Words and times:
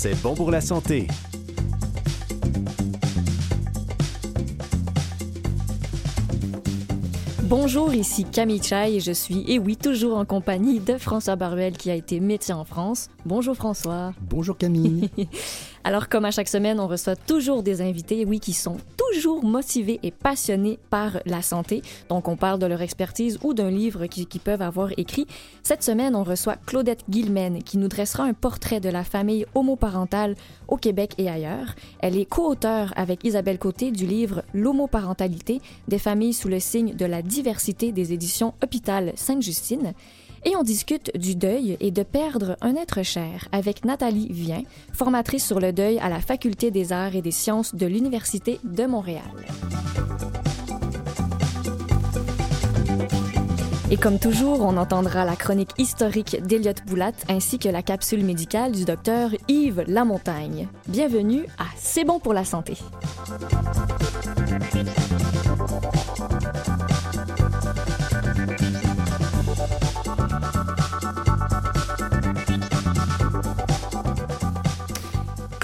C'est 0.00 0.14
bon 0.22 0.36
pour 0.36 0.52
la 0.52 0.60
santé. 0.60 1.08
Bonjour, 7.42 7.92
ici 7.92 8.24
Camille 8.24 8.62
Chai 8.62 8.94
et 8.94 9.00
je 9.00 9.10
suis, 9.10 9.42
et 9.50 9.58
oui, 9.58 9.76
toujours 9.76 10.16
en 10.16 10.24
compagnie 10.24 10.78
de 10.78 10.98
François 10.98 11.34
Baruel 11.34 11.76
qui 11.76 11.90
a 11.90 11.96
été 11.96 12.20
médecin 12.20 12.54
en 12.54 12.64
France. 12.64 13.08
Bonjour 13.26 13.56
François. 13.56 14.14
Bonjour 14.20 14.56
Camille. 14.56 15.10
Alors, 15.88 16.10
comme 16.10 16.26
à 16.26 16.30
chaque 16.30 16.48
semaine, 16.48 16.80
on 16.80 16.86
reçoit 16.86 17.16
toujours 17.16 17.62
des 17.62 17.80
invités, 17.80 18.26
oui, 18.26 18.40
qui 18.40 18.52
sont 18.52 18.76
toujours 18.98 19.42
motivés 19.42 19.98
et 20.02 20.10
passionnés 20.10 20.78
par 20.90 21.12
la 21.24 21.40
santé. 21.40 21.80
Donc, 22.10 22.28
on 22.28 22.36
parle 22.36 22.58
de 22.58 22.66
leur 22.66 22.82
expertise 22.82 23.38
ou 23.42 23.54
d'un 23.54 23.70
livre 23.70 24.04
qu'ils 24.04 24.40
peuvent 24.42 24.60
avoir 24.60 24.90
écrit. 24.98 25.26
Cette 25.62 25.82
semaine, 25.82 26.14
on 26.14 26.24
reçoit 26.24 26.56
Claudette 26.66 27.08
Guilmen, 27.08 27.62
qui 27.62 27.78
nous 27.78 27.88
dressera 27.88 28.24
un 28.24 28.34
portrait 28.34 28.80
de 28.80 28.90
la 28.90 29.02
famille 29.02 29.46
homoparentale 29.54 30.34
au 30.68 30.76
Québec 30.76 31.14
et 31.16 31.30
ailleurs. 31.30 31.74
Elle 32.00 32.18
est 32.18 32.26
co-auteure 32.26 32.92
avec 32.94 33.24
Isabelle 33.24 33.58
Côté 33.58 33.90
du 33.90 34.04
livre 34.04 34.42
L'homoparentalité 34.52 35.62
des 35.88 35.98
familles 35.98 36.34
sous 36.34 36.48
le 36.48 36.60
signe 36.60 36.96
de 36.96 37.06
la 37.06 37.22
diversité 37.22 37.92
des 37.92 38.12
éditions 38.12 38.52
Hôpital 38.62 39.12
Sainte-Justine. 39.16 39.94
Et 40.44 40.56
on 40.56 40.62
discute 40.62 41.16
du 41.16 41.34
deuil 41.34 41.76
et 41.80 41.90
de 41.90 42.02
perdre 42.02 42.56
un 42.60 42.76
être 42.76 43.02
cher 43.02 43.48
avec 43.52 43.84
Nathalie 43.84 44.28
Vien, 44.30 44.62
formatrice 44.92 45.46
sur 45.46 45.60
le 45.60 45.72
deuil 45.72 45.98
à 45.98 46.08
la 46.08 46.20
Faculté 46.20 46.70
des 46.70 46.92
arts 46.92 47.16
et 47.16 47.22
des 47.22 47.30
sciences 47.30 47.74
de 47.74 47.86
l'Université 47.86 48.60
de 48.64 48.86
Montréal. 48.86 49.22
Et 53.90 53.96
comme 53.96 54.18
toujours, 54.18 54.60
on 54.60 54.76
entendra 54.76 55.24
la 55.24 55.34
chronique 55.34 55.70
historique 55.78 56.42
d'Eliott 56.42 56.84
Boulat 56.86 57.12
ainsi 57.30 57.58
que 57.58 57.70
la 57.70 57.82
capsule 57.82 58.22
médicale 58.22 58.72
du 58.72 58.84
docteur 58.84 59.30
Yves 59.48 59.84
Lamontagne. 59.86 60.68
Bienvenue 60.88 61.46
à 61.58 61.64
C'est 61.76 62.04
bon 62.04 62.20
pour 62.20 62.34
la 62.34 62.44
santé. 62.44 62.76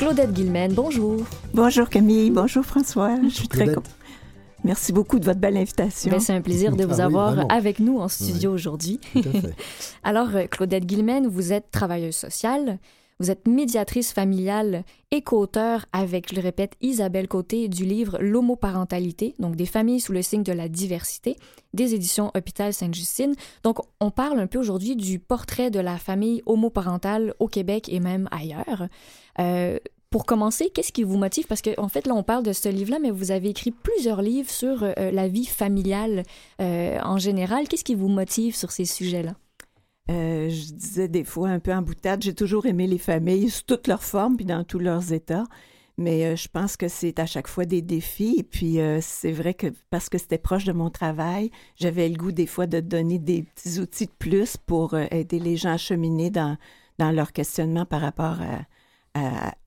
Claudette 0.05 0.35
Guilmen, 0.35 0.71
bonjour. 0.75 1.25
Bonjour 1.55 1.89
Camille, 1.89 2.31
bonjour 2.31 2.63
François. 2.63 3.17
Je 3.23 3.31
suis 3.31 3.49
très 3.49 3.69
contente. 3.69 3.89
Merci 4.63 4.93
beaucoup 4.93 5.19
de 5.19 5.25
votre 5.25 5.41
belle 5.41 5.57
invitation. 5.57 6.11
Ben, 6.11 6.21
c'est 6.21 6.35
un 6.35 6.43
plaisir 6.43 6.77
de 6.77 6.85
vous 6.85 7.01
ah 7.01 7.05
avoir 7.05 7.51
avec 7.51 7.79
nous 7.79 8.01
en 8.01 8.09
studio 8.09 8.53
aujourd'hui. 8.53 9.01
Alors, 10.05 10.29
euh, 10.37 10.45
Claudette 10.45 10.85
Guilmen, 10.85 11.27
vous 11.27 11.55
êtes 11.55 11.71
travailleuse 11.71 12.17
sociale, 12.17 12.79
vous 13.19 13.31
êtes 13.31 13.49
médiatrice 13.49 14.13
familiale 14.13 14.85
et 15.11 15.23
co-auteur 15.23 15.87
avec, 15.95 16.29
je 16.29 16.35
le 16.35 16.43
répète, 16.43 16.75
Isabelle 16.83 17.27
Côté 17.29 17.69
du 17.69 17.87
livre 17.87 18.19
L'homoparentalité, 18.21 19.35
donc 19.39 19.57
des 19.57 19.65
familles 19.65 20.01
sous 20.01 20.13
le 20.13 20.21
signe 20.21 20.43
de 20.43 20.53
la 20.53 20.69
diversité, 20.69 21.37
des 21.73 21.95
éditions 21.95 22.31
Hôpital 22.35 22.75
Sainte-Justine. 22.75 23.35
Donc, 23.63 23.79
on 24.01 24.11
parle 24.11 24.39
un 24.39 24.49
peu 24.49 24.59
aujourd'hui 24.59 24.97
du 24.97 25.19
portrait 25.19 25.71
de 25.71 25.81
la 25.81 25.97
famille 25.97 26.43
homoparentale 26.45 27.33
au 27.39 27.49
Québec 27.49 27.89
et 27.91 28.01
même 28.01 28.29
ailleurs. 28.31 28.89
Euh, 29.39 29.79
pour 30.15 30.27
commencer, 30.27 30.71
qu'est-ce 30.73 30.93
qui 30.93 31.03
vous 31.03 31.17
motive? 31.17 31.49
Parce 31.49 31.61
qu'en 31.61 31.73
en 31.77 31.89
fait, 31.89 32.07
là, 32.07 32.15
on 32.15 32.23
parle 32.23 32.45
de 32.45 32.53
ce 32.53 32.69
livre-là, 32.69 33.01
mais 33.01 33.11
vous 33.11 33.33
avez 33.33 33.49
écrit 33.49 33.73
plusieurs 33.73 34.23
livres 34.23 34.49
sur 34.49 34.85
euh, 34.85 35.11
la 35.11 35.27
vie 35.27 35.45
familiale 35.45 36.23
euh, 36.61 37.01
en 37.03 37.19
général. 37.19 37.67
Qu'est-ce 37.67 37.83
qui 37.83 37.97
vous 37.97 38.07
motive 38.07 38.55
sur 38.55 38.71
ces 38.71 38.85
sujets-là? 38.85 39.35
je 40.09 40.73
disais 40.73 41.09
des 41.09 41.25
fois 41.25 41.49
un 41.49 41.59
peu 41.59 41.73
en 41.73 41.83
boutade, 41.83 42.23
j'ai 42.23 42.35
toujours 42.35 42.67
aimé 42.67 42.87
les 42.87 42.99
familles 42.99 43.51
sous 43.51 43.65
toutes 43.65 43.89
leurs 43.89 44.05
formes 44.05 44.37
puis 44.37 44.47
dans 44.47 44.63
tous 44.63 44.79
leurs 44.79 45.13
états. 45.13 45.47
Mais 45.99 46.37
je 46.37 46.47
pense 46.47 46.77
que 46.77 46.87
c'est 46.87 47.19
à 47.19 47.27
chaque 47.27 47.49
fois 47.49 47.65
des 47.65 47.83
défis. 47.83 48.37
Et 48.39 48.45
puis, 48.45 48.79
c'est 49.01 49.33
vrai 49.33 49.55
que 49.55 49.67
parce 49.91 50.09
que 50.09 50.19
c'était 50.19 50.39
proche 50.39 50.65
de 50.65 50.73
mon 50.73 50.91
travail, 50.91 51.51
j'avais 51.75 52.09
le 52.09 52.17
goût 52.17 52.31
des 52.31 52.47
fois 52.47 52.69
de 52.69 52.79
donner 52.79 53.19
des 53.19 53.43
petits 53.43 53.81
outils 53.81 54.07
de 54.07 54.13
plus 54.17 54.57
pour 54.59 54.97
aider 54.97 55.41
les 55.41 55.57
gens 55.57 55.73
à 55.73 55.77
cheminer 55.77 56.31
dans, 56.31 56.57
dans 56.99 57.11
leur 57.11 57.33
questionnement 57.33 57.85
par 57.85 58.03
rapport 58.03 58.41
à, 58.41 58.61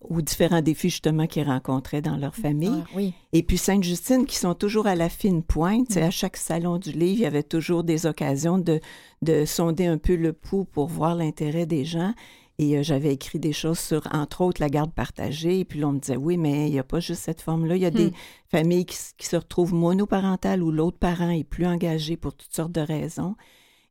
aux 0.01 0.21
différents 0.21 0.61
défis 0.61 0.89
justement 0.89 1.27
qu'ils 1.27 1.47
rencontraient 1.47 2.01
dans 2.01 2.17
leur 2.17 2.35
famille. 2.35 2.83
Ah, 2.83 2.89
oui. 2.95 3.13
Et 3.33 3.43
puis 3.43 3.57
Sainte-Justine, 3.57 4.25
qui 4.25 4.35
sont 4.35 4.55
toujours 4.55 4.87
à 4.87 4.95
la 4.95 5.09
fine 5.09 5.43
pointe. 5.43 5.95
À 5.97 6.11
chaque 6.11 6.37
salon 6.37 6.77
du 6.77 6.91
livre, 6.91 7.19
il 7.19 7.21
y 7.21 7.25
avait 7.25 7.43
toujours 7.43 7.83
des 7.83 8.05
occasions 8.05 8.57
de, 8.57 8.79
de 9.21 9.45
sonder 9.45 9.85
un 9.85 9.97
peu 9.97 10.15
le 10.15 10.33
pouls 10.33 10.65
pour 10.65 10.87
voir 10.87 11.15
l'intérêt 11.15 11.65
des 11.65 11.85
gens. 11.85 12.13
Et 12.59 12.77
euh, 12.77 12.83
j'avais 12.83 13.13
écrit 13.13 13.39
des 13.39 13.53
choses 13.53 13.79
sur, 13.79 14.07
entre 14.11 14.41
autres, 14.41 14.61
la 14.61 14.69
garde 14.69 14.91
partagée. 14.91 15.59
Et 15.59 15.65
puis 15.65 15.79
là, 15.79 15.87
on 15.89 15.93
me 15.93 15.99
disait, 15.99 16.17
oui, 16.17 16.37
mais 16.37 16.67
il 16.67 16.71
n'y 16.71 16.79
a 16.79 16.83
pas 16.83 16.99
juste 16.99 17.23
cette 17.23 17.41
forme-là. 17.41 17.75
Il 17.75 17.81
y 17.81 17.85
a 17.85 17.91
des 17.91 18.07
hmm. 18.07 18.13
familles 18.49 18.85
qui, 18.85 18.97
qui, 19.17 19.27
se 19.27 19.35
retrouvent 19.35 19.73
monoparentales 19.73 20.63
où 20.63 20.71
l'autre 20.71 20.97
parent 20.97 21.29
est 21.29 21.43
plus 21.43 21.67
engagé 21.67 22.17
pour 22.17 22.33
toutes 22.33 22.53
sortes 22.53 22.71
de 22.71 22.81
raisons. 22.81 23.35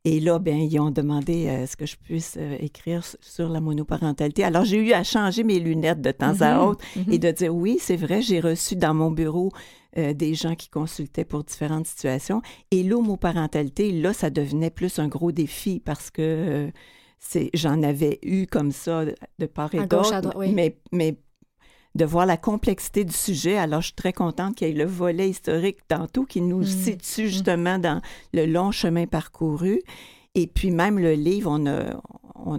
Et 0.06 0.20
là, 0.20 0.38
ben, 0.38 0.56
ils 0.56 0.78
ont 0.78 0.92
demandé 0.92 1.48
euh, 1.48 1.66
ce 1.66 1.74
que 1.74 1.84
je 1.84 1.96
puisse 1.96 2.36
euh, 2.38 2.56
écrire 2.60 3.02
sur 3.20 3.48
la 3.48 3.60
monoparentalité. 3.60 4.44
Alors, 4.44 4.64
j'ai 4.64 4.76
eu 4.76 4.92
à 4.92 5.02
changer 5.02 5.42
mes 5.42 5.58
lunettes 5.58 6.00
de 6.00 6.12
temps 6.12 6.40
à 6.42 6.54
mm-hmm. 6.54 6.64
autre 6.64 6.84
et 6.94 7.00
mm-hmm. 7.00 7.18
de 7.18 7.30
dire 7.32 7.54
oui, 7.54 7.78
c'est 7.80 7.96
vrai, 7.96 8.22
j'ai 8.22 8.38
reçu 8.38 8.76
dans 8.76 8.94
mon 8.94 9.10
bureau 9.10 9.50
euh, 9.98 10.14
des 10.14 10.34
gens 10.34 10.54
qui 10.54 10.68
consultaient 10.68 11.24
pour 11.24 11.42
différentes 11.42 11.88
situations. 11.88 12.40
Et 12.70 12.84
l'homoparentalité, 12.84 13.90
là, 13.90 14.12
ça 14.12 14.30
devenait 14.30 14.70
plus 14.70 15.00
un 15.00 15.08
gros 15.08 15.32
défi 15.32 15.80
parce 15.84 16.12
que 16.12 16.70
c'est, 17.18 17.50
j'en 17.54 17.82
avais 17.82 18.20
eu 18.22 18.46
comme 18.46 18.70
ça 18.70 19.04
de 19.04 19.46
part 19.46 19.74
et 19.74 19.88
d'autre, 19.88 20.38
mais, 20.52 20.78
mais 20.92 21.18
de 21.96 22.04
voir 22.04 22.26
la 22.26 22.36
complexité 22.36 23.04
du 23.04 23.12
sujet. 23.12 23.56
Alors, 23.56 23.80
je 23.80 23.86
suis 23.86 23.94
très 23.94 24.12
contente 24.12 24.54
qu'il 24.54 24.68
y 24.68 24.70
ait 24.70 24.74
le 24.74 24.84
volet 24.84 25.30
historique 25.30 25.78
tantôt 25.88 26.24
qui 26.24 26.40
nous 26.40 26.60
mm. 26.60 26.64
situe 26.64 27.24
mm. 27.24 27.28
justement 27.28 27.78
dans 27.78 28.00
le 28.32 28.46
long 28.46 28.70
chemin 28.70 29.06
parcouru. 29.06 29.80
Et 30.34 30.46
puis 30.46 30.70
même 30.70 30.98
le 30.98 31.14
livre, 31.14 31.50
on 31.50 31.66
a, 31.66 32.00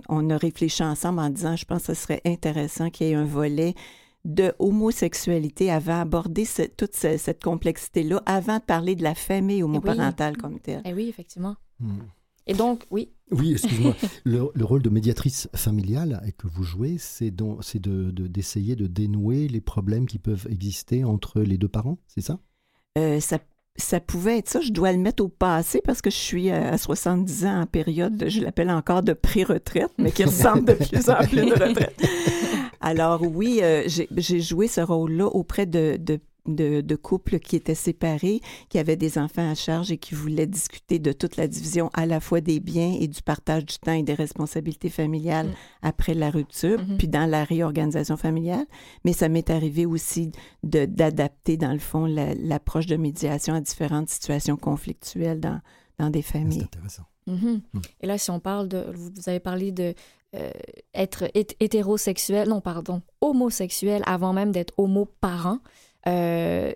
on, 0.10 0.30
a 0.30 0.38
réfléchi 0.38 0.84
ensemble 0.84 1.20
en 1.20 1.30
disant, 1.30 1.56
je 1.56 1.66
pense 1.66 1.86
que 1.86 1.94
ce 1.94 2.02
serait 2.02 2.22
intéressant 2.26 2.90
qu'il 2.90 3.08
y 3.08 3.12
ait 3.12 3.16
un 3.16 3.26
volet 3.26 3.76
de 4.26 4.52
homosexualité 4.60 5.72
avant 5.72 6.00
d'aborder 6.00 6.46
toute 6.76 6.96
cette 6.96 7.44
complexité-là, 7.44 8.22
avant 8.26 8.58
de 8.58 8.64
parler 8.64 8.96
de 8.96 9.04
la 9.04 9.14
famille 9.14 9.62
homoparentale 9.62 10.36
comme 10.38 10.60
telle. 10.60 10.82
Eh 10.86 10.94
oui, 10.94 11.08
effectivement. 11.08 11.56
Mm. 11.80 12.00
Et 12.48 12.54
donc, 12.54 12.86
oui. 12.92 13.10
Oui, 13.32 13.52
excuse-moi. 13.52 13.96
le, 14.24 14.64
rôle 14.64 14.82
de 14.82 14.90
médiatrice 14.90 15.50
familiale 15.54 16.22
que 16.38 16.48
vous 16.48 16.64
jouez, 16.64 16.98
c'est 16.98 17.32
d'essayer 17.32 18.76
de, 18.76 18.84
de, 18.84 18.88
dénouer 18.88 19.48
les 19.48 19.62
problèmes 19.62 20.06
qui 20.06 20.18
peuvent 20.18 20.48
exister 20.50 21.04
entre 21.04 21.42
les 21.42 21.58
deux 21.58 21.68
parents, 21.68 21.98
c'est 22.08 22.22
ça? 22.22 22.40
Euh, 22.98 23.20
ça 23.20 23.40
ça 23.78 24.00
pouvait 24.00 24.40
être 24.40 24.50
ça. 24.50 24.60
Je 24.62 24.72
dois 24.72 24.92
le 24.92 24.98
mettre 24.98 25.24
au 25.24 25.28
passé 25.28 25.82
parce 25.84 26.02
que 26.02 26.10
je 26.10 26.16
suis 26.16 26.50
à 26.50 26.78
70 26.78 27.46
ans 27.46 27.62
en 27.62 27.66
période, 27.66 28.26
je 28.28 28.42
l'appelle 28.42 28.72
encore 28.72 29.04
de 29.04 29.14
pré-retraite, 29.14 29.92
mais 29.98 30.12
qui 30.12 30.24
ressemble 30.24 30.66
de 30.66 30.74
plus 30.74 31.10
en 31.10 31.18
plus 31.18 31.46
de 31.46 31.54
retraite. 31.54 32.02
Alors 32.82 33.22
oui, 33.22 33.60
euh, 33.62 33.84
j'ai 33.88 34.40
joué 34.40 34.68
ce 34.68 34.82
rôle-là 34.82 35.26
auprès 35.28 35.66
de, 35.66 35.98
de 36.00 36.20
de, 36.48 36.96
couples 36.96 37.40
qui 37.40 37.56
étaient 37.56 37.76
séparés, 37.76 38.42
qui 38.70 38.80
avaient 38.80 38.96
des 38.96 39.18
enfants 39.18 39.50
à 39.50 39.56
charge 39.56 39.92
et 39.92 39.98
qui 39.98 40.16
voulaient 40.16 40.48
discuter 40.48 41.00
de 41.00 41.12
toute 41.12 41.38
la 41.38 41.48
division 41.48 41.90
à 41.94 42.06
la 42.06 42.20
fois 42.20 42.42
des 42.42 42.60
biens 42.60 42.96
et 43.00 43.08
du 43.08 43.22
partage 43.22 43.66
du 43.66 43.78
temps 43.78 43.94
et 43.94 44.04
des 44.04 44.14
responsabilités 44.14 44.90
familiales 44.90 45.48
mm. 45.48 45.54
après 45.84 46.14
la 46.14 46.30
rupture, 46.30 46.80
mm-hmm. 46.80 46.98
puis 46.98 47.08
dans 47.08 47.30
la 47.30 47.44
réorganisation 47.44 48.18
familiale. 48.18 48.66
Mais 49.06 49.14
ça 49.14 49.30
m'est 49.30 49.50
arrivé 49.50 49.86
aussi 49.86 50.32
d'adapter, 50.64 51.58
dans 51.58 51.74
le 51.74 51.80
fond, 51.80 52.06
l'approche 52.06 52.88
de 52.88 52.96
médiation 52.96 53.54
à 53.54 53.62
différentes 53.62 54.10
situations 54.10 54.58
conflictuelles 54.58 55.40
dans, 55.40 55.62
dans 56.00 56.10
des 56.10 56.22
familles. 56.22 56.60
C'est 56.72 56.78
intéressant. 56.78 57.04
Mm-hmm. 57.28 57.62
Mm. 57.74 57.82
Et 58.02 58.08
là, 58.08 58.18
si 58.18 58.32
on 58.32 58.40
parle 58.40 58.68
de, 58.68 58.86
vous 58.94 59.12
avez 59.28 59.40
parlé 59.40 59.72
de 59.72 59.94
euh, 60.36 60.52
être 60.94 61.24
hétérosexuel, 61.34 62.50
non, 62.50 62.60
pardon, 62.60 63.02
homosexuel 63.22 64.04
avant 64.06 64.34
même 64.34 64.52
d'être 64.52 64.74
homo-parent. 64.78 65.60
Euh, 66.08 66.72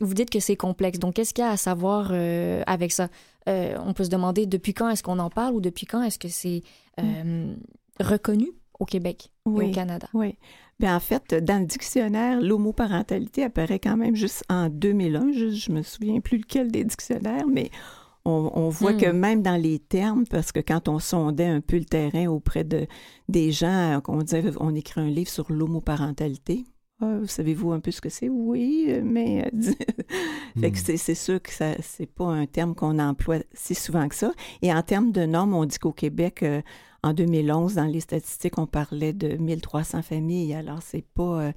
vous 0.00 0.14
dites 0.14 0.30
que 0.30 0.40
c'est 0.40 0.56
complexe. 0.56 0.98
Donc, 0.98 1.14
qu'est-ce 1.14 1.34
qu'il 1.34 1.44
y 1.44 1.46
a 1.46 1.50
à 1.50 1.56
savoir 1.56 2.10
euh, 2.12 2.62
avec 2.66 2.92
ça? 2.92 3.08
Euh, 3.48 3.76
on 3.84 3.92
peut 3.92 4.04
se 4.04 4.10
demander 4.10 4.46
depuis 4.46 4.74
quand 4.74 4.88
est-ce 4.88 5.02
qu'on 5.02 5.18
en 5.18 5.30
parle 5.30 5.54
ou 5.54 5.60
depuis 5.60 5.86
quand 5.86 6.02
est-ce 6.02 6.18
que 6.18 6.28
c'est 6.28 6.62
mm. 7.00 7.54
reconnu 8.00 8.50
au 8.78 8.84
Québec 8.84 9.30
et 9.46 9.50
au 9.50 9.70
Canada? 9.70 10.08
Oui. 10.14 10.36
Bien, 10.78 10.94
en 10.94 11.00
fait, 11.00 11.34
dans 11.34 11.58
le 11.58 11.66
dictionnaire, 11.66 12.40
l'homoparentalité 12.40 13.42
apparaît 13.42 13.80
quand 13.80 13.96
même 13.96 14.14
juste 14.14 14.44
en 14.48 14.68
2001. 14.68 15.32
Je, 15.32 15.70
ne 15.70 15.78
me 15.78 15.82
souviens 15.82 16.20
plus 16.20 16.38
lequel 16.38 16.70
des 16.70 16.84
dictionnaires, 16.84 17.46
mais 17.50 17.70
on, 18.24 18.68
voit 18.68 18.92
que 18.92 19.10
mm. 19.10 19.16
même 19.16 19.42
dans 19.42 19.60
les 19.60 19.78
termes, 19.78 20.24
parce 20.26 20.52
que 20.52 20.60
quand 20.60 20.88
on 20.88 20.98
sondait 20.98 21.46
un 21.46 21.60
peu 21.60 21.78
le 21.78 21.84
terrain 21.84 22.26
auprès 22.26 22.62
de, 22.62 22.86
des 23.28 23.50
gens, 23.50 24.00
on 24.06 24.18
disait 24.18 24.44
on 24.60 24.74
écrit 24.74 25.00
un 25.00 25.08
livre 25.08 25.30
sur 25.30 25.50
l'homoparentalité 25.50 26.64
Ah, 27.00 27.18
savez-vous 27.26 27.72
un 27.72 27.80
peu 27.80 27.90
ce 27.90 28.00
que 28.00 28.08
c'est? 28.08 28.28
Oui, 28.28 28.92
mais 29.04 29.50
fait 30.60 30.72
que 30.72 30.78
hmm. 30.78 30.96
c'est 30.96 31.14
sûr 31.14 31.40
que 31.40 31.52
ça 31.52 31.74
c'est 31.80 32.06
pas 32.06 32.26
un 32.26 32.46
terme 32.46 32.74
qu'on 32.74 32.98
emploie 32.98 33.38
si 33.52 33.74
souvent 33.74 34.08
que 34.08 34.16
ça. 34.16 34.32
Et 34.62 34.72
en 34.72 34.82
termes 34.82 35.12
de 35.12 35.24
normes, 35.24 35.54
on 35.54 35.64
dit 35.64 35.78
qu'au 35.78 35.92
Québec, 35.92 36.44
en 37.04 37.12
2011, 37.12 37.76
dans 37.76 37.84
les 37.84 38.00
statistiques, 38.00 38.58
on 38.58 38.66
parlait 38.66 39.12
de 39.12 39.36
1300 39.36 40.02
familles. 40.02 40.54
Alors, 40.54 40.82
c'est 40.82 41.04
pas 41.04 41.52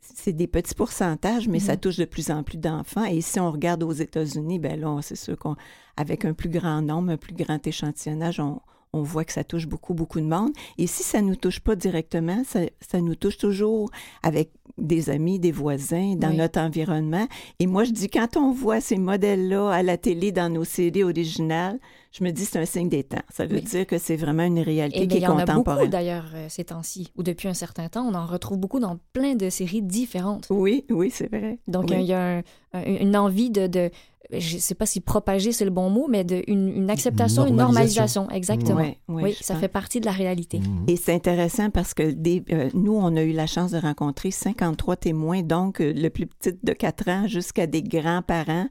c'est 0.00 0.32
des 0.32 0.46
petits 0.46 0.74
pourcentages, 0.74 1.48
mais 1.48 1.60
ça 1.60 1.74
mhm. 1.74 1.80
touche 1.80 1.96
de 1.96 2.04
plus 2.04 2.30
en 2.30 2.42
plus 2.42 2.58
d'enfants. 2.58 3.04
Et 3.04 3.20
si 3.20 3.38
on 3.38 3.50
regarde 3.50 3.82
aux 3.82 3.92
États-Unis, 3.92 4.58
ben 4.58 4.80
là, 4.80 4.98
c'est 5.02 5.16
sûr 5.16 5.36
qu'avec 5.38 6.24
un 6.24 6.32
plus 6.32 6.48
grand 6.48 6.82
nombre, 6.82 7.12
un 7.12 7.16
plus 7.16 7.34
grand 7.34 7.64
échantillonnage, 7.66 8.40
on, 8.40 8.60
on 8.92 9.02
voit 9.02 9.24
que 9.24 9.32
ça 9.32 9.44
touche 9.44 9.66
beaucoup, 9.66 9.94
beaucoup 9.94 10.20
de 10.20 10.26
monde. 10.26 10.50
Et 10.78 10.86
si 10.86 11.02
ça 11.02 11.22
ne 11.22 11.28
nous 11.28 11.36
touche 11.36 11.60
pas 11.60 11.76
directement, 11.76 12.42
ça, 12.44 12.60
ça, 12.80 13.00
nous 13.00 13.14
touche 13.14 13.38
toujours 13.38 13.90
avec 14.22 14.50
des 14.78 15.10
amis, 15.10 15.38
des 15.38 15.52
voisins, 15.52 16.14
dans 16.16 16.32
notre 16.32 16.60
environnement. 16.60 17.26
Et 17.58 17.66
moi, 17.66 17.84
je 17.84 17.92
dis, 17.92 18.08
quand 18.08 18.36
on 18.36 18.52
voit 18.52 18.80
ces 18.80 18.96
modèles-là 18.96 19.70
à 19.70 19.82
la 19.82 19.96
télé 19.96 20.32
dans 20.32 20.52
nos 20.52 20.64
séries 20.64 21.04
originales, 21.04 21.78
je 22.10 22.24
me 22.24 22.30
dis 22.30 22.44
c'est 22.44 22.58
un 22.58 22.64
signe 22.64 22.88
des 22.88 23.04
temps. 23.04 23.22
Ça 23.32 23.46
veut 23.46 23.60
dire 23.60 23.86
que 23.86 23.98
c'est 23.98 24.16
vraiment 24.16 24.44
une 24.44 24.60
réalité 24.60 25.06
qui 25.06 25.18
est 25.18 25.20
contemporaine. 25.20 25.46
Il 25.46 25.50
y 25.50 25.52
en 25.52 25.62
a 25.62 25.74
beaucoup 25.76 25.90
d'ailleurs 25.90 26.30
euh, 26.34 26.46
ces 26.48 26.64
temps-ci, 26.64 27.12
ou 27.16 27.22
depuis 27.22 27.48
un 27.48 27.54
certain 27.54 27.88
temps, 27.88 28.04
on 28.06 28.14
en 28.14 28.26
retrouve 28.26 28.58
beaucoup 28.58 28.80
dans 28.80 28.98
plein 29.12 29.34
de 29.34 29.50
séries 29.50 29.82
différentes. 29.82 30.46
Oui, 30.50 30.84
oui, 30.90 31.10
c'est 31.12 31.28
vrai. 31.28 31.58
Donc 31.68 31.90
il 31.90 32.02
y 32.02 32.12
a 32.12 32.42
une 32.74 33.16
envie 33.16 33.50
de, 33.50 33.66
de 33.66 33.90
je 34.32 34.56
ne 34.56 34.60
sais 34.60 34.74
pas 34.74 34.86
si 34.86 35.00
propager 35.00 35.52
c'est 35.52 35.64
le 35.64 35.70
bon 35.70 35.90
mot, 35.90 36.06
mais 36.08 36.24
de, 36.24 36.42
une, 36.46 36.88
acceptation, 36.90 37.46
une 37.46 37.56
normalisation. 37.56 38.30
Exactement. 38.30 38.94
oui, 39.08 39.36
ça 39.40 39.56
fait 39.56 39.68
partie 39.68 40.00
de 40.00 40.06
la 40.06 40.12
réalité. 40.12 40.60
Mhm. 40.60 40.84
Et 40.88 40.96
c'est 40.96 41.14
intéressant 41.14 41.70
parce 41.70 41.94
que 41.94 42.02
euh, 42.02 42.70
nous, 42.74 42.94
on 42.94 43.16
a 43.16 43.22
eu 43.22 43.32
la 43.32 43.46
chance 43.46 43.72
de 43.72 43.78
rencontrer 43.78 44.30
53 44.30 44.96
témoins, 44.96 45.42
donc 45.42 45.80
euh, 45.80 45.92
le 45.92 46.08
plus 46.10 46.26
petit 46.26 46.56
de 46.62 46.72
4 46.72 47.08
ans 47.08 47.26
jusqu'à 47.26 47.66
des 47.66 47.82
grands-parents. 47.82 48.68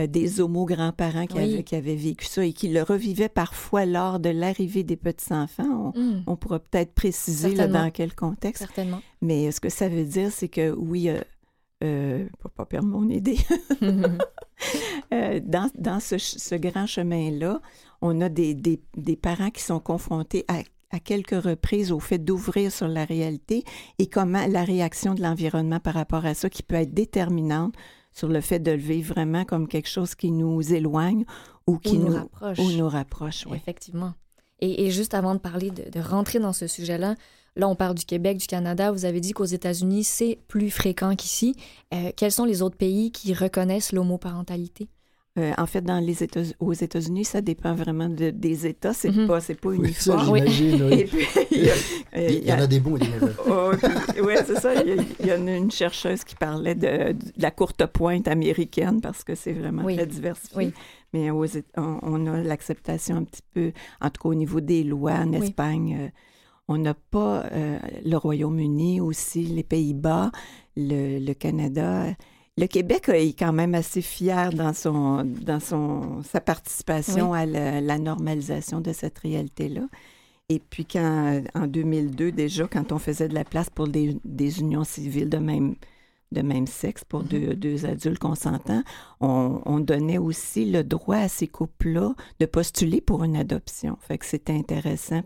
Euh, 0.00 0.06
des 0.06 0.40
homo-grands-parents 0.40 1.26
qui, 1.26 1.74
avaient, 1.74 1.94
vécu 1.94 2.24
ça 2.24 2.44
et 2.44 2.52
qui 2.52 2.68
le 2.68 2.82
revivaient 2.82 3.28
parfois 3.28 3.86
lors 3.86 4.18
de 4.20 4.28
l'arrivée 4.28 4.82
des 4.82 4.96
petits-enfants. 4.96 5.92
On, 5.94 6.32
mm. 6.32 6.36
pourra 6.36 6.58
peut-être 6.58 6.92
préciser 6.92 7.54
dans 7.54 7.90
quel 7.90 8.14
contexte. 8.14 8.62
Certainement. 8.62 9.00
Mais 9.22 9.50
ce 9.50 9.60
que 9.60 9.68
ça 9.68 9.88
veut 9.88 10.04
dire, 10.04 10.30
c'est 10.30 10.48
que 10.48 10.70
oui, 10.72 11.08
euh, 11.08 11.20
euh 11.84 12.26
pour 12.38 12.50
pas 12.50 12.66
perdre 12.66 12.88
mon 12.88 13.08
idée, 13.08 13.38
euh, 15.12 15.40
dans, 15.42 15.70
dans 15.76 16.00
ce, 16.00 16.54
grand 16.56 16.86
chemin-là, 16.86 17.60
on 18.00 18.20
a 18.20 18.28
des, 18.28 18.54
des, 18.54 18.80
des, 18.96 19.16
parents 19.16 19.50
qui 19.50 19.62
sont 19.62 19.80
confrontés 19.80 20.44
à, 20.48 20.60
à 20.90 21.00
quelques 21.00 21.42
reprises 21.42 21.92
au 21.92 22.00
fait 22.00 22.18
d'ouvrir 22.18 22.72
sur 22.72 22.88
la 22.88 23.04
réalité 23.04 23.64
et 23.98 24.06
comment 24.06 24.46
la 24.46 24.64
réaction 24.64 25.14
de 25.14 25.22
l'environnement 25.22 25.80
par 25.80 25.94
rapport 25.94 26.24
à 26.26 26.34
ça 26.34 26.48
qui 26.48 26.62
peut 26.62 26.76
être 26.76 26.94
déterminante 26.94 27.74
sur 28.12 28.28
le 28.28 28.40
fait 28.40 28.58
de 28.58 28.72
le 28.72 28.78
vivre 28.78 29.14
vraiment 29.14 29.44
comme 29.44 29.68
quelque 29.68 29.88
chose 29.88 30.14
qui 30.14 30.30
nous 30.30 30.72
éloigne 30.72 31.24
ou 31.66 31.78
qui 31.78 31.98
nous, 31.98 32.12
rapproche. 32.12 32.58
Ou 32.58 32.70
nous 32.72 32.88
rapproche 32.88 33.46
Effectivement. 33.54 34.14
Et, 34.60 34.90
juste 34.90 35.14
avant 35.14 35.34
de 35.34 35.40
parler, 35.40 35.70
de, 35.70 36.00
rentrer 36.00 36.38
dans 36.38 36.52
ce 36.52 36.66
sujet-là, 36.66 37.14
là, 37.56 37.68
on 37.68 37.74
parle 37.74 37.94
du 37.94 38.04
Québec, 38.04 38.36
du 38.36 38.46
Canada. 38.46 38.92
Vous 38.92 39.06
avez 39.06 39.20
dit 39.20 39.32
qu'aux 39.32 39.44
États-Unis, 39.44 40.04
c'est 40.04 40.38
plus 40.48 40.70
fréquent 40.70 41.16
qu'ici. 41.16 41.56
Euh, 41.94 42.12
quels 42.14 42.32
sont 42.32 42.44
les 42.44 42.60
autres 42.60 42.76
pays 42.76 43.10
qui 43.10 43.32
reconnaissent 43.32 43.92
l'homoparentalité? 43.92 44.88
Euh, 45.38 45.52
en 45.58 45.66
fait, 45.66 45.82
dans 45.82 46.00
les 46.00 46.24
États, 46.24 46.40
aux 46.58 46.72
États-Unis, 46.72 47.24
ça 47.24 47.40
dépend 47.40 47.72
vraiment 47.72 48.08
des 48.08 48.66
États. 48.66 48.92
C'est 48.92 49.12
mhm. 49.12 49.28
pas, 49.28 49.40
c'est 49.40 49.54
pas 49.54 49.70
uniforme. 49.70 50.28
Oui, 50.28 50.40
il, 51.52 52.44
y, 52.44 52.52
en 52.52 52.58
a 52.58 52.66
des 52.66 52.80
bons 52.80 52.96
et 52.96 53.00
des 53.00 53.08
mauvais. 53.08 53.32
Oh, 53.48 53.70
oui, 54.24 54.34
c'est 54.44 54.58
ça. 54.58 54.74
Il 54.82 55.26
y, 55.26 55.30
a 55.30 55.36
une 55.36 55.70
chercheuse 55.70 56.24
qui 56.24 56.34
parlait 56.34 56.74
de, 56.74 57.14
la 57.36 57.52
courte 57.52 57.86
pointe 57.86 58.26
américaine 58.26 59.00
parce 59.00 59.22
que 59.22 59.36
c'est 59.36 59.52
vraiment 59.52 59.84
très 59.84 60.06
diversifié. 60.06 60.72
Mais 61.12 61.30
on, 61.30 61.44
on, 61.76 62.26
a 62.26 62.42
l'acceptation 62.42 63.16
un 63.16 63.24
petit 63.24 63.42
peu, 63.54 63.72
en 64.00 64.10
tout 64.10 64.22
cas 64.22 64.28
au 64.28 64.34
niveau 64.34 64.60
des 64.60 64.82
lois 64.82 65.12
en 65.12 65.32
Espagne. 65.32 65.96
Euh, 66.00 66.08
on 66.66 66.78
n'a 66.78 66.94
pas 66.94 67.44
euh, 67.52 67.78
le 68.04 68.16
Royaume-Uni 68.16 69.00
aussi, 69.00 69.42
les 69.42 69.64
Pays-Bas, 69.64 70.30
le, 70.76 71.18
le 71.18 71.34
Canada 71.34 72.06
le 72.60 72.66
Québec 72.66 73.08
est 73.08 73.38
quand 73.38 73.54
même 73.54 73.74
assez 73.74 74.02
fier 74.02 74.52
dans, 74.52 74.74
son, 74.74 75.24
dans 75.24 75.60
son, 75.60 76.22
sa 76.22 76.42
participation 76.42 77.32
à 77.32 77.46
la, 77.46 77.98
normalisation 77.98 78.82
de 78.82 78.92
cette 78.92 79.18
réalité-là. 79.18 79.88
Et 80.50 80.58
puis, 80.58 80.84
quand, 80.84 81.40
en 81.54 81.66
2002, 81.66 82.32
déjà, 82.32 82.68
quand 82.68 82.92
on 82.92 82.98
faisait 82.98 83.28
de 83.28 83.34
la 83.34 83.44
place 83.44 83.70
pour 83.70 83.88
des, 83.88 84.60
unions 84.60 84.84
civiles 84.84 85.30
de 85.30 85.38
même, 85.38 85.74
de 86.32 86.42
même 86.42 86.66
sexe 86.66 87.02
pour 87.02 87.22
deux, 87.22 87.54
mm-hmm. 87.54 87.86
adultes 87.86 88.18
consentants, 88.18 88.82
on, 89.20 89.80
donnait 89.80 90.18
aussi 90.18 90.70
le 90.70 90.84
droit 90.84 91.16
à 91.16 91.28
ces 91.28 91.48
couples-là 91.48 92.14
de 92.40 92.46
postuler 92.46 93.00
pour 93.00 93.24
une 93.24 93.36
adoption. 93.36 93.96
Fait 94.02 94.18
que 94.18 94.26
c'était 94.26 94.52
intéressant 94.52 95.22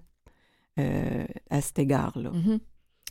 euh, 0.79 1.27
à 1.51 1.61
cet 1.61 1.81
égard-là. 1.81 2.31
Mm-hmm. 2.31 2.61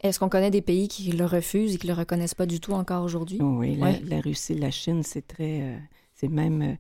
Est-ce 0.01 0.19
qu'on 0.19 0.29
connaît 0.29 0.51
des 0.51 0.61
pays 0.61 0.87
qui 0.87 1.11
le 1.11 1.25
refusent 1.25 1.75
et 1.75 1.77
qui 1.77 1.87
le 1.87 1.93
reconnaissent 1.93 2.35
pas 2.35 2.45
du 2.45 2.59
tout 2.59 2.73
encore 2.73 3.03
aujourd'hui? 3.03 3.39
Oui, 3.41 3.77
la, 3.77 4.19
Russie, 4.19 4.55
la 4.55 4.71
Chine, 4.71 5.03
c'est 5.03 5.25
très. 5.25 5.61
Euh, 5.61 5.77
c'est 6.13 6.27
même. 6.27 6.61
Euh, 6.61 6.73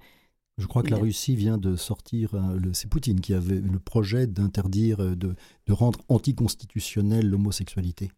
je 0.57 0.67
crois 0.67 0.83
que 0.83 0.91
la 0.91 0.97
Russie 0.97 1.35
vient 1.35 1.57
de 1.57 1.75
sortir, 1.75 2.35
euh, 2.35 2.59
c'est 2.73 2.87
Poutine 2.87 3.21
qui 3.21 3.33
avait 3.33 3.59
le 3.59 3.79
projet 3.79 4.27
d'interdire, 4.27 4.97
de, 4.97 5.35
de 5.65 5.73
rendre 5.73 5.99
anticonstitutionnelle 6.09 7.27
l'homosexualité. 7.27 8.11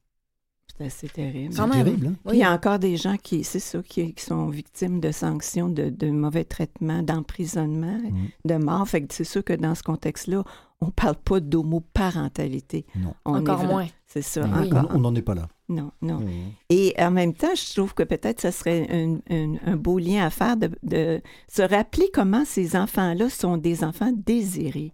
C'est 0.77 0.85
assez 0.85 1.07
terrible. 1.07 1.53
C'est 1.53 1.69
terrible. 1.69 2.07
Hein? 2.07 2.31
Il 2.33 2.37
y 2.37 2.43
a 2.43 2.51
encore 2.51 2.79
des 2.79 2.97
gens 2.97 3.15
qui, 3.17 3.43
c'est 3.43 3.59
ça, 3.59 3.81
qui, 3.81 4.13
sont 4.17 4.47
victimes 4.47 4.99
de 4.99 5.11
sanctions, 5.11 5.69
de, 5.69 6.09
mauvais 6.09 6.43
traitements, 6.43 7.01
d'emprisonnement, 7.01 7.97
mm. 7.97 8.27
de 8.45 8.55
mort. 8.55 8.87
Fait 8.87 9.01
que 9.01 9.13
c'est 9.13 9.23
sûr 9.23 9.43
que 9.43 9.53
dans 9.53 9.73
ce 9.73 9.83
contexte-là, 9.83 10.43
on 10.81 10.87
ne 10.87 10.91
parle 10.91 11.15
pas 11.15 11.39
d'homoparentalité. 11.39 12.85
Non. 12.97 13.13
encore 13.23 13.63
moins. 13.63 13.87
C'est 14.05 14.21
ça. 14.21 14.45
On 14.93 14.99
n'en 14.99 15.15
est 15.15 15.21
pas 15.21 15.35
là. 15.35 15.47
Non, 15.69 15.91
non. 16.01 16.19
Mm. 16.19 16.29
Et 16.69 16.93
en 16.99 17.11
même 17.11 17.33
temps, 17.33 17.55
je 17.55 17.73
trouve 17.73 17.93
que 17.93 18.03
peut-être 18.03 18.41
ce 18.41 18.51
serait 18.51 18.87
un, 19.29 19.75
beau 19.77 19.97
lien 19.97 20.25
à 20.25 20.29
faire 20.29 20.57
de, 20.57 20.69
de 20.83 21.21
se 21.47 21.61
rappeler 21.61 22.09
comment 22.13 22.43
ces 22.45 22.75
enfants-là 22.75 23.29
sont 23.29 23.57
des 23.57 23.83
enfants 23.83 24.11
désirés 24.13 24.91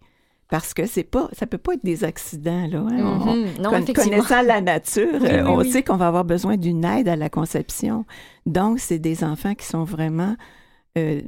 parce 0.52 0.74
que 0.74 0.86
c'est 0.86 1.06
pas, 1.06 1.30
ça 1.32 1.48
peut 1.48 1.58
pas 1.58 1.76
être 1.76 1.86
des 1.86 2.04
accidents 2.04 2.68
là. 2.68 2.82
Hein. 2.82 3.54
Mm-hmm. 3.58 3.94
connaissant 3.94 4.42
la 4.42 4.60
nature, 4.60 5.24
euh, 5.24 5.46
on 5.46 5.64
sait 5.64 5.82
qu'on 5.82 5.96
va 5.96 6.10
avoir 6.10 6.26
besoin 6.26 6.58
d'une 6.58 6.84
aide 6.84 7.08
à 7.08 7.16
la 7.16 7.30
conception. 7.30 8.06
Donc, 8.46 8.80
c'est 8.80 9.00
des 9.00 9.24
enfants 9.24 9.56
qui 9.56 9.66
sont 9.66 9.86
vraiment 9.86 10.36
euh, 10.98 11.22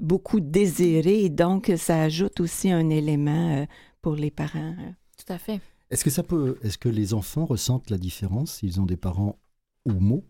beaucoup 0.00 0.40
désirés, 0.40 1.26
et 1.26 1.28
donc 1.28 1.70
ça 1.76 2.02
ajoute 2.02 2.40
aussi 2.40 2.72
un 2.72 2.90
élément 2.90 3.60
euh, 3.60 3.66
pour 4.02 4.16
les 4.16 4.32
parents. 4.32 4.74
Tout 5.16 5.32
à 5.32 5.38
fait. 5.38 5.60
Est-ce 5.90 6.02
que 6.02 6.10
ça 6.10 6.24
peut, 6.24 6.58
est-ce 6.62 6.78
que 6.78 6.88
les 6.88 7.14
enfants 7.14 7.46
ressentent 7.46 7.90
la 7.90 7.98
différence 7.98 8.54
s'ils 8.54 8.80
ont 8.80 8.86
des 8.86 8.96
parents 8.96 9.38
homo 9.88 10.24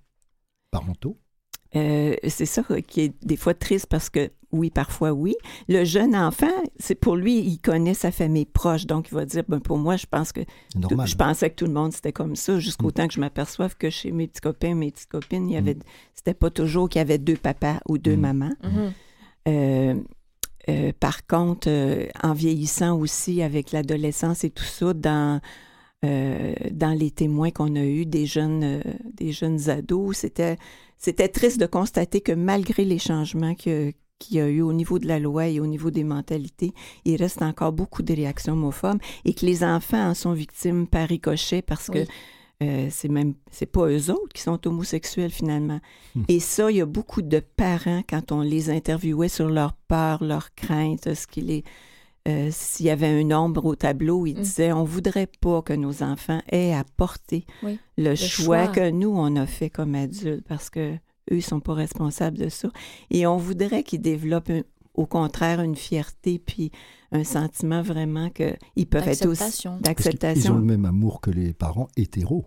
parentaux? 0.70 1.16
C'est 2.28 2.46
ça 2.46 2.62
qui 2.86 3.02
est 3.02 3.14
des 3.24 3.36
fois 3.36 3.54
triste 3.54 3.86
parce 3.86 4.08
que 4.08 4.30
oui, 4.52 4.70
parfois 4.70 5.12
oui. 5.12 5.34
Le 5.68 5.84
jeune 5.84 6.14
enfant, 6.14 6.52
c'est 6.78 6.94
pour 6.94 7.16
lui, 7.16 7.38
il 7.40 7.58
connaît 7.58 7.94
sa 7.94 8.10
famille 8.10 8.46
proche, 8.46 8.86
donc 8.86 9.08
il 9.10 9.14
va 9.14 9.24
dire, 9.24 9.42
ben 9.48 9.60
pour 9.60 9.78
moi, 9.78 9.96
je 9.96 10.06
pense 10.06 10.32
que 10.32 10.40
je 10.74 11.16
pensais 11.16 11.50
que 11.50 11.56
tout 11.56 11.66
le 11.66 11.72
monde 11.72 11.92
c'était 11.92 12.12
comme 12.12 12.36
ça, 12.36 12.58
jusqu'au 12.58 12.88
mm. 12.88 12.92
temps 12.92 13.08
que 13.08 13.14
je 13.14 13.20
m'aperçoive 13.20 13.76
que 13.76 13.90
chez 13.90 14.12
mes 14.12 14.26
petits 14.26 14.40
copains, 14.40 14.74
mes 14.74 14.90
petites 14.90 15.08
copines, 15.08 15.48
il 15.48 15.54
y 15.54 15.56
avait, 15.56 15.74
mm. 15.74 15.82
c'était 16.14 16.34
pas 16.34 16.50
toujours 16.50 16.88
qu'il 16.88 17.00
y 17.00 17.02
avait 17.02 17.18
deux 17.18 17.36
papas 17.36 17.80
ou 17.88 17.98
deux 17.98 18.16
mm. 18.16 18.20
mamans. 18.20 18.54
Mm-hmm. 18.62 18.92
Euh, 19.48 19.94
euh, 20.68 20.92
par 20.98 21.26
contre, 21.26 21.68
euh, 21.70 22.06
en 22.22 22.32
vieillissant 22.32 22.98
aussi 22.98 23.42
avec 23.42 23.72
l'adolescence 23.72 24.42
et 24.44 24.50
tout 24.50 24.64
ça, 24.64 24.92
dans 24.94 25.40
dans 26.02 26.96
les 26.96 27.10
témoins 27.10 27.50
qu'on 27.50 27.74
a 27.74 27.82
eus 27.82 28.06
des 28.06 28.26
jeunes, 28.26 28.80
des 29.12 29.32
jeunes 29.32 29.68
ados, 29.68 30.18
c'était 30.18 30.56
c'était 30.98 31.28
triste 31.28 31.60
de 31.60 31.66
constater 31.66 32.20
que 32.20 32.32
malgré 32.32 32.84
les 32.84 32.98
changements 32.98 33.54
que, 33.54 33.92
qu'il 34.18 34.36
y 34.36 34.40
a 34.40 34.48
eu 34.48 34.62
au 34.62 34.72
niveau 34.72 34.98
de 34.98 35.06
la 35.06 35.18
loi 35.18 35.48
et 35.48 35.60
au 35.60 35.66
niveau 35.66 35.90
des 35.90 36.04
mentalités, 36.04 36.72
il 37.04 37.16
reste 37.16 37.42
encore 37.42 37.72
beaucoup 37.72 38.02
de 38.02 38.14
réactions 38.14 38.54
homophobes 38.54 39.00
et 39.24 39.34
que 39.34 39.44
les 39.44 39.62
enfants 39.62 40.10
en 40.10 40.14
sont 40.14 40.32
victimes 40.32 40.86
par 40.86 41.08
ricochet 41.08 41.62
parce 41.62 41.88
que 41.88 42.04
euh, 42.62 42.88
c'est 42.90 43.08
même 43.08 43.34
c'est 43.50 43.66
pas 43.66 43.86
eux 43.86 44.10
autres 44.10 44.32
qui 44.34 44.40
sont 44.40 44.66
homosexuels 44.66 45.30
finalement. 45.30 45.80
Hmm. 46.14 46.22
Et 46.28 46.40
ça, 46.40 46.70
il 46.70 46.78
y 46.78 46.80
a 46.80 46.86
beaucoup 46.86 47.20
de 47.20 47.40
parents 47.40 48.02
quand 48.08 48.32
on 48.32 48.40
les 48.40 48.70
interviewait 48.70 49.28
sur 49.28 49.50
leur 49.50 49.74
peur, 49.74 50.24
leur 50.24 50.54
crainte, 50.54 51.12
ce 51.14 51.26
qu'il 51.26 51.50
est 51.50 51.64
euh, 52.26 52.48
s'il 52.50 52.86
y 52.86 52.90
avait 52.90 53.06
un 53.06 53.24
nombre 53.24 53.64
au 53.64 53.76
tableau, 53.76 54.26
ils 54.26 54.36
hmm. 54.36 54.42
disaient 54.42 54.72
on 54.72 54.84
voudrait 54.84 55.28
pas 55.40 55.62
que 55.62 55.72
nos 55.72 56.02
enfants 56.02 56.42
aient 56.50 56.74
à 56.74 56.84
porter 56.96 57.46
le, 57.96 58.14
choix, 58.14 58.66
que 58.68 58.90
nous 58.90 59.10
on 59.10 59.36
a 59.36 59.46
fait 59.46 59.70
comme 59.70 59.94
adultes 59.94 60.44
parce 60.48 60.70
que 60.70 60.94
eux, 61.30 61.36
ils 61.36 61.42
sont 61.42 61.60
pas 61.60 61.74
responsables 61.74 62.38
de 62.38 62.48
ça. 62.48 62.68
Et 63.10 63.26
on 63.26 63.36
voudrait 63.36 63.82
qu'ils 63.82 64.00
développent, 64.00 64.52
au 64.94 65.06
contraire, 65.06 65.60
une 65.60 65.76
fierté 65.76 66.38
puis 66.38 66.70
un 67.12 67.24
sentiment 67.24 67.82
vraiment 67.82 68.30
qu'ils 68.30 68.86
peuvent 68.86 69.08
être 69.08 69.26
aussi 69.26 69.68
d'acceptation. 69.80 70.52
Ils 70.52 70.56
ont 70.56 70.58
le 70.58 70.64
même 70.64 70.84
amour 70.84 71.20
que 71.20 71.30
les 71.30 71.52
parents 71.52 71.88
hétéros. 71.96 72.46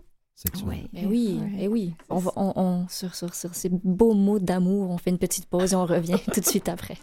Eh 0.94 1.06
oui, 1.06 1.38
eh 1.58 1.68
oui. 1.68 1.94
On 2.08 2.16
va, 2.16 2.32
on, 2.36 2.52
on- 2.56 2.88
sur, 2.88 3.14
sur, 3.14 3.34
sur 3.34 3.54
ces 3.54 3.68
beaux 3.68 4.14
mots 4.14 4.38
d'amour, 4.38 4.88
on 4.90 4.96
fait 4.96 5.10
une 5.10 5.18
petite 5.18 5.46
pause 5.46 5.74
et 5.74 5.76
on 5.76 5.84
revient 5.84 6.16
tout 6.32 6.40
de 6.40 6.46
suite 6.46 6.68
après. 6.68 6.96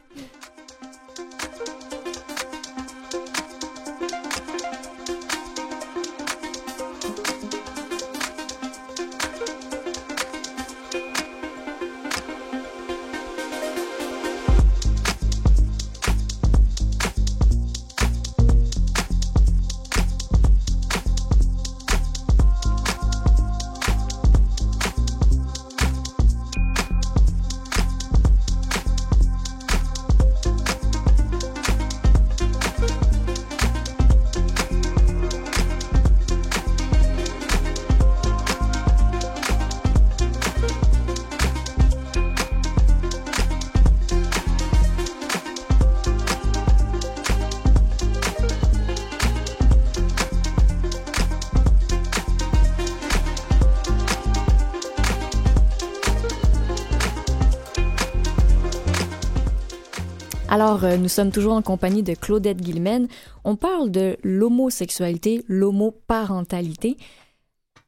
Alors, 60.59 60.83
euh, 60.85 60.97
nous 60.97 61.07
sommes 61.07 61.31
toujours 61.31 61.53
en 61.53 61.61
compagnie 61.61 62.01
de 62.01 62.15
Claudette 62.15 62.59
Guilmen. 62.59 63.07
On 63.43 63.55
parle 63.55 63.91
de 63.91 64.17
l'homosexualité, 64.23 65.45
l'homoparentalité. 65.47 66.97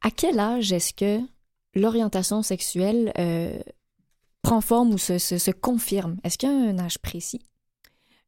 À 0.03 0.11
quel 0.11 0.38
âge 0.39 0.71
est-ce 0.71 0.93
que 0.93 1.19
l'orientation 1.73 2.43
sexuelle 2.43 3.11
euh, 3.17 3.57
prend 4.43 4.61
forme 4.61 4.93
ou 4.93 4.99
se, 4.99 5.17
se- 5.17 5.39
se 5.39 5.49
confirme? 5.49 6.17
Est-ce 6.23 6.38
qu'il 6.38 6.47
y 6.47 6.51
a 6.51 6.55
un 6.69 6.77
âge 6.77 6.99
précis? 6.99 7.41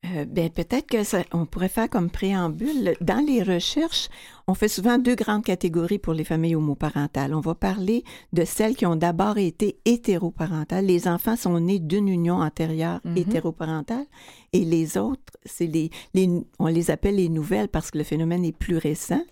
Euh, 0.04 0.26
ben, 0.26 0.50
peut-être 0.50 0.88
que 0.88 1.04
ça, 1.04 1.22
on 1.32 1.46
pourrait 1.46 1.70
faire 1.70 1.88
comme 1.88 2.10
préambule. 2.10 2.96
Dans 3.02 3.24
les 3.24 3.44
recherches, 3.44 4.10
on 4.48 4.56
fait 4.56 4.68
souvent 4.68 4.98
deux 4.98 5.14
grandes 5.14 5.44
catégories 5.44 6.00
pour 6.00 6.14
les 6.14 6.24
familles 6.24 6.56
homoparentales. 6.56 7.36
On 7.36 7.40
va 7.40 7.54
parler 7.54 8.04
de 8.34 8.44
celles 8.44 8.76
qui 8.76 8.88
ont 8.88 8.96
d'abord 8.96 9.38
été 9.38 9.78
hétéroparentales. 9.86 10.88
Les 10.88 11.08
enfants 11.08 11.36
sont 11.36 11.60
nés 11.60 11.78
d'une 11.78 12.08
union 12.08 12.42
antérieure 12.42 13.00
Mhm. 13.06 13.18
hétéroparentale 13.18 14.06
et 14.54 14.66
les 14.66 14.98
autres, 14.98 15.22
c'est 15.46 15.68
les, 15.68 15.92
les, 16.16 16.28
on 16.58 16.66
les 16.66 16.90
appelle 16.90 17.18
les 17.18 17.30
nouvelles 17.30 17.68
parce 17.70 17.92
que 17.92 18.00
le 18.00 18.04
phénomène 18.04 18.44
est 18.44 18.58
plus 18.58 18.78
récent, 18.78 19.24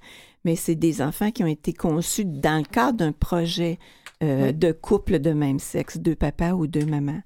mais 0.46 0.56
c'est 0.56 0.76
des 0.76 1.02
enfants 1.02 1.32
qui 1.32 1.44
ont 1.44 1.48
été 1.48 1.74
conçus 1.74 2.26
dans 2.26 2.60
le 2.60 2.64
cadre 2.72 3.00
d'un 3.00 3.12
projet 3.12 3.80
euh, 4.22 4.48
Oui. 4.50 4.54
de 4.54 4.72
couple 4.72 5.18
de 5.20 5.32
même 5.32 5.58
sexe, 5.58 5.98
deux 5.98 6.16
papas 6.16 6.54
ou 6.54 6.68
deux 6.68 6.86
mamans. 6.86 7.22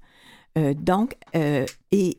Euh, 0.56 0.72
donc, 0.72 1.16
euh, 1.34 1.66
et 1.90 2.16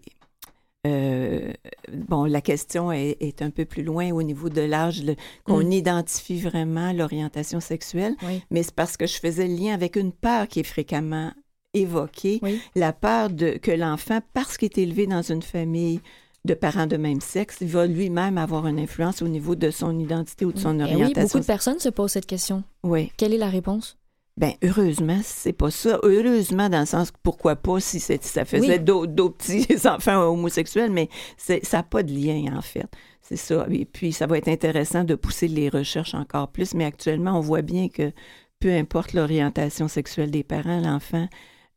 euh, 0.85 1.51
bon, 1.93 2.25
la 2.25 2.41
question 2.41 2.91
est, 2.91 3.17
est 3.19 3.41
un 3.41 3.49
peu 3.49 3.65
plus 3.65 3.83
loin 3.83 4.11
au 4.11 4.21
niveau 4.23 4.49
de 4.49 4.61
l'âge 4.61 5.03
qu'on 5.43 5.63
Mm. 5.63 5.71
identifie 5.71 6.39
vraiment 6.39 6.93
l'orientation 6.93 7.59
sexuelle, 7.59 8.15
Oui. 8.23 8.41
mais 8.51 8.63
c'est 8.63 8.75
parce 8.75 8.95
que 8.97 9.07
je 9.07 9.17
faisais 9.19 9.47
le 9.47 9.55
lien 9.55 9.73
avec 9.73 9.95
une 9.95 10.11
peur 10.11 10.47
qui 10.47 10.59
est 10.59 10.63
fréquemment 10.63 11.31
évoquée, 11.73 12.39
Oui. 12.41 12.59
la 12.75 12.93
peur 12.93 13.29
de 13.29 13.51
que 13.61 13.71
l'enfant, 13.71 14.19
parce 14.33 14.57
qu'il 14.57 14.67
est 14.67 14.77
élevé 14.77 15.07
dans 15.07 15.21
une 15.23 15.41
famille 15.41 15.99
de 16.45 16.53
parents 16.53 16.85
de 16.87 16.95
même 16.97 17.21
sexe, 17.21 17.57
il 17.61 17.67
va 17.67 17.87
lui-même 17.87 18.37
avoir 18.37 18.67
une 18.67 18.79
influence 18.79 19.21
au 19.23 19.27
niveau 19.27 19.55
de 19.55 19.71
son 19.71 19.97
identité 19.99 20.45
ou 20.45 20.53
de 20.53 20.59
son 20.59 20.79
Eh 20.79 20.83
oui, 20.83 20.93
orientation. 20.93 21.23
beaucoup 21.23 21.39
de 21.39 21.45
personnes 21.45 21.79
se 21.79 21.89
posent 21.89 22.11
cette 22.11 22.27
question. 22.27 22.63
Oui. 22.83 23.11
Quelle 23.17 23.33
est 23.33 23.39
la 23.39 23.49
réponse? 23.49 23.97
Ben 24.37 24.51
heureusement, 24.63 25.19
c'est 25.23 25.53
pas 25.53 25.71
ça. 25.71 25.97
Heureusement 26.03 26.67
dans 26.69 26.81
le 26.81 26.85
sens 26.85 27.09
que 27.11 27.17
pourquoi 27.23 27.55
pas 27.55 27.79
si, 27.79 27.99
ça 28.01 28.43
faisait 28.45 28.79
Oui. 28.79 28.79
d'autres 28.83 29.37
petits 29.37 29.65
enfants 29.87 30.23
homosexuels, 30.23 30.91
mais 30.91 31.07
ça 31.37 31.55
n'a 31.71 31.83
pas 31.83 32.03
de 32.03 32.11
lien 32.11 32.53
en 32.57 32.61
fait. 32.61 32.87
C'est 33.21 33.37
ça. 33.37 33.65
Et 33.71 33.85
puis 33.85 34.11
ça 34.11 34.27
va 34.27 34.37
être 34.37 34.49
intéressant 34.49 35.03
de 35.05 35.15
pousser 35.15 35.47
les 35.47 35.69
recherches 35.69 36.13
encore 36.15 36.49
plus, 36.49 36.73
mais 36.73 36.83
actuellement 36.85 37.37
on 37.37 37.41
voit 37.41 37.61
bien 37.61 37.87
que 37.87 38.11
peu 38.59 38.73
importe 38.75 39.13
l'orientation 39.13 39.87
sexuelle 39.87 40.31
des 40.31 40.43
parents, 40.43 40.81
l'enfant 40.81 41.27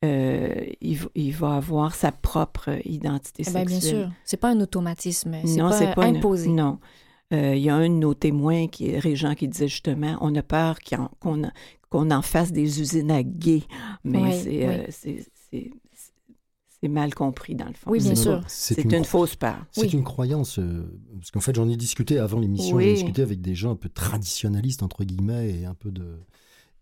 euh, 0.04 0.54
il, 0.80 0.96
va- 0.96 1.08
il 1.14 1.32
va 1.32 1.54
avoir 1.56 1.94
sa 1.94 2.12
propre 2.12 2.70
identité 2.84 3.44
Eh 3.46 3.50
ben, 3.52 3.68
sexuelle. 3.68 3.94
bien 3.96 4.02
sûr. 4.06 4.10
C'est 4.24 4.36
pas 4.36 4.48
un 4.50 4.60
automatisme. 4.60 5.36
Non, 5.56 5.70
c'est 5.72 5.94
pas 5.94 6.04
imposé. 6.06 6.48
non. 6.48 6.78
Euh, 7.32 7.54
Il 7.56 7.62
y 7.62 7.68
a 7.68 7.74
un 7.74 7.88
de 7.88 7.94
nos 7.94 8.14
témoins, 8.14 8.68
qui 8.68 8.90
est 8.90 8.98
Régent, 8.98 9.34
qui 9.34 9.48
disait 9.48 9.68
justement 9.68 10.16
on 10.20 10.34
a 10.36 10.42
peur 10.42 10.78
qu'on 10.80 11.42
qu'on 11.90 12.10
en 12.10 12.22
fasse 12.22 12.52
des 12.52 12.80
usines 12.80 13.10
à 13.10 13.22
gays. 13.22 13.62
Mais 14.04 14.22
Oui, 14.22 14.30
c'est, 14.42 14.48
oui. 14.48 14.64
euh, 14.64 14.86
c'est, 14.90 15.26
c'est- 15.50 15.70
c'est 16.80 16.88
mal 16.88 17.12
compris, 17.14 17.54
dans 17.56 17.66
le 17.66 17.72
fond. 17.74 17.90
Oui, 17.90 17.98
bien 18.00 18.14
C'est- 18.14 18.22
sûr. 18.22 18.40
C'est 18.46 18.84
une, 18.84 19.04
fausse 19.04 19.34
peur. 19.34 19.66
C'est 19.72 19.82
Oui. 19.82 19.88
une 19.88 20.04
croyance, 20.04 20.58
euh, 20.60 20.86
parce 21.18 21.30
qu'en 21.32 21.40
fait 21.40 21.54
j'en 21.54 21.68
ai 21.68 21.76
discuté 21.76 22.18
avant 22.18 22.38
l'émission, 22.38 22.76
Oui. 22.76 22.84
j'ai 22.84 22.92
discuté 22.94 23.22
avec 23.22 23.40
des 23.40 23.54
gens 23.56 23.72
un 23.72 23.76
peu 23.76 23.88
traditionnalistes 23.88 24.82
entre 24.84 25.02
guillemets 25.04 25.50
et 25.60 25.64
un 25.64 25.74
peu 25.74 25.90
de... 25.90 26.20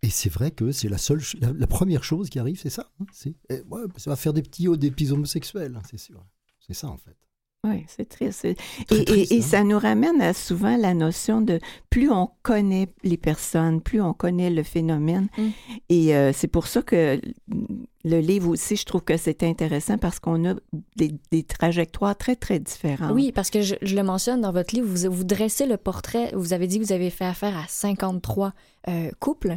Et 0.03 0.11
c'est 0.11 0.29
vrai 0.29 0.51
que 0.51 0.71
c'est 0.73 0.91
la 0.91 0.99
seule, 0.99 1.23
la, 1.41 1.53
la 1.55 1.67
première 1.67 2.05
chose 2.05 2.29
qui 2.29 2.39
arrive, 2.39 2.59
c'est 2.61 2.69
ça. 2.71 2.91
hein, 3.01 3.07
c'est, 3.13 3.35
eh, 3.49 3.63
ouais, 3.71 3.81
ça 3.97 4.11
va 4.11 4.17
faire 4.17 4.35
des 4.35 4.43
petits 4.43 4.69
hauts, 4.69 4.77
des 4.77 4.91
petits 4.91 5.11
homosexuels, 5.13 5.75
hein, 5.77 5.83
c'est 5.91 5.97
sûr. 5.99 6.23
C'est 6.61 6.75
ça 6.75 6.89
en 6.89 6.99
fait. 6.99 7.17
Oui, 7.67 7.85
c'est 7.89 8.09
triste. 8.09 8.45
Et, 8.45 8.55
triste, 8.87 9.09
et- 9.11 9.35
et 9.35 9.39
hein. 9.39 9.43
ça 9.43 9.65
nous 9.65 9.79
ramène 9.79 10.21
à 10.21 10.33
souvent 10.35 10.77
la 10.77 10.95
notion 10.95 11.41
de 11.41 11.59
plus 11.91 12.11
on 12.11 12.31
connaît 12.43 12.89
les 13.03 13.17
personnes, 13.17 13.81
plus 13.81 14.01
on 14.01 14.13
connaît 14.13 14.51
le 14.51 14.63
phénomène. 14.63 15.29
Mm. 15.39 15.43
Et 15.89 16.15
euh, 16.17 16.33
c'est 16.33 16.49
pour 16.49 16.67
ça 16.67 16.83
que 16.83 17.21
le 18.05 18.21
livre 18.21 18.49
aussi, 18.51 18.77
je 18.77 18.85
trouve 18.85 19.03
que 19.03 19.17
c'est 19.17 19.43
intéressant 19.43 19.99
parce 19.99 20.19
qu'on 20.21 20.49
a 20.49 20.55
des, 20.97 21.13
des 21.33 21.43
trajectoires 21.43 22.17
très, 22.17 22.37
très 22.37 22.59
différentes. 22.61 23.13
Oui, 23.15 23.33
parce 23.33 23.51
que 23.51 23.63
je, 23.63 23.75
je 23.83 23.97
le 23.97 24.03
mentionne 24.03 24.41
dans 24.43 24.53
votre 24.53 24.75
livre, 24.75 24.87
vous, 24.89 25.11
vous 25.13 25.25
dressez 25.25 25.67
le 25.67 25.77
portrait, 25.77 26.31
vous 26.35 26.53
avez 26.53 26.67
dit 26.67 26.79
que 26.79 26.85
vous 26.85 26.93
avez 26.93 27.11
fait 27.11 27.25
affaire 27.25 27.57
à 27.57 27.65
53 27.69 28.53
euh, 28.89 29.11
couples. 29.19 29.57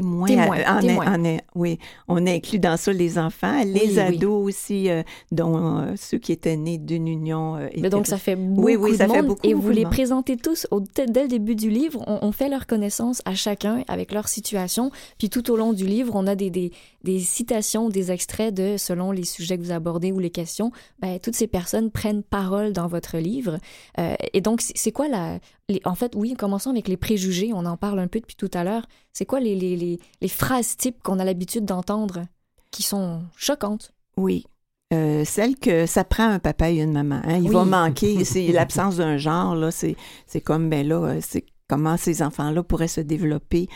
Témoins. 0.00 0.26
Témoins, 0.26 0.58
en- 0.66 0.76
en- 0.76 0.80
témoins. 0.80 1.24
en- 1.24 1.38
oui, 1.54 1.78
on 2.08 2.26
inclut 2.26 2.58
dans 2.58 2.76
ça 2.76 2.92
les 2.92 3.18
enfants, 3.18 3.62
les 3.64 3.72
Oui, 3.72 3.90
oui. 3.92 3.98
ados 4.00 4.44
aussi, 4.48 4.90
euh, 4.90 5.02
dont 5.30 5.56
euh, 5.58 5.92
ceux 5.96 6.18
qui 6.18 6.32
étaient 6.32 6.56
nés 6.56 6.78
d'une 6.78 7.06
union. 7.08 7.56
euh, 7.56 7.68
Mais 7.78 7.90
donc, 7.90 8.06
ça 8.06 8.18
fait 8.18 8.36
beaucoup 8.36 8.66
Oui, 8.66 8.76
oui, 8.76 8.96
ça 8.96 9.06
de 9.06 9.12
fait 9.12 9.18
monde. 9.22 9.28
beaucoup, 9.28 9.46
et 9.46 9.54
vous 9.54 9.70
les 9.70 9.84
présentez 9.84 10.36
tous 10.36 10.66
au, 10.70 10.80
dès 10.80 11.22
le 11.22 11.28
début 11.28 11.54
du 11.54 11.70
livre. 11.70 12.02
On, 12.06 12.18
on 12.22 12.32
fait 12.32 12.48
leur 12.48 12.66
connaissance 12.66 13.20
à 13.24 13.34
chacun 13.34 13.84
avec 13.88 14.12
leur 14.12 14.28
situation. 14.28 14.90
Puis 15.18 15.28
tout 15.30 15.50
au 15.50 15.56
long 15.56 15.72
du 15.72 15.86
livre, 15.86 16.12
on 16.16 16.26
a 16.26 16.34
des, 16.34 16.50
des, 16.50 16.72
des 17.04 17.18
citations, 17.20 17.88
des 17.88 18.10
extraits 18.12 18.54
de, 18.54 18.76
selon 18.78 19.12
les 19.12 19.24
sujets 19.24 19.58
que 19.58 19.62
vous 19.62 19.72
abordez 19.72 20.12
ou 20.12 20.18
les 20.18 20.30
questions, 20.30 20.72
ben, 21.00 21.18
toutes 21.20 21.34
ces 21.36 21.46
personnes 21.48 21.90
prennent 21.90 22.22
parole 22.22 22.72
dans 22.72 22.86
votre 22.86 23.18
livre. 23.18 23.58
Euh, 23.98 24.14
et 24.32 24.40
donc, 24.40 24.60
c'est 24.62 24.92
quoi 24.92 25.08
la... 25.08 25.38
les- 25.72 25.80
en 25.84 25.94
fait, 25.94 26.14
oui, 26.14 26.34
commençons 26.34 26.70
avec 26.70 26.88
les 26.88 26.96
préjugés. 26.96 27.52
On 27.52 27.66
en 27.66 27.76
parle 27.76 27.98
un 27.98 28.06
peu 28.08 28.20
depuis 28.20 28.36
tout 28.36 28.50
à 28.54 28.64
l'heure. 28.64 28.86
C'est 29.12 29.26
quoi 29.26 29.40
les, 29.40 29.54
les, 29.54 29.98
les, 30.20 30.28
phrases 30.28 30.76
types 30.76 31.02
qu'on 31.02 31.18
a 31.18 31.24
l'habitude 31.24 31.64
d'entendre 31.64 32.24
qui 32.70 32.82
sont 32.82 33.22
choquantes? 33.36 33.92
Oui. 34.16 34.46
Euh, 34.94 35.24
celle 35.24 35.56
que 35.56 35.86
ça 35.86 36.04
prend 36.04 36.28
un 36.28 36.38
papa 36.38 36.70
et 36.70 36.80
une 36.80 36.92
maman. 36.92 37.20
hein. 37.24 37.38
Il 37.38 37.48
Oui. 37.48 37.54
va 37.54 37.64
manquer, 37.64 38.24
c'est 38.24 38.48
l'absence 38.52 38.96
d'un 38.96 39.16
genre, 39.16 39.54
là, 39.54 39.70
c'est, 39.70 39.96
c'est 40.26 40.40
comme, 40.42 40.68
ben 40.68 40.86
là, 40.86 40.96
euh, 41.02 41.18
c'est 41.22 41.46
comment 41.68 41.96
ces 41.96 42.22
enfants-là 42.22 42.62
pourraient 42.62 42.88
se 42.88 43.00
développer 43.00 43.68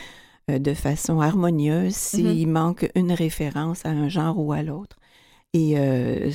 euh, 0.51 0.59
de 0.59 0.75
façon 0.75 1.21
harmonieuse 1.21 1.95
s'il 1.95 2.47
manque 2.49 2.91
une 2.95 3.13
référence 3.13 3.85
à 3.87 3.89
un 3.91 4.09
genre 4.09 4.39
ou 4.39 4.53
à 4.53 4.63
l'autre. 4.63 4.97
Et 5.55 5.79
euh, 5.79 6.31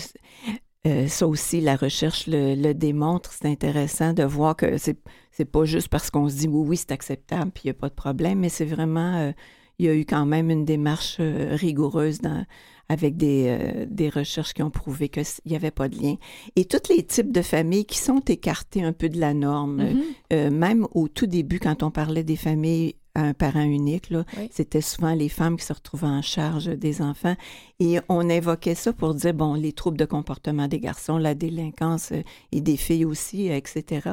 euh, 0.87 1.07
ça 1.07 1.27
aussi, 1.27 1.61
la 1.61 1.75
recherche 1.75 2.27
le, 2.27 2.55
le 2.55 2.73
démontre. 2.73 3.31
C'est 3.33 3.47
intéressant 3.47 4.13
de 4.13 4.23
voir 4.23 4.55
que 4.55 4.77
c'est, 4.77 4.97
c'est 5.31 5.45
pas 5.45 5.65
juste 5.65 5.89
parce 5.89 6.09
qu'on 6.09 6.27
se 6.29 6.35
dit 6.35 6.47
oui, 6.47 6.67
oui, 6.69 6.77
c'est 6.77 6.91
acceptable, 6.91 7.51
puis 7.51 7.63
il 7.65 7.67
n'y 7.67 7.71
a 7.71 7.75
pas 7.75 7.89
de 7.89 7.93
problème, 7.93 8.39
mais 8.39 8.49
c'est 8.49 8.65
vraiment, 8.65 9.15
euh, 9.17 9.31
il 9.79 9.85
y 9.85 9.89
a 9.89 9.93
eu 9.95 10.05
quand 10.05 10.25
même 10.25 10.49
une 10.49 10.65
démarche 10.65 11.17
euh, 11.19 11.55
rigoureuse 11.55 12.19
dans, 12.19 12.45
avec 12.89 13.15
des, 13.15 13.45
euh, 13.47 13.85
des 13.89 14.09
recherches 14.09 14.53
qui 14.53 14.63
ont 14.63 14.69
prouvé 14.71 15.07
qu'il 15.09 15.23
n'y 15.45 15.55
avait 15.55 15.71
pas 15.71 15.87
de 15.87 15.95
lien. 16.01 16.15
Et 16.55 16.65
tous 16.65 16.91
les 16.93 17.03
types 17.03 17.31
de 17.31 17.41
familles 17.41 17.85
qui 17.85 17.97
sont 17.99 18.19
écartés 18.27 18.83
un 18.83 18.91
peu 18.93 19.07
de 19.07 19.19
la 19.19 19.33
norme, 19.33 19.83
Mhm. 19.83 20.01
euh, 20.33 20.49
même 20.51 20.87
au 20.93 21.07
tout 21.07 21.27
début, 21.27 21.59
quand 21.59 21.83
on 21.83 21.91
parlait 21.91 22.23
des 22.23 22.35
familles 22.35 22.95
à 23.15 23.21
un 23.21 23.33
parent 23.33 23.63
unique, 23.63 24.09
là, 24.09 24.23
Oui. 24.37 24.49
c'était 24.51 24.81
souvent 24.81 25.13
les 25.13 25.29
femmes 25.29 25.57
qui 25.57 25.65
se 25.65 25.73
retrouvaient 25.73 26.07
en 26.07 26.21
charge 26.21 26.65
des 26.65 27.01
enfants. 27.01 27.35
Et 27.79 27.99
on 28.09 28.29
évoquait 28.29 28.75
ça 28.75 28.93
pour 28.93 29.13
dire, 29.13 29.33
bon, 29.33 29.53
les 29.53 29.73
troubles 29.73 29.97
de 29.97 30.05
comportement 30.05 30.67
des 30.67 30.79
garçons, 30.79 31.17
la 31.17 31.35
délinquance 31.35 32.11
euh, 32.11 32.21
et 32.51 32.61
des 32.61 32.77
filles 32.77 33.05
aussi, 33.05 33.49
euh, 33.49 33.55
etc. 33.57 34.09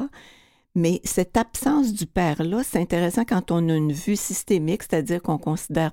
Mais 0.75 1.01
cette 1.03 1.35
absence 1.37 1.93
du 1.93 2.05
père-là, 2.05 2.61
c'est 2.63 2.79
intéressant 2.79 3.23
quand 3.25 3.51
on 3.51 3.69
a 3.69 3.75
une 3.75 3.91
vue 3.91 4.15
systémique, 4.15 4.83
c'est-à-dire 4.83 5.21
qu'on 5.21 5.37
considère 5.37 5.91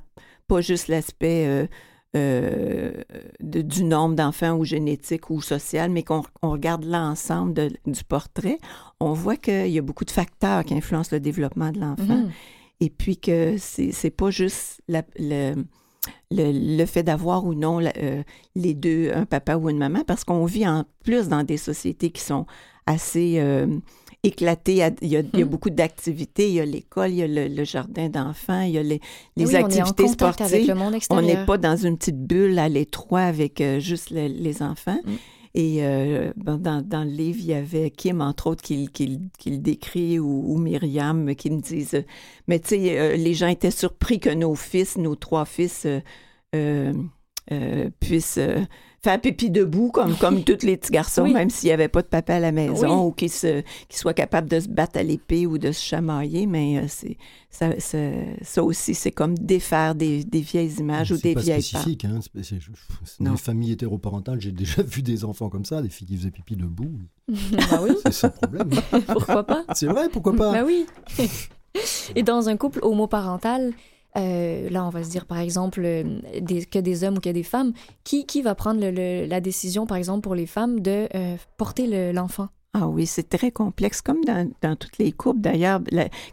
pas 0.49 0.61
juste 0.61 0.89
l'aspect 0.89 1.47
euh, 1.47 1.67
euh, 2.17 2.93
du 3.41 3.85
nombre 3.85 4.15
d'enfants 4.15 4.57
ou 4.57 4.65
génétique 4.65 5.29
ou 5.31 5.43
social, 5.43 5.91
mais 5.91 6.03
qu'on 6.03 6.23
regarde 6.43 6.85
l'ensemble 6.85 7.71
du 7.85 8.05
portrait, 8.05 8.59
on 9.01 9.13
voit 9.13 9.37
qu'il 9.37 9.69
y 9.69 9.79
a 9.79 9.83
beaucoup 9.83 10.05
de 10.05 10.11
facteurs 10.11 10.65
qui 10.65 10.75
influencent 10.75 11.11
le 11.13 11.21
développement 11.21 11.73
de 11.73 11.81
l'enfant. 11.81 12.05
Mm-hmm. 12.05 12.31
Et 12.81 12.91
puis 12.91 13.17
que 13.17 13.57
c'est 13.59 14.11
pas 14.11 14.31
juste 14.31 14.83
le, 14.89 15.55
le, 16.31 16.85
fait 16.85 17.03
d'avoir 17.03 17.47
ou 17.47 17.55
non 17.55 17.81
euh, 17.81 18.23
les 18.55 18.75
deux, 18.75 19.13
un 19.15 19.25
papa 19.25 19.57
ou 19.57 19.71
une 19.71 19.79
maman, 19.79 20.03
parce 20.07 20.25
qu'on 20.25 20.45
vit 20.45 20.69
en 20.69 20.85
plus 21.03 21.29
dans 21.29 21.43
des 21.43 21.57
sociétés 21.57 22.11
qui 22.11 22.21
sont 22.21 22.47
assez 22.87 23.41
éclaté. 24.27 24.87
Il 25.01 25.09
y 25.09 25.17
a, 25.17 25.23
hmm. 25.23 25.45
beaucoup 25.45 25.71
d'activités. 25.71 26.49
Il 26.49 26.55
y 26.55 26.61
a 26.61 26.65
l'école, 26.65 27.11
il 27.11 27.17
y 27.17 27.23
a 27.23 27.49
le, 27.49 27.65
jardin 27.65 28.09
d'enfants, 28.09 28.61
il 28.61 28.73
y 28.73 28.79
a 28.79 28.83
les, 28.83 29.01
activités 29.55 30.09
sportives. 30.09 30.75
on 31.11 31.23
n'est 31.23 31.45
pas 31.45 31.59
dans 31.59 31.77
une 31.77 31.97
petite 31.97 32.21
bulle 32.21 32.59
à 32.59 32.69
l'étroit 32.69 33.21
avec 33.21 33.61
euh, 33.61 33.81
juste 33.81 34.11
les 34.11 34.63
enfants. 34.63 34.99
Hmm. 35.05 35.15
Et 35.57 35.79
euh, 35.81 36.33
dans, 36.37 37.05
le 37.05 37.11
livre, 37.11 37.39
il 37.41 37.47
y 37.47 37.55
avait 37.55 37.91
Kim, 37.91 38.21
entre 38.21 38.49
autres, 38.49 38.63
qui, 38.63 38.91
le 39.47 39.57
décrit, 39.57 40.19
ou, 40.19 40.59
Myriam, 40.59 41.35
qui 41.35 41.51
me 41.51 41.61
disent 41.63 42.05
Mais 42.47 42.61
tu 42.61 42.69
sais, 42.69 42.99
euh, 43.01 43.17
les 43.17 43.33
gens 43.33 43.49
étaient 43.49 43.71
surpris 43.71 44.21
que 44.21 44.31
nos 44.31 44.55
fils, 44.55 44.99
nos 44.99 45.17
trois 45.17 45.47
fils, 45.47 45.87
puissent 48.01 48.39
faire 49.07 49.21
pipi 49.21 49.51
debout 49.51 49.91
comme, 49.93 50.17
comme 50.17 50.43
tous 50.43 50.65
les 50.65 50.77
petits 50.77 50.91
garçons, 50.91 51.29
même 51.29 51.49
s'il 51.49 51.69
n'y 51.69 51.73
avait 51.73 51.87
pas 51.89 52.03
de 52.03 52.09
papa 52.09 52.35
à 52.35 52.41
la 52.41 52.51
maison 52.51 53.07
ou 53.07 53.13
qu'ils 53.13 53.31
soient 53.31 54.15
capables 54.15 54.49
de 54.49 54.59
se 54.59 54.69
battre 54.69 54.99
à 54.99 55.03
l'épée 55.05 55.47
ou 55.47 55.59
de 55.59 55.71
se 55.71 55.81
chamailler. 55.81 56.47
Mais 56.47 56.79
euh, 56.79 56.87
c'est 56.89 57.17
ça, 57.49 57.71
ça, 57.79 58.65
aussi, 58.65 58.95
c'est 58.95 59.13
comme 59.13 59.39
défaire 59.39 59.95
des, 59.95 60.25
des 60.25 60.41
vieilles 60.41 60.75
images 60.81 61.13
ou 61.13 61.19
des 61.19 61.35
pas 61.35 61.41
vieilles 61.41 61.63
spécifique, 61.63 62.05
hein, 62.05 62.19
c'est 62.43 62.59
Dans 63.21 63.33
les 63.33 63.37
familles 63.39 63.73
hétéroparentales, 63.73 64.41
j'ai 64.41 64.53
déjà 64.53 64.83
vu 64.87 65.03
des 65.03 65.25
enfants 65.25 65.49
comme 65.49 65.65
ça, 65.65 65.81
des 65.83 65.89
filles 65.89 66.09
qui 66.09 66.17
faisaient 66.17 66.31
pipi 66.33 66.57
debout. 66.57 66.91
bah 67.29 67.81
oui. 67.83 67.91
C'est 68.03 68.13
sans 68.13 68.31
problème. 68.31 68.71
pourquoi 69.07 69.45
pas? 69.45 69.65
C'est 69.75 69.87
vrai, 69.87 70.09
pourquoi 70.09 70.35
pas? 70.35 70.53
Bah 70.53 70.65
oui. 70.67 70.87
Et 72.17 72.23
dans 72.25 72.49
un 72.49 72.57
couple 72.57 72.81
homoparental, 72.83 73.73
euh, 74.17 74.71
là, 74.71 74.85
on 74.85 74.91
va 74.91 75.05
se 75.05 75.11
dire, 75.11 75.27
par 75.27 75.39
exemple, 75.39 75.83
euh, 75.85 76.21
des, 76.41 76.65
que 76.65 76.79
des 76.79 77.05
hommes 77.05 77.19
ou 77.19 77.21
que 77.21 77.31
des 77.31 77.43
femmes, 77.43 77.73
qui, 78.05 78.27
qui 78.27 78.43
va 78.43 78.55
prendre 78.55 78.81
la 78.81 79.41
décision, 79.41 79.87
par 79.87 79.97
exemple, 79.97 80.23
pour 80.23 80.35
les 80.35 80.47
femmes, 80.47 80.81
de 80.81 81.09
euh, 81.15 81.37
porter 81.57 82.13
l'enfant? 82.13 82.49
Ah 82.79 82.89
oui, 82.89 83.07
c'est 83.07 83.27
très 83.31 83.51
complexe, 83.51 84.03
comme 84.03 84.23
dans, 84.23 84.47
dans 84.61 84.77
toutes 84.77 84.99
les 84.99 85.11
couples. 85.11 85.41
D'ailleurs, 85.41 85.81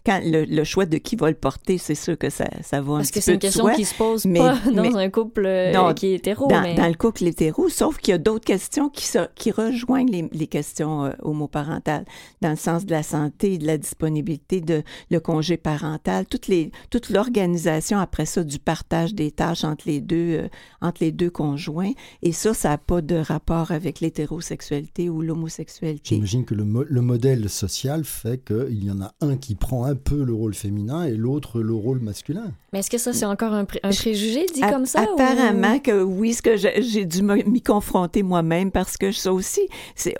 quand 0.05 0.19
le, 0.21 0.63
choix 0.65 0.85
de 0.85 0.97
qui 0.97 1.15
va 1.15 1.29
le 1.29 1.38
porter, 1.38 1.77
c'est 1.77 1.95
sûr 1.95 2.17
que 2.17 2.29
ça, 2.29 2.50
ça 2.62 2.81
va 2.81 2.95
un 2.95 2.97
Parce 2.97 3.12
petit 3.12 3.19
que 3.19 3.23
c'est 3.23 3.33
une 3.33 3.39
question 3.39 3.69
qui 3.69 3.85
se 3.85 3.95
pose 3.95 4.23
pas 4.23 4.57
dans 4.73 4.97
un 4.97 5.09
couple 5.09 5.45
euh, 5.45 5.93
qui 5.93 6.07
est 6.07 6.15
hétéro. 6.15 6.50
Dans, 6.50 6.75
dans 6.75 6.88
le 6.88 6.95
couple 6.95 7.23
hétéro, 7.23 7.69
sauf 7.69 7.97
qu'il 7.97 8.12
y 8.12 8.15
a 8.15 8.17
d'autres 8.17 8.43
questions 8.43 8.89
qui, 8.89 9.09
qui 9.35 9.51
rejoignent 9.51 10.12
les, 10.12 10.27
les 10.33 10.47
questions 10.47 11.05
euh, 11.05 11.12
homoparentales, 11.21 12.03
dans 12.41 12.50
le 12.50 12.57
sens 12.57 12.85
de 12.85 12.91
la 12.91 13.03
santé, 13.03 13.57
de 13.57 13.65
la 13.65 13.77
disponibilité, 13.77 14.59
de 14.59 14.83
le 15.12 15.19
congé 15.21 15.55
parental, 15.55 16.25
toutes 16.25 16.47
les, 16.47 16.73
toute 16.89 17.09
l'organisation 17.09 18.00
après 18.00 18.25
ça 18.25 18.43
du 18.43 18.59
partage 18.59 19.13
des 19.13 19.31
tâches 19.31 19.63
entre 19.63 19.85
les 19.88 20.01
deux, 20.01 20.41
euh, 20.41 20.47
entre 20.81 21.05
les 21.05 21.13
deux 21.13 21.29
conjoints. 21.29 21.93
Et 22.21 22.33
ça, 22.33 22.53
ça 22.53 22.69
n'a 22.69 22.77
pas 22.77 23.01
de 23.01 23.15
rapport 23.15 23.71
avec 23.71 24.01
l'hétérosexualité 24.01 25.09
ou 25.09 25.21
l'homosexualité 25.21 26.21
j'imagine 26.34 26.46
que 26.46 26.56
le, 26.56 27.02
modèle 27.02 27.50
social 27.50 28.04
fait 28.04 28.44
qu'il 28.44 28.84
y 28.84 28.90
en 28.90 29.02
a 29.02 29.13
un 29.22 29.38
qui 29.38 29.56
prend 29.56 29.86
un 29.86 29.96
peu 29.96 30.24
le 30.24 30.34
rôle 30.34 30.56
féminin 30.56 31.06
et 31.06 31.16
l'autre 31.16 31.62
le 31.62 31.74
rôle 31.74 32.00
masculin. 32.00 32.52
Mais 32.72 32.80
est-ce 32.80 32.90
que 32.90 32.98
ça, 32.98 33.13
c'est 33.13 33.25
encore 33.25 33.54
un, 33.54 33.66
préjugé 33.66 34.46
dit 34.54 34.62
comme 34.62 34.86
ça? 34.86 35.02
Apparemment 35.02 35.80
que 35.80 36.02
oui, 36.02 36.34
ce 36.34 36.42
que 36.42 36.58
j'ai 36.58 37.06
dû 37.06 37.22
m'y 37.22 37.62
confronter 37.62 38.24
moi-même 38.24 38.72
parce 38.72 38.98
que 38.98 39.12
ça 39.12 39.32
aussi, 39.32 39.62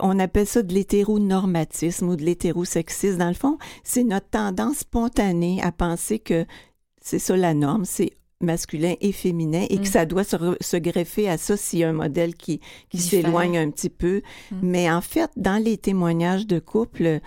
on 0.00 0.18
appelle 0.18 0.46
ça 0.46 0.62
de 0.62 0.72
l'hétéronormatisme 0.72 2.08
ou 2.08 2.16
de 2.16 2.22
l'hétérosexisme. 2.22 3.18
Dans 3.18 3.28
le 3.28 3.34
fond, 3.34 3.58
c'est 3.82 4.04
notre 4.04 4.28
tendance 4.28 4.78
spontanée 4.78 5.60
à 5.62 5.72
penser 5.72 6.18
que 6.18 6.46
c'est 7.00 7.18
ça 7.18 7.36
la 7.36 7.54
norme, 7.54 7.84
c'est 7.84 8.12
masculin 8.44 8.94
et 9.00 9.12
féminin 9.12 9.66
et 9.68 9.76
que 9.76 9.82
mm. 9.82 9.86
ça 9.86 10.06
doit 10.06 10.24
se, 10.24 10.76
greffer 10.76 11.28
à 11.28 11.38
ça 11.38 11.56
s'il 11.56 11.80
y 11.80 11.84
a 11.84 11.88
un 11.88 11.94
modèle 11.94 12.34
qui, 12.34 12.60
qui 12.90 12.98
s'éloigne 12.98 13.58
un 13.58 13.70
petit 13.70 13.90
peu. 13.90 14.22
Mm. 14.50 14.56
Mais 14.62 14.90
en 14.90 15.00
fait, 15.00 15.30
dans 15.36 15.62
les 15.62 15.78
témoignages 15.78 16.46
de 16.46 16.58
couple 16.58 17.20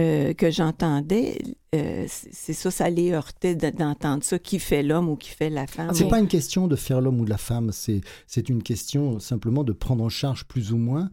euh, 0.00 0.34
que 0.34 0.50
j'entendais, 0.50 1.38
euh, 1.74 2.06
c'est 2.08 2.52
ça, 2.52 2.70
ça 2.70 2.90
les 2.90 3.12
heurtait 3.12 3.54
d'entendre 3.54 4.24
ça, 4.24 4.38
qui 4.38 4.58
fait 4.58 4.82
l'homme 4.82 5.08
ou 5.08 5.16
qui 5.16 5.30
fait 5.30 5.50
la 5.50 5.66
femme. 5.66 5.90
C'est 5.94 6.08
pas 6.08 6.18
une 6.18 6.28
question 6.28 6.66
de 6.66 6.76
faire 6.76 7.00
l'homme 7.00 7.20
ou 7.20 7.24
la 7.24 7.38
femme, 7.38 7.70
c'est 7.72 8.48
une 8.48 8.62
question 8.62 9.18
simplement 9.20 9.64
de 9.64 9.72
prendre 9.72 10.02
en 10.02 10.08
charge 10.08 10.44
plus 10.44 10.72
ou 10.72 10.76
moins 10.76 11.10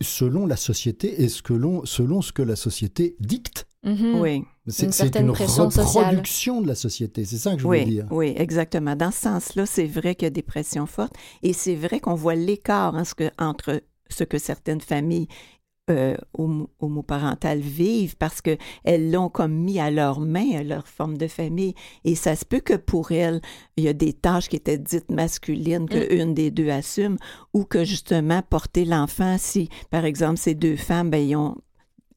selon 0.00 0.46
la 0.46 0.56
société 0.56 1.22
et 1.22 1.28
ce 1.28 1.42
que 1.42 1.54
selon 1.84 2.22
ce 2.22 2.32
que 2.32 2.42
la 2.42 2.56
société 2.56 3.16
dicte. 3.20 3.66
Mm-hmm. 3.86 4.20
Oui. 4.20 4.44
C'est 4.66 5.16
une, 5.16 5.30
reproduction 5.30 6.60
de 6.60 6.68
la 6.68 6.74
société, 6.74 7.24
c'est 7.24 7.38
ça 7.38 7.54
que 7.54 7.62
je 7.62 7.66
veux 7.66 7.84
dire. 7.84 8.06
Oui, 8.10 8.34
exactement. 8.36 8.94
Dans 8.94 9.10
ce 9.10 9.20
sens-là, 9.20 9.66
c'est 9.66 9.86
vrai 9.86 10.14
qu'il 10.14 10.26
y 10.26 10.28
a 10.28 10.30
des 10.30 10.42
pressions 10.42 10.86
fortes 10.86 11.14
et 11.42 11.52
c'est 11.52 11.74
vrai 11.74 11.98
qu'on 11.98 12.14
voit 12.14 12.34
l'écart 12.34 12.94
entre 13.38 13.82
ce 14.08 14.24
que 14.24 14.38
certaines 14.38 14.80
familles 14.80 15.28
euh, 15.90 16.16
homoparentales 16.78 17.58
vivent 17.58 18.16
parce 18.16 18.40
qu'elles 18.40 19.10
l'ont 19.10 19.28
comme 19.28 19.54
mis 19.54 19.80
à 19.80 19.90
leurs 19.90 20.20
mains, 20.20 20.62
leur 20.62 20.86
forme 20.86 21.16
de 21.16 21.26
famille. 21.26 21.74
Et 22.04 22.14
ça 22.14 22.36
se 22.36 22.44
peut 22.44 22.60
que 22.60 22.74
pour 22.74 23.10
elles, 23.10 23.40
il 23.76 23.84
y 23.84 23.88
a 23.88 23.92
des 23.92 24.12
tâches 24.12 24.48
qui 24.48 24.56
étaient 24.56 24.78
dites 24.78 25.10
masculines 25.10 25.88
que 25.88 25.98
mm. 25.98 26.20
une 26.20 26.34
des 26.34 26.52
deux 26.52 26.68
assume 26.68 27.16
ou 27.54 27.64
que 27.64 27.82
justement 27.84 28.42
porter 28.42 28.84
l'enfant, 28.84 29.36
si 29.38 29.68
par 29.90 30.04
exemple 30.04 30.36
ces 30.36 30.54
deux 30.54 30.76
femmes, 30.76 31.10
ben, 31.10 31.26
ils 31.26 31.34
ont 31.34 31.56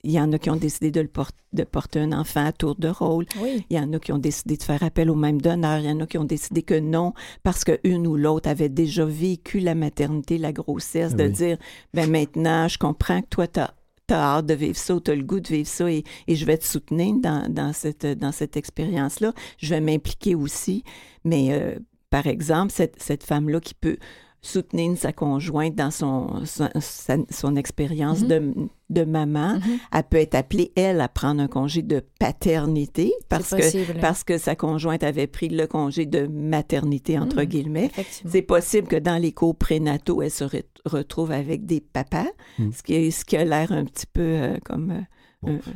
il 0.03 0.11
y 0.11 0.19
en 0.19 0.31
a 0.33 0.37
qui 0.37 0.49
ont 0.49 0.57
décidé 0.57 0.91
de, 0.91 0.99
le 0.99 1.09
de 1.53 1.63
porter 1.63 1.99
un 1.99 2.11
enfant 2.11 2.45
à 2.45 2.51
tour 2.51 2.75
de 2.75 2.89
rôle. 2.89 3.25
Il 3.69 3.75
y 3.75 3.79
en 3.79 3.91
a 3.93 3.99
qui 3.99 4.11
ont 4.11 4.17
décidé 4.17 4.57
de 4.57 4.63
faire 4.63 4.83
appel 4.83 5.09
au 5.09 5.15
même 5.15 5.41
donneur. 5.41 5.79
Il 5.79 5.85
y 5.85 5.91
en 5.91 6.01
a 6.01 6.05
qui 6.05 6.17
ont 6.17 6.25
décidé 6.25 6.61
que 6.61 6.77
non, 6.77 7.13
parce 7.43 7.63
qu'une 7.63 8.05
ou 8.05 8.17
l'autre 8.17 8.49
avait 8.49 8.69
déjà 8.69 9.05
vécu 9.05 9.59
la 9.59 9.75
maternité, 9.75 10.37
la 10.37 10.51
grossesse, 10.51 11.15
de 11.15 11.27
dire, 11.27 11.57
ben 11.93 12.09
maintenant, 12.09 12.67
je 12.67 12.77
comprends 12.77 13.21
que 13.21 13.27
toi, 13.27 13.47
tu 13.47 13.59
as, 13.59 13.73
hâte 14.11 14.45
de 14.45 14.53
vivre 14.53 14.77
ça, 14.77 14.93
tu 15.03 15.09
as 15.09 15.15
le 15.15 15.23
goût 15.23 15.39
de 15.39 15.47
vivre 15.47 15.67
ça 15.67 15.89
et, 15.89 16.03
je 16.27 16.45
vais 16.45 16.57
te 16.57 16.65
soutenir 16.65 17.15
dans, 17.15 17.51
dans 17.51 17.71
cette, 17.71 18.05
dans 18.05 18.33
cette 18.33 18.57
expérience-là. 18.57 19.33
Je 19.57 19.69
vais 19.69 19.81
m'impliquer 19.81 20.35
aussi. 20.35 20.83
Mais, 21.23 21.53
euh, 21.53 21.79
par 22.09 22.27
exemple, 22.27 22.73
cette, 22.73 23.01
cette 23.01 23.23
femme-là 23.23 23.61
qui 23.61 23.73
peut 23.73 23.97
soutenir 24.43 24.97
sa 24.97 25.13
conjointe 25.13 25.73
dans 25.73 25.89
son, 25.89 26.43
son, 26.45 27.55
expérience 27.55 28.21
mm-hmm. 28.23 28.27
de, 28.27 28.69
de, 28.93 29.03
maman. 29.03 29.55
Mm-hmm. 29.55 29.79
Elle 29.93 30.03
peut 30.03 30.17
être 30.17 30.35
appelée, 30.35 30.71
elle, 30.75 31.01
à 31.01 31.07
prendre 31.07 31.41
un 31.41 31.47
congé 31.47 31.81
de 31.81 32.03
paternité 32.19 33.13
parce 33.29 33.51
que, 33.51 33.99
parce 33.99 34.23
que 34.23 34.37
sa 34.37 34.55
conjointe 34.55 35.03
avait 35.03 35.27
pris 35.27 35.49
le 35.49 35.67
congé 35.67 36.05
de 36.05 36.27
maternité, 36.27 37.19
entre 37.19 37.41
mm. 37.41 37.45
guillemets. 37.45 37.91
C'est 38.25 38.41
possible 38.41 38.87
que 38.87 38.95
dans 38.95 39.21
les 39.21 39.31
cours 39.31 39.55
prénataux, 39.55 40.21
elle 40.21 40.31
se 40.31 40.45
retrouve 40.85 41.31
avec 41.31 41.65
des 41.65 41.81
papas, 41.81 42.27
mm. 42.59 42.71
ce, 42.71 42.83
qui, 42.83 43.11
ce 43.11 43.25
qui 43.25 43.37
a 43.37 43.45
l'air 43.45 43.71
un 43.71 43.85
petit 43.85 44.07
peu 44.07 44.21
euh, 44.21 44.57
comme... 44.63 44.91
Euh, 44.91 45.01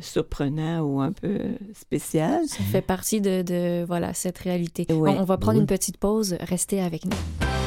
surprenant 0.00 0.80
ou 0.80 1.02
un 1.02 1.12
peu 1.12 1.40
spécial. 1.74 2.40
Ça 2.46 2.62
fait 2.64 2.80
partie 2.80 3.20
de, 3.20 3.42
de 3.42 3.84
voilà 3.86 4.14
cette 4.14 4.38
réalité. 4.38 4.86
on 4.88 5.24
va 5.24 5.36
prendre 5.36 5.60
une 5.60 5.66
petite 5.66 5.98
pause. 5.98 6.38
Restez 6.40 6.80
avec 6.80 7.04
nous. 7.04 7.57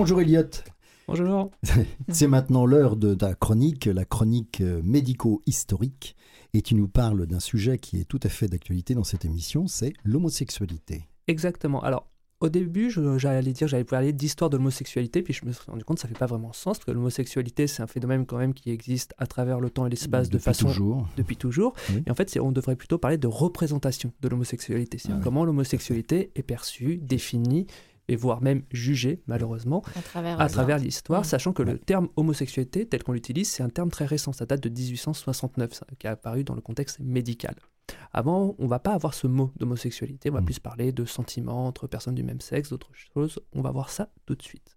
Bonjour 0.00 0.22
Elliot. 0.22 0.48
Bonjour. 1.06 1.50
C'est 2.08 2.26
maintenant 2.26 2.64
l'heure 2.64 2.96
de 2.96 3.12
ta 3.12 3.34
chronique, 3.34 3.84
la 3.84 4.06
chronique 4.06 4.62
euh, 4.62 4.80
médico-historique. 4.82 6.16
Et 6.54 6.62
tu 6.62 6.74
nous 6.74 6.88
parles 6.88 7.26
d'un 7.26 7.38
sujet 7.38 7.76
qui 7.76 8.00
est 8.00 8.04
tout 8.04 8.18
à 8.22 8.30
fait 8.30 8.48
d'actualité 8.48 8.94
dans 8.94 9.04
cette 9.04 9.26
émission, 9.26 9.66
c'est 9.66 9.92
l'homosexualité. 10.02 11.06
Exactement. 11.28 11.82
Alors, 11.82 12.10
au 12.40 12.48
début, 12.48 12.90
j'allais 13.18 13.52
dire, 13.52 13.68
j'allais 13.68 13.84
parler 13.84 14.14
d'histoire 14.14 14.48
de 14.48 14.56
l'homosexualité, 14.56 15.20
puis 15.20 15.34
je 15.34 15.44
me 15.44 15.52
suis 15.52 15.70
rendu 15.70 15.84
compte 15.84 15.98
que 15.98 16.00
ça 16.00 16.08
fait 16.08 16.18
pas 16.18 16.24
vraiment 16.24 16.54
sens, 16.54 16.78
parce 16.78 16.86
que 16.86 16.92
l'homosexualité, 16.92 17.66
c'est 17.66 17.82
un 17.82 17.86
phénomène 17.86 18.24
quand 18.24 18.38
même 18.38 18.54
qui 18.54 18.70
existe 18.70 19.12
à 19.18 19.26
travers 19.26 19.60
le 19.60 19.68
temps 19.68 19.86
et 19.86 19.90
l'espace 19.90 20.30
de 20.30 20.38
façon 20.38 20.68
toujours. 20.68 21.06
depuis 21.18 21.36
toujours. 21.36 21.74
Et 22.06 22.10
en 22.10 22.14
fait, 22.14 22.38
on 22.40 22.50
devrait 22.50 22.76
plutôt 22.76 22.96
parler 22.96 23.18
de 23.18 23.26
représentation 23.26 24.10
de 24.22 24.28
l'homosexualité, 24.28 24.96
c'est 24.96 25.12
Ah 25.12 25.20
comment 25.22 25.44
l'homosexualité 25.44 26.30
est 26.34 26.42
perçue, 26.42 26.96
définie 26.96 27.66
et 28.10 28.16
voire 28.16 28.42
même 28.42 28.62
jugée, 28.72 29.22
malheureusement, 29.28 29.82
À 29.96 30.02
travers, 30.02 30.40
à 30.40 30.48
travers 30.48 30.78
l'histoire, 30.78 31.20
Ouais. 31.20 31.26
sachant 31.26 31.52
que 31.52 31.62
Ouais. 31.62 31.72
le 31.72 31.78
terme 31.78 32.08
homosexualité, 32.16 32.84
tel 32.86 33.02
qu'on 33.04 33.12
l'utilise, 33.12 33.48
c'est 33.48 33.62
un 33.62 33.68
terme 33.68 33.88
très 33.90 34.04
récent, 34.04 34.32
ça 34.32 34.46
date 34.46 34.60
de 34.62 34.68
1869, 34.68 35.72
ça, 35.72 35.86
qui 35.98 36.06
est 36.06 36.10
apparu 36.10 36.42
dans 36.44 36.54
le 36.54 36.60
contexte 36.60 36.98
médical. 37.00 37.54
Avant, 38.12 38.56
on 38.58 38.66
va 38.66 38.78
pas 38.80 38.92
avoir 38.94 39.14
ce 39.14 39.26
mot 39.26 39.52
d'homosexualité, 39.58 40.30
on 40.30 40.34
va 40.34 40.40
Mm. 40.40 40.44
plus 40.44 40.58
parler 40.58 40.92
de 40.92 41.04
sentiments 41.04 41.66
entre 41.66 41.86
personnes 41.86 42.14
du 42.16 42.22
même 42.24 42.40
sexe, 42.40 42.70
d'autres 42.70 42.90
choses, 42.94 43.38
on 43.52 43.62
va 43.62 43.70
voir 43.70 43.90
ça 43.90 44.10
tout 44.26 44.34
de 44.34 44.42
suite. 44.42 44.76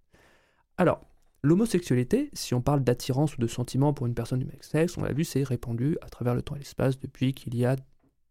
Alors, 0.78 1.02
l'homosexualité, 1.44 2.30
si 2.34 2.54
on 2.54 2.62
parle 2.62 2.84
d'attirance 2.84 3.36
ou 3.36 3.42
de 3.42 3.48
sentiment 3.48 3.94
pour 3.94 4.06
une 4.08 4.14
personne 4.16 4.40
du 4.40 4.46
même 4.46 4.62
sexe, 4.62 4.98
on 4.98 5.04
l'a 5.04 5.14
vu, 5.14 5.24
c'est 5.24 5.44
répandu 5.44 5.98
à 6.02 6.10
travers 6.10 6.36
le 6.36 6.42
temps 6.44 6.56
et 6.56 6.60
l'espace 6.60 7.00
depuis 7.00 7.34
qu'il 7.34 7.56
y 7.56 7.66
a 7.66 7.76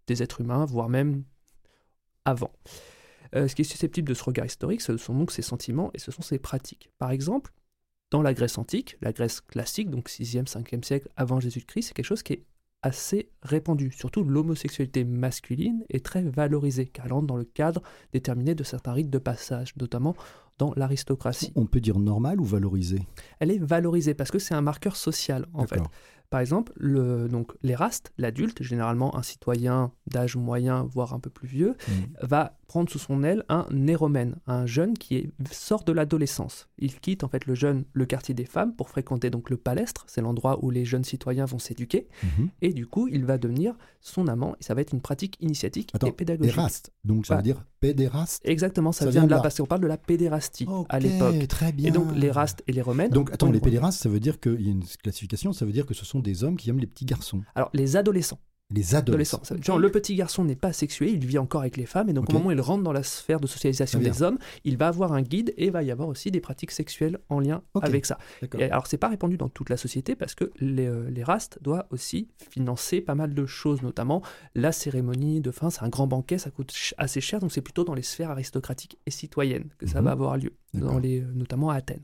des 0.07 0.23
êtres 0.23 0.41
humains, 0.41 0.65
voire 0.65 0.89
même 0.89 1.25
avant. 2.25 2.53
Euh, 3.35 3.49
ce 3.49 3.55
qui 3.55 3.63
est 3.63 3.65
susceptible 3.67 4.09
de 4.09 4.15
ce 4.15 4.25
regard 4.25 4.47
historique, 4.47 4.81
ce 4.81 4.97
sont 4.97 5.15
donc 5.15 5.31
ses 5.31 5.43
sentiments 5.43 5.91
et 5.95 5.99
ce 5.99 6.11
sont 6.11 6.23
ses 6.23 6.39
pratiques. 6.39 6.91
Par 6.99 7.11
exemple, 7.11 7.53
dans 8.11 8.23
la 8.23 8.35
Grèce 8.35 8.59
antique, 8.59 8.97
la 9.01 9.13
Grèce 9.13 9.41
classique, 9.41 9.91
donc 9.91 10.09
6e, 10.09 10.47
5e 10.47 10.85
siècle 10.85 11.09
avant 11.17 11.41
Jésus-Christ, 11.41 11.89
c'est 11.89 11.95
quelque 11.95 12.05
chose 12.05 12.23
qui 12.23 12.35
est 12.35 12.45
assez 12.83 13.31
répandu. 13.43 13.93
Surtout 13.93 14.25
l'homosexualité 14.25 15.05
masculine 15.05 15.85
est 15.89 16.05
très 16.05 16.23
valorisée, 16.23 16.87
car 16.87 17.07
elle 17.07 17.13
entre 17.15 17.27
dans 17.27 17.37
le 17.37 17.45
cadre 17.45 17.83
déterminé 18.13 18.55
de 18.55 18.65
certains 18.65 18.93
rites 18.93 19.11
de 19.11 19.19
passage, 19.19 19.75
notamment 19.77 20.15
dans 20.63 20.73
l'aristocratie. 20.77 21.53
On 21.57 21.67
peut 21.67 21.81
dire 21.81 21.99
normal 21.99 22.41
ou 22.41 22.45
valorisé 22.45 23.01
Elle 23.41 23.51
est 23.51 23.59
valorisée 23.59 24.15
parce 24.15 24.31
que 24.31 24.39
c'est 24.39 24.55
un 24.55 24.61
marqueur 24.63 24.95
social, 24.97 25.47
en 25.55 25.67
fait. 25.67 25.81
Par 26.31 26.41
exemple, 26.41 26.73
le, 26.77 27.29
donc, 27.29 27.53
l'Éraste, 27.63 28.11
l'adulte, 28.17 28.63
généralement 28.63 29.15
un 29.19 29.23
citoyen 29.23 29.93
d'âge 30.07 30.35
moyen, 30.37 30.83
voire 30.85 31.13
un 31.13 31.21
peu 31.21 31.29
plus 31.29 31.47
vieux, 31.47 31.75
Mm. 31.87 31.93
va 32.27 32.57
prendre 32.69 32.89
sous 32.89 32.99
son 32.99 33.23
aile 33.23 33.45
un 33.51 33.67
néromène, 33.71 34.37
un 34.47 34.65
jeune 34.65 34.95
qui 34.97 35.17
est- 35.17 35.31
sort 35.53 35.85
de 35.85 35.93
l'adolescence. 35.93 36.69
Il 36.79 36.99
quitte 37.01 37.23
en 37.23 37.29
fait 37.29 37.45
le 37.45 37.55
jeune 37.55 37.85
le 37.93 38.07
quartier 38.07 38.35
des 38.35 38.47
femmes 38.47 38.75
pour 38.75 38.89
fréquenter 38.89 39.29
donc 39.29 39.51
le 39.51 39.59
palestre, 39.59 40.05
c'est 40.07 40.23
l'endroit 40.23 40.65
où 40.65 40.71
les 40.71 40.87
jeunes 40.87 41.05
citoyens 41.05 41.45
vont 41.45 41.59
s'éduquer, 41.59 42.09
Mhm. 42.23 42.49
et 42.63 42.73
du 42.73 42.87
coup 42.87 43.09
il 43.09 43.27
va 43.27 43.37
devenir 43.37 43.77
son 44.01 44.27
amant, 44.27 44.55
et 44.59 44.63
ça 44.63 44.73
va 44.73 44.81
être 44.81 44.95
une 44.95 45.03
pratique 45.03 45.37
initiatique 45.41 45.91
Attends, 45.93 46.07
et 46.07 46.13
pédagogique. 46.13 46.57
Éraste, 46.57 46.93
donc 47.05 47.27
ça 47.27 47.35
Ouais. 47.35 47.39
veut 47.41 47.43
dire 47.45 47.63
pédéraste 47.83 48.41
Exactement, 48.45 48.93
ça, 48.93 49.05
Ça 49.05 49.11
vient 49.11 49.21
vient 49.21 49.27
de 49.27 49.31
là, 49.31 49.37
là. 49.37 49.43
parce 49.43 49.57
qu'on 49.59 49.67
parle 49.67 49.81
de 49.83 49.87
la 49.89 49.99
pédérastie 49.99 50.67
à 50.89 50.99
l'époque. 51.01 51.47
très 51.49 51.73
bien. 51.73 51.89
Et 51.89 51.91
donc 51.91 52.17
les 52.17 52.31
rastes 52.31 52.63
et 52.67 52.73
les 52.73 52.81
romaines. 52.81 53.11
Donc 53.11 53.31
attends, 53.33 53.51
les 53.51 53.61
pédérastes, 53.61 54.01
ça 54.01 54.09
veut 54.09 54.21
dire 54.21 54.41
qu'il 54.41 54.63
y 54.63 54.69
a 54.69 54.73
une 54.73 54.85
classification, 55.03 55.53
ça 55.53 55.67
veut 55.67 55.73
dire 55.73 55.85
que 55.85 55.95
ce 55.95 56.05
sont 56.05 56.21
des 56.21 56.45
hommes 56.45 56.57
qui 56.57 56.71
aiment 56.71 56.79
les 56.79 56.87
petits 56.87 57.05
garçons. 57.05 57.43
Alors 57.55 57.71
les 57.75 57.97
adolescents. 57.97 58.39
Les 58.75 58.95
adolescents. 58.95 59.43
Genre, 59.61 59.79
le 59.79 59.91
petit 59.91 60.15
garçon 60.15 60.45
n'est 60.45 60.57
pas 60.57 60.73
sexué, 60.73 61.11
il 61.11 61.25
vit 61.27 61.39
encore 61.39 61.61
avec 61.61 61.77
les 61.77 61.87
femmes, 61.87 62.09
et 62.09 62.13
donc 62.13 62.31
au 62.31 62.33
moment 62.33 62.47
où 62.49 62.53
il 62.53 62.61
rentre 62.61 62.83
dans 62.83 62.93
la 62.93 63.03
sphère 63.03 63.39
de 63.41 63.47
socialisation 63.47 63.99
des 64.01 64.23
hommes, 64.23 64.39
il 64.65 64.77
va 64.77 64.89
avoir 64.89 65.13
un 65.13 65.23
guide 65.23 65.53
et 65.57 65.67
il 65.67 65.71
va 65.73 65.83
y 65.83 65.91
avoir 65.91 66.09
aussi 66.09 66.31
des 66.31 66.41
pratiques 66.41 66.71
sexuelles 66.71 67.19
en 67.29 67.41
lien 67.41 67.63
avec 67.81 68.07
ça. 68.07 68.19
Et 68.59 68.65
alors, 68.65 68.87
c'est 68.87 68.97
pas 68.99 69.09
répandu 69.09 69.37
dans 69.37 69.49
toute 69.49 69.69
la 69.71 69.77
société 69.77 70.15
parce 70.17 70.35
que 70.35 70.51
les, 70.61 70.87
euh, 70.87 71.09
les 71.11 71.23
rastes 71.25 71.59
doivent 71.63 71.87
aussi 71.91 72.29
financer 72.51 73.01
pas 73.01 73.15
mal 73.15 73.35
de 73.35 73.47
choses, 73.47 73.83
notamment 73.83 74.23
la 74.55 74.73
cérémonie 74.73 75.41
de 75.41 75.51
fin. 75.51 75.71
C'est 75.71 75.83
un 75.83 75.89
grand 75.89 76.07
banquet, 76.07 76.39
ça 76.39 76.51
coûte 76.51 76.71
ch- 76.71 76.95
assez 76.99 77.21
cher, 77.21 77.41
donc 77.41 77.53
c'est 77.53 77.61
plutôt 77.61 77.85
dans 77.85 77.95
les 77.95 78.03
sphères 78.03 78.31
aristocratiques 78.31 78.99
et 79.07 79.11
citoyennes 79.11 79.69
que 79.79 79.87
ça 79.87 79.99
Mhm. 80.01 80.05
va 80.07 80.11
avoir 80.13 80.37
lieu, 80.37 80.53
dans 80.75 80.81
D'accord. 80.87 81.01
les, 81.01 81.21
euh, 81.21 81.27
notamment 81.35 81.71
à 81.71 81.75
Athènes. 81.77 82.03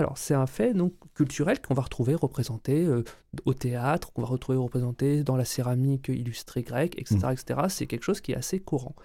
Alors, 0.00 0.16
c'est 0.16 0.32
un 0.32 0.46
fait 0.46 0.72
donc 0.72 0.94
culturel 1.12 1.60
qu'on 1.60 1.74
va 1.74 1.82
retrouver 1.82 2.14
représenté 2.14 2.86
euh, 2.86 3.04
au 3.44 3.52
théâtre, 3.52 4.14
qu'on 4.14 4.22
va 4.22 4.28
retrouver 4.28 4.56
représenté 4.56 5.22
dans 5.24 5.36
la 5.36 5.44
céramique 5.44 6.08
illustrée 6.08 6.62
grecque, 6.62 6.98
etc. 6.98 7.18
Mhm. 7.22 7.32
etc. 7.32 7.60
C'est 7.68 7.86
quelque 7.86 8.04
chose 8.04 8.22
qui 8.22 8.32
est 8.32 8.34
assez 8.34 8.60
courant. 8.60 8.96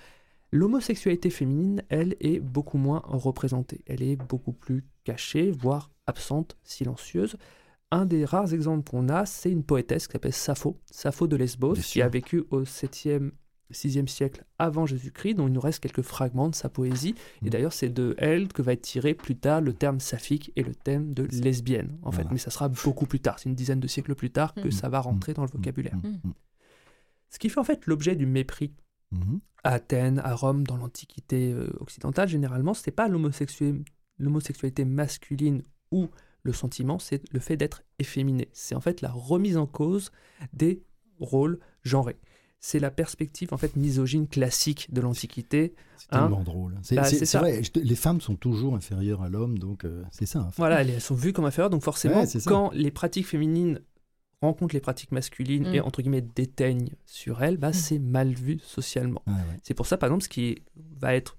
L'homosexualité 0.54 1.30
féminine, 1.30 1.84
elle, 1.90 2.16
est 2.22 2.40
beaucoup 2.40 2.78
moins 2.78 3.02
représentée. 3.04 3.84
Elle 3.88 4.02
est 4.02 4.16
beaucoup 4.16 4.54
plus 4.54 4.86
cachée, 5.04 5.52
voire 5.52 5.92
absente, 6.08 6.56
silencieuse. 6.64 7.36
Un 7.92 8.06
des 8.06 8.24
rares 8.24 8.54
exemples 8.54 8.90
qu'on 8.90 9.10
a, 9.10 9.26
c'est 9.26 9.52
une 9.52 9.66
poétesse 9.66 10.08
qui 10.08 10.14
s'appelle 10.14 10.32
Sappho, 10.32 10.80
Sappho 10.90 11.28
de 11.28 11.36
Lesbos, 11.36 11.74
qui 11.74 12.02
a 12.02 12.08
vécu 12.08 12.46
au 12.52 12.62
7e, 12.62 13.32
6e 13.72 14.08
siècle 14.08 14.44
avant 14.60 14.86
Jésus-Christ, 14.86 15.36
dont 15.36 15.48
il 15.48 15.54
nous 15.54 15.60
reste 15.62 15.80
quelques 15.82 16.02
fragments 16.04 16.50
de 16.50 16.56
sa 16.56 16.70
poésie. 16.70 17.16
Et 17.42 17.46
Mhm. 17.46 17.50
d'ailleurs, 17.50 17.74
c'est 17.74 17.90
de 17.90 18.16
elle 18.18 18.48
que 18.48 18.62
va 18.62 18.74
être 18.74 18.82
tiré 18.82 19.14
plus 19.14 19.36
tard 19.36 19.62
le 19.62 19.74
terme 19.74 20.00
saphique 20.00 20.52
et 20.56 20.64
le 20.64 20.76
thème 20.76 21.14
de 21.14 21.24
lesbienne, 21.24 21.98
en 22.04 22.12
fait. 22.12 22.18
Voilà. 22.18 22.30
Mais 22.34 22.38
ça 22.38 22.52
sera 22.52 22.70
beaucoup 22.70 23.06
plus 23.08 23.20
tard, 23.20 23.40
c'est 23.40 23.50
une 23.50 23.56
dizaine 23.56 23.80
de 23.80 23.88
siècles 23.88 24.14
plus 24.16 24.30
tard 24.32 24.54
que 24.54 24.66
Mhm. 24.66 24.72
ça 24.72 24.90
va 24.90 25.00
rentrer 25.00 25.34
dans 25.34 25.44
le 25.44 25.50
vocabulaire. 25.52 25.96
Ce 27.30 27.40
qui 27.40 27.50
fait 27.50 27.60
en 27.60 27.64
fait 27.64 27.86
l'objet 27.88 28.16
du 28.16 28.26
mépris 28.26 28.72
Mhm. 29.12 29.40
à 29.64 29.74
Athènes, 29.74 30.20
à 30.20 30.34
Rome, 30.36 30.66
dans 30.66 30.78
l'Antiquité 30.78 31.52
euh, 31.52 31.70
occidentale, 31.80 32.28
généralement, 32.30 32.74
ce 32.74 32.84
n'est 32.88 32.94
pas 32.94 33.08
l'homosexualité 34.20 34.86
masculine 34.86 35.64
ou 35.92 36.08
le 36.44 36.54
sentiment, 36.54 37.00
c'est 37.00 37.24
le 37.34 37.40
fait 37.40 37.58
d'être 37.58 37.82
efféminé. 38.00 38.50
C'est 38.54 38.76
en 38.76 38.80
fait 38.82 39.02
la 39.02 39.10
remise 39.12 39.58
en 39.58 39.66
cause 39.66 40.12
des 40.54 40.84
rôles 41.20 41.60
genrés. 41.84 42.18
C'est 42.68 42.80
la 42.80 42.90
perspective 42.90 43.54
en 43.54 43.58
fait 43.58 43.76
misogyne 43.76 44.28
classique 44.28 44.92
de 44.92 45.00
l'Antiquité. 45.00 45.76
C'est 45.98 46.08
Hein 46.16 46.22
tellement 46.22 46.42
drôle. 46.44 46.74
C'est 46.82 46.96
Bah, 46.96 47.04
vrai, 47.40 47.62
les 47.76 47.96
femmes 47.96 48.22
sont 48.22 48.36
toujours 48.36 48.76
inférieures 48.76 49.22
à 49.22 49.30
l'homme, 49.30 49.60
donc 49.60 49.86
euh, 49.86 50.02
c'est 50.12 50.26
ça. 50.26 50.40
en 50.42 50.50
fait. 50.50 50.58
Voilà, 50.58 50.82
elles 50.82 51.00
sont 51.00 51.14
vues 51.14 51.32
comme 51.32 51.46
inférieures, 51.46 51.70
donc 51.70 51.84
forcément, 51.84 52.22
Ouais, 52.22 52.42
quand 52.48 52.72
les 52.74 52.90
pratiques 52.90 53.28
féminines 53.28 53.82
rencontrent 54.42 54.74
les 54.74 54.82
pratiques 54.82 55.12
masculines 55.12 55.70
Mm. 55.70 55.76
et 55.76 55.80
entre 55.82 56.02
guillemets 56.02 56.22
déteignent 56.24 56.90
sur 57.06 57.44
elles, 57.44 57.58
bah, 57.58 57.72
c'est 57.72 58.00
mal 58.00 58.34
vu 58.34 58.58
socialement. 58.64 59.22
Ouais. 59.28 59.34
C'est 59.62 59.76
pour 59.76 59.86
ça, 59.86 59.98
par 59.98 60.08
exemple, 60.10 60.24
ce 60.24 60.30
qui 60.30 60.64
va 61.00 61.14
être 61.14 61.38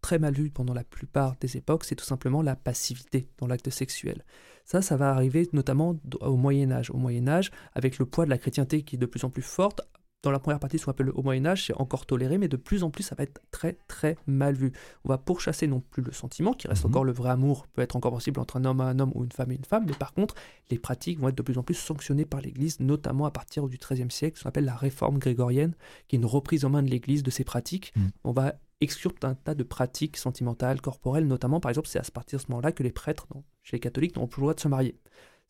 très 0.00 0.18
mal 0.18 0.32
vu 0.32 0.50
pendant 0.50 0.72
la 0.72 0.84
plupart 0.84 1.36
des 1.38 1.58
époques, 1.58 1.84
c'est 1.84 1.96
tout 1.96 2.04
simplement 2.06 2.40
la 2.40 2.56
passivité 2.56 3.28
dans 3.36 3.46
l'acte 3.46 3.68
sexuel. 3.68 4.24
Ça, 4.64 4.80
ça 4.80 4.96
va 4.96 5.10
arriver 5.10 5.48
notamment 5.52 5.96
au 6.22 6.36
Moyen 6.36 6.70
Âge. 6.72 6.90
Au 6.90 6.96
Moyen 6.96 7.28
Âge, 7.28 7.50
avec 7.74 7.98
le 7.98 8.06
poids 8.06 8.24
de 8.24 8.30
la 8.30 8.38
chrétienté 8.38 8.82
qui 8.84 8.96
est 8.96 8.98
de 8.98 9.04
plus 9.06 9.22
en 9.24 9.28
plus 9.30 9.42
forte, 9.42 9.82
dans 10.22 10.30
la 10.30 10.38
première 10.38 10.60
partie, 10.60 10.78
ce 10.78 10.84
qu'on 10.84 10.92
appelle 10.92 11.06
le- 11.06 11.16
au 11.18 11.22
Moyen 11.22 11.44
Âge, 11.46 11.66
c'est 11.66 11.74
encore 11.74 12.06
toléré, 12.06 12.38
mais 12.38 12.46
de 12.48 12.56
plus 12.56 12.84
en 12.84 12.90
plus, 12.90 13.02
ça 13.02 13.14
va 13.16 13.24
être 13.24 13.40
très 13.50 13.76
très 13.88 14.16
mal 14.26 14.54
vu. 14.54 14.72
On 15.04 15.08
va 15.08 15.18
pourchasser 15.18 15.66
non 15.66 15.80
plus 15.80 16.02
le 16.02 16.12
sentiment, 16.12 16.52
qui 16.52 16.68
reste 16.68 16.84
Mhm. 16.84 16.90
encore 16.90 17.04
le 17.04 17.12
vrai 17.12 17.30
amour, 17.30 17.66
peut 17.68 17.82
être 17.82 17.96
encore 17.96 18.12
possible 18.12 18.38
entre 18.40 18.56
un 18.56 18.64
homme 18.64 18.80
et 18.80 18.84
un 18.84 18.98
homme 19.00 19.10
ou 19.14 19.24
une 19.24 19.32
femme 19.32 19.50
et 19.50 19.56
une 19.56 19.64
femme, 19.64 19.84
mais 19.86 19.94
par 19.94 20.12
contre, 20.14 20.34
les 20.70 20.78
pratiques 20.78 21.18
vont 21.18 21.28
être 21.28 21.34
de 21.36 21.42
plus 21.42 21.58
en 21.58 21.64
plus 21.64 21.74
sanctionnées 21.74 22.24
par 22.24 22.40
l'Église, 22.40 22.78
notamment 22.78 23.26
à 23.26 23.30
partir 23.32 23.66
du 23.68 23.78
XIIIe 23.78 24.10
siècle, 24.10 24.38
ce 24.38 24.44
qu'on 24.44 24.48
appelle 24.48 24.64
la 24.64 24.76
réforme 24.76 25.18
grégorienne, 25.18 25.74
qui 26.06 26.16
est 26.16 26.18
une 26.20 26.26
reprise 26.26 26.64
en 26.64 26.70
main 26.70 26.82
de 26.82 26.88
l'Église 26.90 27.22
de 27.24 27.30
ces 27.30 27.42
pratiques. 27.44 27.92
Mhm. 27.96 28.10
On 28.24 28.32
va 28.32 28.54
exclure 28.80 29.14
tout 29.14 29.26
un 29.26 29.34
tas 29.34 29.54
de 29.54 29.62
pratiques 29.62 30.16
sentimentales, 30.16 30.80
corporelles, 30.80 31.26
notamment, 31.26 31.60
par 31.60 31.70
exemple, 31.70 31.86
c'est 31.88 31.98
à 32.00 32.02
partir 32.12 32.38
de 32.38 32.42
ce 32.44 32.50
moment-là 32.50 32.72
que 32.72 32.82
les 32.82 32.90
prêtres, 32.92 33.26
dans- 33.32 33.44
chez 33.62 33.76
les 33.76 33.80
catholiques, 33.80 34.16
n'ont 34.16 34.26
plus 34.26 34.40
le 34.40 34.44
droit 34.44 34.54
de 34.54 34.60
se 34.60 34.66
marier. 34.68 34.96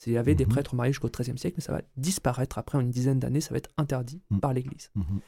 Il 0.06 0.12
y 0.12 0.16
avait 0.18 0.34
des 0.34 0.44
Mhm. 0.44 0.50
prêtres 0.50 0.74
mariés 0.74 0.92
jusqu'au 0.92 1.08
XIIIe 1.08 1.38
siècle, 1.38 1.54
mais 1.58 1.62
ça 1.62 1.72
va 1.72 1.82
disparaître 1.96 2.58
après 2.58 2.80
une 2.80 2.90
dizaine 2.90 3.20
d'années, 3.20 3.40
ça 3.40 3.50
va 3.50 3.58
être 3.58 3.70
interdit 3.76 4.20
Mhm. 4.30 4.40
par 4.40 4.52
l'Église. 4.52 4.90
Mhm. 4.96 5.20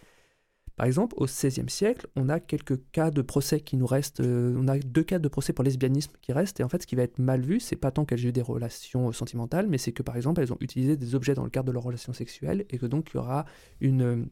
Par 0.76 0.86
exemple, 0.86 1.14
au 1.16 1.26
XVIe 1.26 1.68
siècle, 1.70 2.08
on 2.16 2.28
a 2.28 2.40
quelques 2.40 2.80
cas 2.90 3.12
de 3.12 3.22
procès 3.22 3.60
qui 3.60 3.76
nous 3.76 3.86
restent. 3.86 4.18
euh, 4.18 4.52
on 4.58 4.66
a 4.66 4.76
deux 4.80 5.04
cas 5.04 5.20
de 5.20 5.28
procès 5.28 5.52
pour 5.52 5.62
lesbianisme 5.62 6.10
qui 6.20 6.32
restent. 6.32 6.58
Et 6.58 6.64
en 6.64 6.68
fait, 6.68 6.82
ce 6.82 6.86
qui 6.88 6.96
va 6.96 7.04
être 7.04 7.20
mal 7.20 7.42
vu, 7.42 7.60
c'est 7.60 7.76
pas 7.76 7.92
tant 7.92 8.04
qu'elles 8.04 8.24
aient 8.24 8.30
eu 8.30 8.32
des 8.32 8.42
relations 8.42 9.08
euh, 9.10 9.12
sentimentales, 9.12 9.68
mais 9.68 9.78
c'est 9.78 9.92
que 9.92 10.02
par 10.02 10.16
exemple, 10.16 10.40
elles 10.40 10.52
ont 10.52 10.58
utilisé 10.60 10.96
des 10.96 11.14
objets 11.14 11.34
dans 11.34 11.44
le 11.44 11.50
cadre 11.50 11.66
de 11.68 11.72
leurs 11.72 11.84
relations 11.84 12.12
sexuelles 12.12 12.66
et 12.70 12.78
que 12.78 12.86
donc 12.86 13.10
il 13.12 13.18
y 13.18 13.20
aura 13.20 13.44
une 13.80 14.02
euh, 14.02 14.24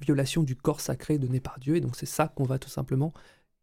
violation 0.00 0.42
du 0.42 0.56
corps 0.56 0.80
sacré 0.80 1.18
donné 1.18 1.40
par 1.40 1.58
Dieu. 1.58 1.76
Et 1.76 1.80
donc 1.82 1.94
c'est 1.96 2.06
ça 2.06 2.28
qu'on 2.28 2.44
va 2.44 2.58
tout 2.58 2.70
simplement 2.70 3.12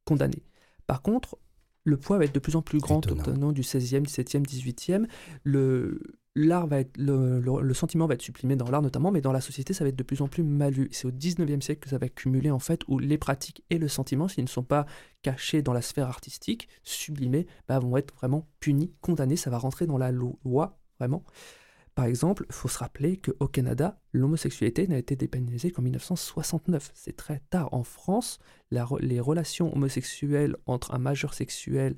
condamner. 0.06 0.44
Par 0.86 1.02
contre, 1.02 1.38
le 1.84 1.98
poids 1.98 2.18
va 2.18 2.26
être 2.26 2.34
de 2.34 2.40
plus 2.40 2.56
en 2.56 2.62
plus 2.62 2.80
grand 2.80 3.02
tout 3.02 3.16
au 3.30 3.34
long 3.42 3.52
du 3.52 3.62
16e, 3.62 4.04
17e, 4.06 4.44
18e. 4.46 5.06
Le, 5.44 6.00
l'art 6.36 6.66
va 6.68 6.80
être, 6.80 6.98
le, 6.98 7.40
le- 7.40 7.62
le 7.62 7.74
sentiment 7.74 8.08
va 8.08 8.14
être 8.14 8.22
supprimé 8.22 8.56
dans 8.56 8.70
l'art 8.72 8.82
notamment, 8.82 9.12
mais 9.12 9.22
dans 9.22 9.32
la 9.34 9.42
société, 9.42 9.74
ça 9.74 9.84
va 9.84 9.90
être 9.90 9.96
de 9.96 10.04
plus 10.04 10.22
en 10.22 10.28
plus 10.28 10.44
mal 10.44 10.74
vu. 10.74 10.88
C'est 10.92 11.06
au 11.08 11.12
19e 11.12 11.62
siècle 11.62 11.82
que 11.82 11.90
ça 11.90 11.98
va 11.98 12.08
cumuler 12.10 12.52
en 12.52 12.60
fait, 12.60 12.82
où 12.88 13.00
les 13.00 13.18
pratiques 13.18 13.64
et 13.70 13.78
le 13.78 13.88
sentiment, 13.88 14.28
s'ils 14.28 14.44
ne 14.46 14.50
sont 14.50 14.64
pas 14.64 14.86
cachés 15.22 15.62
dans 15.62 15.74
la 15.74 15.82
sphère 15.82 16.08
artistique, 16.08 16.70
sublimés, 16.84 17.48
bah, 17.68 17.80
vont 17.80 17.98
être 17.98 18.14
vraiment 18.16 18.48
punis, 18.60 18.94
condamnés. 19.02 19.36
Ça 19.36 19.50
va 19.50 19.58
rentrer 19.58 19.86
dans 19.86 19.98
la 19.98 20.12
loi, 20.12 20.80
vraiment. 21.00 21.24
Par 21.96 22.06
exemple, 22.06 22.46
il 22.50 22.54
faut 22.56 22.68
se 22.68 22.80
rappeler 22.80 23.18
qu'au 23.18 23.48
Canada, 23.48 24.00
l'homosexualité 24.14 24.88
n'a 24.88 24.98
été 24.98 25.16
dépénalisée 25.16 25.72
qu'en 25.72 25.84
1969. 25.84 26.92
C'est 26.96 27.16
très 27.16 27.40
tard. 27.52 27.70
En 27.74 27.84
France, 27.84 28.40
la 28.72 28.88
les 29.00 29.20
relations 29.20 29.74
homosexuelles 29.76 30.56
entre 30.66 30.94
un 30.94 31.00
majeur 31.00 31.34
sexuel 31.34 31.96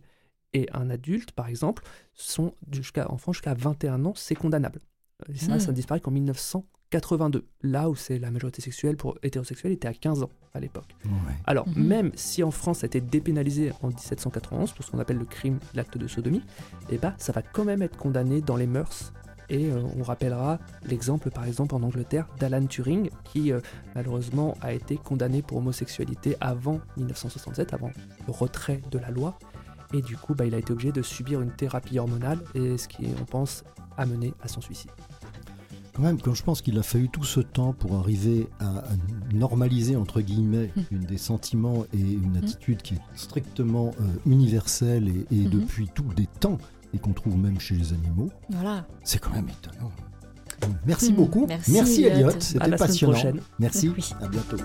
Et 0.54 0.70
un 0.72 0.90
adulte, 0.90 1.34
par 1.34 1.48
exemple, 1.50 1.84
sont 2.14 2.54
jusqu'à 2.72 3.12
enfant 3.12 3.34
jusqu'à 3.34 3.54
21 3.54 4.06
ans, 4.06 4.14
c'est 4.16 4.36
condamnable. 4.36 4.80
Et 5.28 5.36
ça, 5.38 5.56
Mm. 5.56 5.60
ça 5.60 5.72
ne 5.72 5.76
disparaît 5.76 6.00
qu'en 6.00 6.12
1982, 6.12 7.46
là 7.62 7.90
où 7.90 7.96
c'est 7.96 8.20
la 8.20 8.32
majorité 8.32 8.62
sexuelle 8.62 8.96
pour 8.96 9.18
hétérosexuels 9.22 9.74
était 9.74 9.88
à 9.90 9.94
15 9.94 10.24
ans 10.24 10.30
à 10.54 10.62
l'époque. 10.62 10.96
Ouais. 11.04 11.12
Alors, 11.46 11.68
Mhm. 11.68 11.84
même 11.88 12.12
si 12.16 12.42
en 12.42 12.52
France 12.52 12.80
ça 12.80 12.86
a 12.86 12.88
été 12.88 13.02
dépénalisé 13.02 13.74
en 13.82 13.88
1791 13.90 14.72
pour 14.72 14.86
ce 14.86 14.92
qu'on 14.92 15.00
appelle 15.00 15.18
le 15.18 15.26
crime, 15.26 15.60
l'acte 15.74 15.98
de 15.98 16.08
sodomie, 16.08 16.42
eh 16.90 16.98
ben, 17.00 17.14
ça 17.18 17.34
va 17.34 17.42
quand 17.42 17.66
même 17.66 17.82
être 17.82 17.98
condamné 17.98 18.40
dans 18.42 18.56
les 18.56 18.68
mœurs. 18.68 19.12
Et 19.50 19.68
euh, 19.72 19.82
on 19.98 20.04
rappellera 20.04 20.60
l'exemple, 20.88 21.30
par 21.32 21.46
exemple, 21.46 21.76
en 21.76 21.84
Angleterre 21.84 22.28
d'Alan 22.40 22.66
Turing, 22.66 23.10
qui 23.24 23.52
euh, 23.52 23.60
malheureusement 23.96 24.56
a 24.62 24.74
été 24.74 24.98
condamné 24.98 25.42
pour 25.42 25.58
homosexualité 25.58 26.36
avant 26.42 26.80
1967, 26.98 27.74
avant 27.74 27.92
le 28.28 28.32
retrait 28.34 28.82
de 28.92 28.98
la 29.00 29.12
loi. 29.12 29.38
Et 29.94 30.02
du 30.02 30.18
coup, 30.18 30.34
bah, 30.36 30.46
il 30.46 30.56
a 30.56 30.58
été 30.58 30.74
obligé 30.74 30.92
de 30.92 31.02
subir 31.02 31.42
une 31.42 31.52
thérapie 31.52 32.00
hormonale, 32.00 32.40
et 32.56 32.78
ce 32.78 32.88
qui, 32.88 33.06
on 33.22 33.26
pense, 33.26 33.64
a 33.98 34.06
mené 34.06 34.34
à 34.42 34.48
son 34.48 34.62
suicide. 34.62 34.92
Quand 35.94 36.02
même, 36.02 36.20
quand 36.20 36.34
je 36.34 36.44
pense 36.44 36.62
qu'il 36.62 36.78
a 36.78 36.84
fallu 36.84 37.08
tout 37.08 37.24
ce 37.24 37.40
temps 37.40 37.72
pour 37.72 37.96
arriver 37.96 38.50
à, 38.60 38.80
à 38.80 38.84
normaliser, 39.34 39.96
entre 39.96 40.20
guillemets, 40.20 40.70
une 40.92 41.06
des 41.06 41.18
sentiments 41.18 41.86
et 41.94 42.00
une 42.02 42.34
Mm. 42.34 42.38
attitude 42.44 42.82
qui 42.82 42.96
est 42.96 43.02
strictement 43.14 43.92
euh, 44.02 44.04
universelle 44.26 45.08
et, 45.08 45.26
et 45.34 45.44
Mhm. 45.46 45.50
depuis 45.52 45.88
tous 45.94 46.14
des 46.14 46.28
temps, 46.28 46.58
et 46.96 46.98
qu'on 46.98 47.14
trouve 47.14 47.38
même 47.38 47.60
chez 47.60 47.76
les 47.76 47.94
animaux, 47.94 48.30
Voilà. 48.50 48.86
c'est 49.04 49.20
quand 49.20 49.32
même 49.34 49.48
étonnant. 49.50 49.92
Merci 50.88 51.12
Mm. 51.12 51.16
beaucoup. 51.16 51.46
Merci, 51.68 52.04
Elliot. 52.06 52.30
Elliot. 52.30 52.30
À 52.30 52.40
C'était 52.40 52.60
la 52.60 52.66
semaine 52.66 52.78
passionnant. 52.80 53.14
prochaine. 53.14 53.40
Merci. 53.60 53.90
Oui. 53.90 54.10
À 54.22 54.28
bientôt. 54.28 54.58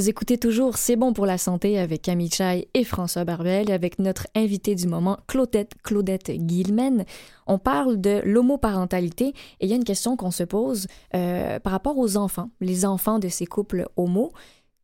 Vous 0.00 0.08
écoutez 0.08 0.38
toujours 0.38 0.78
C'est 0.78 0.96
bon 0.96 1.12
pour 1.12 1.26
la 1.26 1.36
santé 1.36 1.78
avec 1.78 2.00
Camille 2.00 2.30
Chai 2.30 2.70
et 2.72 2.84
François 2.84 3.26
Barbel 3.26 3.70
avec 3.70 3.98
notre 3.98 4.28
invité 4.34 4.74
du 4.74 4.86
moment, 4.86 5.18
Claudette, 5.26 5.72
Claudette. 5.82 6.32
On 7.46 7.58
parle 7.58 8.00
de 8.00 8.22
l'homoparentalité 8.24 9.26
et 9.26 9.34
il 9.66 9.68
y 9.68 9.74
a 9.74 9.76
une 9.76 9.84
question 9.84 10.16
qu'on 10.16 10.30
se 10.30 10.42
pose 10.42 10.86
euh, 11.14 11.60
par 11.60 11.74
rapport 11.74 11.98
aux 11.98 12.16
enfants, 12.16 12.48
les 12.62 12.86
enfants 12.86 13.18
de 13.18 13.28
ces 13.28 13.44
couples 13.44 13.88
homo. 13.96 14.32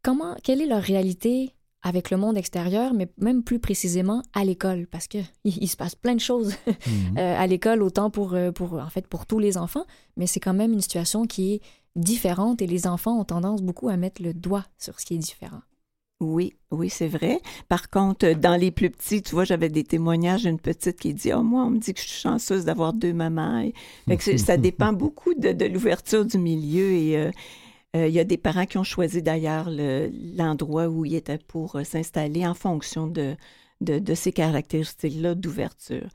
Comment, 0.02 0.34
quelle 0.42 0.60
est 0.60 0.66
leur 0.66 0.82
réalité 0.82 1.54
avec 1.82 2.10
le 2.10 2.18
monde 2.18 2.36
extérieur, 2.36 2.92
mais 2.92 3.08
même 3.16 3.42
plus 3.42 3.58
précisément 3.58 4.20
à 4.34 4.44
l'école, 4.44 4.86
parce 4.86 5.08
que 5.08 5.18
il, 5.44 5.56
il 5.62 5.68
se 5.68 5.78
passe 5.78 5.94
plein 5.94 6.14
de 6.14 6.20
choses 6.20 6.52
Mhm. 6.66 7.16
euh, 7.16 7.38
à 7.38 7.46
l'école, 7.46 7.82
autant 7.82 8.10
pour, 8.10 8.34
euh, 8.34 8.52
pour, 8.52 8.74
en 8.74 8.90
fait, 8.90 9.06
pour 9.06 9.24
tous 9.24 9.38
les 9.38 9.56
enfants, 9.56 9.86
mais 10.18 10.26
c'est 10.26 10.40
quand 10.40 10.52
même 10.52 10.74
une 10.74 10.82
situation 10.82 11.26
qui 11.26 11.54
est 11.54 11.60
différente 11.96 12.62
et 12.62 12.66
les 12.66 12.86
enfants 12.86 13.18
ont 13.20 13.24
tendance 13.24 13.62
beaucoup 13.62 13.88
à 13.88 13.96
mettre 13.96 14.22
le 14.22 14.34
doigt 14.34 14.64
sur 14.78 15.00
ce 15.00 15.06
qui 15.06 15.14
est 15.14 15.18
différent. 15.18 15.62
Oui, 16.20 16.54
oui, 16.70 16.88
c'est 16.88 17.08
vrai. 17.08 17.40
Par 17.68 17.90
contre, 17.90 18.32
dans 18.32 18.56
les 18.58 18.70
plus 18.70 18.88
petits, 18.88 19.20
tu 19.22 19.32
vois, 19.34 19.44
j'avais 19.44 19.68
des 19.68 19.84
témoignages 19.84 20.44
d'une 20.44 20.58
petite 20.58 20.98
qui 20.98 21.12
dit, 21.12 21.30
oh, 21.34 21.42
moi, 21.42 21.64
on 21.64 21.70
me 21.70 21.78
dit 21.78 21.92
que 21.92 22.00
je 22.00 22.06
suis 22.06 22.20
chanceuse 22.22 22.64
d'avoir 22.64 22.94
deux 22.94 23.12
mamans. 23.12 23.70
Fait 24.08 24.16
que 24.16 24.36
ça 24.38 24.56
dépend 24.56 24.94
beaucoup 24.94 25.34
de, 25.34 25.52
de 25.52 25.66
l'ouverture 25.66 26.24
du 26.24 26.38
milieu 26.38 26.90
et 26.92 27.18
euh, 27.18 27.30
euh, 27.96 28.08
il 28.08 28.14
y 28.14 28.20
a 28.20 28.24
des 28.24 28.38
parents 28.38 28.66
qui 28.66 28.78
ont 28.78 28.84
choisi 28.84 29.22
d'ailleurs 29.22 29.70
le- 29.70 30.10
l'endroit 30.36 30.88
où 30.88 31.04
ils 31.04 31.16
étaient 31.16 31.38
pour 31.38 31.76
euh, 31.76 31.84
s'installer 31.84 32.46
en 32.46 32.54
fonction 32.54 33.06
de, 33.06 33.36
de, 33.82 33.98
de 33.98 34.14
ces 34.14 34.32
caractéristiques-là 34.32 35.34
d'ouverture. 35.34 36.08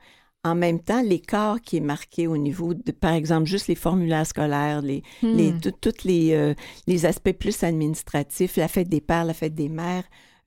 En 0.44 0.56
même 0.56 0.80
temps, 0.80 1.02
l'écart 1.02 1.60
qui 1.60 1.76
est 1.76 1.80
marqué 1.80 2.26
au 2.26 2.36
niveau 2.36 2.74
de, 2.74 2.90
par 2.90 3.12
exemple, 3.12 3.46
juste 3.46 3.68
les 3.68 3.76
formulaires 3.76 4.26
scolaires, 4.26 4.82
les, 4.82 5.04
les, 5.22 5.52
Hmm. 5.52 5.60
tous 5.80 6.02
les, 6.04 6.32
euh, 6.32 6.54
les 6.88 7.06
aspects 7.06 7.32
plus 7.32 7.62
administratifs, 7.62 8.56
la 8.56 8.66
fête 8.66 8.88
des 8.88 9.00
pères, 9.00 9.24
la 9.24 9.34
fête 9.34 9.54
des 9.54 9.68
mères, 9.68 10.02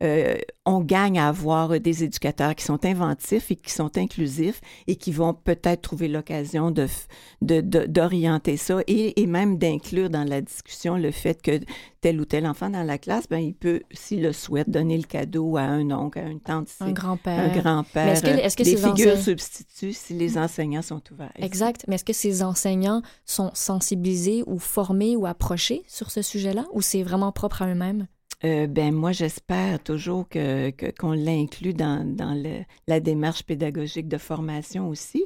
euh, 0.05 0.35
on 0.65 0.79
gagne 0.81 1.19
à 1.19 1.27
avoir 1.27 1.79
des 1.79 2.03
éducateurs 2.03 2.55
qui 2.55 2.63
sont 2.63 2.85
inventifs 2.85 3.51
et 3.51 3.55
qui 3.55 3.71
sont 3.71 3.97
inclusifs 3.97 4.61
et 4.87 4.95
qui 4.95 5.11
vont 5.11 5.33
peut-être 5.33 5.81
trouver 5.81 6.07
l'occasion 6.07 6.71
de, 6.71 6.83
f- 6.87 7.07
de- 7.41 7.61
de- 7.61 7.85
d'orienter 7.85 8.57
ça 8.57 8.79
et, 8.87 9.21
et 9.21 9.25
même 9.27 9.57
d'inclure 9.57 10.09
dans 10.09 10.23
la 10.23 10.41
discussion 10.41 10.95
le 10.97 11.11
fait 11.11 11.41
que 11.41 11.59
tel 12.01 12.19
ou 12.21 12.25
tel 12.25 12.45
enfant 12.47 12.69
dans 12.69 12.83
la 12.83 12.97
classe, 12.97 13.27
ben, 13.29 13.39
il 13.39 13.53
peut, 13.55 13.81
s'il 13.91 14.21
le 14.21 14.31
souhaite, 14.33 14.69
donner 14.69 14.97
le 14.97 15.03
cadeau 15.03 15.57
à 15.57 15.61
un 15.61 15.89
oncle, 15.91 16.19
à 16.19 16.23
une 16.27 16.39
tante, 16.39 16.67
un 16.79 16.91
grand-père. 16.91 17.39
un 17.39 17.59
grand-père, 17.59 18.11
est-ce 18.11 18.21
que- 18.57 18.63
des 18.63 18.71
figures 18.77 18.91
enseignants- 19.13 19.21
substituts 19.23 19.93
si 19.93 20.13
les 20.13 20.37
enseignants 20.37 20.81
sont 20.83 21.01
ouverts? 21.11 21.31
Exact. 21.39 21.83
Mais 21.87 21.95
est-ce 21.95 22.05
que 22.05 22.13
ces 22.13 22.43
enseignants 22.43 23.01
sont 23.25 23.49
sensibilisés 23.53 24.43
ou 24.47 24.59
formés 24.59 25.15
ou 25.15 25.25
approchés 25.25 25.83
sur 25.87 26.11
ce 26.11 26.21
sujet-là 26.21 26.65
ou 26.73 26.81
c'est 26.81 27.03
vraiment 27.03 27.31
propre 27.31 27.61
à 27.63 27.67
eux-mêmes? 27.69 28.07
Euh, 28.43 28.67
ben 28.67 28.93
moi, 28.93 29.11
j'espère 29.11 29.81
toujours 29.81 30.27
que, 30.27 30.71
qu'on 30.99 31.13
l'inclut 31.13 31.73
dans, 31.73 32.05
dans 32.05 32.33
le- 32.33 32.63
la 32.87 32.99
démarche 32.99 33.43
pédagogique 33.43 34.07
de 34.07 34.17
formation 34.17 34.89
aussi. 34.89 35.23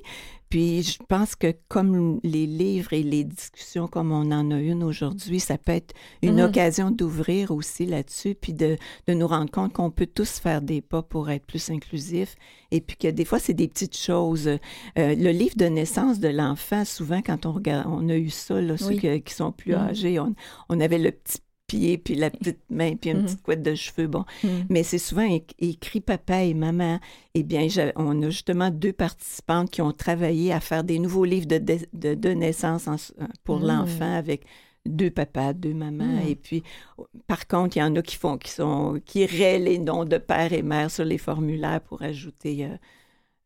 Puis 0.49 0.81
je 0.81 0.97
pense 1.07 1.35
que 1.35 1.53
comme 1.67 2.19
les 2.23 2.47
livres 2.47 2.93
et 2.93 3.03
les 3.03 3.23
discussions 3.23 3.87
comme 3.87 4.11
on 4.11 4.31
en 4.31 4.49
a 4.51 4.59
une 4.59 4.83
aujourd'hui, 4.83 5.39
ça 5.39 5.57
peut 5.59 5.71
être 5.73 5.93
une 6.23 6.37
Mhm. 6.37 6.45
occasion 6.45 6.91
d'ouvrir 6.91 7.51
aussi 7.51 7.85
là-dessus, 7.85 8.33
puis 8.35 8.53
de, 8.53 8.75
de 9.07 9.13
nous 9.13 9.27
rendre 9.27 9.51
compte 9.51 9.73
qu'on 9.73 9.91
peut 9.91 10.07
tous 10.07 10.39
faire 10.39 10.61
des 10.63 10.81
pas 10.81 11.03
pour 11.03 11.29
être 11.29 11.45
plus 11.45 11.69
inclusifs, 11.69 12.35
et 12.71 12.81
puis 12.81 12.97
que 12.97 13.07
des 13.09 13.25
fois, 13.25 13.37
c'est 13.39 13.53
des 13.53 13.67
petites 13.67 13.97
choses. 13.97 14.47
Euh, 14.47 14.57
le 14.97 15.29
livre 15.31 15.55
de 15.55 15.65
naissance 15.65 16.19
de 16.19 16.29
l'enfant, 16.29 16.83
souvent, 16.83 17.21
quand 17.21 17.45
on 17.45 17.51
regarde, 17.53 17.85
on 17.87 18.09
a 18.09 18.15
eu 18.15 18.29
ça, 18.31 18.59
là, 18.59 18.75
ceux 18.77 18.95
qui, 18.95 19.33
sont 19.33 19.51
plus 19.51 19.73
Mhm. 19.73 19.77
âgés, 19.89 20.19
on, 20.19 20.33
on 20.69 20.79
avait 20.79 20.97
le 20.99 21.11
petit 21.11 21.39
puis 21.97 22.15
la 22.15 22.29
petite 22.29 22.59
main, 22.69 22.95
puis 22.95 23.11
une 23.11 23.17
Mhm. 23.19 23.25
petite 23.25 23.41
couette 23.43 23.61
de 23.63 23.75
cheveux, 23.75 24.07
bon. 24.07 24.25
Hmm. 24.43 24.47
Mais 24.69 24.83
c'est 24.83 24.97
souvent 24.97 25.27
écrit 25.59 26.01
papa 26.01 26.43
et 26.43 26.53
maman. 26.53 26.99
Eh 27.35 27.43
bien, 27.43 27.67
on 27.95 28.21
a 28.23 28.29
justement 28.29 28.69
deux 28.71 28.93
participantes 28.93 29.69
qui 29.69 29.81
ont 29.81 29.91
travaillé 29.91 30.51
à 30.51 30.59
faire 30.59 30.83
des 30.83 30.99
nouveaux 30.99 31.25
livres 31.25 31.47
de, 31.47 31.57
de, 31.57 31.77
de- 31.93 32.15
de 32.15 32.29
naissance 32.29 32.87
en 32.87 32.95
s- 32.95 33.13
pour 33.43 33.59
Mm. 33.59 33.65
l'enfant 33.67 34.15
avec 34.15 34.43
deux 34.85 35.11
papas, 35.11 35.53
deux 35.53 35.73
mamans. 35.73 36.05
Mm. 36.23 36.27
Et 36.29 36.35
puis, 36.35 36.63
par 37.27 37.47
contre, 37.47 37.77
il 37.77 37.79
y 37.79 37.83
en 37.83 37.95
a 37.95 38.01
qui 38.01 38.15
font, 38.15 38.37
qui 38.37 38.49
sont, 38.51 38.99
qui 39.05 39.25
raient 39.25 39.59
les 39.59 39.77
noms 39.77 40.05
de 40.05 40.17
père 40.17 40.53
et 40.53 40.61
mère 40.63 40.89
sur 40.89 41.05
les 41.05 41.17
formulaires 41.17 41.81
pour 41.81 42.01
ajouter 42.01 42.65
euh, 42.65 42.75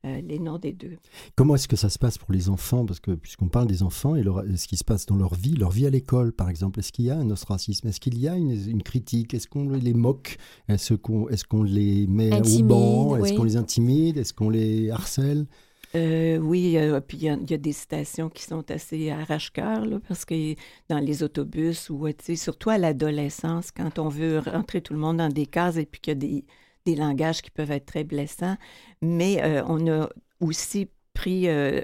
euh, 0.05 0.21
les 0.21 0.39
noms 0.39 0.57
des 0.57 0.73
deux. 0.73 0.97
Comment 1.35 1.55
est-ce 1.55 1.67
que 1.67 1.75
ça 1.75 1.89
se 1.89 1.97
passe 1.97 2.17
pour 2.17 2.31
les 2.33 2.49
enfants? 2.49 2.85
Parce 2.85 2.99
que 2.99 3.11
puisqu'on 3.11 3.47
parle 3.47 3.67
des 3.67 3.83
enfants 3.83 4.15
et 4.15 4.23
leur- 4.23 4.43
ce 4.55 4.67
qui 4.67 4.77
se 4.77 4.83
passe 4.83 5.05
dans 5.05 5.15
leur 5.15 5.33
vie, 5.35 5.53
leur 5.55 5.71
vie 5.71 5.85
à 5.85 5.89
l'école, 5.89 6.31
par 6.33 6.49
exemple, 6.49 6.79
est-ce 6.79 6.91
qu'il 6.91 7.05
y 7.05 7.09
a 7.09 7.17
un 7.17 7.29
ostracisme? 7.29 7.87
Est-ce 7.87 7.99
qu'il 7.99 8.17
y 8.19 8.27
a 8.27 8.35
une, 8.35 8.51
une 8.51 8.83
critique? 8.83 9.33
Est-ce 9.33 9.47
qu'on 9.47 9.69
les 9.69 9.93
moque? 9.93 10.37
Est-ce 10.67 10.95
qu'on 10.95 11.29
est 11.29 11.43
qu'on 11.45 11.63
les 11.63 12.07
met 12.07 12.31
Intimide, 12.33 12.65
au 12.65 12.67
banc? 12.67 13.15
Est-ce 13.17 13.31
oui. 13.31 13.35
qu'on 13.35 13.43
les 13.43 13.57
intimide? 13.57 14.17
Est-ce 14.17 14.33
qu'on 14.33 14.49
les 14.49 14.89
harcèle? 14.91 15.45
Euh, 15.95 16.37
oui, 16.39 16.75
euh, 16.75 16.99
puis 17.01 17.17
il 17.17 17.23
y, 17.25 17.29
a- 17.29 17.37
il 17.39 17.51
y 17.51 17.53
a 17.53 17.57
des 17.57 17.71
citations 17.71 18.27
qui 18.27 18.41
sont 18.41 18.63
assez 18.71 19.11
arrache-cœur, 19.11 19.85
parce 20.07 20.25
que 20.25 20.55
dans 20.89 20.97
les 20.97 21.21
autobus 21.21 21.91
ou, 21.91 22.07
euh, 22.07 22.13
tu 22.17 22.25
sais, 22.25 22.35
surtout 22.35 22.71
à 22.71 22.79
l'adolescence, 22.79 23.69
quand 23.69 23.99
on 23.99 24.09
veut 24.09 24.39
rentrer 24.39 24.81
tout 24.81 24.93
le 24.93 24.99
monde 24.99 25.17
dans 25.17 25.29
des 25.29 25.45
cases 25.45 25.77
et 25.77 25.85
puis 25.85 26.01
qu'il 26.01 26.11
y 26.13 26.15
a 26.15 26.19
des, 26.19 26.45
des 26.85 26.95
langages 26.95 27.41
qui 27.41 27.51
peuvent 27.51 27.71
être 27.71 27.85
très 27.85 28.03
blessants. 28.03 28.57
Mais 29.01 29.41
euh, 29.43 29.63
on 29.67 29.87
a 29.91 30.09
aussi 30.39 30.87
pris 31.13 31.47
euh, 31.47 31.81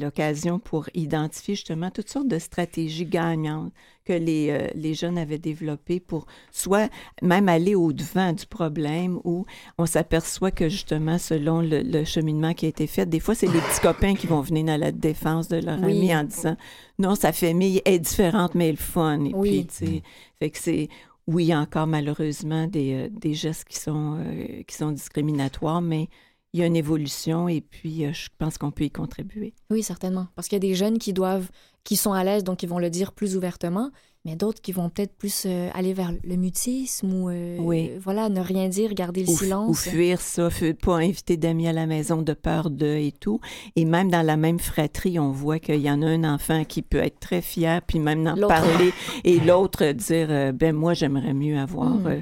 l'occasion 0.00 0.58
pour 0.58 0.88
identifier 0.92 1.54
justement 1.54 1.90
toutes 1.92 2.08
sortes 2.10 2.26
de 2.26 2.40
stratégies 2.40 3.06
gagnantes 3.06 3.72
que 4.04 4.12
les, 4.12 4.50
euh, 4.50 4.66
les 4.74 4.94
jeunes 4.94 5.16
avaient 5.16 5.38
développées 5.38 6.00
pour 6.00 6.26
soit 6.50 6.90
même 7.22 7.48
aller 7.48 7.76
au-devant 7.76 8.32
du 8.32 8.46
problème 8.46 9.20
ou 9.22 9.46
on 9.78 9.86
s'aperçoit 9.86 10.50
que 10.50 10.68
justement, 10.68 11.18
selon 11.18 11.60
le, 11.60 11.82
le 11.82 12.04
cheminement 12.04 12.52
qui 12.52 12.66
a 12.66 12.68
été 12.70 12.88
fait, 12.88 13.06
des 13.06 13.20
fois, 13.20 13.36
c'est 13.36 13.46
les 13.46 13.60
petits 13.60 13.80
copains 13.80 14.14
qui 14.16 14.26
vont 14.26 14.40
venir 14.40 14.64
dans 14.64 14.80
la 14.80 14.90
défense 14.90 15.46
de 15.46 15.58
leur 15.58 15.78
Oui. 15.78 15.92
ami 15.92 16.14
en 16.16 16.24
disant 16.24 16.56
non, 16.98 17.14
sa 17.14 17.32
famille 17.32 17.80
est 17.84 18.00
différente, 18.00 18.56
mais 18.56 18.68
elle 18.70 18.74
est 18.74 18.76
fun. 18.76 19.24
Et 19.24 19.34
Oui. 19.34 19.50
puis, 19.50 19.66
tu 19.68 19.74
sais, 19.86 20.02
fait 20.40 20.50
que 20.50 20.58
c'est. 20.58 20.88
Oui, 21.28 21.44
il 21.44 21.48
y 21.48 21.52
a 21.52 21.60
encore 21.60 21.86
malheureusement 21.86 22.66
des, 22.66 23.10
euh, 23.12 23.32
gestes 23.34 23.64
qui 23.68 23.76
sont, 23.78 24.18
euh, 24.18 24.62
qui 24.66 24.74
sont 24.74 24.92
discriminatoires, 24.92 25.82
mais 25.82 26.08
il 26.54 26.60
y 26.60 26.62
a 26.62 26.66
une 26.66 26.74
évolution 26.74 27.50
et 27.50 27.60
puis 27.60 28.06
euh, 28.06 28.14
je 28.14 28.30
pense 28.38 28.56
qu'on 28.56 28.70
peut 28.70 28.84
y 28.84 28.90
contribuer. 28.90 29.52
Oui, 29.70 29.82
certainement. 29.82 30.28
Parce 30.34 30.48
qu'il 30.48 30.56
y 30.56 30.64
a 30.64 30.66
des 30.66 30.74
jeunes 30.74 30.98
qui 30.98 31.12
doivent, 31.12 31.50
qui 31.84 31.96
sont 31.96 32.14
à 32.14 32.24
l'aise, 32.24 32.44
donc 32.44 32.62
ils 32.62 32.68
vont 32.68 32.78
le 32.78 32.88
dire 32.88 33.12
plus 33.12 33.36
ouvertement, 33.36 33.90
mais 34.28 34.36
d'autres 34.36 34.60
qui 34.60 34.72
vont 34.72 34.90
peut-être 34.90 35.14
plus 35.16 35.44
euh, 35.46 35.70
aller 35.72 35.94
vers 35.94 36.12
le 36.22 36.36
mutisme 36.36 37.12
ou, 37.14 37.30
euh, 37.30 37.56
Oui. 37.60 37.92
voilà, 38.02 38.28
ne 38.28 38.40
rien 38.40 38.68
dire, 38.68 38.92
garder 38.92 39.22
le 39.24 39.30
Ou, 39.30 39.36
silence. 39.36 39.70
ou 39.70 39.74
fuir 39.90 40.20
ça, 40.20 40.50
fu- 40.50 40.74
pas 40.74 40.96
inviter 40.98 41.38
d'amis 41.38 41.66
à 41.66 41.72
la 41.72 41.86
maison 41.86 42.20
de 42.20 42.34
peur 42.34 42.68
de 42.68 42.86
et 42.86 43.12
tout. 43.12 43.40
Et 43.74 43.86
même 43.86 44.10
dans 44.10 44.22
la 44.22 44.36
même 44.36 44.58
fratrie, 44.58 45.18
on 45.18 45.30
voit 45.30 45.58
qu'il 45.58 45.80
y 45.80 45.90
en 45.90 46.02
a 46.02 46.06
un 46.06 46.24
enfant 46.24 46.64
qui 46.64 46.82
peut 46.82 46.98
être 46.98 47.18
très 47.20 47.40
fier, 47.40 47.80
puis 47.86 48.00
même 48.00 48.22
d'en 48.24 48.36
parler, 48.48 48.92
et 49.24 49.40
l'autre 49.40 49.92
dire 49.92 50.26
euh, 50.30 50.52
ben 50.52 50.74
moi 50.76 50.92
j'aimerais 50.92 51.32
mieux 51.34 51.58
avoir 51.58 51.96
euh, 52.06 52.20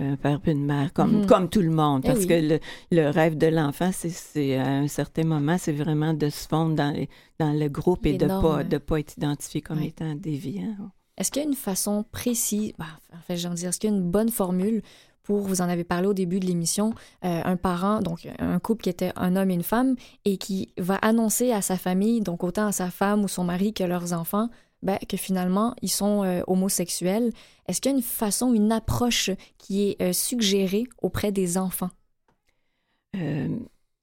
un 0.00 0.16
père 0.16 0.40
et 0.46 0.50
une 0.52 0.64
mère 0.66 0.92
comme 0.92 1.20
Mhm. 1.22 1.26
comme 1.26 1.48
tout 1.48 1.60
le 1.62 1.70
monde, 1.70 2.02
Eh 2.04 2.08
parce 2.08 2.20
oui. 2.20 2.26
que 2.28 2.34
le, 2.34 2.58
le 2.92 3.08
rêve 3.10 3.36
de 3.36 3.46
l'enfant, 3.48 3.90
c'est 3.92 4.56
à 4.56 4.68
un 4.68 4.86
certain 4.86 5.24
moment, 5.24 5.56
c'est 5.58 5.72
vraiment 5.72 6.12
de 6.14 6.28
se 6.28 6.46
fondre 6.46 6.74
dans 6.76 6.94
dans 7.40 7.52
le 7.52 7.68
groupe 7.68 8.04
et 8.06 8.16
de 8.18 8.26
normes. 8.26 8.42
pas 8.42 8.64
de 8.64 8.78
pas 8.78 9.00
être 9.00 9.14
identifié 9.16 9.60
comme 9.60 9.78
Oui. 9.78 9.86
étant 9.88 10.14
déviant. 10.14 10.76
Est-ce 11.18 11.32
qu'il 11.32 11.42
y 11.42 11.44
a 11.44 11.48
une 11.48 11.54
façon 11.54 12.04
précise, 12.12 12.72
bah, 12.78 12.86
en 13.12 13.20
fait, 13.20 13.36
j'ai 13.36 13.48
envie 13.48 13.56
de 13.56 13.60
dire, 13.60 13.68
est-ce 13.70 13.80
qu'il 13.80 13.90
y 13.90 13.92
a 13.92 13.96
une 13.96 14.08
bonne 14.10 14.30
formule 14.30 14.82
pour, 15.24 15.40
vous 15.40 15.60
en 15.60 15.68
avez 15.68 15.84
parlé 15.84 16.06
au 16.06 16.14
début 16.14 16.40
de 16.40 16.46
l'émission, 16.46 16.94
euh, 17.24 17.42
un 17.44 17.56
parent, 17.56 18.00
donc 18.00 18.26
un 18.38 18.58
couple 18.60 18.84
qui 18.84 18.88
était 18.88 19.12
un 19.14 19.36
homme 19.36 19.50
et 19.50 19.54
une 19.54 19.62
femme, 19.62 19.96
et 20.24 20.38
qui 20.38 20.72
va 20.78 20.94
annoncer 20.94 21.52
à 21.52 21.60
sa 21.60 21.76
famille, 21.76 22.22
donc 22.22 22.44
autant 22.44 22.68
à 22.68 22.72
sa 22.72 22.90
femme 22.90 23.24
ou 23.24 23.28
son 23.28 23.44
mari 23.44 23.74
que 23.74 23.84
leurs 23.84 24.14
enfants, 24.14 24.48
ben, 24.82 24.96
que 25.06 25.16
finalement, 25.16 25.74
ils 25.82 25.90
sont 25.90 26.22
euh, 26.22 26.40
homosexuels? 26.46 27.32
Est-ce 27.66 27.80
qu'il 27.80 27.90
y 27.90 27.94
a 27.94 27.96
une 27.98 28.02
façon, 28.02 28.54
une 28.54 28.72
approche 28.72 29.30
qui 29.58 29.90
est 29.90 30.00
euh, 30.00 30.12
suggérée 30.12 30.84
auprès 31.02 31.32
des 31.32 31.58
enfants? 31.58 31.90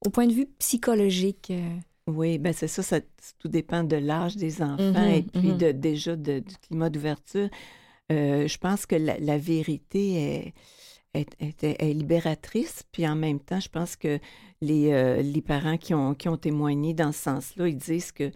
Au 0.05 0.09
point 0.09 0.27
de 0.27 0.33
vue 0.33 0.47
psychologique. 0.59 1.51
Oui, 2.07 2.37
ben 2.37 2.53
c'est 2.53 2.67
ça, 2.67 2.83
ça, 2.83 2.99
tout 3.39 3.47
dépend 3.47 3.83
de 3.83 3.95
l'âge 3.95 4.35
des 4.35 4.61
enfants 4.61 4.77
mm-hmm, 4.77 5.17
et 5.17 5.23
puis 5.23 5.49
mm-hmm. 5.49 5.57
de, 5.57 5.71
déjà 5.71 6.15
de, 6.15 6.39
du 6.39 6.55
climat 6.57 6.89
d'ouverture. 6.89 7.49
je 8.09 8.57
pense 8.57 8.85
que 8.85 8.95
la, 8.95 9.17
la 9.17 9.37
vérité 9.37 10.13
est 10.13 10.53
est, 11.15 11.93
libératrice. 11.93 12.83
Puis 12.91 13.07
en 13.07 13.15
même 13.15 13.39
temps, 13.39 13.59
je 13.59 13.69
pense 13.69 13.95
que 13.95 14.19
les, 14.61 14.91
euh, 14.91 15.21
les 15.21 15.41
parents 15.41 15.77
qui 15.77 15.93
ont, 15.93 16.13
qui 16.13 16.29
ont 16.29 16.37
témoigné 16.37 16.93
dans 16.93 17.11
ce 17.11 17.19
sens-là, 17.19 17.67
ils 17.67 17.77
disent 17.77 18.11
que 18.11 18.31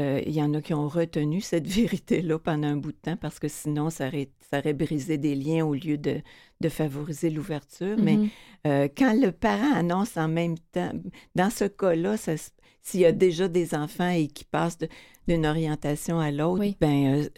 euh, 0.00 0.22
il 0.24 0.32
y 0.32 0.42
en 0.42 0.54
a 0.54 0.62
qui 0.62 0.72
ont 0.72 0.88
retenu 0.88 1.40
cette 1.40 1.66
vérité-là 1.66 2.38
pendant 2.38 2.68
un 2.68 2.76
bout 2.76 2.92
de 2.92 2.98
temps 2.98 3.16
parce 3.16 3.38
que 3.38 3.48
sinon, 3.48 3.90
ça 3.90 4.08
aurait, 4.08 4.30
ça 4.50 4.58
aurait 4.58 4.72
brisé 4.72 5.18
des 5.18 5.34
liens 5.34 5.64
au 5.64 5.74
lieu 5.74 5.98
de, 5.98 6.20
de 6.60 6.68
favoriser 6.68 7.30
l'ouverture. 7.30 7.96
Mais 7.98 8.16
mm-hmm. 8.16 8.30
euh, 8.66 8.88
quand 8.96 9.14
le 9.14 9.32
parent 9.32 9.74
annonce 9.74 10.16
en 10.16 10.28
même 10.28 10.58
temps, 10.72 10.92
dans 11.34 11.50
ce 11.50 11.64
cas-là, 11.64 12.16
s'il 12.82 13.00
y 13.00 13.06
a 13.06 13.12
déjà 13.12 13.48
des 13.48 13.74
enfants 13.74 14.10
et 14.10 14.28
qui 14.28 14.44
passent 14.44 14.78
d'une 15.28 15.46
orientation 15.46 16.18
à 16.18 16.30
l'autre, 16.30 16.64
ben 16.80 17.28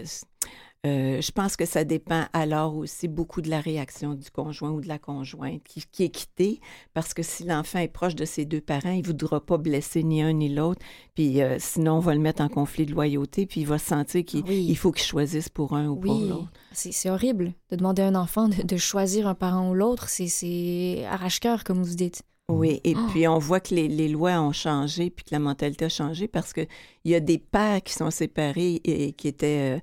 euh, 0.85 1.20
je 1.20 1.31
pense 1.31 1.57
que 1.57 1.64
ça 1.64 1.85
dépend 1.85 2.24
alors 2.33 2.74
aussi 2.74 3.07
beaucoup 3.07 3.40
de 3.40 3.48
la 3.48 3.61
réaction 3.61 4.14
du 4.14 4.28
conjoint 4.33 4.72
ou 4.72 4.81
de 4.81 4.88
la 4.88 4.98
conjointe 4.98 5.62
qui, 5.62 6.02
est 6.02 6.09
quitté, 6.09 6.61
parce 6.92 7.14
que 7.14 7.22
si 7.22 7.44
l'enfant 7.44 7.78
est 7.78 7.87
proche 7.87 8.16
de 8.16 8.24
ses 8.24 8.46
deux 8.46 8.61
parents, 8.61 8.90
il 8.90 9.02
ne 9.02 9.07
voudra 9.07 9.40
pas 9.40 9.59
blesser 9.59 10.02
ni 10.02 10.22
un 10.22 10.33
ni 10.33 10.48
l'autre, 10.48 10.85
puis 11.14 11.40
euh, 11.40 11.57
sinon 11.61 11.98
on 11.98 12.00
va 12.00 12.14
le 12.14 12.20
mettre 12.20 12.42
en 12.42 12.48
conflit 12.48 12.85
de 12.85 12.90
loyauté, 12.90 13.46
puis 13.46 13.61
il 13.61 13.66
va 13.66 13.78
sentir 13.78 14.24
qu'il 14.24 14.76
faut 14.76 14.90
qu'il 14.90 15.07
choisisse 15.07 15.48
pour 15.48 15.74
un 15.74 15.87
ou 15.87 15.96
pour 15.96 16.18
l'autre. 16.18 16.50
C'est 16.72 17.11
horrible 17.11 17.52
de 17.70 17.76
demander 17.76 18.02
à 18.02 18.09
un 18.09 18.16
enfant 18.16 18.48
de, 18.48 18.76
choisir 18.76 19.28
un 19.28 19.37
parent 19.37 19.70
ou 19.70 19.74
l'autre, 19.74 20.09
c'est 20.09 21.05
arrache-cœur, 21.09 21.62
comme 21.62 21.81
vous 21.81 21.94
dites. 21.94 22.24
Oui, 22.58 22.80
et 22.84 22.94
oh! 22.96 23.06
puis 23.10 23.26
on 23.28 23.38
voit 23.38 23.60
que 23.60 23.74
les, 23.74 24.08
lois 24.08 24.40
ont 24.40 24.52
changé, 24.52 25.10
puis 25.10 25.24
que 25.24 25.30
la 25.32 25.38
mentalité 25.38 25.86
a 25.86 25.88
changé, 25.88 26.28
parce 26.28 26.52
qu'il 26.52 26.68
y 27.04 27.14
a 27.14 27.20
des 27.20 27.38
pères 27.38 27.82
qui 27.82 27.92
sont 27.92 28.10
séparés 28.10 28.80
et 28.84 29.12
qui 29.12 29.28
étaient... 29.28 29.76
Euh, 29.76 29.80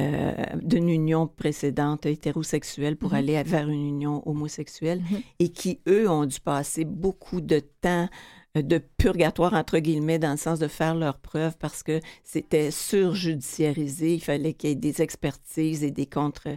euh, 0.00 0.32
d'une 0.62 0.88
union 0.88 1.26
précédente 1.26 2.06
hétérosexuelle 2.06 2.96
pour 2.96 3.10
mhm. 3.10 3.16
aller 3.16 3.42
vers 3.42 3.68
une 3.68 3.86
union 3.86 4.26
homosexuelle 4.26 5.00
mhm. 5.00 5.20
et 5.40 5.48
qui, 5.50 5.80
eux, 5.86 6.08
ont 6.08 6.24
dû 6.24 6.40
passer 6.40 6.86
beaucoup 6.86 7.42
de 7.42 7.60
temps 7.82 8.08
euh, 8.56 8.62
de 8.62 8.78
purgatoire, 8.78 9.52
entre 9.52 9.78
guillemets, 9.78 10.18
dans 10.18 10.30
le 10.30 10.36
sens 10.36 10.58
de 10.58 10.68
faire 10.68 10.94
leurs 10.94 11.18
preuves 11.18 11.56
parce 11.58 11.82
que 11.82 12.00
c'était 12.24 12.70
surjudiciarisé. 12.70 14.14
Il 14.14 14.22
fallait 14.22 14.54
qu'il 14.54 14.70
y 14.70 14.72
ait 14.72 14.76
des 14.76 15.02
expertises 15.02 15.84
et 15.84 15.90
des 15.90 16.06
contre, 16.06 16.48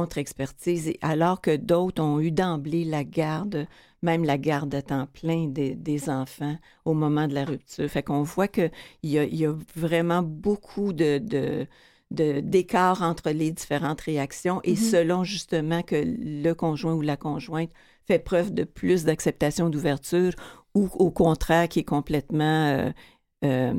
contre-expertises, 0.00 0.92
alors 1.02 1.40
que 1.40 1.56
d'autres 1.56 2.02
ont 2.02 2.20
eu 2.20 2.30
d'emblée 2.30 2.84
la 2.84 3.04
garde, 3.04 3.66
même 4.02 4.24
la 4.24 4.38
garde 4.38 4.74
à 4.74 4.82
temps 4.82 5.06
plein 5.12 5.46
des, 5.46 5.74
des 5.74 6.08
enfants 6.08 6.56
au 6.84 6.94
moment 6.94 7.26
de 7.26 7.34
la 7.34 7.44
rupture. 7.44 7.88
Fait 7.88 8.02
qu'on 8.02 8.22
voit 8.22 8.48
qu'il 8.48 8.70
y 9.02 9.18
a, 9.18 9.24
y 9.24 9.44
a 9.44 9.54
vraiment 9.74 10.22
beaucoup 10.22 10.92
de, 10.92 11.18
de 11.18 11.66
d'écart 12.10 13.02
entre 13.02 13.28
les 13.30 13.50
différentes 13.50 14.00
réactions 14.00 14.62
et 14.64 14.72
mm-hmm. 14.72 14.90
selon 14.90 15.24
justement 15.24 15.82
que 15.82 16.02
le 16.06 16.54
conjoint 16.54 16.94
ou 16.94 17.02
la 17.02 17.18
conjointe 17.18 17.70
fait 18.06 18.18
preuve 18.18 18.54
de 18.54 18.64
plus 18.64 19.04
d'acceptation 19.04 19.68
d'ouverture 19.68 20.32
ou 20.74 20.88
au 20.94 21.10
contraire 21.10 21.68
qui 21.68 21.80
est 21.80 21.84
complètement 21.84 22.68
euh, 22.68 22.90
euh, 23.44 23.74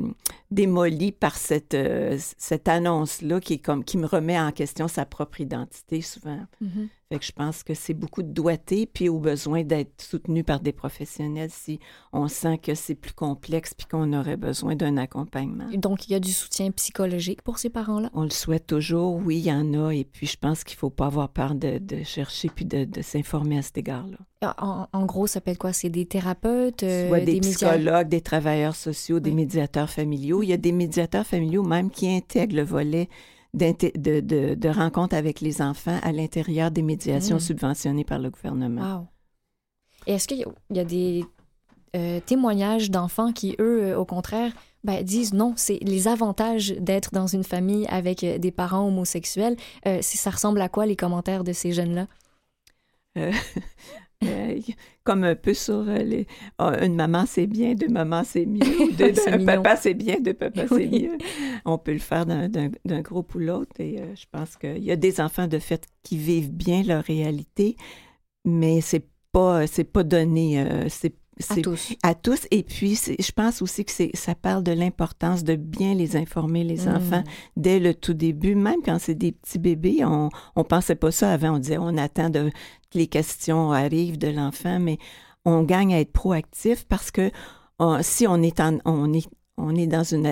démoli 0.50 1.12
par 1.12 1.36
cette, 1.36 1.74
euh, 1.74 2.18
cette 2.38 2.68
annonce-là 2.68 3.40
qui, 3.40 3.54
est 3.54 3.58
comme, 3.58 3.84
qui 3.84 3.98
me 3.98 4.06
remet 4.06 4.38
en 4.38 4.52
question 4.52 4.88
sa 4.88 5.04
propre 5.06 5.40
identité 5.40 6.00
souvent. 6.00 6.40
Mm-hmm. 6.62 6.88
Fait 7.12 7.18
que 7.18 7.24
je 7.24 7.32
pense 7.32 7.64
que 7.64 7.74
c'est 7.74 7.92
beaucoup 7.92 8.22
de 8.22 8.32
doigté, 8.32 8.86
puis 8.86 9.08
au 9.08 9.18
besoin 9.18 9.64
d'être 9.64 10.00
soutenu 10.00 10.44
par 10.44 10.60
des 10.60 10.70
professionnels 10.70 11.50
si 11.50 11.80
on 12.12 12.28
sent 12.28 12.58
que 12.58 12.76
c'est 12.76 12.94
plus 12.94 13.12
complexe 13.12 13.74
puis 13.74 13.88
qu'on 13.88 14.12
aurait 14.12 14.36
besoin 14.36 14.76
d'un 14.76 14.96
accompagnement. 14.96 15.66
Donc, 15.74 16.06
il 16.06 16.12
y 16.12 16.14
a 16.14 16.20
du 16.20 16.30
soutien 16.30 16.70
psychologique 16.70 17.42
pour 17.42 17.58
ces 17.58 17.68
parents-là? 17.68 18.10
On 18.14 18.22
le 18.22 18.30
souhaite 18.30 18.68
toujours, 18.68 19.16
oui, 19.16 19.38
il 19.38 19.46
y 19.46 19.52
en 19.52 19.74
a, 19.74 19.90
et 19.90 20.04
puis 20.04 20.28
je 20.28 20.36
pense 20.36 20.62
qu'il 20.62 20.76
ne 20.76 20.80
faut 20.80 20.90
pas 20.90 21.06
avoir 21.06 21.30
peur 21.30 21.56
de, 21.56 21.80
chercher 22.04 22.48
puis 22.48 22.64
de, 22.64 22.86
s'informer 23.02 23.58
à 23.58 23.62
cet 23.62 23.78
égard-là. 23.78 24.18
En, 24.58 25.04
gros, 25.04 25.26
ça 25.26 25.40
peut 25.40 25.50
être 25.50 25.58
quoi? 25.58 25.72
C'est 25.72 25.90
des 25.90 26.06
thérapeutes? 26.06 26.84
Euh, 26.84 27.08
Soit 27.08 27.20
des, 27.20 27.40
psychologues, 27.40 28.08
des 28.08 28.22
travailleurs 28.22 28.76
sociaux, 28.76 29.20
des 29.20 29.32
médiateurs 29.32 29.90
familiaux. 29.90 30.39
Il 30.42 30.48
y 30.48 30.52
a 30.52 30.56
des 30.56 30.72
médiateurs 30.72 31.26
familiaux 31.26 31.62
même 31.62 31.90
qui 31.90 32.08
intègrent 32.08 32.56
le 32.56 32.62
volet 32.62 33.08
de, 33.54 34.20
de, 34.20 34.54
de, 34.54 34.68
rencontres 34.68 35.16
avec 35.16 35.40
les 35.40 35.60
enfants 35.60 35.98
à 36.02 36.12
l'intérieur 36.12 36.70
des 36.70 36.82
médiations 36.82 37.36
mm. 37.36 37.40
subventionnées 37.40 38.04
par 38.04 38.18
le 38.18 38.30
gouvernement. 38.30 39.08
Et 40.06 40.14
est-ce 40.14 40.28
qu'il 40.28 40.44
y, 40.70 40.78
a 40.78 40.84
des 40.84 41.24
euh, 41.96 42.20
témoignages 42.20 42.90
d'enfants 42.90 43.32
qui, 43.32 43.56
eux, 43.58 43.82
euh, 43.82 43.98
au 43.98 44.04
contraire, 44.04 44.52
ben, 44.84 45.02
disent 45.02 45.34
non, 45.34 45.52
c'est 45.56 45.78
les 45.82 46.08
avantages 46.08 46.70
d'être 46.78 47.12
dans 47.12 47.26
une 47.26 47.44
famille 47.44 47.86
avec 47.88 48.24
euh, 48.24 48.38
des 48.38 48.50
parents 48.50 48.86
homosexuels. 48.86 49.56
ça 50.00 50.30
ressemble 50.30 50.60
à 50.60 50.68
quoi 50.68 50.86
les 50.86 50.96
commentaires 50.96 51.44
de 51.44 51.52
ces 51.52 51.72
jeunes-là? 51.72 52.06
Euh, 53.18 53.32
comme 55.04 55.24
un 55.24 55.34
peu 55.34 55.54
sur 55.54 55.88
euh, 55.88 55.98
les, 55.98 56.26
oh, 56.58 56.70
une 56.82 56.94
maman 56.94 57.24
c'est 57.26 57.46
bien, 57.46 57.74
deux 57.74 57.88
mamans 57.88 58.22
c'est 58.24 58.46
mieux, 58.46 58.60
un 59.26 59.44
papa 59.44 59.76
c'est 59.76 59.94
bien, 59.94 60.20
deux 60.20 60.34
papas 60.34 60.68
c'est 60.68 60.86
mieux. 60.86 61.16
On 61.64 61.78
peut 61.78 61.92
le 61.92 61.98
faire 61.98 62.26
d'un 62.26 63.00
groupe 63.00 63.34
ou 63.34 63.38
l'autre 63.38 63.80
et 63.80 64.00
euh, 64.00 64.14
je 64.14 64.26
pense 64.30 64.56
qu'il 64.56 64.84
y 64.84 64.90
a 64.90 64.96
des 64.96 65.20
enfants 65.20 65.46
de 65.46 65.58
fait 65.58 65.86
qui 66.02 66.16
vivent 66.16 66.52
bien 66.52 66.82
leur 66.82 67.04
réalité, 67.04 67.76
mais 68.44 68.80
c'est 68.80 69.06
pas 69.32 69.66
c'est 69.66 69.84
pas 69.84 70.02
donné, 70.02 70.64
c'est 70.88 71.14
à 71.48 71.56
tous. 71.56 71.92
À 72.02 72.14
tous. 72.14 72.46
Et 72.50 72.62
puis, 72.62 72.96
je 72.96 73.32
pense 73.32 73.62
aussi 73.62 73.84
que 73.84 73.92
ça 74.14 74.34
parle 74.34 74.62
de 74.62 74.72
l'importance 74.72 75.44
de 75.44 75.56
bien 75.56 75.94
les 75.94 76.16
informer, 76.16 76.64
les 76.64 76.86
mm. 76.86 76.96
enfants, 76.96 77.24
dès 77.56 77.78
le 77.78 77.94
tout 77.94 78.14
début. 78.14 78.54
Même 78.54 78.80
quand 78.84 78.98
c'est 78.98 79.14
des 79.14 79.32
petits 79.32 79.58
bébés, 79.58 80.04
on 80.04 80.28
ne 80.56 80.62
pensait 80.62 80.96
pas 80.96 81.10
ça 81.10 81.32
avant. 81.32 81.56
On 81.56 81.58
disait, 81.58 81.78
on 81.78 81.96
attend 81.96 82.30
de, 82.30 82.50
que 82.90 82.98
les 82.98 83.06
questions 83.06 83.72
arrivent 83.72 84.18
de 84.18 84.28
l'enfant, 84.28 84.78
mais 84.80 84.98
on 85.44 85.62
gagne 85.62 85.94
à 85.94 86.00
être 86.00 86.12
proactif 86.12 86.84
parce 86.86 87.10
que 87.10 87.30
si 88.02 88.26
on 88.26 88.42
est, 88.42 88.60
en, 88.60 88.78
on 88.84 89.12
est 89.12 89.26
on 89.60 89.74
est 89.74 89.86
dans 89.86 90.02
une, 90.02 90.26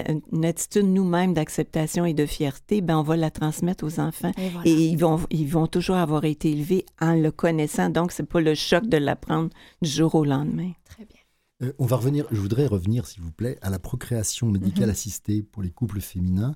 attitude 0.45 0.87
nous-mêmes 0.87 1.35
d'acceptation 1.35 2.05
et 2.05 2.14
de 2.14 2.26
fierté, 2.26 2.81
ben 2.81 2.99
on 2.99 3.03
va 3.03 3.16
la 3.16 3.31
transmettre 3.31 3.85
aux 3.85 4.01
enfants. 4.01 4.33
Et, 4.64 4.72
ils, 4.72 4.97
vont, 4.97 5.20
ils 5.31 5.49
vont 5.49 5.66
toujours 5.66 5.97
avoir 5.97 6.24
été 6.24 6.51
élevés 6.51 6.85
en 7.01 7.14
le 7.14 7.31
connaissant. 7.31 7.91
Donc, 7.91 8.12
c'est 8.12 8.26
pas 8.26 8.41
le 8.41 8.55
choc 8.55 8.87
de 8.87 8.97
l'apprendre 8.97 9.51
du 9.83 9.89
jour 9.89 10.14
au 10.14 10.24
lendemain. 10.24 10.72
Très 10.85 11.05
bien. 11.05 11.20
Euh, 11.62 11.72
on 11.79 11.87
va 11.87 11.97
revenir, 11.97 12.26
je 12.31 12.41
voudrais 12.41 12.66
revenir, 12.66 13.07
s'il 13.07 13.22
vous 13.22 13.33
plaît, 13.33 13.59
à 13.62 13.70
la 13.70 13.79
procréation 13.79 14.47
médicale 14.47 14.87
mhm. 14.87 14.93
assistée 14.93 15.43
pour 15.43 15.62
les 15.62 15.70
couples 15.70 16.01
féminins 16.01 16.55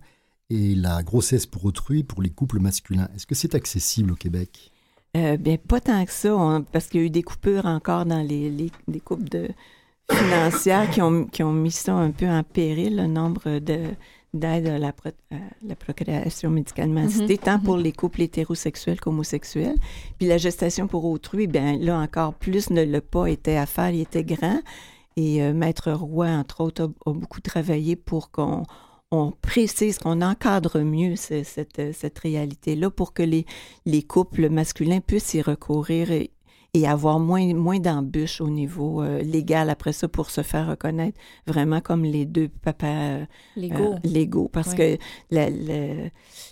et 0.50 0.74
la 0.74 1.02
grossesse 1.02 1.46
pour 1.46 1.64
autrui 1.64 2.04
pour 2.04 2.22
les 2.22 2.30
couples 2.30 2.60
masculins. 2.60 3.08
Est-ce 3.14 3.26
que 3.26 3.34
c'est 3.34 3.54
accessible 3.54 4.12
au 4.12 4.16
Québec? 4.16 4.72
Euh, 5.16 5.36
bien, 5.36 5.56
pas 5.56 5.80
tant 5.80 6.04
que 6.04 6.12
ça, 6.12 6.62
parce 6.72 6.86
qu'il 6.86 7.00
y 7.00 7.02
a 7.04 7.06
eu 7.06 7.10
des 7.10 7.22
coupures 7.22 7.66
encore 7.66 8.06
dans 8.06 8.22
les, 8.26 8.50
les 8.50 9.00
couples 9.00 9.28
de, 9.28 9.48
financières 10.11 10.90
qui 10.90 11.00
ont, 11.03 11.24
qui 11.24 11.42
ont 11.42 11.53
mis 11.53 11.70
ça 11.70 11.94
un 11.94 12.11
peu 12.11 12.28
en 12.28 12.42
péril, 12.42 12.96
le 12.96 13.07
nombre 13.07 13.59
de 13.59 13.94
d'aide 14.34 14.66
à 14.66 14.78
la, 14.78 14.94
la, 15.62 15.76
procréation 15.76 16.48
médicalement 16.48 17.00
mhm. 17.00 17.07
assistée, 17.07 17.36
tant 17.36 17.59
pour 17.59 17.76
mhm. 17.76 17.82
les 17.82 17.92
couples 17.92 18.22
hétérosexuels 18.22 18.98
qu'homosexuels. 18.98 19.76
Puis 20.18 20.26
la 20.26 20.38
gestation 20.38 20.86
pour 20.86 21.05
autrui, 21.05 21.46
bien 21.46 21.76
là 21.78 21.98
encore 21.98 22.34
plus 22.34 22.70
ne 22.70 22.82
l'a 22.82 23.03
pas 23.03 23.26
été 23.26 23.59
à 23.59 23.66
faire, 23.66 23.90
il 23.90 24.00
était 24.00 24.24
grand. 24.24 24.61
Et 25.16 25.42
euh, 25.42 25.53
Maître 25.53 25.92
Roy, 25.92 26.28
entre 26.28 26.62
autres, 26.62 26.90
a, 27.05 27.12
beaucoup 27.12 27.42
travaillé 27.42 27.94
pour 27.94 28.30
qu'on 28.30 28.62
on 29.11 29.32
précise, 29.32 29.98
qu'on 29.98 30.22
encadre 30.22 30.78
mieux 30.78 31.16
cette, 31.16 31.92
cette 31.92 32.18
réalité-là 32.18 32.88
pour 32.88 33.12
que 33.12 33.22
les, 33.22 33.44
les 33.84 34.03
couples 34.03 34.48
masculins 34.48 35.00
puissent 35.00 35.34
y 35.34 35.42
recourir 35.42 36.09
et, 36.74 36.86
avoir 36.86 37.18
moins, 37.18 37.52
moins 37.54 37.78
d'embûches 37.78 38.40
au 38.40 38.48
niveau 38.48 39.02
euh, 39.02 39.20
légal 39.22 39.68
après 39.68 39.92
ça 39.92 40.08
pour 40.08 40.30
se 40.30 40.42
faire 40.42 40.68
reconnaître 40.68 41.18
vraiment 41.46 41.80
comme 41.80 42.04
les 42.04 42.24
deux 42.24 42.48
papas 42.48 42.86
euh, 42.86 43.24
légaux. 43.56 44.48
parce 44.48 44.74
que 44.74 44.96
il 45.30 46.10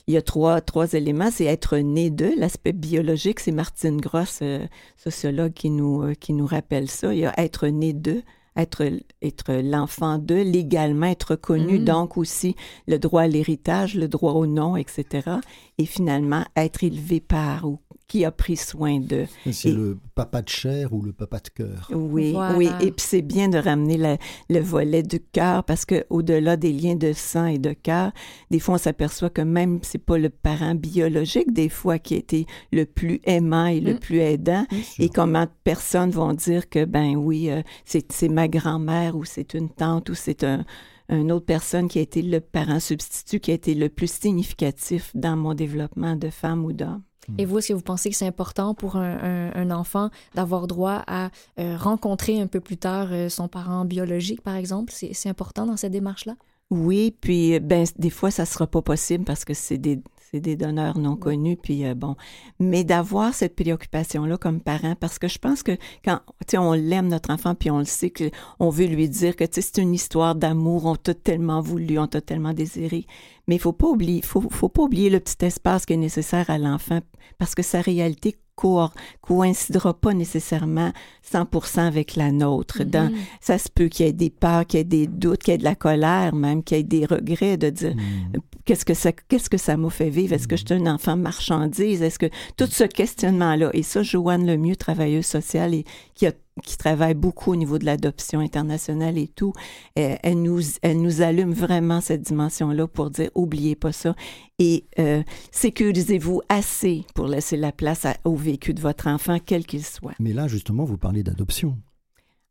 y 0.09 0.17
a 0.17 0.23
trois, 0.23 0.61
trois 0.61 0.93
éléments. 0.93 1.31
C'est 1.31 1.45
être 1.45 1.79
né 1.79 2.11
d'eux. 2.11 2.35
L'aspect 2.37 2.73
biologique, 2.73 3.41
c'est 3.41 3.53
Martine 3.53 4.01
Gross, 4.01 4.41
euh, 4.43 4.67
sociologue, 4.97 5.53
qui 5.53 5.71
nous, 5.71 6.13
qui 6.21 6.33
nous 6.33 6.47
rappelle 6.47 6.91
ça. 6.91 7.15
Il 7.15 7.21
y 7.21 7.27
a 7.27 7.39
être 7.39 7.69
né 7.69 7.93
d'eux 7.93 8.23
être, 8.57 8.83
être 9.23 9.53
l'enfant 9.63 10.19
de, 10.19 10.35
légalement 10.35 11.07
être 11.07 11.37
connu, 11.37 11.79
Mhm. 11.79 11.85
donc 11.85 12.17
aussi 12.17 12.57
le 12.87 12.99
droit 12.99 13.23
à 13.23 13.27
l'héritage, 13.27 13.95
le 13.95 14.09
droit 14.09 14.33
au 14.33 14.47
nom, 14.47 14.77
etc. 14.77 15.31
Et 15.79 15.87
finalement, 15.87 16.45
être 16.57 16.85
élevé 16.85 17.21
par 17.21 17.67
ou 17.67 17.79
qui 18.11 18.25
a 18.25 18.33
pris 18.33 18.57
soin 18.57 18.99
de. 18.99 19.27
C'est 19.53 19.69
Et- 19.69 19.73
le 19.73 19.97
papa 20.17 20.43
de 20.43 20.49
chair 20.49 20.93
ou 20.93 21.01
le 21.01 21.13
papa 21.13 21.39
de 21.39 21.49
cœur. 21.51 21.89
Oui, 21.95 22.33
Voilà. 22.33 22.59
oui. 22.59 22.69
Et 22.81 22.91
puis 22.91 23.07
c'est 23.07 23.23
bien 23.23 23.49
de 23.49 23.57
ramener 23.57 23.97
la- 23.97 24.19
le 24.49 24.59
volet 24.59 25.05
du 25.05 25.21
cœur 25.21 25.63
parce 25.63 25.85
que 25.85 26.05
au-delà 26.11 26.57
des 26.57 26.73
liens 26.73 26.97
de 26.97 27.13
sang 27.13 27.47
et 27.47 27.59
de 27.59 27.73
cœur, 27.73 28.11
des 28.51 28.59
fois 28.59 28.75
on 28.75 28.79
s'aperçoit 28.79 29.31
que 29.31 29.43
même 29.43 29.79
c'est 29.83 30.05
pas 30.05 30.19
le 30.19 30.29
parent 30.29 30.75
biologique 30.75 31.53
des 31.53 31.69
fois 31.69 32.01
qui 32.01 32.15
a 32.15 32.19
été 32.19 32.47
le 32.73 32.85
plus 32.85 33.21
aimant 33.25 33.67
et 33.67 33.79
le 33.81 33.95
Mm. 33.95 33.99
plus 34.01 34.19
aidant. 34.19 34.67
Et 34.99 35.09
comment 35.09 35.45
de 35.45 35.51
personnes 35.63 36.11
vont 36.11 36.33
dire 36.33 36.69
que, 36.69 36.85
ben 36.85 37.15
oui, 37.15 37.49
euh, 37.51 37.63
c'est 37.85 38.29
ma 38.29 38.49
grand-mère 38.49 39.17
ou 39.17 39.25
c'est 39.25 39.55
une 39.55 39.69
tante 39.71 40.11
ou 40.11 40.15
c'est 40.15 40.43
un, 40.43 40.65
une 41.11 41.33
autre 41.33 41.47
personne 41.47 41.89
qui 41.89 41.99
a 41.99 42.03
été 42.03 42.23
le 42.23 42.41
parent 42.41 42.81
substitut 42.81 43.41
qui 43.41 43.51
a 43.51 43.55
été 43.55 43.75
le 43.75 43.89
plus 43.89 44.11
significatif 44.11 45.11
dans 45.15 45.37
mon 45.37 45.55
développement 45.55 46.17
de 46.17 46.31
femme 46.31 46.65
ou 46.65 46.73
d'homme. 46.73 47.03
Et 47.39 47.45
vous, 47.45 47.59
est-ce 47.59 47.69
que 47.69 47.73
vous 47.75 47.83
pensez 47.83 48.11
que 48.11 48.17
c'est 48.17 48.27
important 48.27 48.75
pour 48.75 48.97
un, 48.97 49.19
un- 49.19 49.53
un 49.55 49.71
enfant 49.71 50.11
d'avoir 50.35 50.67
droit 50.67 51.03
à 51.07 51.31
euh, 51.61 51.77
rencontrer 51.77 52.41
un 52.41 52.47
peu 52.49 52.61
plus 52.61 52.77
tard 52.77 53.09
euh, 53.13 53.29
son 53.29 53.47
parent 53.47 53.85
biologique, 53.85 54.41
par 54.43 54.57
exemple? 54.57 54.93
C'est 54.93 55.13
c'est 55.15 55.29
important 55.29 55.67
dans 55.67 55.77
cette 55.77 55.93
démarche-là? 55.93 56.35
Oui, 56.71 57.15
puis 57.21 57.61
ben 57.61 57.85
des 57.99 58.11
fois 58.11 58.31
ça 58.31 58.47
sera 58.47 58.67
pas 58.67 58.81
possible 58.83 59.25
parce 59.25 59.45
que 59.45 59.55
c'est 59.55 59.79
des 59.79 60.01
c'est 60.33 60.41
des 60.41 60.57
donneurs 60.57 60.99
non 60.99 61.17
connus 61.17 61.57
puis 61.57 61.85
euh, 61.85 61.95
bon, 61.95 62.17
mais 62.59 62.85
d'avoir 62.85 63.35
cette 63.35 63.57
préoccupation 63.57 64.25
là 64.25 64.37
comme 64.37 64.61
parent 64.61 64.95
parce 64.99 65.19
que 65.19 65.29
je 65.29 65.39
pense 65.39 65.63
que 65.63 65.73
quand 66.05 66.21
tu 66.41 66.53
sais 66.53 66.59
on 66.59 66.73
l'aime 66.73 67.09
notre 67.09 67.31
enfant 67.31 67.55
puis 67.55 67.71
on 67.71 67.79
le 67.79 67.85
sait 67.85 68.11
que 68.11 68.31
on 68.59 68.71
veut 68.71 68.87
lui 68.87 69.09
dire 69.09 69.37
que 69.37 69.45
tu 69.45 69.61
sais 69.61 69.63
c'est 69.63 69.83
une 69.83 69.95
histoire 69.95 70.35
d'amour, 70.35 70.87
on 70.87 70.97
t'a 70.97 71.15
tellement 71.15 71.61
voulu, 71.61 71.99
on 71.99 72.07
t'a 72.07 72.21
tellement 72.21 72.53
désiré, 72.53 73.07
mais 73.49 73.57
il 73.57 73.61
faut 73.61 73.73
pas 73.73 73.89
oublier 73.89 74.23
faut 74.23 74.43
faut 74.51 74.69
pas 74.69 74.83
oublier 74.83 75.11
le 75.11 75.21
petit 75.21 75.45
espace 75.45 75.87
qui 75.87 75.95
est 75.95 75.97
nécessaire 75.97 76.49
à 76.51 76.59
l'enfant 76.59 77.01
parce 77.39 77.55
que 77.55 77.63
sa 77.63 77.81
réalité 77.81 78.37
co- 78.61 78.89
coïncidera 79.23 79.95
pas 79.95 80.13
nécessairement 80.13 80.93
100% 81.23 81.87
avec 81.87 82.17
la 82.17 82.31
nôtre 82.33 82.85
dans 82.85 83.11
Mhm. 83.11 83.17
ça 83.41 83.59
se 83.59 83.69
peut 83.69 83.89
qu'il 83.89 84.07
y 84.07 84.09
ait 84.09 84.13
des 84.13 84.31
peurs, 84.31 84.67
qu'il 84.67 84.79
y 84.79 84.81
ait 84.81 84.85
des 84.85 85.07
doutes, 85.07 85.43
qu'il 85.43 85.53
y 85.53 85.55
ait 85.55 85.59
de 85.59 85.65
la 85.65 85.75
colère, 85.75 86.35
même 86.35 86.63
qu'il 86.63 86.77
y 86.77 86.81
ait 86.81 86.85
des 86.85 87.07
regrets 87.07 87.57
de 87.57 87.71
dire 87.71 87.95
Hmm. 87.95 88.39
qu'est-ce 88.65 88.85
que 88.85 88.95
ça, 88.95 89.13
qu'est-ce 89.13 89.49
que 89.51 89.57
ça 89.59 89.77
m'a 89.77 89.91
fait 89.91 90.11
vivre? 90.11 90.33
Est-ce 90.35 90.49
que 90.49 90.57
je 90.57 90.65
suis 90.67 90.75
un 90.75 90.87
enfant 90.93 91.17
marchandise? 91.17 92.03
Est-ce 92.03 92.19
que 92.19 92.27
tout 92.57 92.67
ce 92.71 92.85
questionnement-là, 92.85 93.71
et 93.73 93.83
ça, 93.83 94.03
Joanne 94.03 94.47
Lemieux, 94.47 94.77
travailleuse 94.77 95.27
sociale 95.27 95.75
et 95.75 95.85
qui 96.15 96.27
a 96.27 96.33
qui 96.65 96.77
travaille 96.77 97.15
beaucoup 97.15 97.53
au 97.53 97.57
niveau 97.57 97.79
de 97.79 97.85
l'adoption 97.87 98.41
internationale 98.41 99.17
et 99.17 99.29
tout, 99.29 99.53
elle, 99.95 100.19
elle 100.23 100.43
nous, 100.43 100.61
elle 100.83 101.01
nous 101.01 101.23
allume 101.23 101.53
vraiment 101.53 102.01
cette 102.01 102.23
dimension-là 102.23 102.87
pour 102.87 103.11
dire, 103.11 103.31
oubliez 103.35 103.77
pas 103.77 103.93
ça 103.93 104.15
et 104.59 104.85
euh, 104.99 105.23
sécurisez-vous 105.53 106.43
assez 106.49 107.05
pour 107.15 107.27
laisser 107.29 107.57
la 107.57 107.73
place 107.73 108.05
à- 108.05 108.17
au 108.25 108.35
vécu 108.35 108.75
de 108.75 108.81
votre 108.81 109.07
enfant, 109.07 109.39
quel 109.45 109.65
qu'il 109.65 109.85
soit. 109.85 110.13
Mais 110.19 110.33
là, 110.33 110.49
justement, 110.49 110.85
vous 110.85 110.99
parlez 110.99 111.23
d'adoption. 111.23 111.79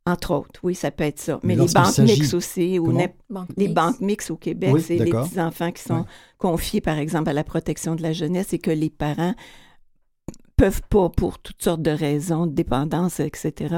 Entre 0.05 0.33
autres, 0.33 0.59
oui, 0.63 0.73
ça 0.73 0.89
peut 0.89 1.03
être 1.03 1.19
ça. 1.19 1.39
Mais 1.43 1.55
Mais, 1.55 1.65
les 1.67 1.71
banques 1.73 1.99
mixtes 1.99 2.33
aussi, 2.33 2.79
ou 2.79 2.91
Banque 3.29 3.49
les 3.57 3.67
banques 3.67 3.99
mixtes 3.99 4.31
au 4.31 4.37
Québec, 4.37 4.71
Oui, 4.73 4.81
c'est 4.81 4.97
les 4.97 5.11
petits-enfants 5.11 5.71
qui 5.71 5.83
sont 5.83 6.05
confiés, 6.39 6.81
par 6.81 6.97
exemple, 6.97 7.29
à 7.29 7.33
la 7.33 7.43
protection 7.43 7.95
de 7.95 8.01
la 8.01 8.13
jeunesse 8.13 8.53
et 8.53 8.59
que 8.59 8.71
les 8.71 8.89
parents 8.89 9.35
peuvent 10.57 10.81
pas, 10.89 11.07
pour 11.09 11.39
toutes 11.39 11.61
sortes 11.63 11.81
de 11.81 11.91
raisons, 11.91 12.45
de 12.45 12.51
dépendance, 12.51 13.19
etc., 13.21 13.75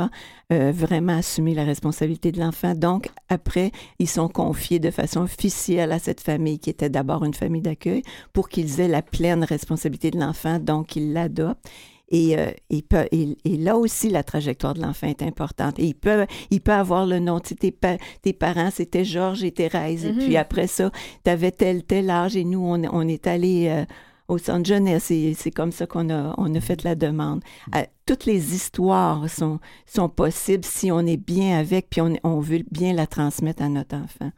euh, 0.52 0.72
vraiment 0.72 1.18
assumer 1.18 1.54
la 1.54 1.64
responsabilité 1.64 2.32
de 2.32 2.40
l'enfant. 2.40 2.74
Donc, 2.74 3.10
après, 3.30 3.72
ils 4.00 4.10
sont 4.10 4.28
confiés 4.28 4.80
de 4.80 4.90
façon 4.90 5.22
officielle 5.22 5.92
à 5.92 6.00
cette 6.00 6.22
famille 6.22 6.58
qui 6.58 6.72
était 6.72 6.90
d'abord 6.90 7.24
une 7.24 7.36
famille 7.36 7.62
d'accueil 7.62 8.02
pour 8.34 8.50
qu'ils 8.50 8.80
aient 8.82 8.88
la 8.88 9.04
pleine 9.04 9.44
responsabilité 9.44 10.10
de 10.10 10.20
l'enfant, 10.20 10.58
donc 10.60 10.96
ils 10.96 11.14
l'adoptent. 11.14 11.70
Et, 12.14 12.38
euh, 12.38 12.52
il 12.70 12.84
peut- 12.84 13.08
et, 13.14 13.38
et 13.46 13.56
là 13.58 13.78
aussi, 13.78 14.10
la 14.10 14.22
trajectoire 14.24 14.74
de 14.74 14.82
l'enfant 14.82 15.08
est 15.08 15.22
importante. 15.22 15.80
Et 15.80 15.86
il 15.86 15.96
peut, 15.96 16.26
il 16.50 16.60
peut 16.60 16.74
avoir 16.74 17.06
le 17.06 17.20
nom. 17.20 17.40
Tu 17.40 17.50
sais, 17.50 17.56
tes, 17.56 17.72
pa- 17.72 17.96
tes 18.22 18.34
parents, 18.34 18.70
c'était 18.70 19.06
Georges 19.06 19.46
et 19.46 19.52
Thérèse. 19.52 20.04
Et 20.06 20.12
Mhm. 20.12 20.18
puis 20.18 20.36
après 20.36 20.68
ça, 20.68 20.92
tu 21.24 21.30
avais 21.32 21.52
tel, 21.52 21.84
tel 21.84 22.10
âge. 22.10 22.36
Et 22.36 22.44
nous, 22.44 22.60
on, 22.60 22.84
on 22.92 23.08
est 23.08 23.28
allé 23.28 23.68
euh, 23.70 23.86
au 24.32 24.38
centre 24.38 24.66
jeunesse. 24.66 25.12
C'est 25.36 25.52
comme 25.52 25.72
ça 25.72 25.86
qu'on 25.86 26.10
a, 26.10 26.34
on 26.38 26.56
a 26.56 26.62
fait 26.62 26.84
la 26.84 26.96
demande. 26.96 27.44
Euh, 27.76 27.84
toutes 28.06 28.26
les 28.26 28.56
histoires 28.56 29.30
sont, 29.30 29.60
sont 29.86 30.10
possibles 30.10 30.64
si 30.66 30.92
on 30.92 31.02
est 31.02 31.18
bien 31.18 31.60
avec, 31.60 31.90
puis 31.90 32.02
on, 32.02 32.14
on 32.24 32.40
veut 32.40 32.64
bien 32.72 32.94
la 32.94 33.08
transmettre 33.08 33.62
à 33.62 33.70
notre 33.70 33.96
enfant. 33.96 34.32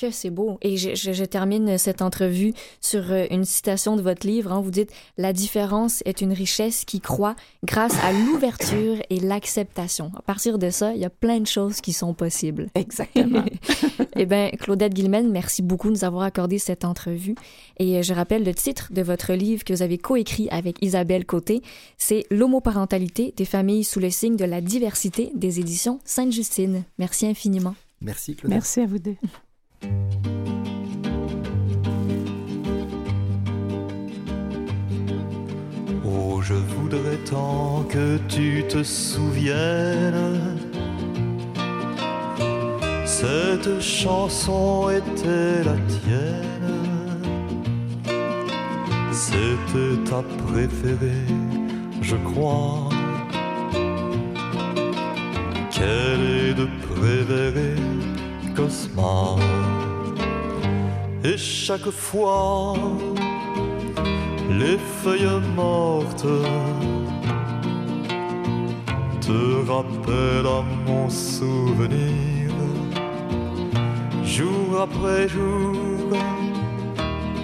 Que 0.00 0.10
c'est 0.10 0.30
beau. 0.30 0.56
Et 0.62 0.78
je, 0.78 0.94
je- 0.94 1.12
je 1.12 1.24
termine 1.24 1.76
cette 1.76 2.00
entrevue 2.00 2.54
sur 2.80 3.10
euh, 3.12 3.26
une 3.30 3.44
citation 3.44 3.96
de 3.96 4.00
votre 4.02 4.26
livre. 4.26 4.50
hein. 4.50 4.62
Vous 4.62 4.70
dites 4.70 4.90
La 5.18 5.34
différence 5.34 6.02
est 6.06 6.22
une 6.22 6.32
richesse 6.32 6.86
qui 6.86 7.00
croît 7.02 7.36
grâce 7.64 7.92
à 8.02 8.10
l'ouverture 8.12 8.96
et 9.10 9.20
l'acceptation. 9.20 10.10
À 10.16 10.22
partir 10.22 10.58
de 10.58 10.70
ça, 10.70 10.94
il 10.94 11.00
y 11.00 11.04
a 11.04 11.10
plein 11.10 11.38
de 11.40 11.46
choses 11.46 11.82
qui 11.82 11.92
sont 11.92 12.14
possibles. 12.14 12.68
Exactement. 12.74 13.44
eh 14.16 14.24
bien, 14.24 14.48
Claudette 14.58 14.94
Guillemette, 14.94 15.26
merci 15.26 15.60
beaucoup 15.60 15.88
de 15.88 15.92
nous 15.94 16.04
avoir 16.04 16.22
accordé 16.22 16.58
cette 16.58 16.86
entrevue. 16.86 17.34
Et 17.78 17.98
euh, 17.98 18.02
je 18.02 18.14
rappelle 18.14 18.42
le 18.44 18.54
titre 18.54 18.88
de 18.92 19.02
votre 19.02 19.34
livre 19.34 19.64
que 19.64 19.74
vous 19.74 19.82
avez 19.82 19.98
coécrit 19.98 20.48
avec 20.50 20.78
Isabelle 20.82 21.26
Côté. 21.26 21.60
C'est 21.98 22.24
L'homoparentalité 22.30 23.34
des 23.36 23.44
familles 23.44 23.84
sous 23.84 24.00
le 24.00 24.08
signe 24.08 24.36
de 24.36 24.44
la 24.46 24.62
diversité 24.62 25.30
des 25.34 25.60
éditions 25.60 26.00
Sainte-Justine. 26.06 26.84
Merci 26.98 27.26
infiniment. 27.26 27.74
Merci, 28.00 28.34
Claude. 28.34 28.50
Merci 28.52 28.80
à 28.80 28.86
vous 28.86 28.98
deux. 28.98 29.16
Oh, 36.04 36.40
je 36.42 36.54
voudrais 36.54 37.18
tant 37.30 37.84
que 37.88 38.18
tu 38.28 38.64
te 38.68 38.82
souviennes. 38.82 40.40
Cette 43.04 43.80
chanson 43.80 44.88
était 44.90 45.62
la 45.64 45.76
tienne. 45.88 46.60
C'était 49.12 50.10
ta 50.10 50.22
préférée, 50.46 51.26
je 52.00 52.16
crois. 52.16 52.88
Quelle 55.70 56.48
est 56.48 56.54
de 56.54 56.66
préférée, 56.88 57.76
Et 61.24 61.36
chaque 61.36 61.90
fois 61.90 62.74
les 64.48 64.78
feuilles 64.78 65.40
mortes 65.54 66.26
te 69.20 69.70
rappellent 69.70 70.46
à 70.46 70.62
mon 70.86 71.08
souvenir, 71.08 72.50
jour 74.24 74.80
après 74.82 75.28
jour, 75.28 76.16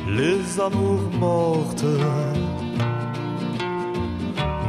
les 0.08 0.60
amours 0.60 1.10
mortes 1.20 1.84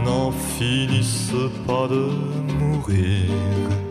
n'en 0.06 0.32
finissent 0.32 1.46
pas 1.66 1.88
de 1.88 2.10
mourir. 2.60 3.87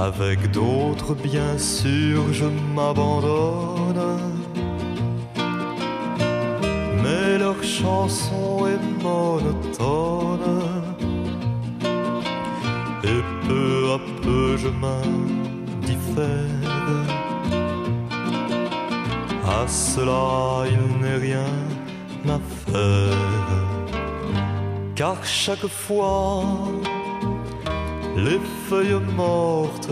Avec 0.00 0.50
d'autres, 0.50 1.14
bien 1.14 1.58
sûr, 1.58 2.32
je 2.32 2.46
m'abandonne 2.74 4.30
mais 7.02 7.38
leur 7.38 7.62
chanson 7.62 8.66
est 8.66 9.02
monotone. 9.02 10.60
Et 13.04 13.22
peu 13.46 13.92
à 13.96 13.98
peu 14.22 14.56
je 14.56 14.68
m'indiffère. 14.82 16.26
À 19.46 19.66
cela 19.66 20.64
il 20.74 20.84
n'est 21.02 21.20
rien 21.28 21.52
à 22.28 22.38
faire. 22.66 23.16
Car 24.94 25.16
chaque 25.24 25.66
fois 25.66 26.44
les 28.16 28.40
feuilles 28.68 29.04
mortes 29.16 29.90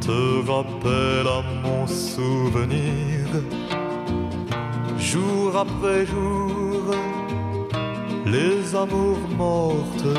te 0.00 0.50
rappellent 0.50 1.28
à 1.28 1.42
mon 1.62 1.86
souvenir 1.86 3.26
jour 5.16 5.56
après 5.56 6.04
jour, 6.06 6.82
les 8.26 8.74
amours 8.74 9.28
mortes 9.36 10.12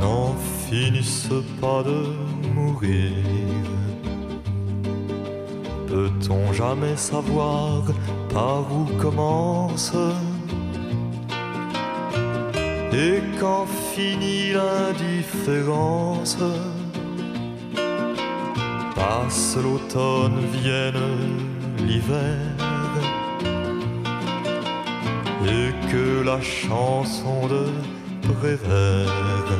n'en 0.00 0.34
finissent 0.66 1.42
pas 1.60 1.82
de 1.82 2.00
mourir. 2.54 3.12
Peut-on 5.88 6.52
jamais 6.52 6.96
savoir 6.96 7.82
par 8.32 8.62
où 8.72 8.84
commence 9.00 9.92
Et 12.96 13.20
quand 13.40 13.66
finit 13.92 14.52
l'indifférence, 14.52 16.38
passe 18.94 19.56
l'automne, 19.60 20.38
vienne 20.52 20.94
l'hiver, 21.78 22.38
et 25.44 25.90
que 25.90 26.22
la 26.24 26.40
chanson 26.40 27.48
de 27.48 27.64
Prévert, 28.38 29.50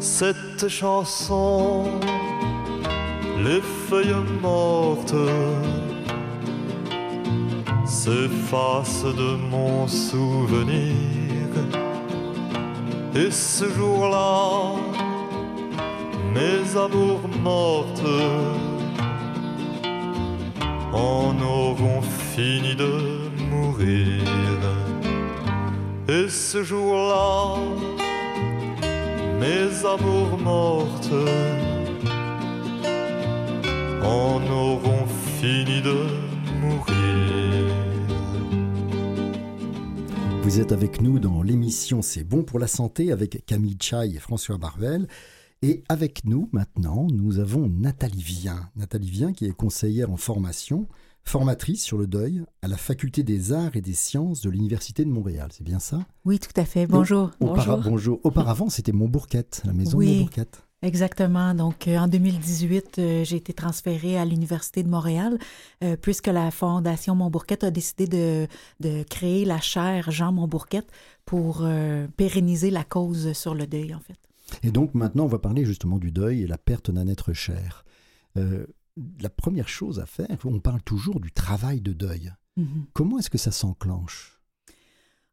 cette 0.00 0.68
chanson, 0.68 1.84
les 3.44 3.60
feuilles 3.88 4.24
mortes 4.42 5.14
s'effacent 7.86 9.04
de 9.04 9.36
mon 9.50 9.86
souvenir. 9.86 11.27
Et 13.14 13.30
ce 13.30 13.64
jour-là, 13.64 14.74
mes 16.34 16.76
amours 16.76 17.28
mortes 17.42 18.02
en 20.92 21.34
auront 21.42 22.02
fini 22.02 22.74
de 22.74 22.92
mourir. 23.50 24.22
Et 26.08 26.28
ce 26.28 26.62
jour-là, 26.62 27.56
mes 29.40 29.86
amours 29.86 30.38
mortes 30.38 31.12
en 34.02 34.40
auront 34.50 35.06
fini 35.40 35.80
de 35.80 35.92
mourir. 35.92 36.27
Vous 40.48 40.60
êtes 40.60 40.72
avec 40.72 41.02
nous 41.02 41.18
dans 41.18 41.42
l'émission 41.42 42.00
C'est 42.00 42.24
bon 42.24 42.42
pour 42.42 42.58
la 42.58 42.66
santé 42.68 43.12
avec 43.12 43.44
Camille 43.44 43.76
Chaille 43.82 44.16
et 44.16 44.18
François 44.18 44.56
Barvel. 44.56 45.06
Et 45.60 45.84
avec 45.90 46.24
nous 46.24 46.48
maintenant, 46.52 47.06
nous 47.12 47.38
avons 47.38 47.68
Nathalie 47.68 48.22
Vien. 48.22 48.70
Nathalie 48.74 49.10
Vien 49.10 49.34
qui 49.34 49.44
est 49.44 49.52
conseillère 49.52 50.10
en 50.10 50.16
formation, 50.16 50.88
formatrice 51.22 51.82
sur 51.84 51.98
le 51.98 52.06
deuil 52.06 52.44
à 52.62 52.68
la 52.68 52.78
Faculté 52.78 53.22
des 53.24 53.52
Arts 53.52 53.76
et 53.76 53.82
des 53.82 53.92
Sciences 53.92 54.40
de 54.40 54.48
l'Université 54.48 55.04
de 55.04 55.10
Montréal. 55.10 55.50
C'est 55.52 55.64
bien 55.64 55.80
ça? 55.80 56.06
Oui, 56.24 56.38
tout 56.38 56.58
à 56.58 56.64
fait. 56.64 56.86
Bonjour. 56.86 57.30
Donc, 57.42 57.50
aupara- 57.58 57.82
bonjour. 57.84 58.18
Auparavant, 58.24 58.70
c'était 58.70 58.92
Montbourquette, 58.92 59.60
la 59.66 59.74
maison 59.74 59.90
de 59.92 59.96
Oui. 59.96 60.12
Montbourquette. 60.14 60.62
Exactement. 60.82 61.54
Donc, 61.54 61.88
euh, 61.88 61.98
en 61.98 62.06
2018, 62.06 62.98
euh, 62.98 63.24
j'ai 63.24 63.36
été 63.36 63.52
transférée 63.52 64.16
à 64.16 64.24
l'Université 64.24 64.84
de 64.84 64.88
Montréal 64.88 65.38
euh, 65.82 65.96
puisque 66.00 66.28
la 66.28 66.50
Fondation 66.52 67.16
Montbourquette 67.16 67.64
a 67.64 67.70
décidé 67.70 68.06
de, 68.06 68.46
de 68.78 69.02
créer 69.02 69.44
la 69.44 69.60
chaire 69.60 70.10
Jean 70.10 70.30
Montbourquette 70.30 70.88
pour 71.24 71.62
euh, 71.62 72.06
pérenniser 72.16 72.70
la 72.70 72.84
cause 72.84 73.32
sur 73.32 73.54
le 73.54 73.66
deuil, 73.66 73.92
en 73.92 74.00
fait. 74.00 74.18
Et 74.62 74.70
donc 74.70 74.94
maintenant, 74.94 75.24
on 75.24 75.28
va 75.28 75.38
parler 75.38 75.64
justement 75.64 75.98
du 75.98 76.12
deuil 76.12 76.42
et 76.42 76.46
la 76.46 76.58
perte 76.58 76.90
d'un 76.90 77.08
être 77.08 77.32
cher. 77.32 77.84
La 79.20 79.30
première 79.30 79.68
chose 79.68 79.98
à 79.98 80.06
faire, 80.06 80.28
on 80.44 80.60
parle 80.60 80.80
toujours 80.82 81.18
du 81.18 81.32
travail 81.32 81.80
de 81.80 81.92
deuil. 81.92 82.32
Mhm. 82.56 82.86
Comment 82.92 83.18
est-ce 83.18 83.30
que 83.30 83.38
ça 83.38 83.50
s'enclenche? 83.50 84.37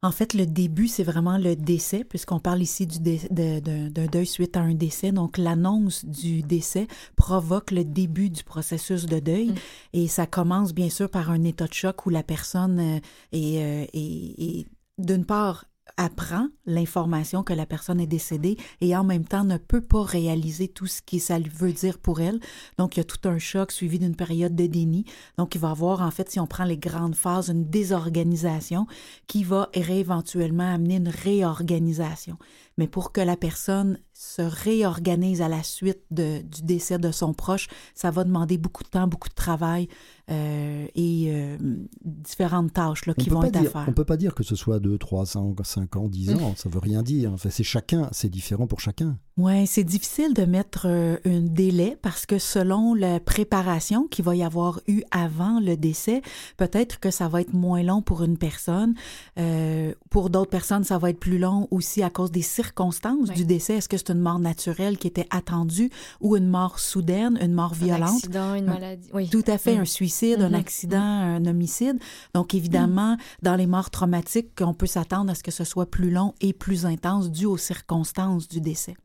En 0.05 0.11
fait, 0.11 0.35
le 0.35 0.45
début, 0.45 0.87
c'est 0.87 1.03
vraiment 1.03 1.37
le 1.39 1.55
décès, 1.55 2.03
puisqu'on 2.03 2.39
parle 2.39 2.61
ici 2.61 2.85
du 2.85 2.99
dé- 2.99 3.21
de- 3.31 3.59
de- 3.59 3.89
d'un 3.89 4.05
deuil 4.05 4.27
suite 4.27 4.55
à 4.55 4.59
un 4.61 4.75
décès. 4.75 5.11
Donc, 5.11 5.37
l'annonce 5.39 6.05
du 6.05 6.43
décès 6.43 6.87
provoque 7.15 7.71
le 7.71 7.83
début 7.83 8.29
du 8.29 8.43
processus 8.43 9.07
de 9.07 9.19
deuil. 9.19 9.49
Mm. 9.49 9.55
Et 9.93 10.07
ça 10.07 10.27
commence, 10.27 10.73
bien 10.73 10.89
sûr, 10.89 11.09
par 11.09 11.31
un 11.31 11.43
état 11.43 11.65
de 11.65 11.73
choc 11.73 12.05
où 12.05 12.11
la 12.11 12.21
personne 12.21 12.79
euh, 12.79 12.99
est, 13.31 13.57
euh, 13.63 13.85
est- 13.93 14.59
est, 14.59 14.67
d'une 14.99 15.25
part, 15.25 15.65
apprend 15.97 16.47
l'information 16.65 17.43
que 17.43 17.53
la 17.53 17.65
personne 17.65 17.99
est 17.99 18.07
décédée 18.07 18.57
et 18.81 18.95
en 18.95 19.03
même 19.03 19.25
temps 19.25 19.43
ne 19.43 19.57
peut 19.57 19.81
pas 19.81 20.03
réaliser 20.03 20.67
tout 20.67 20.87
ce 20.87 21.01
que 21.01 21.19
ça 21.19 21.39
lui 21.39 21.49
veut 21.49 21.71
dire 21.71 21.99
pour 21.99 22.21
elle. 22.21 22.39
Donc, 22.77 22.95
il 22.95 22.99
y 22.99 23.01
a 23.01 23.05
tout 23.05 23.27
un 23.27 23.37
choc 23.37 23.71
suivi 23.71 23.99
d'une 23.99 24.15
période 24.15 24.55
de 24.55 24.67
déni. 24.67 25.05
Donc, 25.37 25.55
il 25.55 25.61
va 25.61 25.69
avoir, 25.69 26.01
en 26.01 26.11
fait, 26.11 26.29
si 26.29 26.39
on 26.39 26.47
prend 26.47 26.65
les 26.65 26.77
grandes 26.77 27.15
phases, 27.15 27.49
une 27.49 27.69
désorganisation 27.69 28.87
qui 29.27 29.43
va 29.43 29.69
éventuellement 29.73 30.73
amener 30.73 30.95
une 30.95 31.09
réorganisation. 31.09 32.37
Mais 32.77 32.87
pour 32.87 33.11
que 33.11 33.21
la 33.21 33.37
personne 33.37 33.99
se 34.17 34.41
réorganise 34.41 35.41
à 35.41 35.49
la 35.49 35.61
suite 35.61 35.99
de- 36.09 36.41
du 36.41 36.61
décès 36.63 36.97
de 36.97 37.11
son 37.11 37.33
proche, 37.33 37.67
ça 37.93 38.11
va 38.11 38.23
demander 38.23 38.57
beaucoup 38.57 38.83
de 38.83 38.87
temps, 38.89 39.07
beaucoup 39.07 39.27
de 39.27 39.33
travail 39.33 39.89
euh, 40.31 40.87
et 40.95 41.25
euh, 41.27 41.57
différentes 42.03 42.71
tâches 42.73 43.05
là, 43.07 43.13
qui 43.13 43.29
vont 43.35 43.41
être 43.49 43.57
à 43.57 43.59
faire. 43.71 43.85
On 43.89 43.93
peut 43.93 44.05
pas 44.05 44.17
dire 44.17 44.33
que 44.33 44.43
ce 44.43 44.55
soit 44.55 44.79
2, 44.79 44.97
3, 44.97 45.25
5, 45.25 45.55
5 45.65 45.95
ans, 45.97 46.07
10 46.07 46.29
ans, 46.41 46.53
ça 46.55 46.69
veut 46.69 46.79
rien 46.79 47.03
dire. 47.03 47.33
Enfin, 47.33 47.49
c'est 47.49 47.63
chacun, 47.63 48.07
c'est 48.13 48.29
différent 48.29 48.67
pour 48.67 48.79
chacun. 48.79 49.19
Oui, 49.37 49.67
c'est 49.67 49.83
difficile 49.83 50.33
de 50.33 50.45
mettre 50.45 50.85
euh, 50.87 51.17
un 51.25 51.41
délai 51.41 51.97
parce 52.01 52.25
que 52.25 52.39
selon 52.39 52.93
la 52.93 53.19
préparation 53.19 54.07
qu'il 54.07 54.23
va 54.23 54.33
y 54.33 54.43
avoir 54.43 54.79
eu 54.87 55.01
avant 55.11 55.59
le 55.59 55.75
décès, 55.75 56.21
peut-être 56.55 57.01
que 57.01 57.11
ça 57.11 57.27
va 57.27 57.41
être 57.41 57.51
moins 57.53 57.83
long 57.83 58.01
pour 58.01 58.23
une 58.23 58.37
personne. 58.37 58.93
Euh, 59.37 59.93
pour 60.09 60.29
d'autres 60.29 60.49
personnes, 60.51 60.85
ça 60.85 60.97
va 60.99 61.09
être 61.09 61.19
plus 61.19 61.37
long 61.37 61.67
aussi 61.69 62.01
à 62.01 62.09
cause 62.09 62.31
des 62.31 62.41
circonstances 62.41 63.29
du 63.31 63.43
décès. 63.43 63.75
Est-ce 63.75 63.89
que 63.89 63.97
c'est 63.97 64.11
une 64.11 64.21
mort 64.21 64.39
naturelle 64.39 64.97
qui 64.97 65.07
était 65.07 65.27
attendue 65.31 65.89
ou 66.21 66.37
une 66.37 66.47
mort 66.47 66.79
soudaine, 66.79 67.37
une 67.41 67.51
mort 67.53 67.73
Un 67.73 67.85
violente? 67.85 68.15
accident, 68.15 68.55
une 68.55 68.69
Un- 68.69 68.73
maladie. 68.75 69.09
Oui. 69.13 69.27
Tout 69.29 69.43
à 69.47 69.57
fait, 69.57 69.75
Mm. 69.75 69.81
un 69.81 69.85
suicide, 69.85 70.41
un 70.43 70.47
Mhm. 70.49 70.55
accident, 70.55 71.01
un 71.01 71.45
homicide. 71.45 71.99
Donc, 72.33 72.53
évidemment, 72.53 73.17
dans 73.41 73.57
les 73.57 73.67
morts 73.67 73.89
traumatiques, 73.89 74.61
on 74.61 74.73
peut 74.73 74.87
s'attendre 74.87 75.29
à 75.31 75.35
ce 75.35 75.43
que 75.43 75.51
ce 75.51 75.65
soit 75.65 75.91
plus 75.91 76.09
long 76.09 76.33
et 76.39 76.53
plus 76.53 76.85
intense 76.85 77.29
dû 77.29 77.45
aux 77.45 77.57
circonstances 77.57 78.47
du 78.47 78.61
décès. 78.61 78.95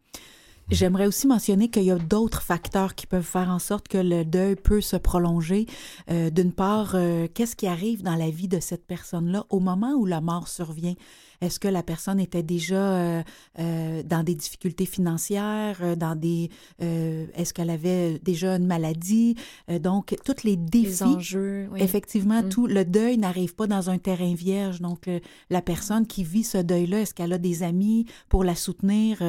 J'aimerais 0.70 1.08
aussi 1.08 1.26
mentionner 1.26 1.68
qu'il 1.68 1.82
y 1.82 1.90
a 1.90 1.98
d'autres 1.98 2.42
facteurs 2.42 2.94
qui 2.94 3.08
peuvent 3.08 3.24
faire 3.24 3.50
en 3.50 3.58
sorte 3.58 3.88
que 3.88 3.98
le 3.98 4.24
deuil 4.24 4.54
peut 4.54 4.80
se 4.80 4.96
prolonger. 4.96 5.66
Euh, 6.10 6.30
D'une 6.30 6.52
part, 6.52 6.92
euh, 6.94 7.26
qu'est-ce 7.34 7.56
qui 7.56 7.66
arrive 7.66 8.04
dans 8.04 8.14
la 8.14 8.30
vie 8.30 8.46
de 8.46 8.60
cette 8.60 8.86
personne-là 8.86 9.46
au 9.50 9.58
moment 9.58 9.94
où 9.94 10.06
la 10.06 10.20
mort 10.20 10.46
survient? 10.46 10.94
Est-ce 11.40 11.58
que 11.58 11.68
la 11.68 11.82
personne 11.82 12.20
était 12.20 12.42
déjà 12.42 12.74
euh, 12.76 13.22
euh, 13.58 14.02
dans 14.02 14.22
des 14.22 14.34
difficultés 14.34 14.86
financières, 14.86 15.78
euh, 15.82 15.96
dans 15.96 16.14
des, 16.14 16.50
est-ce 16.80 17.54
qu'elle 17.54 17.70
avait 17.70 18.18
déjà 18.18 18.56
une 18.56 18.66
maladie? 18.66 19.36
Donc, 19.80 20.16
tous 20.24 20.44
les 20.44 20.50
Les 20.50 20.56
défis 20.56 21.02
enjeux. 21.04 21.68
oui. 21.72 21.80
Effectivement, 21.82 22.42
Mm. 22.42 22.48
tout 22.48 22.66
le 22.66 22.84
deuil 22.84 23.16
n'arrive 23.18 23.54
pas 23.54 23.66
dans 23.66 23.88
un 23.90 23.98
terrain 23.98 24.34
vierge. 24.34 24.80
Donc, 24.80 25.08
la 25.48 25.62
personne 25.62 26.06
qui 26.06 26.24
vit 26.24 26.44
ce 26.44 26.58
deuil-là, 26.58 27.00
est-ce 27.00 27.14
qu'elle 27.14 27.32
a 27.32 27.38
des 27.38 27.62
amis 27.62 28.06
pour 28.28 28.44
la 28.44 28.54
soutenir? 28.54 29.22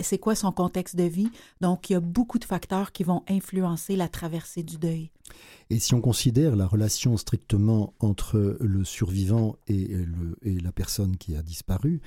C'est 0.00 0.18
quoi 0.18 0.34
son 0.34 0.52
contexte 0.52 0.96
de 0.96 1.04
vie? 1.04 1.30
Donc, 1.60 1.90
il 1.90 1.94
y 1.94 1.96
a 1.96 2.00
beaucoup 2.00 2.38
de 2.38 2.44
facteurs 2.44 2.92
qui 2.92 3.04
vont 3.04 3.22
influencer 3.28 3.96
la 3.96 4.08
traversée 4.08 4.62
du 4.62 4.78
deuil. 4.78 5.10
Et 5.70 5.78
si 5.78 5.94
on 5.94 6.00
considère 6.00 6.56
la 6.56 6.66
relation 6.66 7.16
strictement 7.16 7.94
entre 8.00 8.56
le 8.60 8.84
survivant 8.84 9.56
et, 9.66 9.86
le, 9.88 10.36
et 10.42 10.58
la 10.60 10.72
personne 10.72 11.16
qui 11.16 11.36
a 11.36 11.42
disparu, 11.42 12.00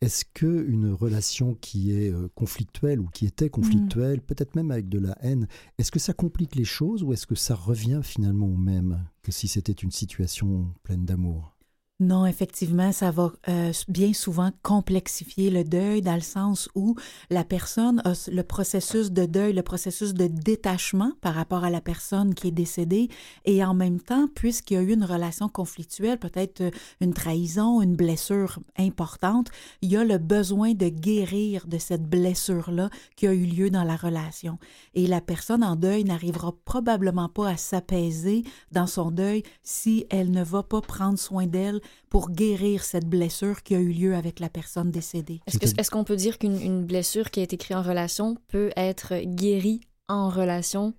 est-ce 0.00 0.24
que 0.24 0.64
une 0.68 0.92
relation 0.92 1.54
qui 1.60 1.92
est 1.92 2.12
euh, 2.12 2.28
conflictuelle 2.36 3.00
ou 3.00 3.08
qui 3.08 3.26
était 3.26 3.50
conflictuelle, 3.50 4.20
peut-être 4.20 4.54
même 4.54 4.70
avec 4.70 4.88
de 4.88 5.00
la 5.00 5.18
haine, 5.20 5.48
est-ce 5.78 5.90
que 5.90 5.98
ça 5.98 6.12
complique 6.12 6.54
les 6.54 6.64
choses 6.64 7.02
ou 7.02 7.12
est-ce 7.12 7.26
que 7.26 7.34
ça 7.34 7.56
revient 7.56 8.00
finalement 8.04 8.46
au 8.46 8.56
même 8.56 9.04
que 9.22 9.32
si 9.32 9.48
c'était 9.48 9.72
une 9.72 9.90
situation 9.90 10.72
pleine 10.84 11.04
d'amour? 11.04 11.57
Non, 12.00 12.26
effectivement, 12.26 12.92
ça 12.92 13.10
va 13.10 13.32
euh, 13.48 13.72
bien 13.88 14.12
souvent 14.12 14.52
complexifier 14.62 15.50
le 15.50 15.64
deuil 15.64 16.00
dans 16.00 16.14
le 16.14 16.20
sens 16.20 16.68
où 16.76 16.94
la 17.28 17.42
personne 17.42 18.00
a 18.04 18.12
le 18.30 18.42
processus 18.44 19.10
de 19.10 19.26
deuil, 19.26 19.52
le 19.52 19.64
processus 19.64 20.14
de 20.14 20.28
détachement 20.28 21.10
par 21.20 21.34
rapport 21.34 21.64
à 21.64 21.70
la 21.70 21.80
personne 21.80 22.36
qui 22.36 22.48
est 22.48 22.52
décédée 22.52 23.08
et 23.46 23.64
en 23.64 23.74
même 23.74 23.98
temps, 23.98 24.28
puisqu'il 24.32 24.74
y 24.74 24.76
a 24.76 24.82
eu 24.82 24.92
une 24.92 25.02
relation 25.02 25.48
conflictuelle, 25.48 26.20
peut-être 26.20 26.60
euh, 26.60 26.70
une 27.00 27.14
trahison, 27.14 27.82
une 27.82 27.96
blessure 27.96 28.60
importante, 28.78 29.48
il 29.82 29.90
y 29.90 29.96
a 29.96 30.04
le 30.04 30.18
besoin 30.18 30.74
de 30.74 30.88
guérir 30.90 31.66
de 31.66 31.78
cette 31.78 32.08
blessure-là 32.08 32.90
qui 33.16 33.26
a 33.26 33.32
eu 33.32 33.44
lieu 33.44 33.70
dans 33.70 33.82
la 33.82 33.96
relation. 33.96 34.60
Et 34.94 35.08
la 35.08 35.20
personne 35.20 35.64
en 35.64 35.74
deuil 35.74 36.04
n'arrivera 36.04 36.54
probablement 36.64 37.28
pas 37.28 37.48
à 37.48 37.56
s'apaiser 37.56 38.44
dans 38.70 38.86
son 38.86 39.10
deuil 39.10 39.42
si 39.64 40.06
elle 40.10 40.30
ne 40.30 40.44
va 40.44 40.62
pas 40.62 40.80
prendre 40.80 41.18
soin 41.18 41.48
d'elle 41.48 41.80
pour 42.10 42.30
guérir 42.30 42.84
cette 42.84 43.06
blessure 43.06 43.62
qui 43.62 43.74
a 43.74 43.78
eu 43.80 43.92
lieu 43.92 44.14
avec 44.14 44.40
la 44.40 44.48
personne 44.48 44.90
décédée. 44.90 45.40
Est-ce 45.46 45.58
que- 45.58 45.66
C'est-à-dire- 45.66 45.80
est-ce 45.80 45.90
qu'on 45.90 46.04
peut 46.04 46.16
dire 46.16 46.38
qu'une 46.38 46.60
une 46.60 46.84
blessure 46.84 47.30
qui 47.30 47.40
a 47.40 47.42
été 47.42 47.56
créée 47.56 47.76
en 47.76 47.82
relation 47.82 48.36
peut 48.48 48.70
être 48.76 49.14
guérie 49.24 49.80
en 50.08 50.28
relation 50.30 50.94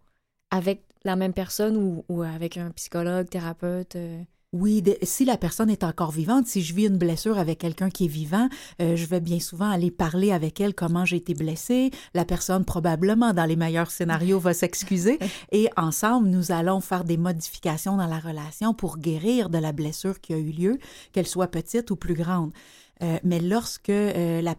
avec 0.52 0.84
la 1.06 1.16
même 1.16 1.34
personne 1.34 1.78
ou, 1.78 2.04
ou 2.10 2.22
avec 2.24 2.58
un 2.58 2.72
psychologue, 2.72 3.30
thérapeute? 3.30 3.96
euh? 3.96 4.22
Oui, 4.52 4.82
de- 4.82 4.98
si 5.04 5.26
la 5.26 5.38
personne 5.38 5.70
est 5.70 5.84
encore 5.84 6.10
vivante, 6.10 6.48
si 6.48 6.64
je 6.64 6.74
vis 6.74 6.88
une 6.88 6.98
blessure 6.98 7.38
avec 7.38 7.60
quelqu'un 7.60 7.92
qui 7.92 8.06
est 8.06 8.08
vivant, 8.08 8.50
euh, 8.82 8.96
je 8.96 9.06
vais 9.06 9.20
bien 9.20 9.40
souvent 9.40 9.70
aller 9.70 9.92
parler 9.92 10.32
avec 10.32 10.60
elle 10.60 10.74
comment 10.74 11.06
j'ai 11.06 11.18
été 11.18 11.36
blessée. 11.36 11.92
La 12.16 12.26
personne 12.26 12.66
probablement, 12.66 13.32
dans 13.34 13.46
les 13.46 13.56
meilleurs 13.56 13.92
scénarios, 13.92 14.40
va 14.40 14.56
s'excuser 14.56 15.20
et 15.52 15.70
ensemble, 15.78 16.30
nous 16.30 16.52
allons 16.52 16.82
faire 16.82 17.04
des 17.04 17.18
modifications 17.18 17.96
dans 17.98 18.08
la 18.08 18.18
relation 18.18 18.74
pour 18.74 18.98
guérir 18.98 19.50
de 19.52 19.60
la 19.60 19.72
blessure 19.72 20.20
qui 20.20 20.34
a 20.34 20.38
eu 20.38 20.50
lieu, 20.52 20.80
qu'elle 21.12 21.28
soit 21.28 21.48
petite 21.52 21.92
ou 21.92 21.96
plus 21.96 22.16
grande. 22.16 22.52
Euh, 23.04 23.18
mais 23.24 23.40
lorsque 23.40 23.90
euh, 23.92 24.42
la, 24.42 24.56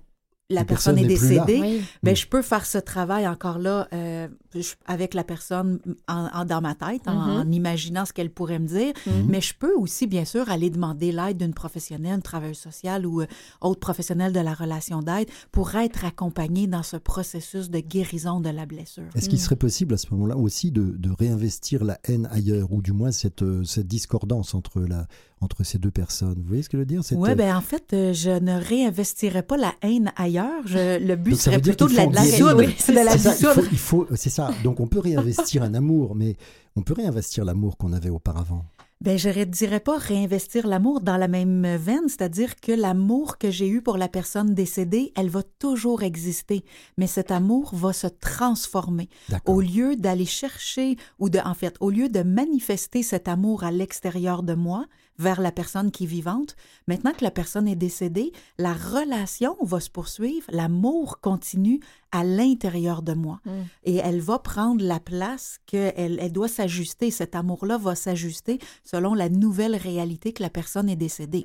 la 0.50 0.64
personne, 0.64 0.96
personne 0.96 0.98
est 0.98 1.08
décédée, 1.08 1.60
Oui. 1.60 1.82
ben, 2.02 2.12
Mm. 2.12 2.16
je 2.16 2.26
peux 2.26 2.42
faire 2.42 2.66
ce 2.66 2.76
travail 2.78 3.26
encore 3.28 3.58
là 3.58 3.88
euh, 3.92 4.28
je- 4.54 4.74
avec 4.84 5.14
la 5.14 5.22
personne 5.24 5.78
en, 6.08 6.26
en- 6.34 6.44
dans 6.44 6.60
ma 6.60 6.74
tête, 6.74 7.06
en, 7.06 7.14
Mhm. 7.14 7.30
en 7.48 7.50
imaginant 7.52 8.04
ce 8.04 8.12
qu'elle 8.12 8.30
pourrait 8.30 8.58
me 8.58 8.66
dire. 8.66 8.92
Mhm. 9.06 9.26
Mais 9.28 9.40
je 9.40 9.54
peux 9.54 9.74
aussi, 9.76 10.06
bien 10.08 10.24
sûr, 10.24 10.50
aller 10.50 10.68
demander 10.70 11.12
l'aide 11.12 11.36
d'une 11.38 11.54
professionnelle, 11.54 12.14
une 12.16 12.22
travailleuse 12.22 12.58
sociale 12.58 13.06
ou 13.06 13.20
euh, 13.22 13.26
autre 13.60 13.80
professionnel 13.80 14.32
de 14.32 14.40
la 14.40 14.52
relation 14.54 15.02
d'aide 15.02 15.28
pour 15.52 15.74
être 15.76 16.04
accompagnée 16.04 16.66
dans 16.66 16.82
ce 16.82 16.96
processus 16.96 17.70
de 17.70 17.78
guérison 17.78 18.40
de 18.40 18.50
la 18.50 18.66
blessure. 18.66 19.04
Est-ce 19.14 19.28
qu'il 19.28 19.38
Mm. 19.38 19.42
serait 19.42 19.56
possible 19.56 19.94
à 19.94 19.98
ce 19.98 20.06
moment-là 20.10 20.36
aussi 20.36 20.72
de, 20.72 20.82
de 20.98 21.10
réinvestir 21.16 21.84
la 21.84 21.98
haine 22.04 22.28
ailleurs, 22.32 22.72
ou 22.72 22.82
du 22.82 22.92
moins 22.92 23.12
cette, 23.12 23.42
euh, 23.42 23.62
cette 23.64 23.86
discordance 23.86 24.54
entre, 24.54 24.80
la, 24.80 25.06
entre 25.40 25.64
ces 25.64 25.78
deux 25.78 25.90
personnes 25.90 26.34
Vous 26.38 26.48
voyez 26.48 26.62
ce 26.62 26.68
que 26.68 26.76
je 26.76 26.80
veux 26.80 26.86
dire? 26.86 27.02
Oui, 27.12 27.30
euh, 27.30 27.34
ben 27.34 27.56
en 27.56 27.60
fait, 27.60 27.92
euh, 27.92 28.12
je 28.12 28.30
ne 28.30 28.58
réinvestirais 28.60 29.42
pas 29.42 29.56
la 29.56 29.74
haine 29.82 30.12
ailleurs. 30.16 30.66
Je- 30.66 30.98
le 31.02 31.16
but 31.16 31.30
Donc, 31.32 31.40
serait 31.40 31.60
plutôt 31.60 31.88
de 31.88 31.94
la, 31.96 32.06
dissoudre. 32.06 32.58
Oui, 32.58 32.66
de 32.88 32.92
la 32.94 33.12
c'est 33.12 33.18
ça, 33.30 33.54
il 33.54 33.62
faut- 33.62 33.68
il 33.72 33.78
faut, 33.78 34.06
c'est 34.16 34.30
ça. 34.30 34.50
Donc 34.64 34.80
on 34.80 34.86
peut 34.86 34.98
réinvestir 35.00 35.62
un 35.62 35.74
amour, 35.74 36.14
mais 36.14 36.36
on 36.76 36.82
peut 36.82 36.94
réinvestir 36.94 37.44
l'amour 37.44 37.76
qu'on 37.76 37.92
avait 37.92 38.10
auparavant. 38.10 38.64
Ben, 39.02 39.16
je 39.18 39.30
ne 39.30 39.44
dirais 39.44 39.80
pas 39.80 39.96
réinvestir 39.96 40.66
l'amour 40.66 41.00
dans 41.00 41.16
la 41.16 41.26
même 41.26 41.66
veine, 41.76 42.06
c'est-à-dire 42.08 42.54
que 42.56 42.70
l'amour 42.72 43.38
que 43.38 43.50
j'ai 43.50 43.66
eu 43.66 43.80
pour 43.80 43.96
la 43.96 44.08
personne 44.08 44.52
décédée, 44.54 45.14
elle 45.16 45.30
va 45.30 45.42
toujours 45.58 46.02
exister, 46.02 46.66
mais 46.98 47.06
cet 47.06 47.30
amour 47.30 47.74
va 47.74 47.94
se 47.94 48.08
transformer. 48.08 49.08
Au 49.46 49.62
lieu 49.62 49.96
d'aller 49.96 50.26
chercher, 50.26 50.98
ou 51.18 51.30
de, 51.30 51.38
en 51.38 51.54
fait, 51.54 51.76
au 51.80 51.88
lieu 51.88 52.10
de 52.10 52.22
manifester 52.22 53.02
cet 53.02 53.26
amour 53.26 53.64
à 53.64 53.70
l'extérieur 53.70 54.42
de 54.42 54.52
moi, 54.52 54.84
vers 55.20 55.40
la 55.40 55.52
personne 55.52 55.90
qui 55.90 56.04
est 56.04 56.06
vivante, 56.06 56.56
maintenant 56.88 57.12
que 57.12 57.22
la 57.22 57.30
personne 57.30 57.68
est 57.68 57.76
décédée, 57.76 58.32
la 58.58 58.72
relation 58.72 59.54
va 59.60 59.78
se 59.78 59.90
poursuivre, 59.90 60.46
l'amour 60.50 61.20
continue 61.20 61.80
à 62.10 62.24
l'intérieur 62.24 63.02
de 63.02 63.12
moi. 63.12 63.40
Mm. 63.44 63.50
Et 63.84 63.96
elle 63.96 64.20
va 64.20 64.38
prendre 64.38 64.82
la 64.82 64.98
place 64.98 65.60
qu'elle 65.66 66.18
elle 66.18 66.32
doit 66.32 66.48
s'ajuster. 66.48 67.10
Cet 67.10 67.34
amour-là 67.34 67.76
va 67.76 67.94
s'ajuster 67.94 68.58
selon 68.82 69.14
la 69.14 69.28
nouvelle 69.28 69.76
réalité 69.76 70.32
que 70.32 70.42
la 70.42 70.50
personne 70.50 70.88
est 70.88 70.96
décédée. 70.96 71.44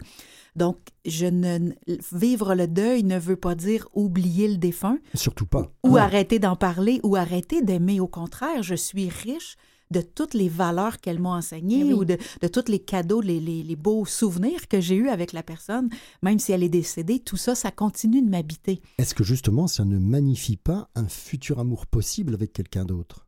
Donc, 0.56 0.78
je 1.04 1.26
ne, 1.26 1.74
vivre 2.14 2.56
le 2.56 2.68
deuil 2.68 3.04
ne 3.04 3.20
veut 3.20 3.36
pas 3.36 3.56
dire 3.56 3.90
oublier 3.94 4.48
le 4.48 4.58
défunt 4.58 5.00
Surtout 5.14 5.46
pas. 5.46 5.70
ou 5.84 5.98
arrêter 5.98 6.40
d'en 6.40 6.56
parler 6.56 7.02
ou 7.04 7.18
arrêter 7.18 7.62
d'aimer. 7.62 8.00
Au 8.00 8.08
contraire, 8.08 8.64
je 8.64 8.76
suis 8.76 9.10
riche 9.10 9.58
de 9.92 10.02
toutes 10.02 10.34
les 10.34 10.50
valeurs 10.50 11.00
qu'elle 11.00 11.20
m'a 11.20 11.30
enseignées 11.30 11.82
Eh 11.82 11.84
oui. 11.86 11.94
ou 11.94 12.06
de, 12.06 12.18
de 12.42 12.48
tous 12.48 12.70
les 12.70 12.80
cadeaux, 12.80 13.22
les, 13.22 13.40
les- 13.40 13.64
les 13.64 13.76
beaux 13.76 14.06
souvenirs 14.06 14.68
que 14.68 14.82
j'ai 14.82 14.96
eus 14.96 15.10
avec 15.10 15.32
la 15.34 15.44
personne, 15.44 15.90
même 16.24 16.40
si 16.40 16.52
elle 16.52 16.64
est 16.64 16.70
décédée, 16.70 17.20
tout 17.20 17.38
ça, 17.38 17.54
ça 17.56 17.72
continue 17.72 18.22
de 18.22 18.30
m'habiter. 18.30 18.82
Est-ce 18.98 19.14
que 19.16 19.24
justement 19.24 19.68
ça 19.68 19.86
ne 19.86 19.98
magnifie 20.00 20.58
pas 20.58 20.90
un 20.96 21.08
futur 21.08 21.60
amour 21.60 21.86
possible 21.88 22.34
avec 22.34 22.52
quelqu'un 22.54 22.86
d'autre? 22.86 23.28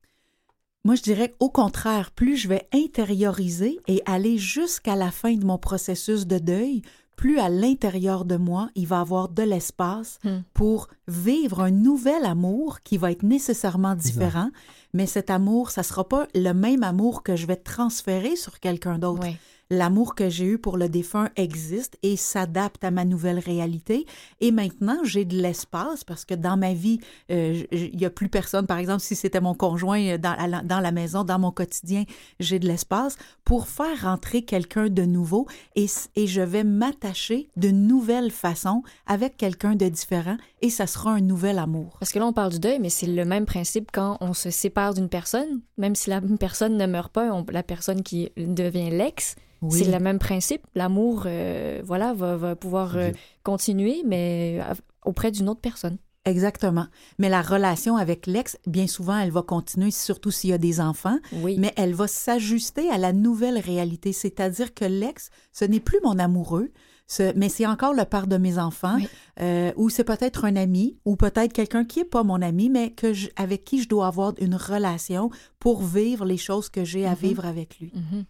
Moi, 0.83 0.95
je 0.95 1.01
dirais 1.01 1.35
au 1.39 1.49
contraire, 1.49 2.11
plus 2.11 2.37
je 2.37 2.47
vais 2.47 2.67
intérioriser 2.73 3.79
et 3.87 4.01
aller 4.05 4.37
jusqu'à 4.37 4.95
la 4.95 5.11
fin 5.11 5.33
de 5.35 5.45
mon 5.45 5.57
processus 5.57 6.25
de 6.27 6.39
deuil, 6.39 6.81
plus 7.17 7.39
à 7.39 7.49
l'intérieur 7.49 8.23
de 8.23 8.37
moi, 8.37 8.69
il 8.75 8.87
va 8.87 8.99
y 8.99 9.01
avoir 9.01 9.27
de 9.27 9.43
l'espace 9.43 10.19
Hmm. 10.23 10.39
pour 10.53 10.87
vivre 11.07 11.59
un 11.61 11.71
nouvel 11.71 12.23
amour 12.25 12.81
qui 12.83 12.97
va 12.97 13.11
être 13.11 13.23
nécessairement 13.23 13.95
différent, 13.95 14.49
mais 14.93 15.05
cet 15.07 15.29
amour, 15.29 15.71
ça 15.71 15.83
sera 15.83 16.07
pas 16.07 16.27
le 16.33 16.53
même 16.53 16.83
amour 16.83 17.23
que 17.23 17.35
je 17.35 17.45
vais 17.45 17.55
transférer 17.57 18.35
sur 18.35 18.59
quelqu'un 18.59 18.97
d'autre. 18.99 19.27
L'amour 19.69 20.15
que 20.15 20.29
j'ai 20.29 20.45
eu 20.45 20.57
pour 20.57 20.77
le 20.77 20.87
défunt 20.87 21.29
existe 21.35 21.97
et 22.01 22.15
s'adapte 22.15 22.83
à 22.85 22.91
ma 22.91 23.03
nouvelle 23.03 23.39
réalité. 23.39 24.05
Et 24.39 24.51
maintenant, 24.51 24.99
j'ai 25.03 25.25
de 25.25 25.35
l'espace 25.35 26.05
parce 26.05 26.23
que 26.23 26.35
dans 26.35 26.55
ma 26.55 26.73
vie, 26.73 26.99
euh, 27.31 27.63
il 27.73 27.99
y 27.99 28.05
a 28.05 28.09
plus 28.09 28.29
personne. 28.29 28.65
Par 28.65 28.77
exemple, 28.77 29.01
si 29.01 29.15
c'était 29.15 29.41
mon 29.41 29.55
conjoint 29.55 30.01
euh, 30.01 30.17
dans, 30.17 30.79
la, 30.79 30.91
maison, 30.91 31.25
dans 31.25 31.37
mon 31.37 31.51
quotidien, 31.51 32.05
j'ai 32.39 32.59
de 32.59 32.67
l'espace 32.67 33.17
pour 33.43 33.67
faire 33.67 34.03
rentrer 34.03 34.43
quelqu'un 34.43 34.87
de 34.87 35.03
nouveau 35.03 35.47
et, 35.75 35.87
et 36.15 36.27
je 36.27 36.41
vais 36.41 36.63
m'attacher 36.63 37.49
d'une 37.57 37.87
nouvelle 37.87 38.31
façon 38.31 38.83
avec 39.05 39.35
quelqu'un 39.35 39.75
de 39.75 39.89
différent 39.89 40.37
et 40.61 40.69
ça 40.69 40.87
sera 40.87 41.11
un 41.11 41.21
nouvel 41.21 41.59
amour. 41.59 41.97
Parce 41.99 42.13
que 42.13 42.19
là, 42.19 42.25
on 42.25 42.33
parle 42.33 42.53
du 42.53 42.59
deuil, 42.59 42.79
mais 42.79 42.89
c'est 42.89 43.07
le 43.07 43.25
même 43.25 43.45
principe 43.45 43.89
quand 43.91 44.17
on 44.21 44.33
se 44.33 44.49
sépare 44.49 44.93
d'une 44.93 45.09
personne. 45.09 45.59
Même 45.77 45.95
si 45.95 46.09
la 46.09 46.21
personne 46.39 46.77
ne 46.77 46.85
meurt 46.85 47.11
pas, 47.11 47.29
la 47.51 47.63
personne 47.63 48.01
qui 48.01 48.31
devient 48.37 48.91
l'ex, 48.91 49.35
Oui. 49.61 49.79
c'est 49.83 49.91
le 49.91 49.99
même 49.99 50.19
principe. 50.19 50.61
L'amour, 50.75 51.23
euh, 51.25 51.81
voilà, 51.85 52.13
va, 52.13 52.37
va 52.37 52.55
pouvoir 52.55 52.95
euh, 52.97 53.11
continuer, 53.43 54.03
mais 54.05 54.59
euh, 54.61 54.73
auprès 55.05 55.31
d'une 55.31 55.49
autre 55.49 55.61
personne. 55.61 55.97
Exactement. 56.25 56.87
Mais 57.19 57.29
la 57.29 57.41
relation 57.41 57.95
avec 57.95 58.27
l'ex, 58.27 58.57
bien 58.67 58.85
souvent, 58.87 59.17
elle 59.17 59.31
va 59.31 59.41
continuer, 59.43 59.91
surtout 59.91 60.29
s'il 60.29 60.49
y 60.49 60.53
a 60.53 60.57
des 60.57 60.81
enfants. 60.81 61.17
Oui. 61.31 61.55
mais 61.57 61.73
elle 61.77 61.93
va 61.93 62.07
s'ajuster 62.07 62.89
à 62.89 62.97
la 62.97 63.13
nouvelle 63.13 63.57
réalité. 63.57 64.11
C'est-à-dire 64.11 64.73
que 64.73 64.83
l'ex, 64.85 65.29
ce 65.53 65.63
n'est 65.63 65.79
plus 65.79 65.99
mon 66.03 66.19
amoureux, 66.19 66.69
ce- 67.07 67.31
mais 67.37 67.47
c'est 67.47 67.65
encore 67.65 67.93
le 67.93 68.03
père 68.03 68.27
de 68.27 68.35
mes 68.35 68.59
enfants, 68.59 68.97
Oui. 68.97 69.07
euh, 69.39 69.71
ou 69.77 69.89
c'est 69.89 70.03
peut-être 70.03 70.43
un 70.43 70.57
ami, 70.57 70.97
ou 71.05 71.15
peut-être 71.15 71.53
quelqu'un 71.53 71.85
qui 71.85 71.99
n'est 71.99 72.05
pas 72.05 72.23
mon 72.23 72.41
ami, 72.41 72.69
mais 72.69 72.91
que 72.91 73.13
je- 73.13 73.29
avec 73.37 73.63
qui 73.63 73.81
je 73.81 73.87
dois 73.87 74.07
avoir 74.07 74.33
une 74.41 74.55
relation 74.55 75.29
pour 75.59 75.81
vivre 75.81 76.25
les 76.25 76.35
choses 76.37 76.67
que 76.67 76.83
j'ai 76.83 77.05
à 77.05 77.11
Mhm. 77.11 77.15
vivre 77.21 77.45
avec 77.45 77.79
lui. 77.79 77.93
Mhm. 77.95 78.25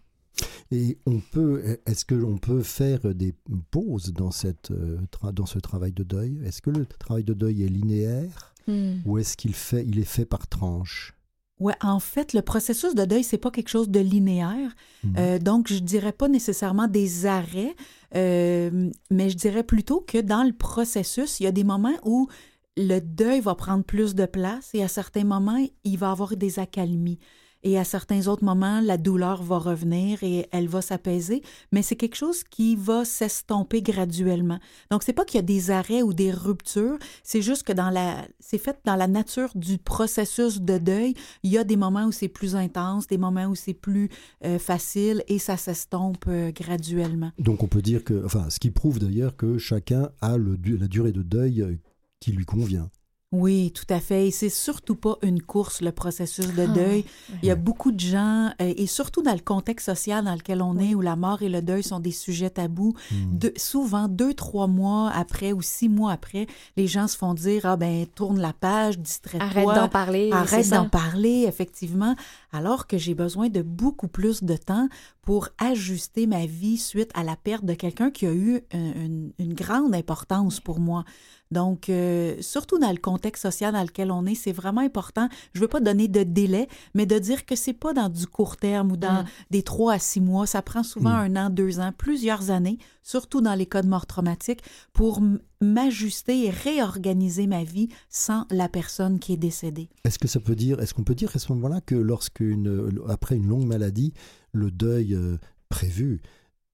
Et 0.70 0.98
on 1.06 1.20
peut, 1.20 1.78
est-ce 1.86 2.04
que 2.04 2.14
l'on 2.14 2.36
peut 2.36 2.62
faire 2.62 3.14
des 3.14 3.34
pauses 3.70 4.12
dans, 4.12 4.30
cette, 4.30 4.70
euh, 4.70 4.98
dans 5.32 5.46
ce 5.46 5.58
travail 5.58 5.92
de 5.92 6.02
deuil? 6.02 6.38
Est-ce 6.44 6.60
que 6.60 6.70
le 6.70 6.84
travail 6.84 7.24
de 7.24 7.34
deuil 7.34 7.62
est 7.62 7.68
linéaire? 7.68 8.54
Hmm. 8.68 8.96
ou 9.06 9.16
est-ce 9.16 9.34
qu'il 9.34 9.54
fait, 9.54 9.82
il 9.86 9.98
est 9.98 10.04
fait 10.04 10.26
par 10.26 10.46
tranches 10.46 11.14
Ouais, 11.58 11.74
en 11.82 11.98
fait, 11.98 12.34
le 12.34 12.42
processus 12.42 12.94
de 12.94 13.04
deuil, 13.04 13.24
c'est 13.24 13.38
pas 13.38 13.50
quelque 13.50 13.70
chose 13.70 13.88
de 13.88 13.98
linéaire. 13.98 14.76
Mhm. 15.02 15.14
Euh, 15.18 15.38
donc, 15.40 15.72
je 15.72 15.78
dirais 15.78 16.12
pas 16.12 16.28
nécessairement 16.28 16.86
des 16.86 17.26
arrêts, 17.26 17.74
euh, 18.14 18.90
mais 19.10 19.28
je 19.30 19.36
dirais 19.36 19.64
plutôt 19.64 20.00
que 20.00 20.18
dans 20.18 20.44
le 20.44 20.52
processus, 20.52 21.40
il 21.40 21.44
y 21.44 21.46
a 21.46 21.52
des 21.52 21.64
moments 21.64 21.96
où 22.04 22.28
le 22.76 23.00
deuil 23.00 23.40
va 23.40 23.56
prendre 23.56 23.82
plus 23.82 24.14
de 24.14 24.26
place 24.26 24.70
et 24.72 24.84
à 24.84 24.88
certains 24.88 25.24
moments, 25.24 25.66
il 25.82 25.98
va 25.98 26.12
avoir 26.12 26.36
des 26.36 26.60
accalmies. 26.60 27.18
Et 27.62 27.78
à 27.78 27.84
certains 27.84 28.28
autres 28.28 28.44
moments, 28.44 28.80
la 28.80 28.96
douleur 28.96 29.42
va 29.42 29.58
revenir 29.58 30.22
et 30.22 30.46
elle 30.52 30.68
va 30.68 30.80
s'apaiser, 30.80 31.42
mais 31.72 31.82
c'est 31.82 31.96
quelque 31.96 32.16
chose 32.16 32.44
qui 32.44 32.76
va 32.76 33.04
s'estomper 33.04 33.82
graduellement. 33.82 34.58
Donc, 34.90 35.02
c'est 35.02 35.12
pas 35.12 35.24
qu'il 35.24 35.36
y 35.36 35.40
a 35.40 35.42
des 35.42 35.70
arrêts 35.70 36.02
ou 36.02 36.12
des 36.12 36.30
ruptures, 36.30 36.98
c'est 37.22 37.42
juste 37.42 37.64
que 37.64 37.72
dans 37.72 37.90
la, 37.90 38.26
c'est 38.40 38.58
fait 38.58 38.78
dans 38.84 38.96
la 38.96 39.08
nature 39.08 39.50
du 39.54 39.78
processus 39.78 40.60
de 40.60 40.78
deuil. 40.78 41.14
Il 41.42 41.50
y 41.50 41.58
a 41.58 41.64
des 41.64 41.76
moments 41.76 42.06
où 42.06 42.12
c'est 42.12 42.28
plus 42.28 42.56
intense, 42.56 43.06
des 43.06 43.18
moments 43.18 43.46
où 43.46 43.54
c'est 43.54 43.74
plus 43.74 44.08
euh, 44.44 44.58
facile 44.58 45.24
et 45.28 45.38
ça 45.38 45.56
s'estompe 45.56 46.24
euh, 46.28 46.52
graduellement. 46.52 47.32
Donc 47.38 47.62
on 47.62 47.68
peut 47.68 47.82
dire 47.82 48.04
que, 48.04 48.24
enfin, 48.24 48.50
ce 48.50 48.58
qui 48.58 48.70
prouve 48.70 48.98
d'ailleurs 48.98 49.36
que 49.36 49.58
chacun 49.58 50.10
a 50.20 50.36
la 50.38 50.88
durée 50.88 51.12
de 51.12 51.22
deuil 51.22 51.62
euh, 51.62 51.76
qui 52.20 52.32
lui 52.32 52.44
convient. 52.44 52.90
Oui, 53.30 53.72
tout 53.74 53.84
à 53.92 54.00
fait. 54.00 54.28
Et 54.28 54.30
c'est 54.30 54.48
surtout 54.48 54.94
pas 54.94 55.16
une 55.20 55.42
course, 55.42 55.82
le 55.82 55.92
processus 55.92 56.46
de 56.54 56.62
Ah, 56.62 56.66
deuil. 56.72 57.04
Il 57.42 57.46
y 57.48 57.50
a 57.50 57.56
beaucoup 57.56 57.92
de 57.92 58.00
gens, 58.00 58.46
euh, 58.62 58.72
et 58.74 58.86
surtout 58.86 59.22
dans 59.22 59.34
le 59.34 59.38
contexte 59.40 59.84
social 59.84 60.24
dans 60.24 60.32
lequel 60.34 60.62
on 60.62 60.78
est, 60.78 60.94
où 60.94 61.02
la 61.02 61.14
mort 61.14 61.42
et 61.42 61.50
le 61.50 61.60
deuil 61.60 61.82
sont 61.82 62.00
des 62.00 62.10
sujets 62.10 62.48
tabous, 62.48 62.94
Hmm. 63.10 63.36
de- 63.38 63.52
souvent 63.56 64.08
deux, 64.08 64.32
trois 64.32 64.66
mois 64.66 65.10
après 65.10 65.52
ou 65.52 65.60
six 65.60 65.90
mois 65.90 66.12
après, 66.12 66.46
les 66.78 66.86
gens 66.86 67.06
se 67.06 67.18
font 67.18 67.34
dire 67.34 67.66
Ah 67.66 67.76
ben, 67.76 68.06
tourne 68.06 68.40
la 68.40 68.54
page, 68.54 68.98
distrais-toi. 68.98 69.46
Arrête 69.46 69.66
d'en 69.82 69.88
parler. 69.90 70.30
Arrête 70.32 70.70
d'en 70.70 70.88
parler, 70.88 71.44
effectivement, 71.46 72.14
alors 72.52 72.86
que 72.86 72.96
j'ai 72.98 73.14
besoin 73.14 73.48
de 73.48 73.62
beaucoup 73.62 74.08
plus 74.08 74.42
de 74.42 74.56
temps 74.56 74.88
pour 75.22 75.48
ajuster 75.58 76.26
ma 76.26 76.46
vie 76.46 76.78
suite 76.78 77.10
à 77.14 77.22
la 77.22 77.36
perte 77.36 77.64
de 77.64 77.74
quelqu'un 77.74 78.10
qui 78.10 78.26
a 78.26 78.32
eu 78.32 78.60
un- 78.72 78.92
une, 79.04 79.32
une 79.38 79.54
grande 79.54 79.94
importance 79.94 80.58
pour 80.60 80.80
moi. 80.80 81.04
Donc, 81.50 81.88
euh, 81.88 82.36
surtout 82.40 82.78
dans 82.78 82.90
le 82.90 82.98
contexte 82.98 83.42
social 83.42 83.72
dans 83.72 83.82
lequel 83.82 84.10
on 84.10 84.26
est, 84.26 84.34
c'est 84.34 84.52
vraiment 84.52 84.80
important. 84.82 85.28
Je 85.54 85.60
veux 85.60 85.68
pas 85.68 85.80
donner 85.80 86.06
de 86.08 86.22
délai, 86.22 86.68
mais 86.94 87.06
de 87.06 87.18
dire 87.18 87.46
que 87.46 87.56
c'est 87.56 87.72
pas 87.72 87.92
dans 87.94 88.08
du 88.10 88.26
court 88.26 88.56
terme 88.56 88.92
ou 88.92 88.96
dans 88.96 89.22
Mm. 89.22 89.26
des 89.50 89.62
trois 89.62 89.94
à 89.94 89.98
six 89.98 90.20
mois. 90.20 90.46
Ça 90.46 90.60
prend 90.62 90.82
souvent 90.82 91.10
Mm. 91.28 91.36
un 91.36 91.46
an, 91.46 91.50
deux 91.50 91.80
ans, 91.80 91.92
plusieurs 91.96 92.50
années, 92.50 92.78
surtout 93.02 93.40
dans 93.40 93.54
les 93.54 93.66
cas 93.66 93.80
de 93.82 93.88
mort 93.88 94.06
traumatique, 94.06 94.60
pour 94.92 95.20
m'ajuster 95.60 96.46
et 96.46 96.50
réorganiser 96.50 97.46
ma 97.46 97.64
vie 97.64 97.88
sans 98.08 98.46
la 98.50 98.68
personne 98.68 99.18
qui 99.18 99.32
est 99.32 99.38
décédée. 99.38 99.88
Est-ce 100.04 100.18
que 100.18 100.28
ça 100.28 100.40
peut 100.40 100.54
dire, 100.54 100.80
est-ce 100.80 100.94
qu'on 100.94 101.04
peut 101.04 101.14
dire 101.14 101.30
à 101.34 101.38
ce 101.38 101.52
moment-là 101.52 101.80
que 101.80 101.94
lorsqu'une, 101.94 103.00
après 103.08 103.36
une 103.36 103.46
longue 103.46 103.66
maladie, 103.66 104.12
le 104.52 104.70
deuil 104.70 105.14
euh, 105.14 105.36
prévu 105.68 106.22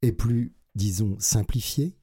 est 0.02 0.12
plus, 0.12 0.52
disons, 0.74 1.16
simplifié? 1.18 1.96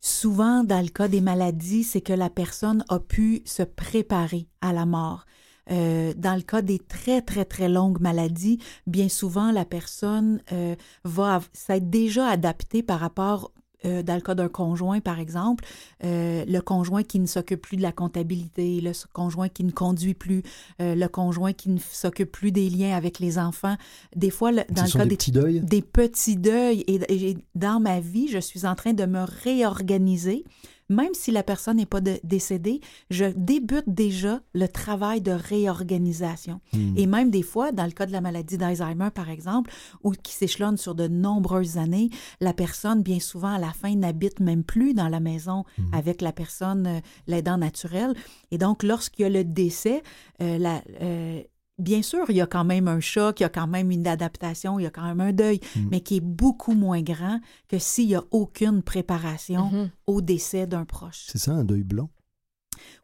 Souvent, 0.00 0.64
dans 0.64 0.82
le 0.82 0.88
cas 0.88 1.06
des 1.06 1.20
maladies, 1.20 1.84
c'est 1.84 2.00
que 2.00 2.12
la 2.12 2.28
personne 2.28 2.84
a 2.88 2.98
pu 2.98 3.42
se 3.44 3.62
préparer 3.62 4.48
à 4.60 4.72
la 4.72 4.84
mort. 4.84 5.24
Euh, 5.70 6.12
dans 6.16 6.34
le 6.34 6.42
cas 6.42 6.60
des 6.60 6.80
très, 6.80 7.22
très, 7.22 7.44
très 7.44 7.68
longues 7.68 8.00
maladies, 8.00 8.58
bien 8.88 9.08
souvent, 9.08 9.52
la 9.52 9.64
personne 9.64 10.42
euh, 10.50 10.74
va 11.04 11.40
s'être 11.52 11.88
déjà 11.88 12.26
adaptée 12.26 12.82
par 12.82 12.98
rapport 12.98 13.52
euh, 13.84 14.02
dans 14.02 14.14
le 14.14 14.20
cas 14.20 14.34
d'un 14.34 14.48
conjoint, 14.48 15.00
par 15.00 15.18
exemple, 15.18 15.64
euh, 16.04 16.44
le 16.46 16.60
conjoint 16.60 17.02
qui 17.02 17.18
ne 17.18 17.26
s'occupe 17.26 17.60
plus 17.60 17.76
de 17.76 17.82
la 17.82 17.92
comptabilité, 17.92 18.80
le 18.80 18.92
conjoint 19.12 19.48
qui 19.48 19.64
ne 19.64 19.70
conduit 19.70 20.14
plus, 20.14 20.42
euh, 20.80 20.94
le 20.94 21.08
conjoint 21.08 21.52
qui 21.52 21.70
ne 21.70 21.78
s'occupe 21.78 22.30
plus 22.30 22.52
des 22.52 22.68
liens 22.68 22.96
avec 22.96 23.18
les 23.18 23.38
enfants. 23.38 23.76
Des 24.16 24.30
fois, 24.30 24.52
dans 24.52 24.86
Ce 24.86 24.98
le 24.98 25.04
cas 25.04 25.06
des 25.06 25.16
petits 25.16 25.32
deuils? 25.32 25.60
des 25.60 25.82
petits 25.82 26.36
deuils, 26.36 26.80
et, 26.80 27.30
et 27.30 27.38
dans 27.54 27.80
ma 27.80 28.00
vie, 28.00 28.28
je 28.28 28.38
suis 28.38 28.66
en 28.66 28.74
train 28.74 28.92
de 28.92 29.04
me 29.04 29.24
réorganiser 29.42 30.44
même 30.88 31.14
si 31.14 31.30
la 31.30 31.42
personne 31.42 31.76
n'est 31.78 31.86
pas 31.86 32.00
de- 32.00 32.18
décédée, 32.24 32.80
je 33.10 33.24
débute 33.36 33.84
déjà 33.86 34.40
le 34.54 34.66
travail 34.68 35.20
de 35.20 35.32
réorganisation. 35.32 36.60
Hmm. 36.72 36.94
Et 36.96 37.06
même 37.06 37.30
des 37.30 37.42
fois, 37.42 37.72
dans 37.72 37.84
le 37.84 37.92
cas 37.92 38.06
de 38.06 38.12
la 38.12 38.20
maladie 38.20 38.58
d'Alzheimer, 38.58 39.10
par 39.14 39.30
exemple, 39.30 39.70
ou 40.04 40.12
qui 40.12 40.32
s'échelonne 40.32 40.76
sur 40.76 40.94
de 40.94 41.08
nombreuses 41.08 41.78
années, 41.78 42.10
la 42.40 42.52
personne, 42.52 43.02
bien 43.02 43.20
souvent, 43.20 43.54
à 43.54 43.58
la 43.58 43.72
fin, 43.72 43.94
n'habite 43.94 44.40
même 44.40 44.64
plus 44.64 44.94
dans 44.94 45.08
la 45.08 45.20
maison 45.20 45.64
Mhm. 45.78 45.94
avec 45.94 46.20
la 46.20 46.32
personne, 46.32 46.86
euh, 46.86 47.00
l'aidant 47.26 47.58
naturel. 47.58 48.14
Et 48.50 48.58
donc, 48.58 48.82
lorsqu'il 48.82 49.22
y 49.22 49.26
a 49.26 49.30
le 49.30 49.44
décès, 49.44 50.02
euh, 50.40 50.58
la- 50.58 50.82
euh, 51.00 51.42
Bien 51.78 52.02
sûr, 52.02 52.26
il 52.28 52.36
y 52.36 52.40
a 52.40 52.46
quand 52.46 52.64
même 52.64 52.86
un 52.86 53.00
choc, 53.00 53.40
il 53.40 53.44
y 53.44 53.46
a 53.46 53.48
quand 53.48 53.66
même 53.66 53.90
une 53.90 54.06
adaptation, 54.06 54.78
il 54.78 54.82
y 54.82 54.86
a 54.86 54.90
quand 54.90 55.02
même 55.04 55.20
un 55.20 55.32
deuil, 55.32 55.58
Mhm. 55.76 55.88
mais 55.90 56.00
qui 56.00 56.16
est 56.16 56.20
beaucoup 56.20 56.74
moins 56.74 57.00
grand 57.02 57.40
que 57.68 57.78
s'il 57.78 58.08
n'y 58.08 58.14
a 58.14 58.22
aucune 58.30 58.82
préparation 58.82 59.70
Mhm. 59.70 59.90
au 60.06 60.20
décès 60.20 60.66
d'un 60.66 60.84
proche. 60.84 61.24
C'est 61.28 61.38
ça, 61.38 61.52
un 61.52 61.64
deuil 61.64 61.82
blanc? 61.82 62.10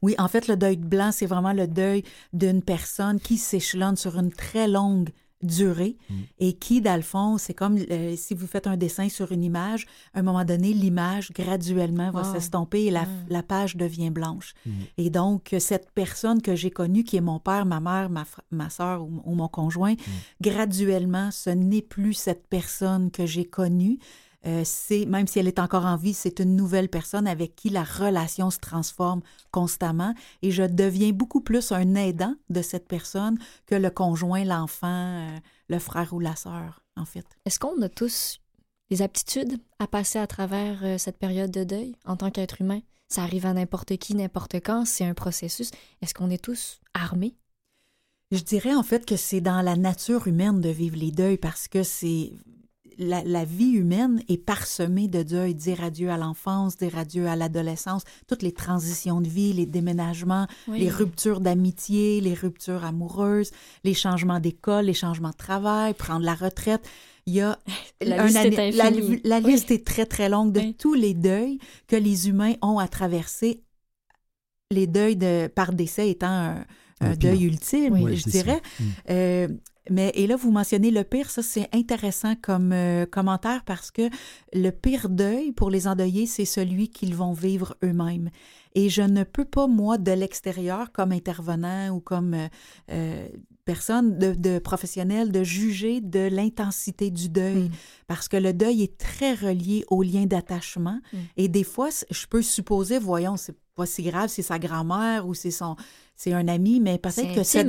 Oui, 0.02 0.14
en 0.18 0.28
fait, 0.28 0.48
le 0.48 0.56
deuil 0.56 0.76
blanc, 0.76 1.10
c'est 1.12 1.26
vraiment 1.26 1.52
le 1.52 1.66
deuil 1.66 2.02
d'une 2.32 2.62
personne 2.62 3.18
qui 3.20 3.36
s'échelonne 3.38 3.96
sur 3.96 4.16
une 4.18 4.30
très 4.32 4.68
longue 4.68 5.10
durée 5.42 5.96
Mm. 6.10 6.14
et 6.40 6.52
qui, 6.54 6.80
dans 6.80 6.96
le 6.96 7.02
fond, 7.02 7.38
c'est 7.38 7.54
comme 7.54 7.76
euh, 7.90 8.14
si 8.16 8.34
vous 8.34 8.46
faites 8.48 8.66
un 8.66 8.76
dessin 8.76 9.08
sur 9.08 9.30
une 9.30 9.44
image, 9.44 9.86
à 10.14 10.18
un 10.18 10.22
moment 10.22 10.44
donné, 10.44 10.72
l'image 10.72 11.30
graduellement 11.32 12.10
va 12.10 12.22
Wow. 12.22 12.32
s'estomper 12.34 12.84
et 12.86 12.90
la, 12.90 13.04
Mm. 13.04 13.26
la 13.28 13.42
page 13.42 13.76
devient 13.76 14.10
blanche. 14.10 14.54
Mm. 14.66 14.70
Et 14.98 15.10
donc, 15.10 15.54
cette 15.60 15.90
personne 15.92 16.42
que 16.42 16.56
j'ai 16.56 16.70
connue, 16.70 17.04
qui 17.04 17.16
est 17.16 17.20
mon 17.20 17.38
père, 17.38 17.66
ma 17.66 17.78
mère, 17.80 18.10
ma, 18.10 18.24
ma 18.50 18.68
soeur 18.68 19.02
ou, 19.04 19.22
ou 19.24 19.34
mon 19.34 19.48
conjoint, 19.48 19.94
graduellement, 20.40 21.30
ce 21.30 21.50
n'est 21.50 21.82
plus 21.82 22.14
cette 22.14 22.46
personne 22.48 23.10
que 23.10 23.26
j'ai 23.26 23.44
connue. 23.44 23.98
Euh, 24.48 24.62
c'est 24.64 25.04
même 25.04 25.26
si 25.26 25.38
elle 25.38 25.48
est 25.48 25.58
encore 25.58 25.84
en 25.84 25.96
vie, 25.96 26.14
c'est 26.14 26.40
une 26.40 26.56
nouvelle 26.56 26.88
personne 26.88 27.26
avec 27.26 27.54
qui 27.54 27.68
la 27.68 27.84
relation 27.84 28.50
se 28.50 28.58
transforme 28.58 29.20
constamment 29.50 30.14
et 30.40 30.50
je 30.50 30.62
deviens 30.62 31.10
beaucoup 31.10 31.42
plus 31.42 31.70
un 31.70 31.94
aidant 31.96 32.34
de 32.48 32.62
cette 32.62 32.88
personne 32.88 33.38
que 33.66 33.74
le 33.74 33.90
conjoint, 33.90 34.44
l'enfant, 34.44 34.86
euh, 34.88 35.38
le 35.68 35.78
frère 35.78 36.14
ou 36.14 36.20
la 36.20 36.34
sœur, 36.34 36.82
en 36.96 37.04
fait. 37.04 37.26
Est-ce 37.44 37.58
qu'on 37.58 37.82
a 37.82 37.88
tous 37.90 38.40
des 38.90 39.02
aptitudes 39.02 39.60
à 39.80 39.86
passer 39.86 40.18
à 40.18 40.26
travers 40.26 40.82
euh, 40.82 40.96
cette 40.96 41.18
période 41.18 41.50
de 41.50 41.64
deuil 41.64 41.94
en 42.06 42.16
tant 42.16 42.30
qu'être 42.30 42.62
humain? 42.62 42.80
Ça 43.08 43.24
arrive 43.24 43.44
à 43.44 43.52
n'importe 43.52 43.96
qui, 43.98 44.14
n'importe 44.14 44.56
quand, 44.64 44.86
c'est 44.86 45.04
un 45.04 45.14
processus. 45.14 45.72
Est-ce 46.00 46.14
qu'on 46.14 46.30
est 46.30 46.42
tous 46.42 46.80
armés? 46.94 47.34
Je 48.30 48.40
dirais 48.40 48.74
en 48.74 48.82
fait 48.82 49.04
que 49.04 49.16
c'est 49.16 49.40
dans 49.40 49.62
la 49.62 49.76
nature 49.76 50.26
humaine 50.26 50.60
de 50.60 50.68
vivre 50.68 50.96
les 50.96 51.10
deuils 51.10 51.38
parce 51.38 51.68
que 51.68 51.82
c'est 51.82 52.32
la, 52.98 53.22
la 53.22 53.44
vie 53.44 53.70
humaine 53.70 54.22
est 54.28 54.36
parsemée 54.38 55.08
de 55.08 55.22
deuils, 55.22 55.54
dire 55.54 55.82
adieu 55.84 56.10
à 56.10 56.16
l'enfance, 56.16 56.76
dire 56.76 56.98
adieu 56.98 57.26
à 57.28 57.36
l'adolescence, 57.36 58.02
toutes 58.26 58.42
les 58.42 58.52
transitions 58.52 59.20
de 59.20 59.28
vie, 59.28 59.52
les 59.52 59.66
déménagements, 59.66 60.46
les 60.68 60.90
ruptures 60.90 61.40
d'amitié, 61.40 62.20
les 62.20 62.34
ruptures 62.34 62.84
amoureuses, 62.84 63.52
les 63.84 63.94
changements 63.94 64.40
d'école, 64.40 64.86
les 64.86 64.94
changements 64.94 65.30
de 65.30 65.36
travail, 65.36 65.94
prendre 65.94 66.24
la 66.24 66.34
retraite. 66.34 66.82
Il 67.26 67.34
y 67.34 67.40
a 67.40 67.58
La 68.02 68.22
un 68.22 68.26
liste 68.26 68.36
est 68.38 68.70
la, 68.72 68.86
infinie. 68.86 69.20
la 69.24 69.38
Oui. 69.38 69.52
liste 69.52 69.70
est 69.70 69.86
très 69.86 70.06
très 70.06 70.28
longue 70.28 70.52
de 70.52 70.60
Oui. 70.60 70.74
tous 70.78 70.94
les 70.94 71.14
deuils 71.14 71.58
que 71.86 71.96
les 71.96 72.28
humains 72.28 72.54
ont 72.62 72.78
à 72.78 72.88
traverser. 72.88 73.62
Les 74.70 74.86
deuils 74.86 75.16
de, 75.16 75.46
par 75.46 75.72
décès 75.72 76.10
étant 76.10 76.54
un, 77.00 77.14
deuil 77.16 77.44
ultime, 77.44 77.94
Oui, 78.02 78.16
je 78.16 78.28
dirais. 78.28 78.60
Mm. 78.80 78.84
Euh, 79.10 79.48
mais 79.90 80.10
et 80.14 80.26
là, 80.26 80.36
vous 80.36 80.50
mentionnez 80.50 80.90
le 80.90 81.04
pire, 81.04 81.30
ça 81.30 81.42
c'est 81.42 81.68
intéressant 81.74 82.34
comme 82.40 82.72
euh, 82.72 83.06
commentaire 83.06 83.62
parce 83.64 83.90
que 83.90 84.08
le 84.52 84.70
pire 84.70 85.08
deuil 85.08 85.52
pour 85.52 85.70
les 85.70 85.86
endeuillés, 85.86 86.26
c'est 86.26 86.44
celui 86.44 86.88
qu'ils 86.88 87.14
vont 87.14 87.32
vivre 87.32 87.76
eux-mêmes. 87.82 88.30
Et 88.74 88.90
je 88.90 89.02
ne 89.02 89.24
peux 89.24 89.44
pas, 89.44 89.66
moi, 89.66 89.98
de 89.98 90.12
l'extérieur, 90.12 90.92
comme 90.92 91.12
intervenant 91.12 91.90
ou 91.90 92.00
comme 92.00 92.34
euh, 92.34 92.48
euh, 92.92 93.28
personne 93.64 94.18
de, 94.18 94.34
de 94.34 94.58
professionnel, 94.58 95.32
de 95.32 95.42
juger 95.42 96.00
de 96.00 96.20
l'intensité 96.20 97.10
du 97.10 97.28
deuil. 97.28 97.64
Mm. 97.64 97.70
Parce 98.06 98.28
que 98.28 98.36
le 98.36 98.52
deuil 98.52 98.82
est 98.82 98.98
très 98.98 99.34
relié 99.34 99.84
au 99.88 100.02
lien 100.02 100.26
d'attachement. 100.26 101.00
Mm. 101.12 101.16
Et 101.38 101.48
des 101.48 101.64
fois, 101.64 101.88
je 102.10 102.26
peux 102.26 102.42
supposer, 102.42 102.98
voyons, 102.98 103.36
c'est 103.36 103.56
pas 103.78 103.86
si 103.86 104.02
grave, 104.02 104.28
c'est 104.28 104.42
sa 104.42 104.58
grand-mère 104.58 105.26
ou 105.26 105.34
c'est 105.34 105.50
son, 105.50 105.76
c'est 106.16 106.32
un 106.32 106.48
ami, 106.48 106.80
mais 106.80 106.98
peut-être 106.98 107.34
que 107.34 107.42
c'est 107.44 107.64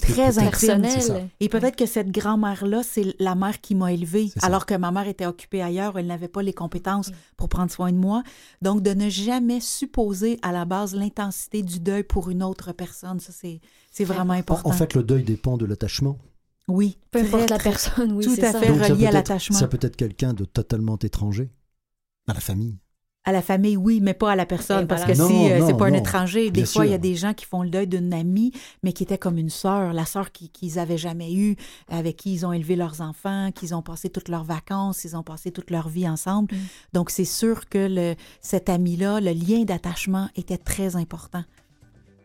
très 0.00 0.38
intime. 0.38 0.82
Personnel. 0.82 1.28
Et 1.40 1.48
peut-être 1.48 1.76
que 1.76 1.86
cette 1.86 2.10
grand-mère-là, 2.10 2.82
c'est 2.82 3.14
la 3.20 3.34
mère 3.34 3.60
qui 3.60 3.74
m'a 3.74 3.92
élevée, 3.92 4.30
alors 4.42 4.66
que 4.66 4.74
ma 4.74 4.90
mère 4.90 5.06
était 5.08 5.26
occupée 5.26 5.62
ailleurs, 5.62 5.98
elle 5.98 6.06
n'avait 6.08 6.28
pas 6.28 6.42
les 6.42 6.52
compétences 6.52 7.08
Oui. 7.08 7.14
pour 7.36 7.48
prendre 7.48 7.70
soin 7.70 7.92
de 7.92 7.96
moi. 7.96 8.22
Donc, 8.62 8.82
de 8.82 8.90
ne 8.94 9.08
jamais 9.08 9.60
supposer 9.60 10.38
à 10.42 10.50
la 10.52 10.64
base 10.64 10.94
l'intensité 10.94 11.62
du 11.62 11.78
deuil 11.80 12.02
pour 12.02 12.30
une 12.30 12.42
autre 12.42 12.72
personne, 12.72 13.20
ça, 13.20 13.32
c'est, 13.32 13.60
c'est 13.92 14.04
vraiment 14.04 14.34
En, 14.34 14.38
important. 14.38 14.68
en 14.68 14.72
fait, 14.72 14.94
le 14.94 15.02
deuil 15.04 15.22
dépend 15.22 15.56
de 15.56 15.64
l'attachement. 15.64 16.18
oui. 16.68 16.98
Peu 17.12 17.20
très, 17.20 17.28
importe 17.28 17.50
la 17.50 17.58
personne, 17.58 18.12
oui, 18.12 18.24
tout 18.24 18.34
à 18.44 18.52
ça. 18.52 18.60
fait. 18.60 18.68
Donc, 18.68 18.82
relié 18.82 19.06
à 19.06 19.12
l'attachement. 19.12 19.56
Ça 19.58 19.68
peut 19.68 19.78
être 19.80 19.96
quelqu'un 19.96 20.34
de 20.34 20.44
totalement 20.44 20.98
étranger 20.98 21.50
à 22.26 22.34
la 22.34 22.40
famille. 22.40 22.78
À 23.26 23.32
la 23.32 23.40
famille, 23.40 23.76
oui, 23.78 24.00
mais 24.02 24.12
pas 24.12 24.32
à 24.32 24.36
la 24.36 24.44
personne, 24.44 24.84
Et 24.84 24.86
parce 24.86 25.00
voilà. 25.04 25.14
que 25.14 25.18
Non, 25.18 25.28
si 25.28 25.50
euh, 25.50 25.64
c'est 25.66 25.72
non, 25.72 25.78
pas 25.78 25.86
un 25.86 25.94
étranger, 25.94 26.44
des 26.50 26.62
Bien 26.62 26.66
fois, 26.66 26.84
il 26.84 26.90
y 26.92 26.94
a 26.94 26.98
des 26.98 27.14
gens 27.14 27.32
qui 27.32 27.46
font 27.46 27.62
le 27.62 27.70
deuil 27.70 27.86
d'une 27.86 28.12
amie, 28.12 28.52
mais 28.82 28.92
qui 28.92 29.02
était 29.02 29.16
comme 29.16 29.38
une 29.38 29.48
sœur, 29.48 29.94
la 29.94 30.04
sœur 30.04 30.30
qui- 30.30 30.50
qu'ils 30.50 30.78
avaient 30.78 30.98
jamais 30.98 31.32
eue, 31.32 31.56
avec 31.88 32.16
qui 32.18 32.34
ils 32.34 32.44
ont 32.44 32.52
élevé 32.52 32.76
leurs 32.76 33.00
enfants, 33.00 33.50
qu'ils 33.52 33.74
ont 33.74 33.80
passé 33.80 34.10
toutes 34.10 34.28
leurs 34.28 34.44
vacances, 34.44 35.04
ils 35.04 35.16
ont 35.16 35.22
passé 35.22 35.50
toute 35.52 35.70
leur 35.70 35.88
vie 35.88 36.06
ensemble. 36.06 36.54
Mm. 36.54 36.58
Donc, 36.92 37.08
c'est 37.08 37.24
sûr 37.24 37.66
que 37.70 37.88
le, 37.90 38.14
cet 38.42 38.68
ami-là, 38.68 39.20
le 39.20 39.32
lien 39.32 39.64
d'attachement 39.64 40.28
était 40.36 40.58
très 40.58 40.94
important. 40.96 41.44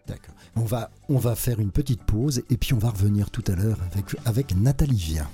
D'accord. 0.06 0.36
On 0.58 0.62
va, 0.66 0.90
on 1.08 1.18
va 1.18 1.36
faire 1.36 1.62
une 1.62 1.72
petite 1.72 2.04
pause 2.04 2.42
et 2.50 2.58
puis 2.58 2.74
on 2.74 2.78
va 2.80 2.90
revenir 2.90 3.30
tout 3.32 3.44
à 3.48 3.52
l'heure 3.56 3.78
avec, 3.94 4.06
avec 4.26 4.58
Nathalie 4.58 4.98
Vien. 4.98 5.28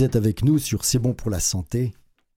Vous 0.00 0.06
êtes 0.06 0.16
avec 0.16 0.42
nous 0.42 0.58
sur 0.58 0.86
C'est 0.86 0.98
bon 0.98 1.12
pour 1.12 1.28
la 1.30 1.40
santé, 1.40 1.92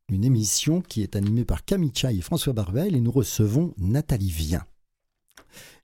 une 0.09 0.25
émission 0.25 0.81
qui 0.81 1.01
est 1.01 1.15
animée 1.15 1.45
par 1.45 1.63
Camille 1.63 1.93
Chaille 1.95 2.19
et 2.19 2.21
François 2.21 2.51
Barbel 2.51 2.93
et 2.93 2.99
nous 2.99 3.09
recevons 3.09 3.73
Nathalie 3.77 4.31
Vien. 4.31 4.65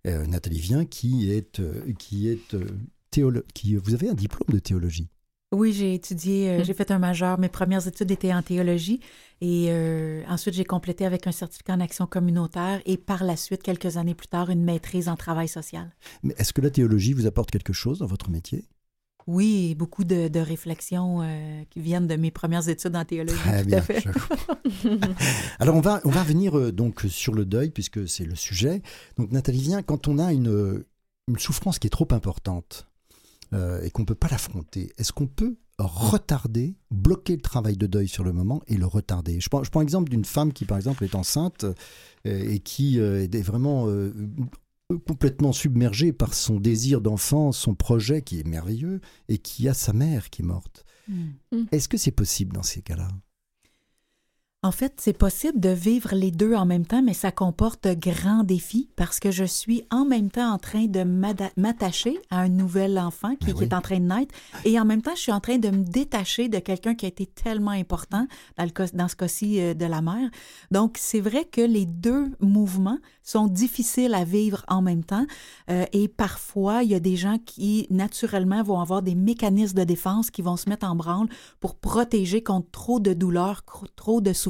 Euh, 0.06 0.26
Nathalie 0.26 0.60
Vien 0.60 0.84
qui 0.84 1.32
est, 1.32 1.62
euh, 1.62 1.94
qui 1.98 2.28
est 2.28 2.54
euh, 2.54 2.68
théolo- 3.12 3.46
qui 3.54 3.78
Vous 3.78 3.94
avez 3.94 4.10
un 4.10 4.14
diplôme 4.14 4.50
de 4.50 4.60
théologie 4.60 5.08
Oui, 5.54 5.72
j'ai 5.72 5.94
étudié, 5.94 6.50
euh, 6.50 6.64
j'ai 6.66 6.74
fait 6.74 6.92
un 6.92 7.00
majeur. 7.00 7.40
Mes 7.40 7.48
premières 7.48 7.88
études 7.88 8.12
étaient 8.12 8.34
en 8.34 8.42
théologie 8.42 9.00
et 9.40 9.68
euh, 9.70 10.22
ensuite 10.28 10.56
j'ai 10.56 10.66
complété 10.66 11.06
avec 11.06 11.28
un 11.28 11.32
certificat 11.32 11.76
en 11.76 11.80
action 11.80 12.08
communautaire 12.08 12.82
et 12.86 12.98
par 12.98 13.24
la 13.24 13.38
suite, 13.38 13.64
quelques 13.64 13.96
années 13.96 14.16
plus 14.16 14.28
tard, 14.28 14.50
une 14.50 14.66
maîtrise 14.66 15.08
en 15.08 15.16
travail 15.16 15.48
social. 15.48 15.96
Mais 16.24 16.36
est-ce 16.38 16.52
que 16.52 16.60
la 16.60 16.72
théologie 16.72 17.14
vous 17.14 17.26
apporte 17.26 17.52
quelque 17.52 17.72
chose 17.72 18.00
dans 18.00 18.06
votre 18.06 18.30
métier? 18.30 18.66
Oui, 19.28 19.76
beaucoup 19.76 20.04
de, 20.04 20.28
de 20.28 20.40
réflexions 20.40 21.22
euh, 21.22 21.64
qui 21.70 21.82
viennent 21.82 22.08
de 22.08 22.16
mes 22.16 22.32
premières 22.32 22.68
études 22.68 22.96
en 22.96 23.06
théologie. 23.06 23.38
Très 23.38 23.62
tout 23.62 23.68
bien. 23.68 23.78
à 23.78 23.82
fait. 23.82 24.02
je. 24.02 24.90
Alors 25.60 25.76
on 25.76 25.82
va 25.82 26.02
on 26.04 26.10
va 26.10 26.24
revenir 26.24 26.58
euh, 26.58 26.72
donc 26.72 27.02
sur 27.10 27.34
le 27.34 27.46
deuil 27.46 27.70
puisque 27.70 28.08
c'est 28.08 28.26
le 28.26 28.36
sujet. 28.36 28.82
Donc 29.18 29.32
Nathalie 29.32 29.62
vient 29.62 29.84
quand 29.84 30.08
on 30.08 30.18
a 30.18 30.34
une 30.34 30.84
une 31.28 31.38
souffrance 31.38 31.78
qui 31.78 31.88
est 31.88 31.92
trop 31.92 32.08
importante 32.12 32.88
euh, 33.54 33.84
et 33.84 33.92
qu'on 33.92 34.06
peut 34.06 34.16
pas 34.16 34.30
l'affronter. 34.30 34.92
Est-ce 34.98 35.14
qu'on 35.14 35.28
peut 35.28 35.58
retarder, 35.78 36.76
bloquer 36.90 37.36
le 37.36 37.42
travail 37.42 37.78
de 37.78 37.86
deuil 37.86 38.08
sur 38.08 38.24
le 38.24 38.34
moment 38.34 38.64
et 38.68 38.78
le 38.78 38.88
retarder? 38.88 39.40
Je 39.40 39.50
prends 39.50 39.64
je 39.64 39.70
prends 39.70 39.82
l'exemple 39.82 40.10
d'une 40.10 40.26
femme 40.26 40.54
qui 40.54 40.66
par 40.66 40.78
exemple 40.78 41.04
est 41.04 41.14
enceinte 41.14 41.66
et 42.26 42.60
qui 42.60 42.98
est 43.00 43.42
vraiment 43.44 43.88
complètement 44.98 45.54
submergée 45.54 46.12
par 46.14 46.34
son 46.34 46.60
désir 46.60 47.02
d'enfant, 47.02 47.52
son 47.52 47.76
projet 47.76 48.24
qui 48.24 48.40
est 48.40 48.48
merveilleux 48.48 49.02
et 49.28 49.38
qui 49.38 49.68
a 49.70 49.74
sa 49.74 49.94
mère 49.94 50.30
qui 50.30 50.42
est 50.42 50.46
morte. 50.46 50.86
Hmm. 51.08 51.66
Est-ce 51.72 51.88
que 51.88 51.98
c'est 51.98 52.12
possible 52.12 52.54
dans 52.54 52.64
ces 52.64 52.82
cas-là? 52.82 53.08
En 54.62 54.74
fait, 54.74 54.92
c'est 54.98 55.18
possible 55.18 55.58
de 55.58 55.70
vivre 55.70 56.14
les 56.14 56.32
deux 56.32 56.54
en 56.54 56.66
même 56.66 56.86
temps, 56.86 57.02
mais 57.02 57.14
ça 57.14 57.32
comporte 57.32 57.88
de 57.88 57.94
grands 57.94 58.44
défis 58.44 58.90
parce 58.98 59.22
que 59.22 59.32
je 59.32 59.46
suis 59.46 59.86
en 59.90 60.04
même 60.04 60.30
temps 60.30 60.52
en 60.52 60.58
train 60.58 60.84
de 60.88 61.04
m'attacher 61.56 62.20
à 62.30 62.42
un 62.42 62.50
nouvel 62.50 63.00
enfant 63.00 63.38
qui, 63.38 63.46
Ben 63.46 63.54
qui 63.54 63.64
est 63.64 63.74
en 63.74 63.80
train 63.80 64.02
de 64.02 64.14
naître 64.14 64.36
et 64.66 64.78
en 64.78 64.84
même 64.84 65.02
temps, 65.02 65.16
je 65.16 65.22
suis 65.22 65.32
en 65.32 65.40
train 65.40 65.60
de 65.60 65.70
me 65.70 65.86
détacher 65.86 66.50
de 66.50 66.60
quelqu'un 66.60 66.94
qui 66.94 67.06
a 67.06 67.08
été 67.08 67.26
tellement 67.26 67.72
important, 67.72 68.28
dans, 68.58 68.66
le 68.66 68.72
cas- 68.72 68.92
dans 68.94 69.08
ce 69.08 69.16
cas-ci 69.16 69.62
euh, 69.62 69.74
de 69.74 69.86
la 69.86 70.02
mère. 70.02 70.30
Donc, 70.72 70.98
c'est 71.00 71.22
vrai 71.22 71.46
que 71.46 71.62
les 71.62 71.86
deux 71.86 72.30
mouvements 72.42 72.98
sont 73.24 73.48
difficiles 73.48 74.14
à 74.14 74.26
vivre 74.26 74.66
en 74.68 74.82
même 74.82 75.06
temps 75.06 75.26
euh, 75.70 75.86
et 75.94 76.10
parfois, 76.10 76.84
il 76.84 76.90
y 76.90 76.96
a 76.96 77.00
des 77.00 77.16
gens 77.16 77.38
qui, 77.46 77.88
naturellement, 77.92 78.62
vont 78.62 78.82
avoir 78.82 79.04
des 79.04 79.16
mécanismes 79.16 79.78
de 79.78 79.84
défense 79.86 80.32
qui 80.32 80.42
vont 80.42 80.58
se 80.58 80.68
mettre 80.68 80.86
en 80.86 80.98
branle 80.98 81.30
pour 81.62 81.76
protéger 81.76 82.44
contre 82.44 82.70
trop 82.72 83.00
de 83.00 83.14
douleur, 83.14 83.64
trop 83.96 84.20
de 84.20 84.34
souffrance. 84.34 84.49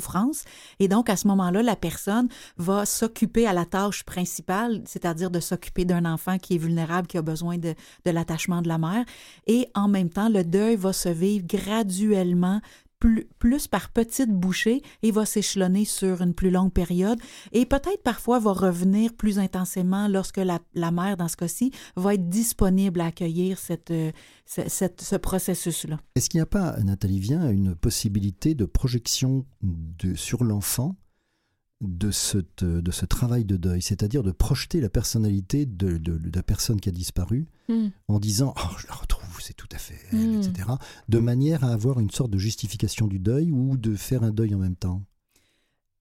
Et 0.80 0.88
donc, 0.88 1.10
à 1.10 1.16
ce 1.16 1.28
moment-là, 1.28 1.62
la 1.62 1.76
personne 1.76 2.28
va 2.58 2.86
s'occuper 2.86 3.48
à 3.48 3.54
la 3.54 3.66
tâche 3.66 4.04
principale, 4.04 4.82
c'est-à-dire 4.86 5.32
de 5.32 5.40
s'occuper 5.40 5.86
d'un 5.86 6.06
enfant 6.06 6.38
qui 6.38 6.56
est 6.56 6.58
vulnérable, 6.58 7.08
qui 7.08 7.18
a 7.18 7.22
besoin 7.22 7.58
de, 7.58 7.74
de 8.06 8.12
l'attachement 8.12 8.62
de 8.62 8.68
la 8.68 8.78
mère. 8.78 9.06
Et 9.48 9.68
en 9.76 9.88
même 9.88 10.10
temps, 10.10 10.30
le 10.30 10.44
deuil 10.44 10.76
va 10.76 10.94
se 10.94 11.10
vivre 11.10 11.46
graduellement 11.48 12.62
plus, 13.00 13.28
plus 13.40 13.68
par 13.68 13.90
petites 13.92 14.30
bouchées 14.32 14.82
et 15.04 15.12
va 15.12 15.26
s'échelonner 15.26 15.86
sur 15.86 16.22
une 16.22 16.34
plus 16.34 16.52
longue 16.52 16.74
période 16.74 17.20
et 17.54 17.66
peut-être 17.66 18.04
parfois 18.04 18.40
va 18.40 18.52
revenir 18.52 19.14
plus 19.14 19.40
intensément 19.40 20.08
lorsque 20.08 20.38
la, 20.38 20.60
la 20.74 20.92
mère, 20.92 21.18
dans 21.18 21.28
ce 21.28 21.38
cas-ci, 21.38 21.72
va 21.96 22.14
être 22.16 22.30
disponible 22.30 23.02
à 23.02 23.06
accueillir 23.08 23.58
cette, 23.58 23.92
euh, 23.92 24.12
ce, 24.46 24.62
cette- 24.68 25.02
ce 25.02 25.16
processus-là. 25.16 26.00
Est-ce 26.16 26.30
qu'il 26.30 26.40
n'y 26.40 26.44
a 26.44 26.46
pas, 26.46 26.78
Nathalie 26.84 27.20
Vien, 27.20 27.50
une 27.50 27.76
possibilité 27.76 28.54
de 28.56 28.66
projection 28.66 29.46
de, 29.64 30.16
sur 30.16 30.44
l'enfant 30.44 30.96
de 31.82 32.12
ce, 32.12 32.40
de 32.62 32.92
ce 32.92 33.06
travail 33.06 33.46
de 33.46 33.56
deuil, 33.56 33.82
c'est-à-dire 33.82 34.22
de 34.22 34.32
projeter 34.34 34.82
la 34.82 34.90
personnalité 34.90 35.66
de, 35.66 35.98
de- 35.98 36.18
de 36.18 36.32
la 36.36 36.44
personne 36.44 36.82
qui 36.82 36.90
a 36.90 36.92
disparu 36.92 37.48
Hmm. 37.70 37.90
en 38.08 38.20
disant 38.20 38.54
oh, 38.58 38.76
je 38.80 38.88
la 38.88 38.96
retrouve, 38.96 39.19
c'est 39.50 39.56
tout 39.56 39.68
à 39.72 39.80
fait 39.80 39.96
elle, 40.12 40.20
Mm. 40.20 40.42
etc., 40.42 40.70
de 41.10 41.18
manière 41.18 41.64
à 41.64 41.70
avoir 41.70 42.00
une 42.00 42.12
sorte 42.12 42.30
de 42.30 42.38
justification 42.38 43.08
du 43.08 43.18
deuil 43.18 43.52
ou 43.52 43.78
de 43.78 43.96
faire 43.96 44.22
un 44.22 44.30
deuil 44.30 44.54
en 44.54 44.60
même 44.60 44.76
temps? 44.76 45.02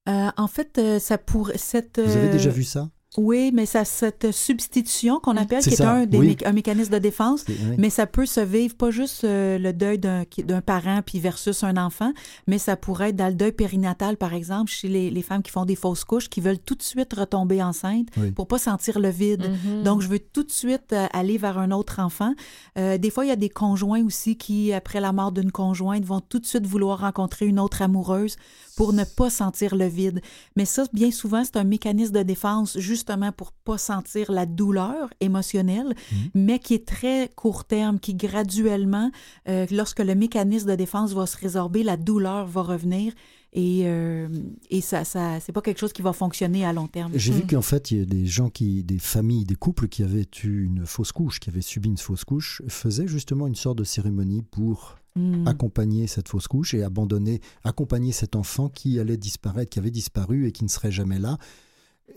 Euh, 0.06 0.28
en 0.36 0.48
fait, 0.48 0.76
euh, 0.76 0.98
ça 0.98 1.16
pourrait... 1.16 1.56
Cette, 1.56 1.98
Vous 1.98 2.16
avez 2.16 2.28
euh, 2.28 2.32
déjà 2.32 2.50
vu 2.50 2.62
ça? 2.62 2.90
Oui, 3.18 3.50
mais 3.52 3.66
ça, 3.66 3.84
cette 3.84 4.30
substitution 4.32 5.18
qu'on 5.20 5.36
appelle, 5.36 5.62
qui 5.62 5.70
est 5.74 5.80
un, 5.82 6.06
des 6.06 6.18
oui. 6.18 6.36
mé- 6.36 6.46
un 6.46 6.52
mécanisme 6.52 6.92
de 6.92 6.98
défense, 6.98 7.44
oui. 7.48 7.56
mais 7.76 7.90
ça 7.90 8.06
peut 8.06 8.26
se 8.26 8.38
vivre 8.40 8.76
pas 8.76 8.90
juste 8.92 9.24
euh, 9.24 9.58
le 9.58 9.72
deuil 9.72 9.98
d'un 9.98 10.24
parent 10.64 11.00
puis 11.04 11.18
versus 11.18 11.64
un 11.64 11.76
enfant, 11.76 12.12
mais 12.46 12.58
ça 12.58 12.76
pourrait 12.76 13.10
être 13.10 13.16
dans 13.16 13.26
le 13.26 13.34
deuil 13.34 13.50
périnatal, 13.52 14.16
par 14.16 14.34
exemple, 14.34 14.70
chez 14.70 14.86
les, 14.88 15.10
les 15.10 15.22
femmes 15.22 15.42
qui 15.42 15.50
font 15.50 15.64
des 15.64 15.74
fausses 15.74 16.04
couches, 16.04 16.28
qui 16.28 16.40
veulent 16.40 16.58
tout 16.60 16.76
de 16.76 16.82
suite 16.82 17.12
retomber 17.12 17.62
enceinte 17.62 18.06
Oui. 18.16 18.30
pour 18.30 18.46
pas 18.46 18.58
sentir 18.58 18.98
le 19.00 19.08
vide. 19.10 19.50
Mhm. 19.64 19.82
Donc, 19.82 20.00
je 20.00 20.08
veux 20.08 20.20
tout 20.20 20.44
de 20.44 20.50
suite 20.52 20.92
euh, 20.92 21.06
aller 21.12 21.38
vers 21.38 21.58
un 21.58 21.72
autre 21.72 21.98
enfant. 22.00 22.34
Euh, 22.78 22.98
des 22.98 23.10
fois, 23.10 23.24
il 23.24 23.28
y 23.28 23.32
a 23.32 23.36
des 23.36 23.48
conjoints 23.50 24.04
aussi 24.04 24.36
qui, 24.36 24.72
après 24.72 25.00
la 25.00 25.12
mort 25.12 25.32
d'une 25.32 25.50
conjointe, 25.50 26.04
vont 26.04 26.20
tout 26.20 26.38
de 26.38 26.46
suite 26.46 26.66
vouloir 26.66 27.00
rencontrer 27.00 27.46
une 27.46 27.58
autre 27.58 27.82
amoureuse 27.82 28.36
pour 28.78 28.92
ne 28.92 29.02
pas 29.02 29.28
sentir 29.28 29.74
le 29.74 29.86
vide. 29.86 30.20
Mais 30.54 30.64
ça, 30.64 30.84
bien 30.92 31.10
souvent, 31.10 31.42
c'est 31.42 31.56
un 31.56 31.64
mécanisme 31.64 32.12
de 32.12 32.22
défense 32.22 32.78
justement 32.78 33.32
pour 33.32 33.50
pas 33.50 33.76
sentir 33.76 34.30
la 34.30 34.46
douleur 34.46 35.10
émotionnelle, 35.18 35.96
mais 36.32 36.60
qui 36.60 36.74
est 36.74 36.86
très 36.86 37.32
court 37.34 37.64
terme, 37.64 37.98
qui 37.98 38.14
graduellement, 38.14 39.10
euh, 39.48 39.66
lorsque 39.72 39.98
le 39.98 40.14
mécanisme 40.14 40.70
de 40.70 40.76
défense 40.76 41.12
va 41.12 41.26
se 41.26 41.36
résorber, 41.36 41.82
la 41.82 41.96
douleur 41.96 42.46
va 42.46 42.62
revenir. 42.62 43.14
Et, 43.52 43.82
euh, 43.86 44.28
et 44.70 44.80
ça, 44.80 45.04
ça 45.04 45.40
c'est 45.40 45.52
pas 45.52 45.62
quelque 45.62 45.80
chose 45.80 45.92
qui 45.92 46.02
va 46.02 46.12
fonctionner 46.12 46.64
à 46.64 46.72
long 46.72 46.86
terme. 46.86 47.10
J'ai 47.16 47.32
vu 47.32 47.42
qu'en 47.48 47.62
fait, 47.62 47.90
il 47.90 47.98
y 47.98 48.02
a 48.02 48.04
des 48.04 48.26
gens 48.26 48.48
qui, 48.48 48.84
des 48.84 49.00
familles, 49.00 49.44
des 49.44 49.56
couples 49.56 49.88
qui 49.88 50.04
avaient 50.04 50.28
eu 50.44 50.64
une 50.64 50.86
fausse 50.86 51.10
couche, 51.10 51.40
qui 51.40 51.50
avaient 51.50 51.62
subi 51.62 51.88
une 51.88 51.98
fausse 51.98 52.22
couche, 52.22 52.62
faisaient 52.68 53.08
justement 53.08 53.48
une 53.48 53.56
sorte 53.56 53.78
de 53.78 53.84
cérémonie 53.84 54.42
pour 54.42 54.98
Mm. 55.18 55.48
accompagner 55.48 56.06
cette 56.06 56.28
fausse 56.28 56.46
couche 56.46 56.74
et 56.74 56.82
abandonner, 56.84 57.40
accompagner 57.64 58.12
cet 58.12 58.36
enfant 58.36 58.68
qui 58.68 59.00
allait 59.00 59.16
disparaître, 59.16 59.68
qui 59.70 59.78
avait 59.80 59.90
disparu 59.90 60.46
et 60.46 60.52
qui 60.52 60.62
ne 60.64 60.68
serait 60.68 60.92
jamais 60.92 61.18
là. 61.18 61.38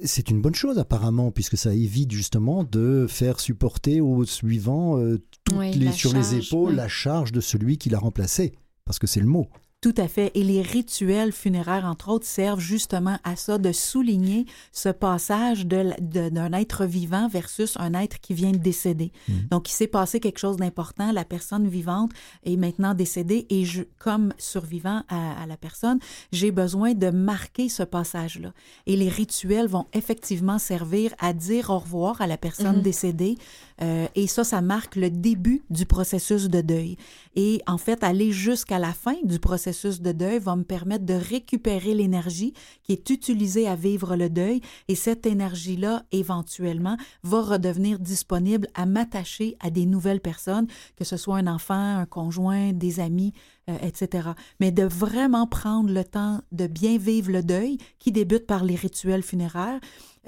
C'est 0.04 0.30
une 0.30 0.42
bonne 0.42 0.56
chose 0.56 0.78
apparemment, 0.80 1.32
puisque 1.32 1.58
ça 1.58 1.74
évite 1.74 2.12
justement 2.12 2.64
de 2.64 3.08
faire 3.10 3.40
supporter 3.40 4.00
aux 4.02 4.24
suivants 4.24 4.98
euh, 4.98 5.18
toutes 5.44 5.58
Oui, 5.58 5.74
les, 5.74 5.92
sur 5.92 6.14
les 6.14 6.36
épaules 6.36 6.70
oui. 6.72 6.76
la 6.76 6.88
charge 6.88 7.32
de 7.32 7.42
celui 7.42 7.78
qui 7.78 7.90
l'a 7.90 8.00
remplacé, 8.00 8.54
parce 8.86 9.00
que 9.00 9.08
c'est 9.08 9.20
le 9.20 9.26
mot. 9.28 9.50
Tout 9.82 9.96
à 9.98 10.08
fait. 10.08 10.30
Et 10.36 10.44
les 10.44 10.62
rituels 10.62 11.32
funéraires, 11.32 11.86
entre 11.86 12.10
autres, 12.10 12.28
servent 12.28 12.60
justement 12.60 13.18
à 13.24 13.36
ça, 13.36 13.58
de 13.58 13.72
souligner 13.72 14.46
ce 14.72 14.90
passage 14.90 15.66
de 15.66 15.78
l- 15.78 15.96
de- 16.00 16.30
d'un 16.30 16.54
être 16.54 16.86
vivant 16.86 17.28
versus 17.28 17.74
un 17.80 17.96
être 17.96 18.20
qui 18.20 18.36
vient 18.36 18.52
de 18.52 18.58
décéder. 18.60 19.12
Mhm. 19.28 19.48
Donc, 19.50 19.72
il 19.72 19.74
s'est 19.74 19.88
passé 19.88 20.20
quelque 20.20 20.38
chose 20.38 20.58
d'important. 20.58 21.12
La 21.12 21.26
personne 21.26 21.68
vivante 21.68 22.12
est 22.44 22.58
maintenant 22.58 22.94
décédée 22.94 23.48
et 23.50 23.66
je, 23.66 23.82
comme 23.98 24.36
survivant 24.38 25.02
à, 25.10 25.42
à 25.42 25.48
la 25.48 25.58
personne, 25.58 25.98
j'ai 26.32 26.52
besoin 26.52 26.94
de 26.94 27.10
marquer 27.10 27.68
ce 27.68 27.82
passage-là. 27.82 28.54
Et 28.86 28.96
les 28.96 29.10
rituels 29.10 29.68
vont 29.68 29.88
effectivement 29.94 30.60
servir 30.60 31.12
à 31.20 31.34
dire 31.34 31.72
au 31.72 31.80
revoir 31.80 32.22
à 32.22 32.28
la 32.28 32.38
personne 32.38 32.76
Mhm. 32.78 32.82
décédée. 32.84 33.36
Euh, 33.82 34.06
et 34.14 34.28
ça, 34.28 34.44
ça 34.44 34.62
marque 34.62 34.96
le 34.96 35.10
début 35.10 35.64
du 35.72 35.88
processus 35.88 36.50
de 36.50 36.62
deuil. 36.62 36.98
Et 37.36 37.62
en 37.68 37.78
fait, 37.78 38.04
aller 38.04 38.32
jusqu'à 38.32 38.80
la 38.80 38.94
fin 38.94 39.16
du 39.24 39.40
processus 39.40 40.02
de 40.02 40.12
deuil 40.12 40.40
va 40.40 40.56
me 40.56 40.64
permettre 40.64 41.06
de 41.06 41.14
récupérer 41.14 41.94
l'énergie 41.94 42.54
qui 42.84 42.92
est 42.92 43.10
utilisée 43.10 43.68
à 43.68 43.76
vivre 43.76 44.16
le 44.16 44.30
deuil. 44.30 44.62
Et 44.88 44.96
cette 44.96 45.26
énergie-là, 45.26 46.04
éventuellement, 46.12 46.98
va 47.24 47.42
redevenir 47.42 48.00
disponible 48.00 48.68
à 48.74 48.86
m'attacher 48.86 49.56
à 49.60 49.70
des 49.70 49.86
nouvelles 49.86 50.22
personnes, 50.22 50.68
que 50.96 51.06
ce 51.06 51.18
soit 51.18 51.38
un 51.38 51.48
enfant, 51.48 51.98
un 51.98 52.06
conjoint, 52.06 52.74
des 52.74 53.00
amis, 53.00 53.34
euh, 53.70 53.78
etc. 53.82 54.30
Mais 54.60 54.72
de 54.72 54.84
vraiment 54.84 55.48
prendre 55.48 55.92
le 55.92 56.04
temps 56.04 56.42
de 56.52 56.68
bien 56.68 56.98
vivre 56.98 57.32
le 57.32 57.44
deuil, 57.44 57.78
qui 58.00 58.12
débute 58.12 58.46
par 58.46 58.64
les 58.64 58.76
rituels 58.76 59.24
funéraires, 59.24 59.80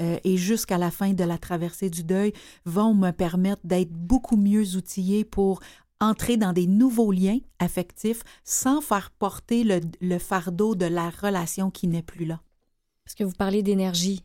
euh, 0.02 0.18
et 0.24 0.38
jusqu'à 0.38 0.78
la 0.78 0.90
fin 0.90 1.14
de 1.14 1.24
la 1.24 1.38
traversée 1.38 1.90
du 1.90 2.04
deuil 2.04 2.34
vont 2.66 2.94
me 2.96 3.12
permettre 3.12 3.62
d'être 3.64 3.92
beaucoup 3.92 4.38
mieux 4.38 4.76
outillée 4.76 5.24
pour 5.24 5.60
entrer 6.04 6.38
dans 6.38 6.54
des 6.54 6.68
nouveaux 6.68 7.12
liens 7.12 7.40
affectifs 7.60 8.22
sans 8.44 8.82
faire 8.82 9.10
porter 9.12 9.64
le, 9.64 9.80
le 10.02 10.20
fardeau 10.20 10.76
de 10.76 10.86
la 10.86 11.10
relation 11.10 11.72
qui 11.72 11.88
n'est 11.88 12.04
plus 12.04 12.26
là. 12.26 12.42
Parce 13.06 13.16
que 13.16 13.24
vous 13.24 13.34
parlez 13.38 13.64
d'énergie. 13.64 14.24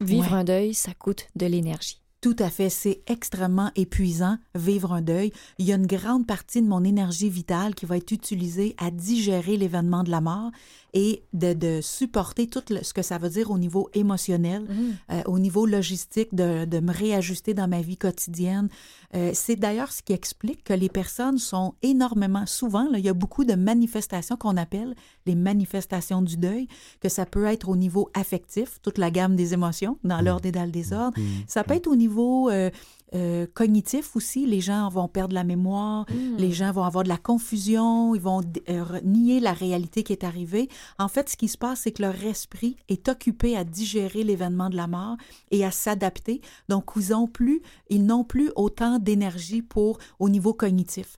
Vivre 0.00 0.32
Ouais. 0.32 0.38
un 0.38 0.44
deuil, 0.44 0.74
ça 0.74 0.92
coûte 0.94 1.28
de 1.36 1.46
l'énergie. 1.46 2.00
Tout 2.22 2.36
à 2.38 2.50
fait, 2.50 2.68
c'est 2.68 3.00
extrêmement 3.06 3.70
épuisant, 3.76 4.36
vivre 4.54 4.92
un 4.92 5.00
deuil. 5.00 5.32
Il 5.58 5.64
y 5.64 5.72
a 5.72 5.76
une 5.76 5.86
grande 5.86 6.26
partie 6.26 6.60
de 6.60 6.66
mon 6.68 6.84
énergie 6.84 7.30
vitale 7.30 7.74
qui 7.74 7.86
va 7.86 7.96
être 7.96 8.10
utilisée 8.12 8.74
à 8.76 8.90
digérer 8.90 9.56
l'événement 9.56 10.02
de 10.04 10.10
la 10.10 10.20
mort 10.20 10.50
et 10.92 11.22
de, 11.32 11.54
de 11.54 11.80
supporter 11.80 12.46
tout 12.46 12.62
le- 12.68 12.82
ce 12.84 12.92
que 12.92 13.00
ça 13.00 13.16
veut 13.16 13.30
dire 13.30 13.50
au 13.50 13.56
niveau 13.58 13.88
émotionnel, 13.94 14.66
euh, 15.10 15.22
au 15.26 15.38
niveau 15.38 15.64
logistique, 15.64 16.34
de, 16.34 16.66
de 16.66 16.80
me 16.80 16.92
réajuster 16.92 17.54
dans 17.54 17.68
ma 17.68 17.80
vie 17.80 17.96
quotidienne. 17.96 18.68
Euh, 19.16 19.30
c'est 19.34 19.56
d'ailleurs 19.56 19.90
ce 19.90 20.02
qui 20.02 20.12
explique 20.12 20.62
que 20.62 20.72
les 20.72 20.88
personnes 20.88 21.38
sont 21.38 21.74
énormément, 21.82 22.46
souvent, 22.46 22.88
là, 22.88 22.98
il 22.98 23.04
y 23.04 23.08
a 23.08 23.14
beaucoup 23.14 23.44
de 23.44 23.54
manifestations 23.54 24.36
qu'on 24.36 24.56
appelle 24.56 24.94
les 25.26 25.34
manifestations 25.34 26.22
du 26.22 26.36
deuil, 26.36 26.68
que 27.00 27.08
ça 27.08 27.26
peut 27.26 27.46
être 27.46 27.68
au 27.68 27.76
niveau 27.76 28.08
affectif, 28.14 28.80
toute 28.82 28.98
la 28.98 29.10
gamme 29.10 29.34
des 29.34 29.52
émotions, 29.52 29.98
dans 30.04 30.20
l'ordre 30.20 30.46
et 30.46 30.52
dans 30.52 30.64
le 30.64 30.70
désordre. 30.70 31.18
Ça 31.48 31.64
peut 31.64 31.74
être 31.74 31.88
au 31.88 31.96
niveau 31.96 32.50
euh, 32.50 32.70
euh, 33.14 33.46
cognitif 33.52 34.16
aussi. 34.16 34.46
Les 34.46 34.60
gens 34.60 34.88
vont 34.88 35.08
perdre 35.08 35.34
la 35.34 35.44
mémoire, 35.44 36.06
Hmm. 36.10 36.36
les 36.38 36.52
gens 36.52 36.72
vont 36.72 36.84
avoir 36.84 37.04
de 37.04 37.08
la 37.08 37.16
confusion, 37.16 38.14
ils 38.14 38.20
vont 38.20 38.40
euh, 38.68 38.84
nier 39.04 39.40
la 39.40 39.52
réalité 39.52 40.02
qui 40.02 40.12
est 40.12 40.24
arrivée. 40.24 40.68
En 40.98 41.08
fait, 41.08 41.28
ce 41.28 41.36
qui 41.36 41.48
se 41.48 41.58
passe, 41.58 41.80
c'est 41.80 41.92
que 41.92 42.02
leur 42.02 42.22
esprit 42.24 42.76
est 42.88 43.08
occupé 43.08 43.56
à 43.56 43.64
digérer 43.64 44.24
l'événement 44.24 44.70
de 44.70 44.76
la 44.76 44.86
mort 44.86 45.16
et 45.50 45.64
à 45.64 45.70
s'adapter. 45.70 46.40
Donc, 46.68 46.90
ils 46.96 47.14
ont 47.14 47.26
plus, 47.26 47.62
ils 47.88 48.04
n'ont 48.04 48.24
plus 48.24 48.50
autant 48.56 48.98
d'énergie 48.98 49.62
pour 49.62 49.98
au 50.18 50.28
niveau 50.28 50.54
cognitif. 50.54 51.16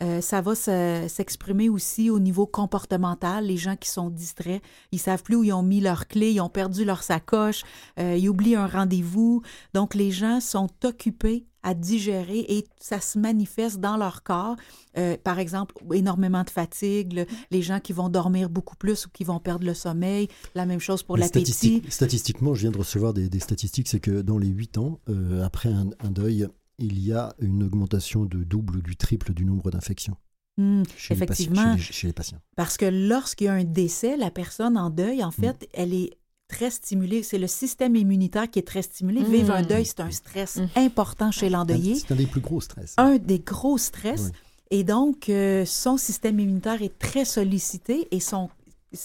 Euh, 0.00 0.20
ça 0.20 0.40
va 0.40 0.54
se- 0.54 1.06
s'exprimer 1.08 1.68
aussi 1.68 2.10
au 2.10 2.18
niveau 2.18 2.46
comportemental. 2.46 3.46
Les 3.46 3.56
gens 3.56 3.76
qui 3.76 3.88
sont 3.90 4.10
distraits, 4.10 4.62
ils 4.90 4.98
savent 4.98 5.22
plus 5.22 5.36
où 5.36 5.44
ils 5.44 5.52
ont 5.52 5.62
mis 5.62 5.80
leurs 5.80 6.08
clés, 6.08 6.32
ils 6.32 6.40
ont 6.40 6.48
perdu 6.48 6.84
leur 6.84 7.02
sacoche, 7.02 7.62
euh, 8.00 8.16
ils 8.18 8.28
oublient 8.28 8.56
un 8.56 8.66
rendez-vous. 8.66 9.42
Donc, 9.74 9.94
les 9.94 10.10
gens 10.10 10.40
sont 10.40 10.68
occupés 10.84 11.46
à 11.62 11.74
digérer 11.74 12.40
et 12.48 12.66
ça 12.80 13.00
se 13.00 13.16
manifeste 13.20 13.78
dans 13.78 13.96
leur 13.96 14.24
corps. 14.24 14.56
Euh, 14.98 15.16
par 15.22 15.38
exemple, 15.38 15.76
énormément 15.94 16.42
de 16.42 16.50
fatigue, 16.50 17.12
le- 17.12 17.26
les 17.52 17.62
gens 17.62 17.78
qui 17.78 17.92
vont 17.92 18.08
dormir 18.08 18.50
beaucoup 18.50 18.74
plus 18.74 19.06
ou 19.06 19.10
qui 19.10 19.22
vont 19.22 19.38
perdre 19.38 19.64
le 19.64 19.74
sommeil. 19.74 20.26
La 20.56 20.66
même 20.66 20.80
chose 20.80 21.04
pour 21.04 21.16
l'appétit. 21.16 21.52
statistique- 21.52 21.92
statistiquement, 21.92 22.54
je 22.54 22.62
viens 22.62 22.72
de 22.72 22.78
recevoir 22.78 23.12
des, 23.14 23.28
des 23.28 23.38
statistiques, 23.38 23.86
c'est 23.86 24.00
que 24.00 24.22
dans 24.22 24.38
les 24.38 24.48
8 24.48 24.78
ans, 24.78 24.98
euh, 25.08 25.44
après 25.44 25.68
un, 25.68 25.90
un 26.00 26.10
deuil, 26.10 26.48
il 26.82 26.98
y 27.04 27.12
a 27.12 27.34
une 27.38 27.62
augmentation 27.62 28.24
de 28.24 28.42
double 28.44 28.76
ou 28.78 28.82
du 28.82 28.96
triple 28.96 29.32
du 29.32 29.44
nombre 29.44 29.70
d'infections 29.70 30.16
Hmm, 30.58 30.82
chez, 30.98 31.14
les 31.14 31.24
patients- 31.24 31.44
Effectivement. 31.44 31.72
chez 31.78 31.86
les- 31.86 31.92
chez 31.92 32.06
les 32.08 32.12
patients. 32.12 32.38
Parce 32.56 32.76
que 32.76 32.84
lorsqu'il 32.84 33.46
y 33.46 33.48
a 33.48 33.54
un 33.54 33.64
décès, 33.64 34.18
la 34.18 34.30
personne 34.30 34.76
en 34.76 34.90
deuil, 34.90 35.24
en 35.24 35.30
fait, 35.30 35.66
elle 35.72 35.94
est 35.94 36.10
très 36.46 36.70
stimulée. 36.70 37.22
C'est 37.22 37.38
le 37.38 37.46
système 37.46 37.96
immunitaire 37.96 38.50
qui 38.50 38.58
est 38.58 38.66
très 38.66 38.82
stimulé. 38.82 39.20
Mm. 39.22 39.32
Vivre 39.32 39.52
un 39.54 39.62
deuil, 39.62 39.86
c'est 39.86 40.00
un 40.00 40.10
stress 40.10 40.58
important 40.76 41.30
chez 41.30 41.48
l'endeuillé. 41.48 41.94
C'est 41.94 42.12
un 42.12 42.16
des 42.16 42.26
plus 42.26 42.42
gros 42.42 42.60
stress. 42.60 42.94
un 42.98 43.16
des 43.16 43.38
gros 43.38 43.78
stress. 43.78 44.24
Oui. 44.26 44.30
Et 44.78 44.84
donc, 44.84 45.30
euh, 45.30 45.64
son 45.64 45.96
système 45.96 46.38
immunitaire 46.38 46.82
est 46.82 46.98
très 46.98 47.24
sollicité 47.24 48.08
et 48.10 48.20
son, 48.20 48.50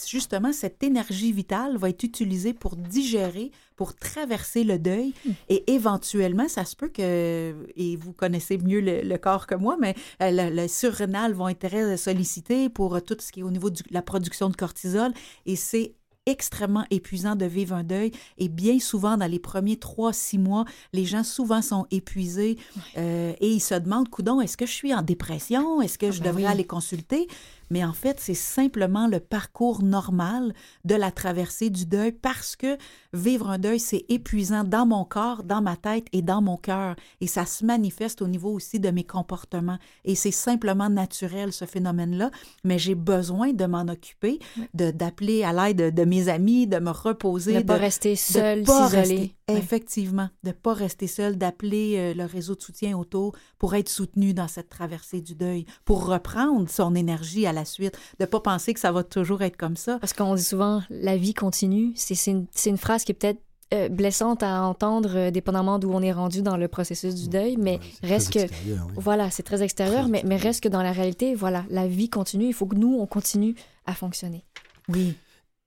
justement, 0.08 0.52
cette 0.52 0.84
énergie 0.84 1.32
vitale 1.32 1.78
va 1.78 1.90
être 1.90 2.04
utilisée 2.04 2.54
pour 2.54 2.76
digérer, 2.76 3.52
pour 3.78 3.96
traverser 3.96 4.66
le 4.66 4.78
deuil. 4.78 5.14
Et 5.48 5.72
éventuellement, 5.72 6.50
ça 6.50 6.66
se 6.66 6.76
peut 6.76 6.90
que, 6.90 7.56
et 7.78 7.96
vous 7.96 8.12
connaissez 8.12 8.58
mieux 8.58 8.82
le, 8.82 9.02
le 9.04 9.18
corps 9.18 9.48
que 9.48 9.56
moi, 9.56 9.78
mais 9.80 9.96
euh, 10.22 10.32
le, 10.32 10.54
le 10.54 10.68
surrénal 10.68 11.32
vont 11.34 11.48
être 11.48 11.66
très 11.70 11.96
sollicités 11.96 12.68
pour 12.68 13.02
tout 13.02 13.16
ce 13.20 13.32
qui 13.32 13.40
est 13.40 13.44
au 13.44 13.52
niveau 13.52 13.70
de 13.70 13.80
la 13.92 14.02
production 14.02 14.50
de 14.50 14.56
cortisol. 14.56 15.14
Et 15.46 15.56
c'est 15.56 15.94
extrêmement 16.26 16.86
épuisant 16.92 17.36
de 17.36 17.46
vivre 17.46 17.74
un 17.74 17.84
deuil 17.84 18.12
et 18.38 18.50
bien 18.50 18.80
souvent 18.80 19.16
dans 19.16 19.32
les 19.32 19.40
premiers 19.40 19.78
trois 19.78 20.12
six 20.12 20.38
mois 20.38 20.66
les 20.92 21.06
gens 21.06 21.24
souvent 21.24 21.62
sont 21.62 21.88
épuisés 21.90 22.58
euh, 22.98 23.32
et 23.40 23.50
ils 23.50 23.62
se 23.62 23.76
demandent 23.76 24.10
coudon 24.10 24.42
est-ce 24.42 24.58
que 24.58 24.66
je 24.66 24.74
suis 24.74 24.94
en 24.94 25.02
dépression? 25.02 25.82
Est-ce 25.82 25.98
que 25.98 26.12
je 26.12 26.20
ben 26.20 26.28
devrais 26.28 26.44
oui. 26.44 26.50
aller 26.50 26.66
consulter? 26.66 27.28
Mais 27.70 27.86
en 27.86 27.94
fait 27.94 28.20
c'est 28.20 28.34
simplement 28.34 29.08
le 29.08 29.22
parcours 29.22 29.82
normal 29.84 30.54
de 30.84 30.96
la 30.96 31.12
traversée 31.12 31.70
du 31.70 31.86
deuil 31.86 32.12
parce 32.12 32.58
que 32.58 32.78
vivre 33.18 33.50
un 33.50 33.58
deuil 33.58 33.80
c'est 33.80 34.06
épuisant 34.10 34.64
dans 34.64 34.86
mon 34.86 35.04
corps 35.06 35.44
dans 35.44 35.62
ma 35.62 35.76
tête 35.76 36.08
et 36.14 36.22
dans 36.22 36.42
mon 36.42 36.58
cœur 36.58 36.96
et 37.22 37.28
ça 37.28 37.46
se 37.46 37.66
manifeste 37.66 38.22
au 38.22 38.28
niveau 38.28 38.52
aussi 38.52 38.80
de 38.80 38.90
mes 38.90 39.04
comportements 39.04 39.78
et 40.06 40.16
c'est 40.16 40.32
simplement 40.32 40.90
naturel 40.90 41.52
ce 41.54 41.66
phénomène 41.66 42.16
là 42.18 42.32
mais 42.64 42.80
j'ai 42.80 42.96
besoin 42.96 43.54
de 43.54 43.66
m'en 43.66 43.88
occuper 43.88 44.40
de 44.74 44.92
d'appeler 44.92 45.44
à 45.44 45.52
l'aide 45.54 45.78
de, 45.78 45.90
de 45.90 46.06
mes 46.06 46.30
amis 46.30 46.68
de 46.68 46.78
me 46.80 46.92
reposer 46.92 47.54
Ne 47.56 47.62
pas 47.62 47.76
de- 47.76 47.82
rester 47.82 48.12
de 48.12 48.16
seul, 48.18 48.66
s'isoler. 48.66 49.34
Effectivement, 49.50 50.28
de 50.44 50.50
ne 50.50 50.54
pas 50.54 50.74
rester 50.74 51.08
seul, 51.08 51.38
d'appeler 51.38 51.96
euh, 51.98 52.14
le 52.14 52.26
réseau 52.26 52.54
de 52.56 52.62
soutien 52.62 52.98
autour 52.98 53.34
pour 53.60 53.76
être 53.76 53.88
soutenu 53.88 54.34
dans 54.34 54.50
cette 54.50 54.68
traversée 54.68 55.22
du 55.22 55.36
deuil, 55.36 55.66
pour 55.86 56.06
reprendre 56.06 56.70
son 56.70 56.94
énergie 56.96 57.46
à 57.48 57.54
la 57.54 57.64
suite, 57.64 57.94
de 58.20 58.24
ne 58.24 58.26
pas 58.26 58.42
penser 58.42 58.74
que 58.74 58.80
ça 58.82 58.92
va 58.92 59.04
toujours 59.04 59.42
être 59.44 59.56
comme 59.56 59.78
ça. 59.78 60.00
Parce 60.00 60.12
qu'on 60.14 60.36
dit 60.36 60.44
souvent 60.44 60.82
la 60.90 61.16
vie 61.16 61.34
continue. 61.34 61.94
C'est 61.96 62.16
c'est 62.16 62.32
une, 62.32 62.46
c'est 62.52 62.70
une 62.70 62.78
phrase 62.78 63.06
qui 63.08 63.14
est 63.14 63.16
peut-être 63.16 63.42
euh, 63.74 63.90
blessante 63.90 64.44
à 64.44 64.64
entendre, 64.64 65.12
euh, 65.16 65.32
dépendamment 65.32 65.80
d'où 65.80 65.92
on 65.92 66.02
est 66.02 66.12
rendu 66.12 66.42
dans 66.42 66.58
le 66.58 66.68
processus 66.68 67.16
du 67.16 67.28
deuil, 67.30 67.58
mais 67.58 67.80
Ouais, 68.04 68.10
reste 68.10 68.34
que. 68.34 68.40
extérieur, 68.40 68.86
oui. 68.90 68.94
Voilà, 68.98 69.30
c'est 69.32 69.44
très 69.44 69.62
extérieur, 69.64 70.04
Très 70.04 70.12
mais, 70.12 70.24
mais 70.26 70.38
reste 70.38 70.62
que 70.64 70.70
dans 70.70 70.84
la 70.84 70.92
réalité, 70.92 71.36
voilà, 71.36 71.66
la 71.70 71.88
vie 71.88 72.10
continue. 72.10 72.46
Il 72.48 72.54
faut 72.54 72.66
que 72.66 72.76
nous, 72.76 72.98
on 73.00 73.06
continue 73.08 73.56
à 73.86 73.94
fonctionner. 73.94 74.46
Oui. 74.90 75.16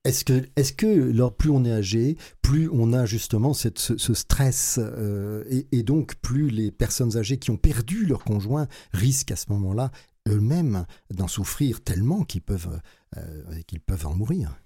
Est-ce 0.04 0.24
que, 0.24 0.46
est-ce 0.56 0.72
que 0.72 1.10
alors, 1.10 1.34
plus 1.34 1.50
on 1.50 1.62
est 1.64 1.72
âgé, 1.72 2.16
plus 2.40 2.70
on 2.72 2.94
a 2.94 3.04
justement 3.04 3.52
cette, 3.52 3.78
ce, 3.78 3.98
ce 3.98 4.14
stress, 4.14 4.78
euh, 4.82 5.44
et, 5.50 5.66
et 5.72 5.82
donc 5.82 6.14
plus 6.22 6.48
les 6.48 6.70
personnes 6.70 7.18
âgées 7.18 7.38
qui 7.38 7.50
ont 7.50 7.58
perdu 7.58 8.06
leur 8.06 8.24
conjoint 8.24 8.66
risquent 8.92 9.32
à 9.32 9.36
ce 9.36 9.50
moment-là 9.52 9.90
eux-mêmes 10.28 10.86
d'en 11.12 11.28
souffrir 11.28 11.82
tellement 11.82 12.24
qu'ils 12.24 12.40
peuvent, 12.42 12.80
euh, 13.18 13.42
qu'ils 13.66 13.80
peuvent 13.80 14.06
en 14.06 14.14
mourir? 14.14 14.58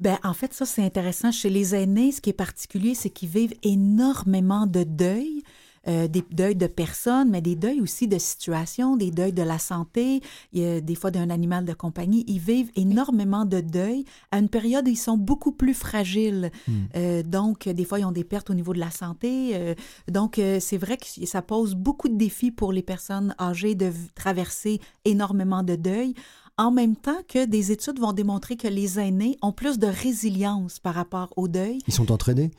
Ben, 0.00 0.16
en 0.22 0.32
fait, 0.32 0.54
ça, 0.54 0.64
c'est 0.64 0.84
intéressant. 0.84 1.32
Chez 1.32 1.50
les 1.50 1.74
aînés, 1.74 2.12
ce 2.12 2.20
qui 2.20 2.30
est 2.30 2.34
particulier, 2.34 2.94
c'est 2.94 3.10
qu'ils 3.10 3.28
vivent 3.28 3.54
énormément 3.64 4.66
de 4.66 4.84
deuils, 4.84 5.42
euh, 5.88 6.06
des 6.06 6.22
deuils 6.30 6.54
de 6.54 6.68
personnes, 6.68 7.30
mais 7.30 7.40
des 7.40 7.56
deuils 7.56 7.80
aussi 7.80 8.06
de 8.06 8.18
situations, 8.18 8.96
des 8.96 9.10
deuils 9.10 9.32
de 9.32 9.42
la 9.42 9.58
santé, 9.58 10.20
il 10.52 10.62
y 10.62 10.64
a 10.64 10.80
des 10.80 10.94
fois 10.94 11.10
d'un 11.10 11.30
animal 11.30 11.64
de 11.64 11.72
compagnie. 11.72 12.24
Ils 12.28 12.38
vivent 12.38 12.70
énormément 12.76 13.44
de 13.44 13.60
deuils 13.60 14.04
à 14.30 14.38
une 14.38 14.48
période 14.48 14.86
où 14.86 14.90
ils 14.90 14.96
sont 14.96 15.16
beaucoup 15.16 15.52
plus 15.52 15.74
fragiles. 15.74 16.52
Hmm. 16.68 16.72
Euh, 16.94 17.22
donc, 17.24 17.68
des 17.68 17.84
fois, 17.84 17.98
ils 17.98 18.04
ont 18.04 18.12
des 18.12 18.24
pertes 18.24 18.50
au 18.50 18.54
niveau 18.54 18.74
de 18.74 18.80
la 18.80 18.92
santé. 18.92 19.52
Euh, 19.54 19.74
donc, 20.08 20.38
euh, 20.38 20.60
c'est 20.60 20.78
vrai 20.78 20.96
que 20.96 21.26
ça 21.26 21.42
pose 21.42 21.74
beaucoup 21.74 22.08
de 22.08 22.16
défis 22.16 22.52
pour 22.52 22.72
les 22.72 22.82
personnes 22.82 23.34
âgées 23.40 23.74
de 23.74 23.92
traverser 24.14 24.80
énormément 25.04 25.64
de 25.64 25.74
deuil. 25.74 26.14
En 26.60 26.72
même 26.72 26.96
temps 26.96 27.22
que 27.28 27.46
des 27.46 27.70
études 27.70 28.00
vont 28.00 28.12
démontrer 28.12 28.56
que 28.56 28.66
les 28.66 28.98
aînés 28.98 29.38
ont 29.42 29.52
plus 29.52 29.78
de 29.78 29.86
résilience 29.86 30.80
par 30.80 30.92
rapport 30.92 31.32
au 31.36 31.46
deuil. 31.46 31.78
Ils 31.86 31.94
sont 31.94 32.10
entraînés? 32.10 32.50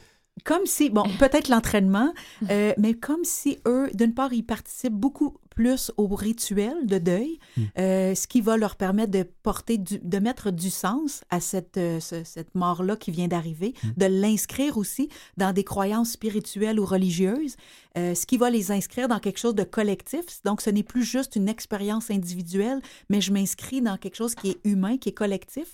Comme 0.45 0.65
si, 0.65 0.89
bon, 0.89 1.03
peut-être 1.19 1.47
l'entraînement, 1.49 2.13
euh, 2.49 2.73
mais 2.77 2.93
comme 2.93 3.23
si 3.23 3.57
eux, 3.67 3.89
d'une 3.93 4.13
part, 4.13 4.33
ils 4.33 4.43
participent 4.45 4.93
beaucoup 4.93 5.37
plus 5.49 5.91
au 5.97 6.07
rituel 6.07 6.85
de 6.85 6.99
deuil, 6.99 7.37
Mm. 7.57 7.61
euh, 7.79 8.15
ce 8.15 8.27
qui 8.27 8.39
va 8.39 8.55
leur 8.55 8.75
permettre 8.77 9.11
de 9.11 9.23
porter, 9.43 9.77
du- 9.77 9.99
de 9.99 10.19
mettre 10.19 10.51
du 10.51 10.69
sens 10.69 11.21
à 11.29 11.41
cette, 11.41 11.75
euh, 11.77 11.99
ce- 11.99 12.23
cette 12.23 12.55
mort-là 12.55 12.95
qui 12.95 13.11
vient 13.11 13.27
d'arriver, 13.27 13.73
de 13.97 14.05
l'inscrire 14.05 14.77
aussi 14.77 15.09
dans 15.35 15.51
des 15.51 15.63
croyances 15.65 16.11
spirituelles 16.11 16.79
ou 16.79 16.85
religieuses, 16.85 17.57
euh, 17.97 18.15
ce 18.15 18.25
qui 18.25 18.37
va 18.37 18.49
les 18.49 18.71
inscrire 18.71 19.07
dans 19.09 19.19
quelque 19.19 19.39
chose 19.39 19.55
de 19.55 19.63
collectif. 19.63 20.23
Donc, 20.45 20.61
ce 20.61 20.69
n'est 20.69 20.83
plus 20.83 21.03
juste 21.03 21.35
une 21.35 21.49
expérience 21.49 22.09
individuelle, 22.09 22.79
mais 23.09 23.19
je 23.19 23.33
m'inscris 23.33 23.81
dans 23.81 23.97
quelque 23.97 24.15
chose 24.15 24.35
qui 24.35 24.51
est 24.51 24.57
humain, 24.63 24.97
qui 24.97 25.09
est 25.09 25.13
collectif. 25.13 25.73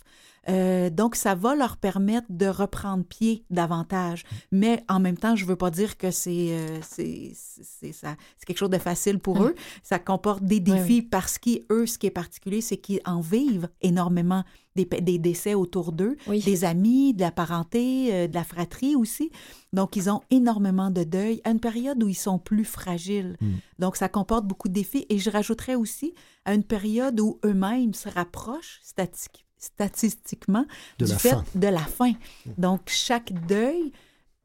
Euh, 0.49 0.89
donc, 0.89 1.15
ça 1.15 1.33
va 1.35 1.55
leur 1.55 1.77
permettre 1.77 2.27
de 2.29 2.45
reprendre 2.45 3.03
pied 3.03 3.45
davantage. 3.49 4.23
Mais 4.51 4.83
en 4.89 4.99
même 4.99 5.17
temps, 5.17 5.35
je 5.35 5.45
veux 5.45 5.55
pas 5.55 5.71
dire 5.71 5.97
que 5.97 6.11
c'est 6.11 6.49
euh, 6.51 6.79
c'est 6.81 7.31
c'est 7.35 7.91
ça 7.93 8.15
c'est 8.37 8.45
quelque 8.45 8.57
chose 8.59 8.69
de 8.69 8.77
facile 8.77 9.19
pour 9.19 9.39
Mm. 9.39 9.45
eux. 9.47 9.55
Ça 9.83 9.97
comporte 9.99 10.43
des 10.43 10.55
Oui, 10.57 10.61
défis 10.61 11.01
parce 11.01 11.37
qu'eux, 11.39 11.85
ce 11.85 11.97
qui 11.97 12.07
est 12.07 12.11
particulier, 12.11 12.61
c'est 12.61 12.77
qu'ils 12.77 13.01
en 13.05 13.21
vivent 13.21 13.69
énormément 13.81 14.43
des, 14.75 14.85
des 14.85 15.17
décès 15.19 15.53
autour 15.53 15.93
d'eux, 15.93 16.17
Oui. 16.27 16.41
des 16.43 16.65
amis, 16.65 17.13
de 17.13 17.21
la 17.21 17.31
parenté, 17.31 18.13
euh, 18.13 18.27
de 18.27 18.33
la 18.35 18.43
fratrie 18.43 18.95
aussi. 18.95 19.31
Donc, 19.73 19.95
ils 19.95 20.09
ont 20.09 20.21
énormément 20.31 20.89
de 20.91 21.03
deuil 21.03 21.41
à 21.45 21.51
une 21.51 21.59
période 21.61 22.01
où 22.03 22.09
ils 22.09 22.13
sont 22.13 22.39
plus 22.39 22.65
fragiles. 22.65 23.37
Mm. 23.41 23.51
Donc, 23.79 23.95
ça 23.95 24.09
comporte 24.09 24.45
beaucoup 24.45 24.67
de 24.67 24.73
défis. 24.73 25.05
Et 25.09 25.17
je 25.17 25.29
rajouterais 25.29 25.75
aussi 25.75 26.13
à 26.43 26.53
une 26.53 26.63
période 26.63 27.19
où 27.19 27.39
eux-mêmes 27.45 27.93
se 27.93 28.09
rapprochent 28.09 28.79
statistique- 28.83 29.44
statistiquement 29.57 30.65
de 30.99 31.05
du 31.05 31.11
la 31.11 31.17
fait 31.17 31.29
fin. 31.29 31.43
de 31.55 31.67
la 31.67 31.79
fin. 31.79 32.11
Donc, 32.57 32.81
chaque 32.87 33.31
deuil, 33.47 33.91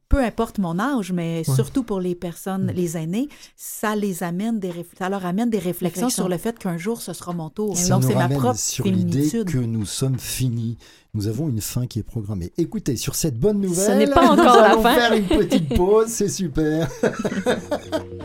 peu 0.08 0.18
importe 0.24 0.58
mon 0.58 0.78
âge, 0.80 1.12
mais 1.12 1.44
surtout 1.44 1.84
pour 1.84 2.00
les 2.00 2.14
personnes, 2.16 2.66
Mm. 2.66 2.74
les 2.74 2.96
aînés, 2.96 3.28
ça 3.56 3.94
les 3.94 4.22
amène 4.24 4.58
des 4.58 4.72
ça 4.98 5.08
leur 5.08 5.24
amène 5.24 5.50
des 5.50 5.58
réflexions 5.58 6.06
Réflexions. 6.06 6.22
sur 6.24 6.28
le 6.28 6.36
fait 6.36 6.58
qu'un 6.58 6.76
jour 6.78 7.00
ce 7.00 7.12
sera 7.12 7.32
mon 7.32 7.48
tour. 7.48 7.76
Ça 7.76 7.94
Donc 7.94 8.04
c'est 8.04 8.14
ma 8.16 8.28
propre 8.28 8.58
sur 8.58 8.84
l'idée 8.86 9.30
que 9.44 9.58
nous 9.58 9.86
sommes 9.86 10.18
finis. 10.18 10.78
Nous 11.14 11.26
avons 11.28 11.48
une 11.48 11.60
fin 11.60 11.86
qui 11.88 11.98
est 11.98 12.04
programmée. 12.04 12.52
Écoutez, 12.56 12.96
sur 12.96 13.14
cette 13.16 13.36
bonne 13.38 13.60
nouvelle, 13.60 13.86
Ce 13.86 13.90
n'est 14.08 14.12
pas 14.12 14.22
nous 14.34 14.40
encore 14.42 14.56
la 14.56 14.70
allons 14.72 14.82
fin. 14.82 14.94
faire 14.94 15.12
une 15.12 15.26
petite 15.26 15.76
pause, 15.76 16.06
c'est 16.08 16.28
super. 16.28 16.88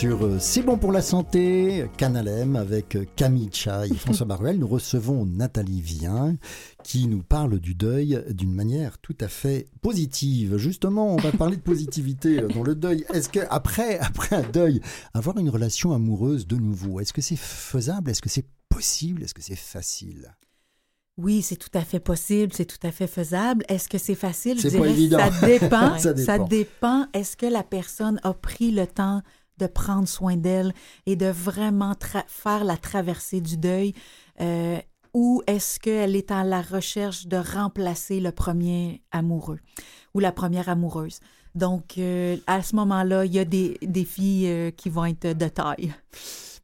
sur 0.00 0.24
euh, 0.24 0.38
C'est 0.40 0.62
bon 0.62 0.78
pour 0.78 0.92
la 0.92 1.02
santé, 1.02 1.84
Canal 1.98 2.26
M 2.26 2.56
avec 2.56 2.96
euh, 2.96 3.04
Camille 3.16 3.50
Chai 3.52 3.88
et 3.90 3.94
François 3.98 4.24
Baruel. 4.24 4.58
Nous 4.58 4.66
recevons 4.66 5.26
Nathalie 5.26 5.82
Vien 5.82 6.38
qui 6.82 7.06
nous 7.06 7.22
parle 7.22 7.58
du 7.58 7.74
deuil 7.74 8.24
d'une 8.30 8.54
manière 8.54 8.96
tout 8.96 9.16
à 9.20 9.28
fait 9.28 9.66
positive. 9.82 10.56
Justement, 10.56 11.12
on 11.14 11.16
va 11.18 11.32
parler 11.32 11.56
de 11.56 11.60
positivité 11.60 12.40
euh, 12.40 12.48
dans 12.48 12.62
le 12.62 12.74
deuil. 12.74 13.04
Est-ce 13.12 13.28
que 13.28 13.40
après, 13.50 13.98
après 13.98 14.36
un 14.36 14.48
deuil, 14.48 14.80
avoir 15.12 15.36
une 15.36 15.50
relation 15.50 15.92
amoureuse 15.92 16.46
de 16.46 16.56
nouveau, 16.56 17.00
est-ce 17.00 17.12
que 17.12 17.20
c'est 17.20 17.36
faisable? 17.36 18.10
Est-ce 18.10 18.22
que 18.22 18.30
c'est 18.30 18.46
possible? 18.70 19.22
Est-ce 19.22 19.34
que 19.34 19.42
c'est 19.42 19.54
facile? 19.54 20.34
Oui, 21.18 21.42
c'est 21.42 21.56
tout 21.56 21.68
à 21.74 21.82
fait 21.82 22.00
possible, 22.00 22.54
c'est 22.54 22.64
tout 22.64 22.86
à 22.86 22.90
fait 22.90 23.06
faisable. 23.06 23.66
Est-ce 23.68 23.90
que 23.90 23.98
c'est 23.98 24.14
facile? 24.14 24.56
Je 24.58 24.62
C'est 24.70 24.78
pas 24.78 24.84
dirais, 24.84 24.90
évident. 24.92 25.18
Ça 25.18 25.46
dépend. 25.46 25.98
Ça 25.98 26.16
ça 26.16 26.38
dépend. 26.38 26.46
dépend. 26.46 27.06
Est-ce 27.12 27.36
que 27.36 27.44
la 27.44 27.62
personne 27.62 28.18
a 28.22 28.32
pris 28.32 28.70
le 28.70 28.86
temps 28.86 29.20
de 29.60 29.66
prendre 29.66 30.08
soin 30.08 30.36
d'elle 30.36 30.72
et 31.06 31.16
de 31.16 31.26
vraiment 31.26 31.94
faire 32.26 32.64
la 32.64 32.76
traversée 32.76 33.40
du 33.40 33.56
deuil? 33.56 33.94
Euh, 34.40 34.78
ou 35.12 35.42
est-ce 35.46 35.80
qu'elle 35.80 36.16
est 36.16 36.30
à 36.30 36.44
la 36.44 36.62
recherche 36.62 37.26
de 37.26 37.36
remplacer 37.36 38.20
le 38.20 38.32
premier 38.32 39.02
amoureux 39.10 39.58
ou 40.14 40.20
la 40.20 40.32
première 40.32 40.68
amoureuse? 40.68 41.20
Donc, 41.54 41.98
euh, 41.98 42.36
à 42.46 42.62
ce 42.62 42.76
moment-là, 42.76 43.24
il 43.24 43.34
y 43.34 43.38
a 43.38 43.44
des 43.44 43.76
défis 43.82 44.44
euh, 44.46 44.70
qui 44.70 44.88
vont 44.88 45.04
être 45.04 45.36
de 45.36 45.48
taille. 45.48 45.92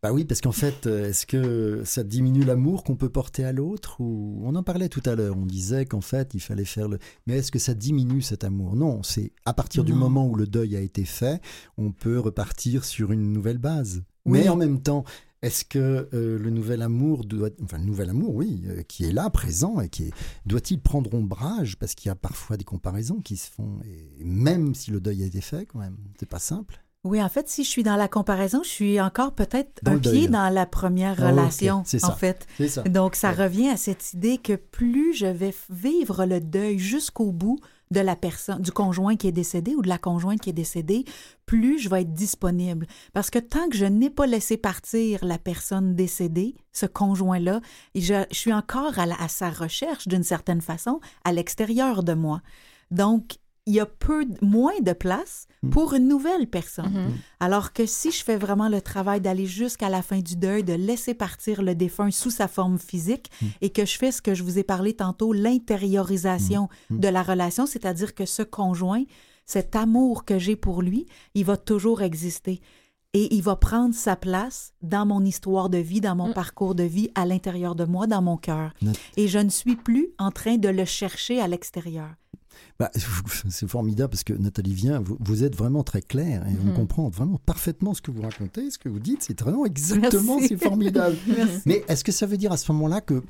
Bah 0.07 0.12
oui, 0.12 0.24
parce 0.24 0.40
qu'en 0.40 0.52
fait, 0.52 0.86
euh, 0.86 1.09
est-ce 1.09 1.26
que 1.26 1.82
ça 1.84 2.04
diminue 2.04 2.44
l'amour 2.44 2.84
qu'on 2.84 2.94
peut 2.94 3.09
porter 3.09 3.44
à 3.44 3.50
l'autre 3.50 4.00
ou 4.00 4.40
on 4.44 4.54
en 4.54 4.62
parlait 4.62 4.88
tout 4.88 5.02
à 5.04 5.16
l'heure. 5.16 5.36
On 5.36 5.46
disait 5.46 5.84
qu'en 5.84 6.00
fait, 6.00 6.32
il 6.32 6.38
fallait 6.38 6.64
faire 6.64 6.86
le. 6.86 7.00
Mais 7.26 7.38
est-ce 7.38 7.50
que 7.50 7.59
ça 7.59 7.74
diminue 7.74 8.22
cet 8.22 8.44
amour? 8.44 8.76
Non, 8.76 9.02
c'est 9.02 9.32
à 9.46 9.52
partir 9.52 9.82
du 9.82 9.94
moment 9.94 10.28
où 10.28 10.36
le 10.36 10.46
deuil 10.46 10.76
a 10.76 10.80
été 10.80 11.04
fait, 11.04 11.42
on 11.76 11.90
peut 11.90 12.20
repartir 12.20 12.84
sur 12.84 13.11
une 13.11 13.32
nouvelle 13.32 13.59
base. 13.59 14.04
Oui. 14.26 14.38
Mais 14.38 14.48
en 14.48 14.54
même 14.54 14.80
temps, 14.80 15.02
est-ce 15.42 15.64
que 15.64 16.09
euh, 16.14 16.38
le 16.38 16.50
nouvel 16.50 16.82
amour 16.82 17.24
doit, 17.24 17.50
enfin 17.64 17.78
le 17.78 17.84
nouvel 17.86 18.11
amour, 18.11 18.36
oui, 18.36 18.62
euh, 18.68 18.82
qui 18.82 19.07
est 19.07 19.12
là, 19.12 19.28
présent 19.28 19.80
et 19.80 19.88
qui 19.88 20.04
est, 20.04 20.12
doit-il 20.44 20.80
prendre 20.80 21.12
ombrage? 21.14 21.76
Parce 21.78 21.96
qu'il 21.96 22.11
y 22.11 22.12
a 22.12 22.14
parfois 22.14 22.57
des 22.57 22.64
comparaisons 22.64 23.18
qui 23.18 23.36
se 23.36 23.50
font 23.50 23.80
et 23.84 24.22
même 24.22 24.76
si 24.76 24.92
le 24.92 25.00
deuil 25.00 25.24
a 25.24 25.26
été 25.26 25.40
fait, 25.40 25.66
quand 25.66 25.80
même, 25.80 25.96
c'est 26.20 26.28
pas 26.28 26.38
simple. 26.38 26.80
Oui, 27.07 27.22
en 27.22 27.28
fait, 27.28 27.48
si 27.48 27.64
je 27.64 27.68
suis 27.70 27.82
dans 27.82 27.96
la 27.96 28.09
comparaison, 28.09 28.62
je 28.62 28.68
suis 28.68 29.00
encore 29.00 29.32
peut-être 29.32 29.80
un 29.86 29.98
pied 29.98 30.28
dans 30.28 30.48
la 30.48 30.66
première 30.66 31.16
Ah, 31.22 31.30
relation, 31.30 31.76
en 31.76 31.84
ça. 31.84 32.12
fait. 32.12 32.46
Ça. 32.68 32.82
Donc, 32.82 33.14
ça 33.14 33.30
Ouais. 33.30 33.44
revient 33.44 33.68
à 33.68 33.76
cette 33.76 34.12
idée 34.12 34.38
que 34.38 34.54
plus 34.57 35.14
je 35.14 35.26
vais 35.26 35.54
vivre 35.70 36.24
le 36.26 36.40
deuil 36.40 36.78
jusqu'au 36.78 37.32
bout 37.32 37.58
de 37.92 38.00
la 38.00 38.16
personne, 38.16 38.61
du 38.61 38.72
conjoint 38.72 39.14
qui 39.14 39.28
est 39.28 39.33
décédé 39.33 39.76
ou 39.76 39.83
de 39.83 39.88
la 39.88 39.99
conjointe 39.99 40.41
qui 40.41 40.50
est 40.50 40.53
décédée, 40.53 41.04
plus 41.46 41.78
je 41.78 41.88
vais 41.88 42.00
être 42.03 42.12
disponible. 42.12 42.88
Parce 43.12 43.30
que 43.30 43.38
tant 43.38 43.68
que 43.68 43.76
je 43.76 43.84
n'ai 43.87 44.11
pas 44.11 44.26
laissé 44.26 44.57
partir 44.57 45.24
la 45.24 45.38
personne 45.38 45.95
décédée, 45.95 46.57
ce 46.72 46.87
conjoint-là, 46.87 47.61
je, 47.95 48.24
je 48.33 48.37
suis 48.37 48.53
encore 48.53 48.99
à, 48.99 49.07
la- 49.07 49.20
à 49.22 49.28
sa 49.28 49.50
recherche 49.50 50.08
d'une 50.08 50.24
certaine 50.24 50.61
façon 50.61 50.99
à 51.24 51.33
l'extérieur 51.33 52.03
de 52.03 52.14
moi. 52.14 52.41
Donc, 52.91 53.37
il 53.67 53.75
y 53.75 53.80
a 53.80 53.87
peu, 53.87 54.25
moins 54.43 54.79
de 54.80 54.93
place 54.93 55.47
Mm. 55.63 55.71
pour 55.71 55.95
une 55.95 56.07
nouvelle 56.07 56.47
personne. 56.49 56.93
Mhm. 56.93 57.13
Alors 57.41 57.72
que 57.72 57.84
si 57.87 58.11
je 58.13 58.22
fais 58.22 58.37
vraiment 58.37 58.68
le 58.68 58.80
travail 58.80 59.21
d'aller 59.21 59.47
jusqu'à 59.47 59.88
la 59.88 60.03
fin 60.03 60.21
du 60.21 60.37
deuil, 60.37 60.63
de 60.63 60.75
laisser 60.75 61.14
partir 61.14 61.63
le 61.63 61.75
défunt 61.75 62.11
sous 62.11 62.30
sa 62.30 62.47
forme 62.49 62.79
physique 62.79 63.30
Mm. 63.43 63.47
et 63.63 63.71
que 63.71 63.84
je 63.84 63.99
fais 63.99 64.13
ce 64.13 64.22
que 64.22 64.34
je 64.34 64.43
vous 64.45 64.59
ai 64.59 64.63
parlé 64.64 64.93
tantôt, 64.95 65.33
l'intériorisation 65.33 66.68
Mm. 66.91 66.99
de 67.01 67.09
la 67.09 67.22
relation, 67.22 67.67
c'est-à-dire 67.67 68.14
que 68.14 68.26
ce 68.26 68.43
conjoint, 68.43 69.05
cet 69.45 69.76
amour 69.76 70.25
que 70.25 70.38
j'ai 70.38 70.57
pour 70.57 70.83
lui, 70.83 71.07
il 71.34 71.45
va 71.45 71.57
toujours 71.57 72.03
exister. 72.03 72.61
Et 73.14 73.34
il 73.34 73.43
va 73.43 73.57
prendre 73.57 73.95
sa 73.95 74.14
place 74.14 74.72
dans 74.83 75.07
mon 75.07 75.25
histoire 75.25 75.71
de 75.71 75.79
vie, 75.79 76.01
dans 76.03 76.14
mon 76.17 76.29
Mm. 76.30 76.34
parcours 76.34 76.75
de 76.75 76.83
vie, 76.83 77.11
à 77.14 77.25
l'intérieur 77.25 77.75
de 77.75 77.84
moi, 77.84 78.07
dans 78.07 78.21
mon 78.22 78.37
cœur. 78.37 78.72
Et 79.17 79.26
je 79.29 79.38
ne 79.38 79.49
suis 79.49 79.76
plus 79.76 80.09
en 80.18 80.30
train 80.30 80.57
de 80.59 80.68
le 80.68 80.84
chercher 80.84 81.41
à 81.41 81.49
l'extérieur. 81.49 82.11
Bah, 82.78 82.91
c'est 83.50 83.68
formidable 83.68 84.11
parce 84.11 84.24
que 84.24 84.33
Nathalie 84.34 84.74
Vien, 84.74 85.00
vous, 85.00 85.16
vous 85.20 85.45
êtes 85.45 85.57
vraiment 85.57 85.83
très 85.83 86.03
claire 86.03 86.46
et 86.46 86.53
on 86.62 86.66
Mhm. 86.70 86.74
comprend 86.74 87.08
vraiment 87.08 87.41
parfaitement 87.46 87.95
ce 87.95 88.03
que 88.03 88.11
vous 88.11 88.22
racontez, 88.22 88.70
ce 88.70 88.78
que 88.78 88.88
vous 88.88 88.99
dites. 88.99 89.22
C'est 89.22 89.38
vraiment 89.41 89.64
exactement, 89.66 90.38
c'est 90.41 90.57
formidable. 90.57 91.16
Mais 91.66 91.84
est-ce 91.88 92.04
que 92.04 92.12
ça 92.12 92.26
veut 92.26 92.37
dire 92.37 92.53
à 92.53 92.57
ce 92.57 92.70
moment-là 92.72 93.00
que, 93.00 93.22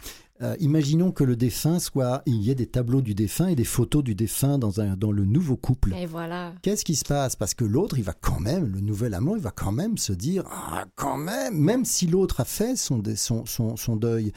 euh, 0.43 0.55
imaginons 0.61 1.13
que 1.13 1.25
le 1.25 1.35
défunt 1.37 1.79
soit, 1.79 2.23
il 2.27 2.37
y 2.43 2.51
ait 2.51 2.55
des 2.55 2.67
tableaux 2.67 3.01
du 3.03 3.15
défunt 3.15 3.47
et 3.49 3.55
des 3.55 3.65
photos 3.65 4.03
du 4.05 4.15
défunt 4.15 4.59
dans, 4.59 4.81
un, 4.81 4.97
dans 4.97 5.13
le 5.13 5.25
nouveau 5.25 5.57
couple? 5.57 5.95
Et 5.95 6.07
voilà. 6.07 6.53
Qu'est-ce 6.63 6.85
qui 6.85 6.95
se 6.97 7.05
passe? 7.05 7.37
Parce 7.37 7.55
que 7.55 7.65
l'autre, 7.65 7.99
il 7.99 8.05
va 8.05 8.13
quand 8.13 8.41
même, 8.41 8.67
le 8.67 8.81
nouvel 8.81 9.15
amant, 9.15 9.37
il 9.37 9.43
va 9.43 9.51
quand 9.51 9.73
même 9.73 9.97
se 9.97 10.13
dire 10.13 10.45
Ah, 10.51 10.85
quand 10.95 11.17
même, 11.17 11.57
même 11.59 11.85
si 11.85 12.07
l'autre 12.07 12.41
a 12.41 12.45
fait 12.45 12.77
son, 12.77 13.03
son, 13.17 13.47
son, 13.47 13.77
son 13.77 13.97
deuil, 13.97 14.33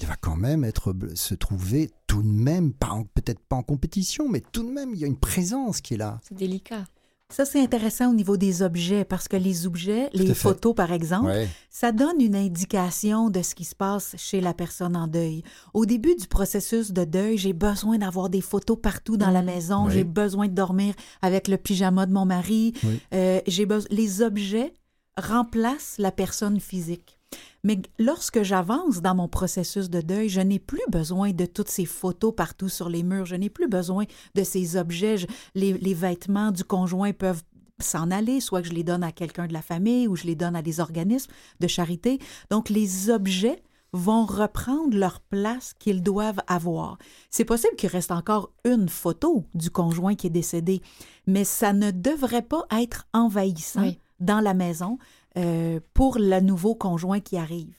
il 0.00 0.06
va 0.06 0.16
quand 0.16 0.36
même 0.36 0.64
être, 0.64 0.94
se 1.14 1.34
trouver 1.34 1.90
tout 2.06 2.22
de 2.22 2.28
même, 2.28 2.72
peut-être 3.14 3.40
pas 3.40 3.56
en 3.56 3.62
compétition, 3.62 4.28
mais 4.28 4.42
tout 4.52 4.62
de 4.62 4.70
même, 4.72 4.92
il 4.94 5.00
y 5.00 5.04
a 5.04 5.06
une 5.06 5.18
présence 5.18 5.80
qui 5.80 5.94
est 5.94 5.98
là. 5.98 6.20
C'est 6.28 6.36
délicat. 6.36 6.84
Ça, 7.30 7.44
c'est 7.46 7.60
intéressant 7.60 8.10
au 8.10 8.14
niveau 8.14 8.36
des 8.36 8.60
objets, 8.62 9.04
parce 9.04 9.28
que 9.28 9.36
les 9.36 9.66
objets, 9.66 10.10
les 10.12 10.26
fait. 10.28 10.34
photos, 10.34 10.74
par 10.74 10.92
exemple, 10.92 11.28
Ouais. 11.28 11.48
ça 11.70 11.90
donne 11.90 12.20
une 12.20 12.36
indication 12.36 13.30
de 13.30 13.40
ce 13.42 13.54
qui 13.54 13.64
se 13.64 13.74
passe 13.74 14.14
chez 14.18 14.40
la 14.40 14.52
personne 14.52 14.94
en 14.94 15.06
deuil. 15.08 15.42
Au 15.72 15.86
début 15.86 16.14
du 16.14 16.26
processus 16.28 16.92
de 16.92 17.04
deuil, 17.04 17.38
j'ai 17.38 17.54
besoin 17.54 17.96
d'avoir 17.98 18.28
des 18.28 18.42
photos 18.42 18.78
partout 18.80 19.16
dans 19.16 19.30
la 19.30 19.40
Mhm. 19.40 19.46
maison. 19.46 19.86
Oui. 19.86 19.92
J'ai 19.94 20.04
besoin 20.04 20.48
de 20.48 20.52
dormir 20.54 20.94
avec 21.22 21.48
le 21.48 21.56
pyjama 21.56 22.04
de 22.06 22.12
mon 22.12 22.26
mari. 22.26 22.74
Oui. 22.84 23.00
Euh, 23.14 23.40
j'ai. 23.46 23.66
Les 23.90 24.20
objets 24.22 24.74
remplacent 25.16 25.96
la 25.98 26.12
personne 26.12 26.60
physique. 26.60 27.13
Mais 27.62 27.80
lorsque 27.98 28.42
j'avance 28.42 29.00
dans 29.00 29.14
mon 29.14 29.28
processus 29.28 29.88
de 29.90 30.00
deuil, 30.00 30.28
je 30.28 30.40
n'ai 30.40 30.58
plus 30.58 30.82
besoin 30.90 31.30
de 31.32 31.46
toutes 31.46 31.68
ces 31.70 31.86
photos 31.86 32.34
partout 32.36 32.68
sur 32.68 32.88
les 32.88 33.02
murs. 33.02 33.26
Je 33.26 33.36
n'ai 33.36 33.50
plus 33.50 33.68
besoin 33.68 34.04
de 34.34 34.42
ces 34.44 34.76
objets. 34.76 35.16
Je- 35.18 35.26
les, 35.54 35.72
les 35.72 35.94
vêtements 35.94 36.50
du 36.52 36.64
conjoint 36.64 37.12
peuvent 37.12 37.42
s'en 37.80 38.10
aller, 38.10 38.40
soit 38.40 38.62
que 38.62 38.68
je 38.68 38.72
les 38.74 38.84
donne 38.84 39.02
à 39.02 39.12
quelqu'un 39.12 39.46
de 39.46 39.52
la 39.52 39.62
famille 39.62 40.06
ou 40.08 40.14
je 40.14 40.24
les 40.24 40.36
donne 40.36 40.54
à 40.56 40.62
des 40.62 40.78
organismes 40.78 41.30
de 41.60 41.66
charité. 41.66 42.18
Donc, 42.50 42.68
les 42.68 43.10
objets 43.10 43.62
vont 43.92 44.26
reprendre 44.26 44.96
leur 44.96 45.20
place 45.20 45.72
qu'ils 45.78 46.02
doivent 46.02 46.40
avoir. 46.48 46.98
C'est 47.30 47.44
possible 47.44 47.76
qu'il 47.76 47.88
reste 47.90 48.10
encore 48.10 48.50
une 48.64 48.88
photo 48.88 49.44
du 49.54 49.70
conjoint 49.70 50.16
qui 50.16 50.26
est 50.26 50.30
décédé, 50.30 50.82
mais 51.28 51.44
ça 51.44 51.72
ne 51.72 51.90
devrait 51.92 52.42
pas 52.42 52.64
être 52.72 53.06
envahissant 53.12 53.82
Oui. 53.82 53.98
dans 54.20 54.40
la 54.40 54.52
maison 54.52 54.98
euh, 55.36 55.80
pour 55.94 56.18
le 56.18 56.40
nouveau 56.40 56.74
conjoint 56.74 57.20
qui 57.20 57.36
arrive. 57.36 57.74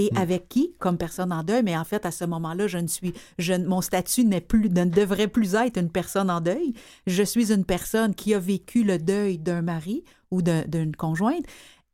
Et 0.00 0.10
Mm. 0.12 0.16
avec 0.18 0.48
qui, 0.48 0.74
comme 0.78 0.96
personne 0.96 1.32
en 1.32 1.42
deuil, 1.42 1.62
mais 1.64 1.76
en 1.76 1.82
fait, 1.82 2.06
à 2.06 2.12
ce 2.12 2.24
moment-là, 2.24 2.68
je 2.68 2.78
ne 2.78 2.86
suis, 2.86 3.12
je, 3.38 3.54
mon 3.54 3.80
statut 3.80 4.24
n'est 4.24 4.40
plus, 4.40 4.70
ne 4.70 4.84
devrait 4.84 5.26
plus 5.26 5.54
être 5.56 5.76
une 5.76 5.90
personne 5.90 6.30
en 6.30 6.40
deuil. 6.40 6.72
Je 7.08 7.22
suis 7.24 7.52
une 7.52 7.64
personne 7.64 8.14
qui 8.14 8.32
a 8.32 8.38
vécu 8.38 8.84
le 8.84 8.98
deuil 8.98 9.38
d'un 9.38 9.60
mari 9.60 10.04
ou 10.30 10.40
d'un- 10.40 10.62
d'une 10.68 10.94
conjointe. 10.94 11.44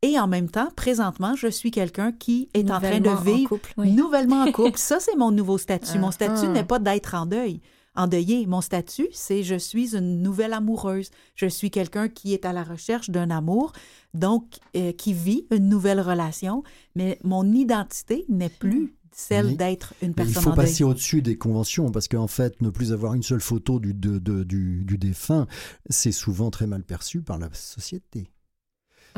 Et 0.03 0.19
en 0.19 0.27
même 0.27 0.49
temps, 0.51 0.69
présentement, 0.75 1.35
je 1.35 1.47
suis 1.47 1.71
quelqu'un 1.71 2.11
qui 2.11 2.47
est 2.53 2.69
en 2.69 2.79
train 2.79 2.99
de 2.99 3.09
en 3.09 3.15
vivre 3.15 3.49
couple, 3.49 3.73
oui. 3.77 3.91
nouvellement 3.93 4.43
en 4.43 4.51
couple. 4.51 4.77
Ça, 4.77 4.99
c'est 4.99 5.15
mon 5.15 5.31
nouveau 5.31 5.57
statut. 5.57 5.97
Mon 5.97 6.11
statut 6.11 6.45
Ah. 6.45 6.49
n'est 6.49 6.63
pas 6.63 6.77
d'être 6.77 7.15
en 7.15 7.25
deuil, 7.25 7.59
endeuillé. 7.95 8.45
Mon 8.47 8.61
statut, 8.61 9.07
c'est 9.11 9.43
je 9.43 9.55
suis 9.55 9.95
une 9.95 10.21
nouvelle 10.21 10.53
amoureuse. 10.53 11.09
Je 11.35 11.45
suis 11.47 11.71
quelqu'un 11.71 12.09
qui 12.09 12.33
est 12.33 12.45
à 12.45 12.53
la 12.53 12.63
recherche 12.63 13.09
d'un 13.09 13.29
amour, 13.29 13.73
donc 14.13 14.57
euh, 14.75 14.91
qui 14.91 15.13
vit 15.13 15.45
une 15.51 15.69
nouvelle 15.69 15.99
relation, 16.01 16.63
mais 16.95 17.19
mon 17.23 17.51
identité 17.53 18.25
n'est 18.29 18.49
plus 18.49 18.95
celle 19.17 19.55
d'être 19.55 19.93
une 20.01 20.09
Mais 20.09 20.23
il 20.23 20.33
personne 20.33 20.43
faut 20.43 20.53
passer 20.53 20.83
au-dessus 20.83 21.21
des 21.21 21.37
conventions 21.37 21.89
parce 21.89 22.09
qu'en 22.09 22.27
fait, 22.27 22.61
ne 22.61 22.69
plus 22.69 22.91
avoir 22.91 23.13
une 23.13 23.23
seule 23.23 23.39
photo 23.39 23.79
du, 23.79 23.93
de- 23.93 24.19
de- 24.19 24.43
du, 24.43 24.83
du 24.83 24.97
défunt, 24.97 25.47
c'est 25.89 26.11
souvent 26.11 26.51
très 26.51 26.67
mal 26.67 26.83
perçu 26.83 27.21
par 27.21 27.37
la 27.37 27.49
société. 27.53 28.29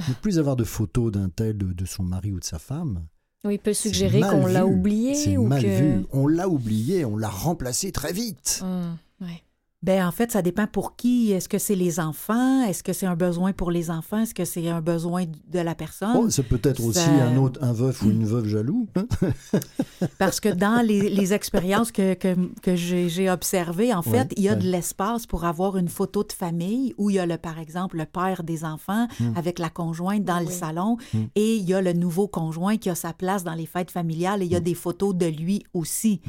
Ne 0.07 0.13
plus 0.13 0.37
avoir 0.37 0.55
de 0.55 0.63
photos 0.63 1.11
d'un 1.11 1.29
tel, 1.29 1.57
de, 1.57 1.73
de 1.73 1.85
son 1.85 2.03
mari 2.03 2.31
ou 2.31 2.39
de 2.39 2.45
sa 2.45 2.59
femme, 2.59 3.07
Oui, 3.47 3.53
il 3.55 3.59
peut 3.59 3.73
suggérer 3.73 4.19
qu'on 4.19 4.45
l'a 4.45 4.65
oublié 4.65 5.15
C'est 5.15 5.37
ou 5.37 5.47
mal 5.47 5.61
que... 5.61 5.67
vu. 5.67 6.05
On 6.11 6.27
l'a 6.27 6.49
oublié, 6.49 7.05
on 7.05 7.15
l'a 7.15 7.29
remplacé 7.29 7.93
très 7.93 8.11
vite. 8.11 8.59
Hum, 8.61 8.97
ouais. 9.21 9.41
Ben, 9.83 10.07
en 10.07 10.11
fait, 10.11 10.31
ça 10.31 10.41
dépend 10.41 10.65
pour 10.65 10.95
qui. 10.95 11.31
Est-ce 11.31 11.47
que 11.47 11.59
c'est 11.59 11.75
les 11.75 11.99
enfants? 11.99 12.63
Est-ce 12.63 12.81
que 12.81 12.93
c'est 12.93 13.05
un 13.05 13.15
besoin 13.15 13.53
pour 13.53 13.69
les 13.69 13.91
enfants? 13.91 14.17
Est-ce 14.21 14.33
que 14.33 14.43
c'est 14.43 14.67
un 14.69 14.81
besoin 14.81 15.25
de 15.25 15.59
la 15.59 15.75
personne? 15.75 16.15
Oh, 16.17 16.29
c'est 16.31 16.41
peut-être 16.47 16.83
aussi 16.83 16.99
un 16.99 17.37
autre, 17.37 17.59
un 17.63 17.73
veuf 17.73 18.01
ou 18.01 18.09
une 18.09 18.25
veuve 18.25 18.47
jaloux. 18.47 18.87
hein? 18.95 19.05
Parce 20.17 20.39
que 20.39 20.49
dans 20.49 20.83
les, 20.83 21.09
les 21.09 21.33
expériences 21.33 21.91
que, 21.91 22.15
que, 22.15 22.35
que 22.63 22.75
j'ai 22.75 23.07
j'ai 23.07 23.29
observées, 23.29 23.93
en 23.93 24.01
fait, 24.01 24.17
Ouais, 24.17 24.27
il 24.37 24.43
y 24.43 24.49
a 24.49 24.53
ouais. 24.53 24.57
de 24.59 24.65
l'espace 24.67 25.27
pour 25.27 25.45
avoir 25.45 25.77
une 25.77 25.89
photo 25.89 26.23
de 26.23 26.33
famille 26.33 26.95
où 26.97 27.11
il 27.11 27.17
y 27.17 27.19
a, 27.19 27.27
le, 27.27 27.37
par 27.37 27.59
exemple, 27.59 27.97
le 27.97 28.05
père 28.05 28.43
des 28.43 28.63
enfants 28.65 29.07
Hmm. 29.19 29.33
avec 29.35 29.59
la 29.59 29.69
conjointe 29.69 30.23
dans 30.23 30.39
le 30.39 30.47
salon 30.47 30.97
Mm. 31.13 31.17
et 31.35 31.55
il 31.55 31.63
y 31.69 31.73
a 31.73 31.81
le 31.81 31.93
nouveau 31.93 32.27
conjoint 32.27 32.77
qui 32.77 32.89
a 32.89 32.95
sa 32.95 33.13
place 33.13 33.43
dans 33.43 33.53
les 33.53 33.65
fêtes 33.65 33.91
familiales 33.91 34.41
et 34.41 34.45
il 34.45 34.51
y 34.51 34.55
a 34.55 34.59
des 34.59 34.73
photos 34.73 35.13
de 35.15 35.25
lui 35.27 35.63
aussi. 35.73 36.19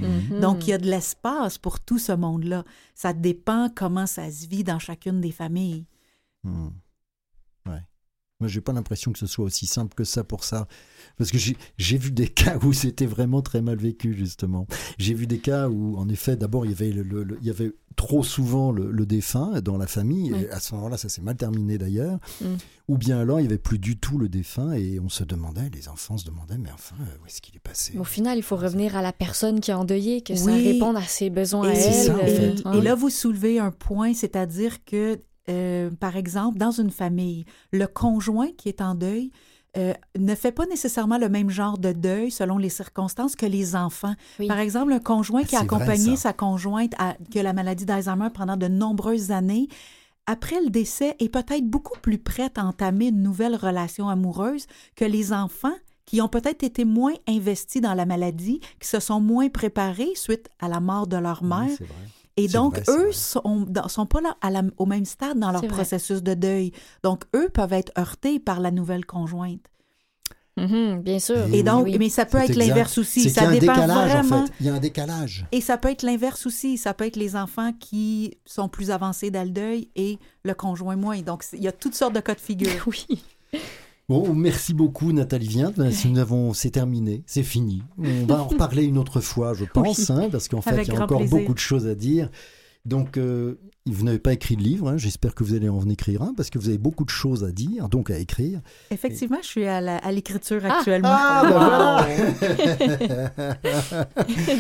Donc, 0.41 0.67
il 0.67 0.71
y 0.71 0.73
a 0.75 0.79
de 0.79 0.87
l'espace 0.87 1.57
pour 1.59 1.81
tout 1.81 1.99
ce 1.99 2.13
monde-là. 2.13 2.65
Ça 2.95 3.13
dépend 3.13 3.38
comment 3.75 4.07
ça 4.07 4.31
se 4.31 4.47
vit 4.47 4.65
dans 4.65 4.79
chacune 4.79 5.21
des 5.21 5.33
familles. 5.33 5.87
Hmm. 6.45 6.69
Moi, 8.41 8.47
j'ai 8.47 8.61
pas 8.61 8.73
l'impression 8.73 9.11
que 9.13 9.19
ce 9.19 9.27
soit 9.27 9.45
aussi 9.45 9.67
simple 9.67 9.95
que 9.97 10.05
ça 10.05 10.23
pour 10.23 10.45
ça. 10.45 10.69
Parce 11.17 11.33
que 11.33 11.39
j'ai 11.39 11.57
j'ai 11.77 11.99
vu 11.99 12.13
des 12.13 12.29
cas 12.29 12.57
où 12.63 12.73
c'était 12.73 13.07
vraiment 13.07 13.43
très 13.43 13.61
mal 13.63 13.79
vécu, 13.79 14.15
justement. 14.17 14.69
J'ai 14.97 15.13
vu 15.13 15.27
des 15.27 15.39
cas 15.41 15.69
où, 15.69 15.97
en 15.97 16.09
effet, 16.09 16.37
d'abord, 16.37 16.65
il 16.65 16.71
y 16.71 16.75
avait, 16.75 16.93
le, 16.93 17.03
le- 17.03 17.25
le- 17.25 17.39
il 17.41 17.47
y 17.49 17.51
avait 17.51 17.73
trop 17.97 18.23
souvent 18.23 18.71
le, 18.71 18.93
le 18.93 19.07
défunt 19.07 19.61
dans 19.61 19.77
la 19.77 19.89
famille. 19.89 20.33
Et 20.41 20.49
à 20.51 20.61
ce 20.61 20.73
moment-là, 20.77 20.97
ça 20.97 21.09
s'est 21.09 21.21
mal 21.21 21.35
terminé 21.35 21.79
d'ailleurs. 21.79 22.21
Mm. 22.41 22.47
Ou 22.87 22.97
bien 22.97 23.19
alors, 23.19 23.41
il 23.41 23.43
n'y 23.43 23.49
avait 23.49 23.59
plus 23.59 23.81
du 23.81 23.99
tout 23.99 24.19
le 24.19 24.29
défunt 24.29 24.73
et 24.73 25.01
on 25.01 25.09
se 25.09 25.25
demandait, 25.25 25.69
les 25.75 25.89
enfants 25.89 26.17
se 26.17 26.25
demandaient, 26.25 26.59
mais 26.59 26.71
enfin, 26.73 26.95
euh, 27.01 27.17
où 27.21 27.27
est-ce 27.27 27.43
qu'il 27.43 27.57
est 27.57 27.59
passé? 27.59 27.91
Mais 27.95 28.01
Au 28.01 28.05
final, 28.05 28.39
il 28.39 28.43
faut 28.45 28.57
revenir 28.57 28.95
à 28.97 29.03
la 29.03 29.13
personne 29.13 29.59
qui 29.59 29.73
est 29.73 29.75
endeuillée, 29.75 30.21
que 30.23 30.37
ça 30.37 30.53
réponde 30.55 30.97
à 30.97 31.03
ses 31.03 31.29
besoins 31.29 31.67
à 31.69 31.73
elle. 31.73 31.77
c'est 31.83 32.05
ça, 32.07 32.15
en 32.17 32.21
et- 32.21 32.29
fait. 32.29 32.55
hein. 32.65 32.73
et 32.75 32.81
là, 32.83 32.95
vous 32.95 33.11
soulevez 33.11 33.59
un 33.59 33.73
point, 33.73 34.15
c'est-à-dire 34.15 34.85
que, 34.85 35.19
euh, 35.49 35.91
par 35.91 36.17
exemple, 36.17 36.59
dans 36.59 36.71
une 36.71 36.91
famille, 36.91 37.45
le 37.73 37.87
conjoint 37.87 38.51
qui 38.57 38.69
est 38.69 38.81
en 38.81 38.95
deuil 38.95 39.31
euh, 39.77 39.93
ne 40.19 40.35
fait 40.35 40.53
pas 40.53 40.67
nécessairement 40.67 41.19
le 41.19 41.29
même 41.29 41.51
genre 41.51 41.79
de 41.79 41.93
deuil 41.93 42.31
selon 42.31 42.59
les 42.59 42.71
circonstances 42.71 43.37
que 43.37 43.47
les 43.47 43.77
enfants. 43.77 44.15
Oui. 44.41 44.47
Par 44.47 44.59
exemple, 44.59 44.93
un 44.93 44.99
conjoint 44.99 45.45
qui 45.45 45.57
a 45.57 45.61
accompagné 45.61 46.17
sa 46.17 46.33
conjointe 46.33 46.95
à, 46.99 47.17
qui 47.31 47.39
a 47.39 47.43
la 47.43 47.53
maladie 47.53 47.85
d'Alzheimer 47.85 48.31
pendant 48.33 48.57
de 48.57 48.67
nombreuses 48.67 49.31
années, 49.31 49.69
après 50.27 50.61
le 50.63 50.71
décès, 50.71 51.17
est 51.21 51.29
peut-être 51.29 51.65
beaucoup 51.65 51.99
plus 52.01 52.19
prête 52.19 52.59
à 52.59 52.65
entamer 52.65 53.09
une 53.09 53.23
nouvelle 53.23 53.57
relation 53.57 54.09
amoureuse 54.09 54.67
que 54.97 55.05
les 55.05 55.33
enfants 55.33 55.77
qui 56.07 56.23
ont 56.23 56.29
peut-être 56.29 56.63
été 56.63 56.87
moins 56.87 57.15
investis 57.27 57.83
dans 57.83 57.95
la 57.95 58.07
maladie, 58.07 58.61
qui 58.81 58.89
se 58.89 59.01
sont 59.01 59.21
moins 59.21 59.51
préparés 59.51 60.13
suite 60.15 60.49
à 60.59 60.69
la 60.69 60.81
mort 60.81 61.07
de 61.07 61.19
leur 61.19 61.45
mère. 61.45 61.69
c'est 61.69 61.85
vrai. 61.85 61.95
Et 62.39 62.49
donc, 62.49 62.75
vrai, 62.79 62.85
eux 62.97 63.03
vrai. 63.05 63.13
sont, 63.13 64.07
pas 64.09 64.21
là 64.21 64.37
à 64.41 64.51
la- 64.51 64.63
au 64.79 64.87
même 64.87 65.05
stade 65.05 65.39
dans 65.39 65.51
leur 65.51 65.61
vrai. 65.61 65.69
processus 65.69 66.23
de 66.23 66.35
deuil. 66.35 66.73
Donc, 67.03 67.25
eux 67.35 67.49
peuvent 67.49 67.73
être 67.73 67.93
heurtés 67.99 68.39
par 68.39 68.61
la 68.61 68.71
nouvelle 68.71 69.05
conjointe. 69.07 69.61
Mhm, 70.57 71.03
bien 71.03 71.21
sûr. 71.21 71.47
Et 71.53 71.59
Et 71.59 71.63
donc, 71.63 71.85
Oui. 71.85 71.97
mais 72.01 72.09
ça 72.09 72.27
peut 72.27 72.39
être 72.39 72.57
l'inverse 72.57 72.99
aussi. 72.99 73.31
Ça 73.31 73.43
a 73.43 73.47
un 73.49 73.53
dépend 73.53 73.75
décalage, 73.75 74.11
vraiment. 74.11 74.43
en 74.43 74.47
fait. 74.47 74.53
Il 74.59 74.67
y 74.67 74.69
a 74.69 74.75
un 74.75 74.81
décalage. 74.81 75.47
Et 75.53 75.61
ça 75.61 75.79
peut 75.79 75.89
être 75.91 76.03
l'inverse 76.03 76.47
aussi. 76.47 76.79
Ça 76.79 76.95
peut 76.95 77.07
être 77.07 77.15
les 77.17 77.37
enfants 77.37 77.73
qui 77.79 78.37
sont 78.45 78.69
plus 78.69 78.91
avancés 78.91 79.31
dans 79.31 79.45
le 79.45 79.51
deuil 79.51 79.89
et 79.95 80.19
le 80.43 80.55
conjoint 80.55 80.97
moins. 80.97 81.21
Donc, 81.23 81.45
il 81.53 81.63
y 81.63 81.69
a 81.69 81.73
toutes 81.73 81.95
sortes 81.95 82.15
de 82.15 82.21
cas 82.21 82.35
de 82.35 82.41
figure. 82.41 82.69
Oui. 82.87 83.23
Bon, 84.09 84.33
merci 84.35 84.73
beaucoup 84.73 85.13
Nathalie 85.13 85.49
Viente. 85.49 85.75
Ben, 85.77 85.91
si 85.93 86.09
nous 86.09 86.19
avons, 86.19 86.55
c'est 86.55 86.71
terminé, 86.71 87.23
c'est 87.27 87.43
fini. 87.43 87.83
On 87.99 88.25
va 88.25 88.41
en 88.43 88.47
reparler 88.47 88.85
une 88.85 88.97
autre 88.97 89.21
fois, 89.21 89.53
je 89.53 89.65
pense, 89.75 90.09
hein, 90.09 90.29
parce 90.33 90.49
qu'en 90.49 90.63
fait, 90.63 90.83
il 90.83 90.89
y 90.95 90.97
a 90.97 91.03
encore 91.03 91.19
plaisir. 91.19 91.39
beaucoup 91.39 91.53
de 91.53 91.59
choses 91.59 91.87
à 91.87 91.95
dire. 91.95 92.31
Donc, 92.87 93.19
euh, 93.19 93.61
vous 93.85 94.05
n'avez 94.05 94.19
pas 94.19 94.33
écrit 94.33 94.57
de 94.57 94.63
livre, 94.63 94.89
hein, 94.89 94.97
j'espère 94.97 95.35
que 95.35 95.45
vous 95.45 95.53
allez 95.53 95.69
en 95.69 95.87
écrire 95.91 96.23
un, 96.23 96.33
parce 96.33 96.49
que 96.49 96.59
vous 96.59 96.71
avez 96.71 96.79
beaucoup 96.79 97.05
de 97.05 97.11
choses 97.11 97.45
à 97.45 97.53
dire, 97.53 97.91
donc 97.91 98.11
à 98.11 98.17
écrire. 98.19 98.63
Effectivement, 98.91 99.37
je 99.43 99.47
suis 99.47 99.67
à 99.67 100.11
l'écriture 100.11 100.63
Ah! 100.65 100.79
actuellement. 100.79 101.09
Ah, 101.13 102.07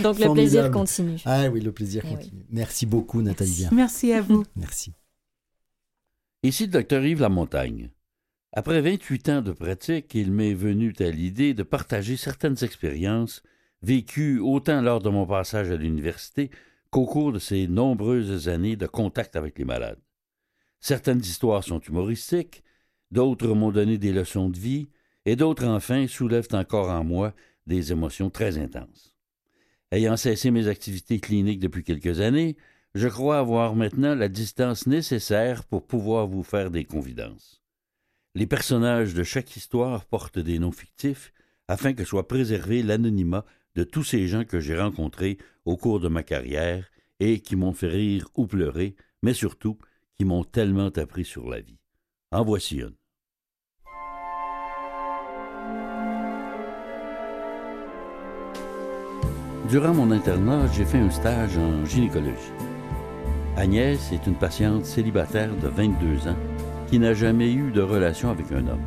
Donc, 0.02 0.18
le 0.18 0.32
plaisir 0.34 0.70
continue. 0.70 1.22
Ah 1.24 1.48
oui, 1.48 1.62
le 1.62 1.72
plaisir 1.72 2.02
Eh 2.04 2.14
continue. 2.14 2.44
Merci 2.50 2.84
beaucoup 2.84 3.22
Nathalie 3.22 3.52
Viente. 3.52 3.72
Merci 3.72 4.12
à 4.12 4.20
vous. 4.20 4.44
Merci. 4.56 4.92
Ici 6.42 6.66
le 6.66 6.72
docteur 6.72 7.02
Yves 7.02 7.22
Lamontagne. 7.22 7.88
Après 8.52 8.80
28 8.80 9.28
ans 9.28 9.42
de 9.42 9.52
pratique, 9.52 10.14
il 10.14 10.32
m'est 10.32 10.54
venu 10.54 10.94
à 11.00 11.10
l'idée 11.10 11.52
de 11.52 11.62
partager 11.62 12.16
certaines 12.16 12.64
expériences 12.64 13.42
vécues 13.82 14.40
autant 14.40 14.80
lors 14.80 15.00
de 15.00 15.10
mon 15.10 15.26
passage 15.26 15.70
à 15.70 15.76
l'université 15.76 16.50
qu'au 16.90 17.04
cours 17.04 17.32
de 17.32 17.38
ces 17.38 17.68
nombreuses 17.68 18.48
années 18.48 18.76
de 18.76 18.86
contact 18.86 19.36
avec 19.36 19.58
les 19.58 19.66
malades. 19.66 20.00
Certaines 20.80 21.20
histoires 21.20 21.62
sont 21.62 21.80
humoristiques, 21.80 22.62
d'autres 23.10 23.48
m'ont 23.48 23.70
donné 23.70 23.98
des 23.98 24.12
leçons 24.12 24.48
de 24.48 24.58
vie, 24.58 24.88
et 25.26 25.36
d'autres 25.36 25.66
enfin 25.66 26.06
soulèvent 26.06 26.48
encore 26.52 26.88
en 26.88 27.04
moi 27.04 27.34
des 27.66 27.92
émotions 27.92 28.30
très 28.30 28.56
intenses. 28.56 29.14
Ayant 29.90 30.16
cessé 30.16 30.50
mes 30.50 30.68
activités 30.68 31.20
cliniques 31.20 31.60
depuis 31.60 31.84
quelques 31.84 32.20
années, 32.20 32.56
je 32.94 33.08
crois 33.08 33.38
avoir 33.38 33.74
maintenant 33.74 34.14
la 34.14 34.28
distance 34.28 34.86
nécessaire 34.86 35.64
pour 35.64 35.86
pouvoir 35.86 36.26
vous 36.26 36.42
faire 36.42 36.70
des 36.70 36.84
confidences. 36.84 37.62
Les 38.38 38.46
personnages 38.46 39.14
de 39.14 39.24
chaque 39.24 39.56
histoire 39.56 40.04
portent 40.04 40.38
des 40.38 40.60
noms 40.60 40.70
fictifs 40.70 41.32
afin 41.66 41.92
que 41.92 42.04
soit 42.04 42.28
préservé 42.28 42.84
l'anonymat 42.84 43.44
de 43.74 43.82
tous 43.82 44.04
ces 44.04 44.28
gens 44.28 44.44
que 44.44 44.60
j'ai 44.60 44.78
rencontrés 44.78 45.38
au 45.64 45.76
cours 45.76 45.98
de 45.98 46.06
ma 46.06 46.22
carrière 46.22 46.86
et 47.18 47.40
qui 47.40 47.56
m'ont 47.56 47.72
fait 47.72 47.88
rire 47.88 48.28
ou 48.36 48.46
pleurer, 48.46 48.94
mais 49.24 49.34
surtout 49.34 49.76
qui 50.16 50.24
m'ont 50.24 50.44
tellement 50.44 50.86
appris 50.86 51.24
sur 51.24 51.50
la 51.50 51.58
vie. 51.58 51.80
En 52.30 52.44
voici 52.44 52.76
une. 52.76 52.94
Durant 59.68 59.94
mon 59.94 60.12
internat, 60.12 60.68
j'ai 60.74 60.84
fait 60.84 60.98
un 60.98 61.10
stage 61.10 61.58
en 61.58 61.84
gynécologie. 61.84 62.52
Agnès 63.56 64.12
est 64.12 64.28
une 64.28 64.38
patiente 64.38 64.84
célibataire 64.84 65.56
de 65.56 65.66
22 65.66 66.28
ans 66.28 66.36
qui 66.88 66.98
n'a 66.98 67.12
jamais 67.12 67.52
eu 67.52 67.70
de 67.70 67.82
relation 67.82 68.30
avec 68.30 68.50
un 68.50 68.66
homme. 68.66 68.84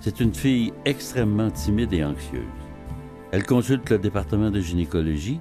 C'est 0.00 0.20
une 0.20 0.34
fille 0.34 0.72
extrêmement 0.84 1.50
timide 1.50 1.92
et 1.92 2.04
anxieuse. 2.04 2.42
Elle 3.30 3.46
consulte 3.46 3.88
le 3.90 3.98
département 3.98 4.50
de 4.50 4.60
gynécologie 4.60 5.40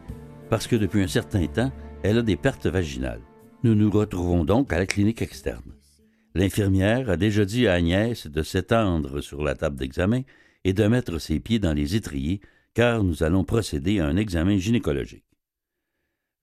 parce 0.49 0.67
que 0.67 0.75
depuis 0.75 1.01
un 1.01 1.07
certain 1.07 1.45
temps, 1.47 1.71
elle 2.03 2.19
a 2.19 2.21
des 2.21 2.35
pertes 2.35 2.67
vaginales. 2.67 3.21
Nous 3.63 3.73
nous 3.73 3.89
retrouvons 3.89 4.45
donc 4.45 4.71
à 4.71 4.77
la 4.77 4.85
clinique 4.85 5.21
externe. 5.21 5.73
L'infirmière 6.35 7.09
a 7.09 7.17
déjà 7.17 7.45
dit 7.45 7.67
à 7.67 7.73
Agnès 7.73 8.27
de 8.27 8.43
s'étendre 8.43 9.21
sur 9.21 9.43
la 9.43 9.55
table 9.55 9.77
d'examen 9.77 10.21
et 10.63 10.73
de 10.73 10.85
mettre 10.87 11.17
ses 11.19 11.39
pieds 11.39 11.59
dans 11.59 11.73
les 11.73 11.95
étriers 11.95 12.41
car 12.73 13.03
nous 13.03 13.23
allons 13.23 13.43
procéder 13.43 13.99
à 13.99 14.07
un 14.07 14.15
examen 14.15 14.57
gynécologique. 14.57 15.25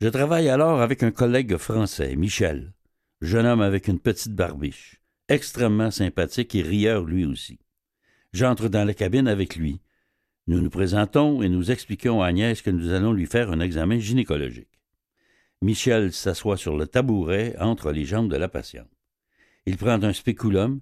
Je 0.01 0.09
travaille 0.09 0.49
alors 0.49 0.81
avec 0.81 1.03
un 1.03 1.11
collègue 1.11 1.57
français, 1.57 2.15
Michel, 2.17 2.73
jeune 3.21 3.47
homme 3.47 3.63
avec 3.63 3.89
une 3.89 3.99
petite 3.99 4.35
barbiche, 4.35 4.98
extrêmement 5.29 5.91
sympathique 5.91 6.55
et 6.55 6.63
rieur 6.63 7.05
lui 7.05 7.25
aussi. 7.25 7.59
J'entre 8.33 8.69
dans 8.69 8.85
la 8.85 8.95
cabine 8.95 9.29
avec 9.29 9.57
lui. 9.57 9.81
Nous 10.47 10.61
nous 10.61 10.71
présentons 10.71 11.43
et 11.43 11.49
nous 11.49 11.71
expliquons 11.71 12.23
à 12.23 12.29
Agnès 12.29 12.63
que 12.63 12.71
nous 12.71 12.93
allons 12.93 13.13
lui 13.13 13.27
faire 13.27 13.51
un 13.51 13.61
examen 13.61 13.99
gynécologique. 13.99 14.81
Michel 15.61 16.13
s'assoit 16.13 16.57
sur 16.57 16.77
le 16.77 16.87
tabouret 16.87 17.57
entre 17.59 17.91
les 17.91 18.05
jambes 18.05 18.31
de 18.31 18.37
la 18.37 18.49
patiente. 18.49 18.89
Il 19.67 19.77
prend 19.77 20.03
un 20.03 20.13
spéculum 20.13 20.81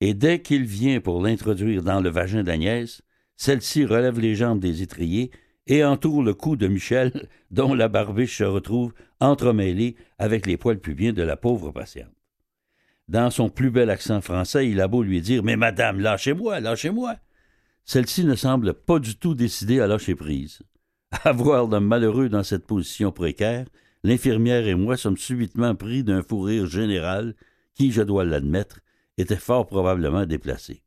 et 0.00 0.14
dès 0.14 0.42
qu'il 0.42 0.64
vient 0.64 1.00
pour 1.00 1.22
l'introduire 1.22 1.82
dans 1.82 2.00
le 2.00 2.10
vagin 2.10 2.42
d'Agnès, 2.42 3.02
celle-ci 3.36 3.84
relève 3.84 4.20
les 4.20 4.34
jambes 4.34 4.60
des 4.60 4.82
étriers 4.82 5.30
et 5.66 5.84
entoure 5.84 6.22
le 6.22 6.34
cou 6.34 6.56
de 6.56 6.66
Michel, 6.66 7.28
dont 7.50 7.74
la 7.74 7.88
barbiche 7.88 8.38
se 8.38 8.44
retrouve 8.44 8.92
entremêlée 9.20 9.96
avec 10.18 10.46
les 10.46 10.56
poils 10.56 10.80
pubiens 10.80 11.12
de 11.12 11.22
la 11.22 11.36
pauvre 11.36 11.72
patiente. 11.72 12.17
Dans 13.08 13.30
son 13.30 13.48
plus 13.48 13.70
bel 13.70 13.88
accent 13.88 14.20
français, 14.20 14.68
il 14.68 14.80
a 14.80 14.88
beau 14.88 15.02
lui 15.02 15.22
dire 15.22 15.42
Mais 15.42 15.56
madame, 15.56 15.98
lâchez-moi, 15.98 16.60
lâchez-moi. 16.60 17.16
Celle-ci 17.84 18.24
ne 18.24 18.34
semble 18.34 18.74
pas 18.74 18.98
du 18.98 19.16
tout 19.16 19.34
décidée 19.34 19.80
à 19.80 19.86
lâcher 19.86 20.14
prise. 20.14 20.60
À 21.24 21.32
voir 21.32 21.66
le 21.68 21.80
malheureux 21.80 22.28
dans 22.28 22.42
cette 22.42 22.66
position 22.66 23.12
précaire, 23.12 23.66
l'infirmière 24.04 24.66
et 24.66 24.74
moi 24.74 24.98
sommes 24.98 25.16
subitement 25.16 25.74
pris 25.74 26.04
d'un 26.04 26.22
fou 26.22 26.42
rire 26.42 26.66
général 26.66 27.34
qui, 27.74 27.92
je 27.92 28.02
dois 28.02 28.26
l'admettre, 28.26 28.80
était 29.16 29.36
fort 29.36 29.66
probablement 29.66 30.26
déplacé. 30.26 30.82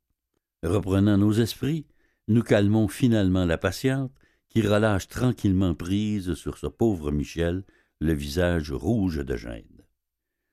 Reprenant 0.62 1.18
nos 1.18 1.34
esprits, 1.34 1.88
nous 2.28 2.44
calmons 2.44 2.88
finalement 2.88 3.46
la 3.46 3.58
patiente 3.58 4.14
qui 4.50 4.62
relâche 4.62 5.08
tranquillement 5.08 5.74
prise 5.74 6.36
sur 6.36 6.60
ce 6.60 6.68
pauvre 6.68 7.12
Michel, 7.12 7.64
le 8.00 8.14
visage 8.14 8.72
rouge 8.72 9.26
de 9.26 9.36
gêne. 9.36 9.71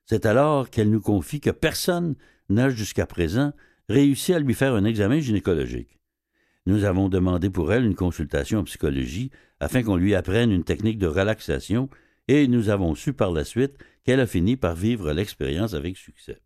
C'est 0.09 0.25
alors 0.25 0.71
qu'elle 0.71 0.89
nous 0.89 1.03
confie 1.03 1.41
que 1.41 1.51
personne 1.51 2.15
n'a 2.49 2.71
jusqu'à 2.71 3.07
présent 3.07 3.53
réussi 3.91 4.33
à 4.33 4.39
lui 4.39 4.55
faire 4.55 4.75
un 4.75 4.85
examen 4.85 5.21
gynécologique. 5.21 5.99
Nous 6.65 6.85
avons 6.85 7.11
demandé 7.11 7.51
pour 7.51 7.73
elle 7.75 7.85
une 7.85 7.95
consultation 7.95 8.61
en 8.61 8.65
psychologie 8.65 9.31
afin 9.61 9.83
qu'on 9.83 9.97
lui 9.97 10.15
apprenne 10.15 10.51
une 10.51 10.65
technique 10.65 10.99
de 10.99 11.07
relaxation 11.07 11.91
et 12.27 12.49
nous 12.49 12.71
avons 12.71 12.95
su 12.95 13.13
par 13.13 13.33
la 13.33 13.45
suite 13.45 13.75
qu'elle 14.05 14.21
a 14.21 14.27
fini 14.27 14.57
par 14.57 14.75
vivre 14.75 15.13
l'expérience 15.13 15.75
avec 15.75 15.99
succès. 15.99 16.41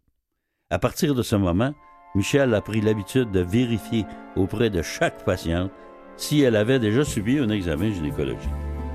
À 0.71 0.81
partir 0.81 1.15
de 1.15 1.23
ce 1.23 1.37
moment, 1.37 1.73
Michel 2.17 2.55
a 2.55 2.61
pris 2.61 2.81
l'habitude 2.81 3.31
de 3.31 3.41
vérifier 3.41 4.05
auprès 4.35 4.71
de 4.71 4.83
chaque 4.83 5.25
patiente 5.25 5.71
si 6.17 6.41
elle 6.41 6.57
avait 6.57 6.81
déjà 6.81 7.05
subi 7.05 7.39
un 7.39 7.51
examen 7.51 7.93
gynécologique. 7.93 8.51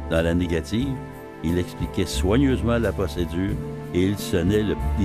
Dans 0.10 0.22
la 0.22 0.34
négative, 0.34 0.96
il 1.44 1.58
expliquait 1.58 2.06
soigneusement 2.06 2.80
la 2.80 2.92
procédure 2.92 3.56
et 3.98 4.04
il, 4.04 4.18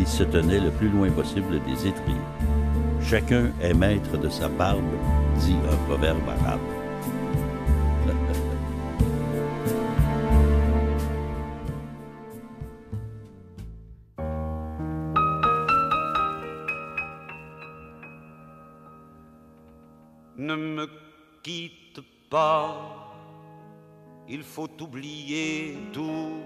se 0.06 0.22
tenait 0.22 0.60
le 0.60 0.70
plus 0.70 0.90
loin 0.90 1.10
possible 1.10 1.58
des 1.64 1.88
étriers. 1.88 2.14
Chacun 3.00 3.50
est 3.60 3.72
maître 3.72 4.18
de 4.18 4.28
sa 4.28 4.48
barbe, 4.48 4.84
dit 5.38 5.56
un 5.70 5.76
proverbe 5.86 6.28
arabe. 6.28 6.60
ne 20.36 20.54
me 20.54 20.86
quitte 21.42 22.02
pas, 22.30 22.76
il 24.28 24.42
faut 24.42 24.68
oublier 24.80 25.78
tout, 25.92 26.42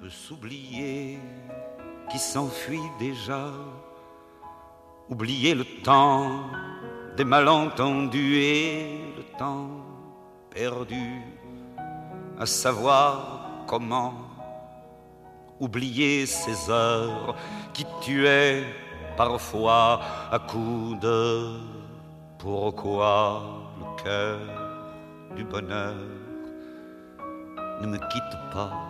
peut 0.00 0.08
s'oublier 0.08 1.18
qui 2.10 2.18
s'enfuit 2.18 2.90
déjà, 2.98 3.48
oublier 5.10 5.54
le 5.54 5.66
temps 5.82 6.40
des 7.18 7.24
malentendus 7.24 8.36
et 8.36 9.00
le 9.14 9.22
temps 9.38 9.68
perdu, 10.48 11.20
à 12.38 12.46
savoir 12.46 13.64
comment 13.66 14.14
oublier 15.58 16.24
ces 16.24 16.70
heures 16.70 17.36
qui 17.74 17.84
tuaient 18.00 18.64
parfois 19.18 20.00
à 20.32 20.38
coups 20.38 20.98
de 21.00 21.58
pourquoi 22.38 23.42
le 23.78 24.02
cœur 24.02 24.38
du 25.36 25.44
bonheur 25.44 25.94
ne 27.82 27.86
me 27.86 27.98
quitte 27.98 28.38
pas, 28.50 28.89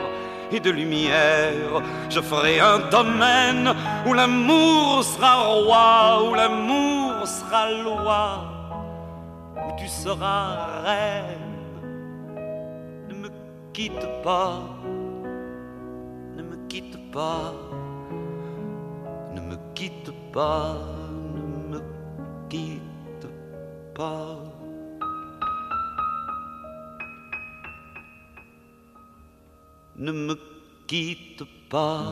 et 0.51 0.59
de 0.59 0.69
lumière. 0.69 1.81
Je 2.09 2.19
ferai 2.19 2.59
un 2.59 2.79
domaine 2.89 3.73
où 4.05 4.13
l'amour 4.13 5.03
sera 5.03 5.35
roi, 5.37 6.29
où 6.29 6.35
l'amour 6.35 7.27
sera 7.27 7.71
loi, 7.71 8.43
où 9.55 9.79
tu 9.79 9.87
seras 9.87 10.81
reine. 10.83 11.37
Ne 13.09 13.15
me 13.15 13.29
quitte 13.73 14.07
pas, 14.23 14.59
ne 16.35 16.43
me 16.43 16.55
quitte 16.67 17.11
pas, 17.11 17.53
ne 19.33 19.41
me 19.41 19.57
quitte 19.73 20.11
pas, 20.31 20.77
ne 21.35 21.77
me 21.77 21.81
quitte 22.49 22.81
ne 30.01 30.11
me 30.11 30.35
quitte 30.87 31.43
pas, 31.69 32.03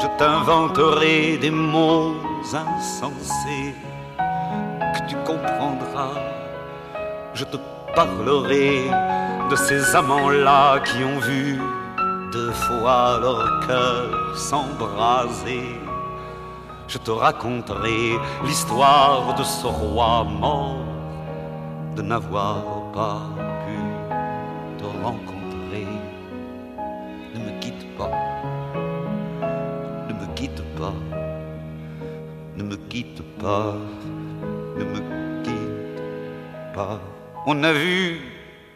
je 0.00 0.06
t'inventerai 0.18 1.38
des 1.38 1.50
mots 1.50 2.14
insensés 2.42 3.74
que 4.94 5.08
tu 5.08 5.16
comprendras. 5.24 6.20
Je 7.34 7.44
te 7.44 7.58
parlerai 7.94 8.90
de 9.50 9.56
ces 9.56 9.94
amants-là 9.94 10.80
qui 10.80 11.04
ont 11.04 11.20
vu 11.20 11.60
deux 12.32 12.52
fois 12.52 13.18
leur 13.20 13.66
cœur 13.66 14.36
s'embraser 14.36 15.78
je 16.88 16.96
te 16.96 17.10
raconterai 17.10 18.18
l'histoire 18.44 19.34
de 19.34 19.42
ce 19.42 19.66
roi 19.66 20.24
mort, 20.24 20.86
de 21.94 22.00
n'avoir 22.00 22.90
pas 22.94 23.20
pu 23.66 23.78
te 24.78 24.84
rencontrer. 25.04 25.37
Quitte 32.98 33.22
pas, 33.40 33.76
ne 34.76 34.84
me 34.92 35.00
quitte 35.44 36.72
pas. 36.74 36.98
On 37.46 37.62
a 37.62 37.72
vu 37.72 38.20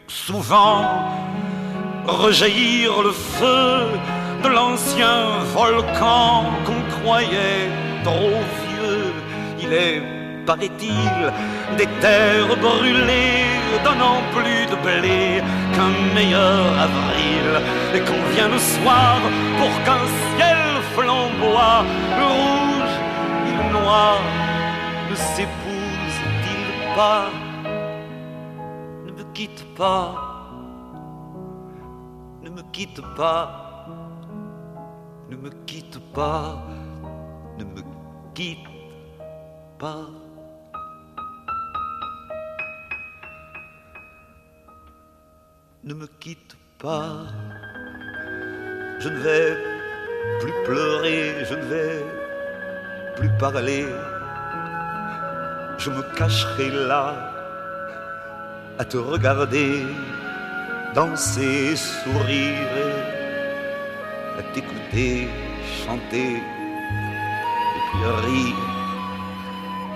souvent 0.07 0.79
rejaillir 2.05 2.89
le 3.07 3.11
feu 3.11 3.69
de 4.43 4.47
l'ancien 4.47 5.17
volcan 5.53 6.45
qu'on 6.65 6.81
croyait 6.95 7.67
trop 8.07 8.39
vieux. 8.63 9.11
Il 9.63 9.73
est, 9.73 10.01
paraît-il, 10.45 11.19
des 11.79 11.89
terres 12.05 12.55
brûlées, 12.67 13.51
donnant 13.83 14.21
plus 14.35 14.63
de 14.71 14.77
blé 14.87 15.43
qu'un 15.73 15.93
meilleur 16.15 16.63
avril. 16.87 17.47
Et 17.95 18.01
qu'on 18.07 18.23
vient 18.33 18.51
le 18.57 18.61
soir 18.75 19.17
pour 19.59 19.73
qu'un 19.85 20.05
ciel 20.37 20.61
flamboie, 20.95 21.83
ne 25.09 25.15
s'épousent-ils 25.15 26.95
pas 26.95 27.29
Ne 29.05 29.11
me 29.11 29.23
quitte 29.33 29.65
pas, 29.75 30.47
ne 32.43 32.49
me 32.49 32.61
quitte 32.71 33.01
pas, 33.15 33.87
ne 35.29 35.35
me 35.35 35.49
quitte 35.65 35.99
pas, 36.13 36.63
ne 37.57 37.63
me 37.63 37.81
quitte 38.35 38.67
pas. 39.79 40.07
Ne 45.83 45.93
me 45.93 46.07
quitte 46.07 46.55
pas. 46.77 47.25
Je 48.99 49.09
ne 49.09 49.17
vais 49.17 49.57
plus 50.39 50.53
pleurer, 50.63 51.43
je 51.43 51.55
ne 51.55 51.65
vais 51.65 52.22
plus 53.15 53.29
parler. 53.39 53.85
Je 55.77 55.89
me 55.89 56.01
cacherai 56.17 56.69
là 56.71 57.13
à 58.79 58.85
te 58.85 58.97
regarder 58.97 59.85
danser, 60.95 61.75
sourire, 61.75 62.69
à 64.39 64.43
t'écouter 64.53 65.27
chanter 65.85 66.41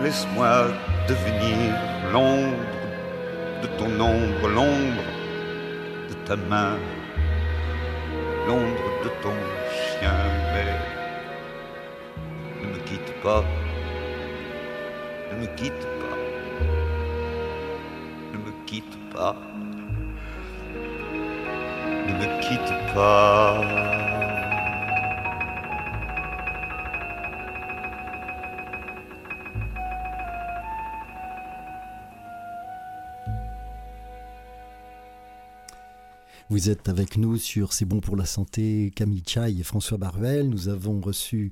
Laisse-moi 0.01 0.67
devenir 1.07 1.73
l'ombre 2.13 2.55
de 3.63 3.67
ton 3.77 3.99
ombre, 3.99 4.47
l'ombre 4.47 5.03
de 6.09 6.13
ta 6.27 6.35
main, 6.35 6.77
l'ombre 8.47 8.89
de 9.03 9.09
ton 9.23 9.33
chien, 9.73 10.13
mais 10.53 10.96
ne 12.67 12.73
me 12.73 12.79
quitte 12.79 13.13
pas, 13.23 13.43
ne 15.31 15.37
me 15.39 15.47
quitte 15.55 15.87
pas, 15.99 16.17
ne 18.33 18.37
me 18.37 18.51
quitte 18.65 18.97
pas, 19.13 19.35
ne 22.07 22.13
me 22.13 22.41
quitte 22.41 22.73
pas. 22.93 23.96
Vous 36.49 36.69
êtes 36.69 36.87
avec 36.87 37.17
nous 37.17 37.35
sur 37.35 37.73
C'est 37.73 37.83
bon 37.83 37.99
pour 37.99 38.15
la 38.15 38.25
santé, 38.25 38.93
Camille 38.95 39.23
Chaille 39.27 39.59
et 39.59 39.63
François 39.63 39.97
Baruel. 39.97 40.49
Nous 40.49 40.69
avons 40.69 41.01
reçu 41.01 41.51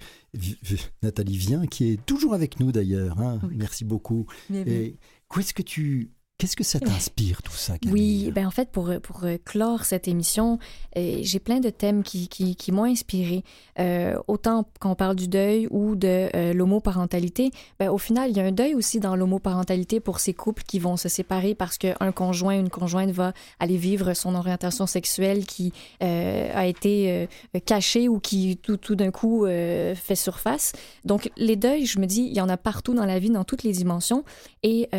Nathalie 1.03 1.35
Vien, 1.35 1.67
qui 1.67 1.91
est 1.91 2.05
toujours 2.05 2.33
avec 2.33 2.61
nous 2.61 2.71
d'ailleurs. 2.71 3.19
Hein. 3.19 3.41
Merci 3.51 3.83
beaucoup. 3.83 4.25
Et 4.53 4.95
qu'est-ce 5.29 5.53
que 5.53 5.63
tu 5.63 6.11
Qu'est-ce 6.37 6.57
que 6.57 6.65
ça 6.65 6.81
t'inspire, 6.81 7.41
tout 7.41 7.53
ça, 7.53 7.77
Camille? 7.77 8.25
Oui, 8.25 8.31
ben 8.31 8.45
en 8.45 8.51
fait, 8.51 8.69
pour, 8.69 8.91
pour 9.01 9.23
euh, 9.23 9.37
clore 9.45 9.85
cette 9.85 10.09
émission, 10.09 10.59
euh, 10.97 11.19
j'ai 11.21 11.39
plein 11.39 11.61
de 11.61 11.69
thèmes 11.69 12.03
qui, 12.03 12.27
qui, 12.27 12.57
qui 12.57 12.73
m'ont 12.73 12.83
inspiré. 12.83 13.45
Euh, 13.79 14.17
autant 14.27 14.65
quand 14.81 14.91
on 14.91 14.95
parle 14.95 15.15
du 15.15 15.29
deuil 15.29 15.65
ou 15.71 15.95
de 15.95 16.29
euh, 16.35 16.51
l'homoparentalité, 16.51 17.51
ben, 17.79 17.89
au 17.89 17.97
final, 17.97 18.31
il 18.31 18.35
y 18.35 18.41
a 18.41 18.43
un 18.43 18.51
deuil 18.51 18.75
aussi 18.75 18.99
dans 18.99 19.15
l'homoparentalité 19.15 20.01
pour 20.01 20.19
ces 20.19 20.33
couples 20.33 20.63
qui 20.63 20.77
vont 20.77 20.97
se 20.97 21.07
séparer 21.07 21.55
parce 21.55 21.77
qu'un 21.77 22.11
conjoint, 22.13 22.59
une 22.59 22.69
conjointe 22.69 23.11
va 23.11 23.31
aller 23.61 23.77
vivre 23.77 24.13
son 24.13 24.35
orientation 24.35 24.87
sexuelle 24.87 25.45
qui 25.45 25.71
a 26.01 26.65
été 26.65 27.29
cachée 27.65 28.09
ou 28.09 28.19
qui 28.19 28.57
tout, 28.57 28.75
tout 28.77 28.95
d'un 28.95 29.11
coup 29.11 29.45
fait 29.45 30.15
surface. 30.15 30.73
Donc, 31.05 31.31
les 31.37 31.55
deuils, 31.55 31.85
je 31.85 31.99
me 31.99 32.05
dis, 32.05 32.23
il 32.23 32.33
y 32.33 32.41
en 32.41 32.49
a 32.49 32.57
partout 32.57 32.93
dans 32.93 33.05
la 33.05 33.19
vie, 33.19 33.29
dans 33.29 33.45
toutes 33.45 33.63
les 33.63 33.71
dimensions. 33.71 34.23
Et 34.63 34.89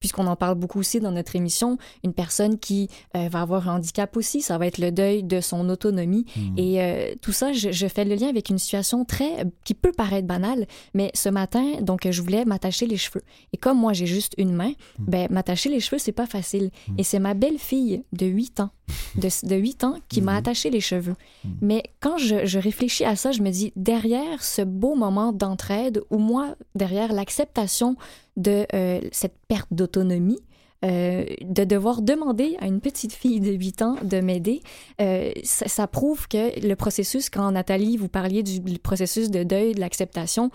puisqu'on 0.00 0.26
en 0.26 0.36
parle 0.36 0.54
beaucoup 0.54 0.78
aussi 0.78 1.00
dans 1.00 1.12
notre 1.12 1.36
émission, 1.36 1.78
une 2.04 2.12
personne 2.12 2.58
qui 2.58 2.88
euh, 3.16 3.28
va 3.28 3.42
avoir 3.42 3.68
un 3.68 3.76
handicap 3.76 4.16
aussi, 4.16 4.42
ça 4.42 4.58
va 4.58 4.66
être 4.66 4.78
le 4.78 4.92
deuil 4.92 5.22
de 5.22 5.40
son 5.40 5.68
autonomie. 5.68 6.26
Hmm. 6.36 6.58
Et 6.58 6.82
euh, 6.82 7.14
tout 7.20 7.32
ça, 7.32 7.52
je, 7.52 7.72
je 7.72 7.86
fais 7.86 8.04
le 8.04 8.14
lien 8.14 8.28
avec 8.28 8.50
une 8.50 8.58
situation 8.58 9.04
très 9.04 9.46
qui 9.64 9.74
peut 9.74 9.92
paraître 9.92 10.26
banale, 10.26 10.66
mais 10.94 11.10
ce 11.14 11.28
matin, 11.28 11.80
donc 11.80 12.08
je 12.10 12.22
voulais 12.22 12.44
m'attacher 12.44 12.86
les 12.86 12.96
cheveux. 12.96 13.22
Et 13.52 13.56
comme 13.56 13.78
moi 13.78 13.92
j'ai 13.92 14.06
juste 14.06 14.34
une 14.38 14.52
main, 14.52 14.72
ben 14.98 15.28
m'attacher 15.30 15.68
les 15.68 15.80
cheveux 15.80 15.98
c'est 15.98 16.12
pas 16.12 16.26
facile. 16.26 16.70
Et 16.96 17.02
c'est 17.02 17.18
ma 17.18 17.34
belle-fille 17.34 18.04
de 18.12 18.26
8 18.26 18.60
ans, 18.60 18.70
de, 19.16 19.46
de 19.46 19.56
8 19.56 19.84
ans, 19.84 19.94
qui 20.08 20.20
m'a 20.20 20.36
attaché 20.36 20.70
les 20.70 20.80
cheveux. 20.80 21.16
Mais 21.60 21.82
quand 22.00 22.18
je, 22.18 22.46
je 22.46 22.58
réfléchis 22.58 23.04
à 23.04 23.16
ça, 23.16 23.32
je 23.32 23.42
me 23.42 23.50
dis 23.50 23.72
derrière 23.76 24.42
ce 24.42 24.62
beau 24.62 24.94
moment 24.94 25.32
d'entraide, 25.32 26.02
ou 26.10 26.18
moi 26.18 26.54
derrière 26.74 27.12
l'acceptation 27.12 27.96
de 28.38 28.66
euh, 28.72 29.00
cette 29.12 29.36
perte 29.48 29.68
d'autonomie, 29.70 30.40
euh, 30.84 31.26
de 31.42 31.64
devoir 31.64 32.00
demander 32.00 32.56
à 32.60 32.66
une 32.66 32.80
petite 32.80 33.12
fille 33.12 33.40
de 33.40 33.52
8 33.52 33.82
ans 33.82 33.96
de 34.02 34.20
m'aider, 34.20 34.62
euh, 35.00 35.32
ça, 35.42 35.68
ça 35.68 35.86
prouve 35.86 36.28
que 36.28 36.66
le 36.66 36.74
processus, 36.74 37.28
quand 37.28 37.50
Nathalie, 37.50 37.96
vous 37.96 38.08
parliez 38.08 38.42
du, 38.42 38.60
processus 38.78 39.30
de 39.30 39.42
deuil, 39.42 39.74
de 39.74 39.80
l'acceptation, 39.80 40.50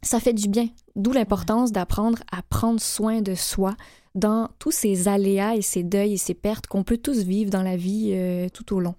ça 0.00 0.20
fait 0.20 0.32
du 0.34 0.48
bien. 0.48 0.68
D'où 0.94 1.10
l'importance 1.10 1.72
d'apprendre 1.72 2.18
à 2.30 2.42
prendre 2.42 2.80
soin 2.80 3.20
de 3.20 3.34
soi 3.34 3.74
dans 4.14 4.48
tous 4.60 4.70
ces 4.70 5.08
aléas 5.08 5.56
et 5.56 5.62
ces 5.62 5.82
deuils 5.82 6.12
et 6.12 6.18
ces 6.18 6.34
pertes 6.34 6.68
qu'on 6.68 6.84
peut 6.84 6.98
tous 6.98 7.24
vivre 7.24 7.50
dans 7.50 7.62
la 7.62 7.76
vie 7.76 8.14
tout 8.52 8.76
au 8.76 8.78
long. 8.78 8.94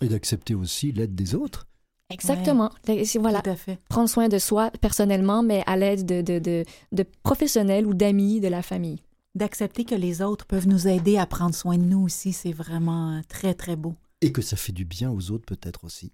Et 0.00 0.08
d'accepter 0.08 0.54
aussi 0.54 0.92
l'aide 0.92 1.14
des 1.14 1.34
autres. 1.34 1.66
Exactement. 2.10 2.70
C'est- 2.86 3.18
Voilà. 3.18 3.40
Tout 3.42 3.50
à 3.50 3.56
fait. 3.56 3.78
Prendre 3.88 4.08
soin 4.08 4.28
de 4.28 4.38
soi 4.38 4.70
personnellement, 4.80 5.42
mais 5.42 5.62
à 5.66 5.76
l'aide 5.76 6.04
de, 6.04 6.20
de, 6.22 6.38
de, 6.38 6.64
de 6.92 7.04
professionnels 7.22 7.86
ou 7.86 7.94
d'amis 7.94 8.40
de 8.40 8.48
la 8.48 8.62
famille. 8.62 9.00
D'accepter 9.34 9.84
que 9.84 9.94
les 9.94 10.22
autres 10.22 10.46
peuvent 10.46 10.68
nous 10.68 10.86
aider 10.86 11.16
à 11.18 11.26
prendre 11.26 11.54
soin 11.54 11.76
de 11.76 11.82
nous 11.82 12.02
aussi, 12.02 12.32
c'est 12.32 12.52
vraiment 12.52 13.20
très, 13.28 13.54
très 13.54 13.74
beau. 13.74 13.94
Et 14.20 14.30
que 14.32 14.42
ça 14.42 14.56
fait 14.56 14.72
du 14.72 14.84
bien 14.84 15.10
aux 15.10 15.30
autres 15.32 15.44
peut-être 15.46 15.84
aussi. 15.84 16.12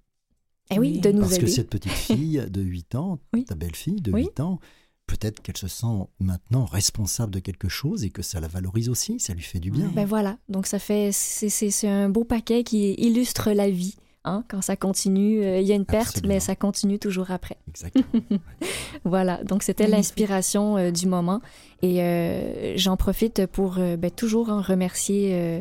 Eh 0.71 0.79
oui, 0.79 0.93
Oui. 0.95 1.01
de 1.01 1.11
nous 1.13 1.21
Parce 1.23 1.37
que 1.37 1.43
aider. 1.43 1.51
cette 1.51 1.69
petite 1.71 1.93
fille 1.93 2.43
de 2.49 2.63
8 2.63 2.95
ans, 2.95 3.19
Oui. 3.35 3.45
ta 3.45 3.55
belle-fille 3.57 4.01
de 4.01 4.13
Oui. 4.13 4.23
8 4.23 4.41
ans, 4.41 4.59
peut-être 5.07 5.43
qu'elle 5.43 5.57
se 5.57 5.69
sent 5.69 6.07
maintenant 6.21 6.65
responsable 6.65 7.33
de 7.33 7.41
quelque 7.41 7.69
chose 7.69 8.05
et 8.05 8.11
que 8.11 8.23
ça 8.23 8.39
la 8.41 8.47
valorise 8.49 8.89
aussi, 8.89 9.19
ça 9.21 9.35
lui 9.35 9.43
fait 9.43 9.59
du 9.59 9.71
bien. 9.73 9.89
Ben 9.89 10.07
voilà, 10.07 10.39
donc 10.49 10.67
ça 10.67 10.79
fait, 10.79 11.11
c'est- 11.13 11.49
c'est 11.49 11.71
c'est 11.71 11.89
un 11.89 12.09
beau 12.09 12.25
paquet 12.25 12.63
qui 12.65 12.95
illustre 12.95 13.51
la 13.51 13.69
vie. 13.69 13.97
Hein? 14.25 14.45
Quand 14.49 14.61
ça 14.61 14.77
continue, 14.77 15.43
euh, 15.43 15.61
il 15.61 15.67
y 15.67 15.73
a 15.73 15.75
une 15.75 15.87
perte, 15.87 16.09
Absolument. 16.09 16.35
mais 16.35 16.41
ça 16.41 16.55
continue 16.55 16.99
toujours 16.99 17.31
après. 17.31 17.57
Exactement. 17.69 18.05
Voilà, 19.05 19.43
donc 19.45 19.63
c'était 19.63 19.87
l'inspiration 19.87 20.77
euh, 20.77 20.91
du 20.91 21.07
moment. 21.07 21.41
Et 21.81 22.03
euh, 22.03 22.77
j'en 22.77 22.97
profite 22.99 23.47
pour 23.47 23.77
euh, 23.79 23.97
ben, 23.97 24.11
toujours 24.11 24.51
en 24.51 24.61
remercier 24.61 25.31
euh, 25.33 25.61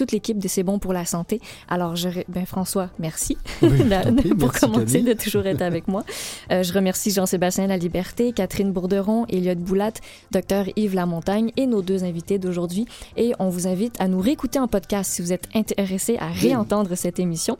toute 0.00 0.12
l'équipe 0.12 0.38
de 0.38 0.48
C'est 0.48 0.62
bon 0.62 0.78
pour 0.78 0.94
la 0.94 1.04
santé. 1.04 1.42
Alors, 1.68 1.94
je, 1.94 2.08
ben, 2.28 2.46
François, 2.46 2.88
merci 2.98 3.36
Oui, 3.60 3.68
prie, 4.16 4.30
pour 4.30 4.48
merci, 4.48 4.60
commencer 4.60 4.84
Camille. 4.86 5.02
de 5.02 5.12
toujours 5.12 5.46
être 5.46 5.62
avec 5.62 5.88
moi. 5.88 6.04
Euh, 6.50 6.62
je 6.62 6.72
remercie 6.72 7.10
Jean-Sébastien 7.10 7.66
La 7.66 7.76
Liberté, 7.76 8.32
Catherine 8.32 8.72
Bourderon, 8.72 9.26
Elliot 9.26 9.54
Boulat, 9.56 9.92
Dr 10.32 10.64
Yves 10.74 10.94
Lamontagne 10.94 11.52
et 11.56 11.66
nos 11.66 11.82
deux 11.82 12.02
invités 12.02 12.38
d'aujourd'hui. 12.38 12.86
Et 13.16 13.32
on 13.38 13.50
vous 13.50 13.66
invite 13.68 14.00
à 14.00 14.08
nous 14.08 14.20
réécouter 14.20 14.58
en 14.58 14.66
podcast 14.66 15.12
si 15.12 15.22
vous 15.22 15.32
êtes 15.32 15.48
intéressé 15.54 16.16
à 16.18 16.28
réentendre 16.28 16.96
cette 16.96 17.20
émission 17.20 17.56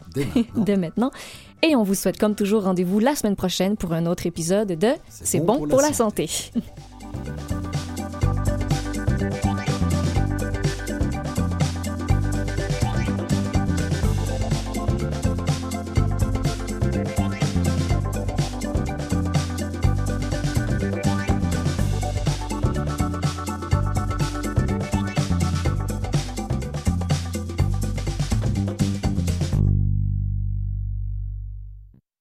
Dès 0.57 0.77
maintenant. 0.77 1.11
Et 1.62 1.77
on 1.77 1.83
vous 1.83 1.95
souhaite 1.95 2.19
comme 2.19 2.35
toujours 2.35 2.65
rendez-vous 2.65 2.99
la 2.99 3.15
semaine 3.15 3.37
prochaine 3.37 3.77
pour 3.77 3.93
un 3.93 4.07
autre 4.07 4.27
épisode 4.27 4.69
de 4.69 4.93
C'est 5.09 5.41
bon, 5.41 5.69
pour, 5.69 5.81
la 5.81 5.93
santé. 5.93 6.29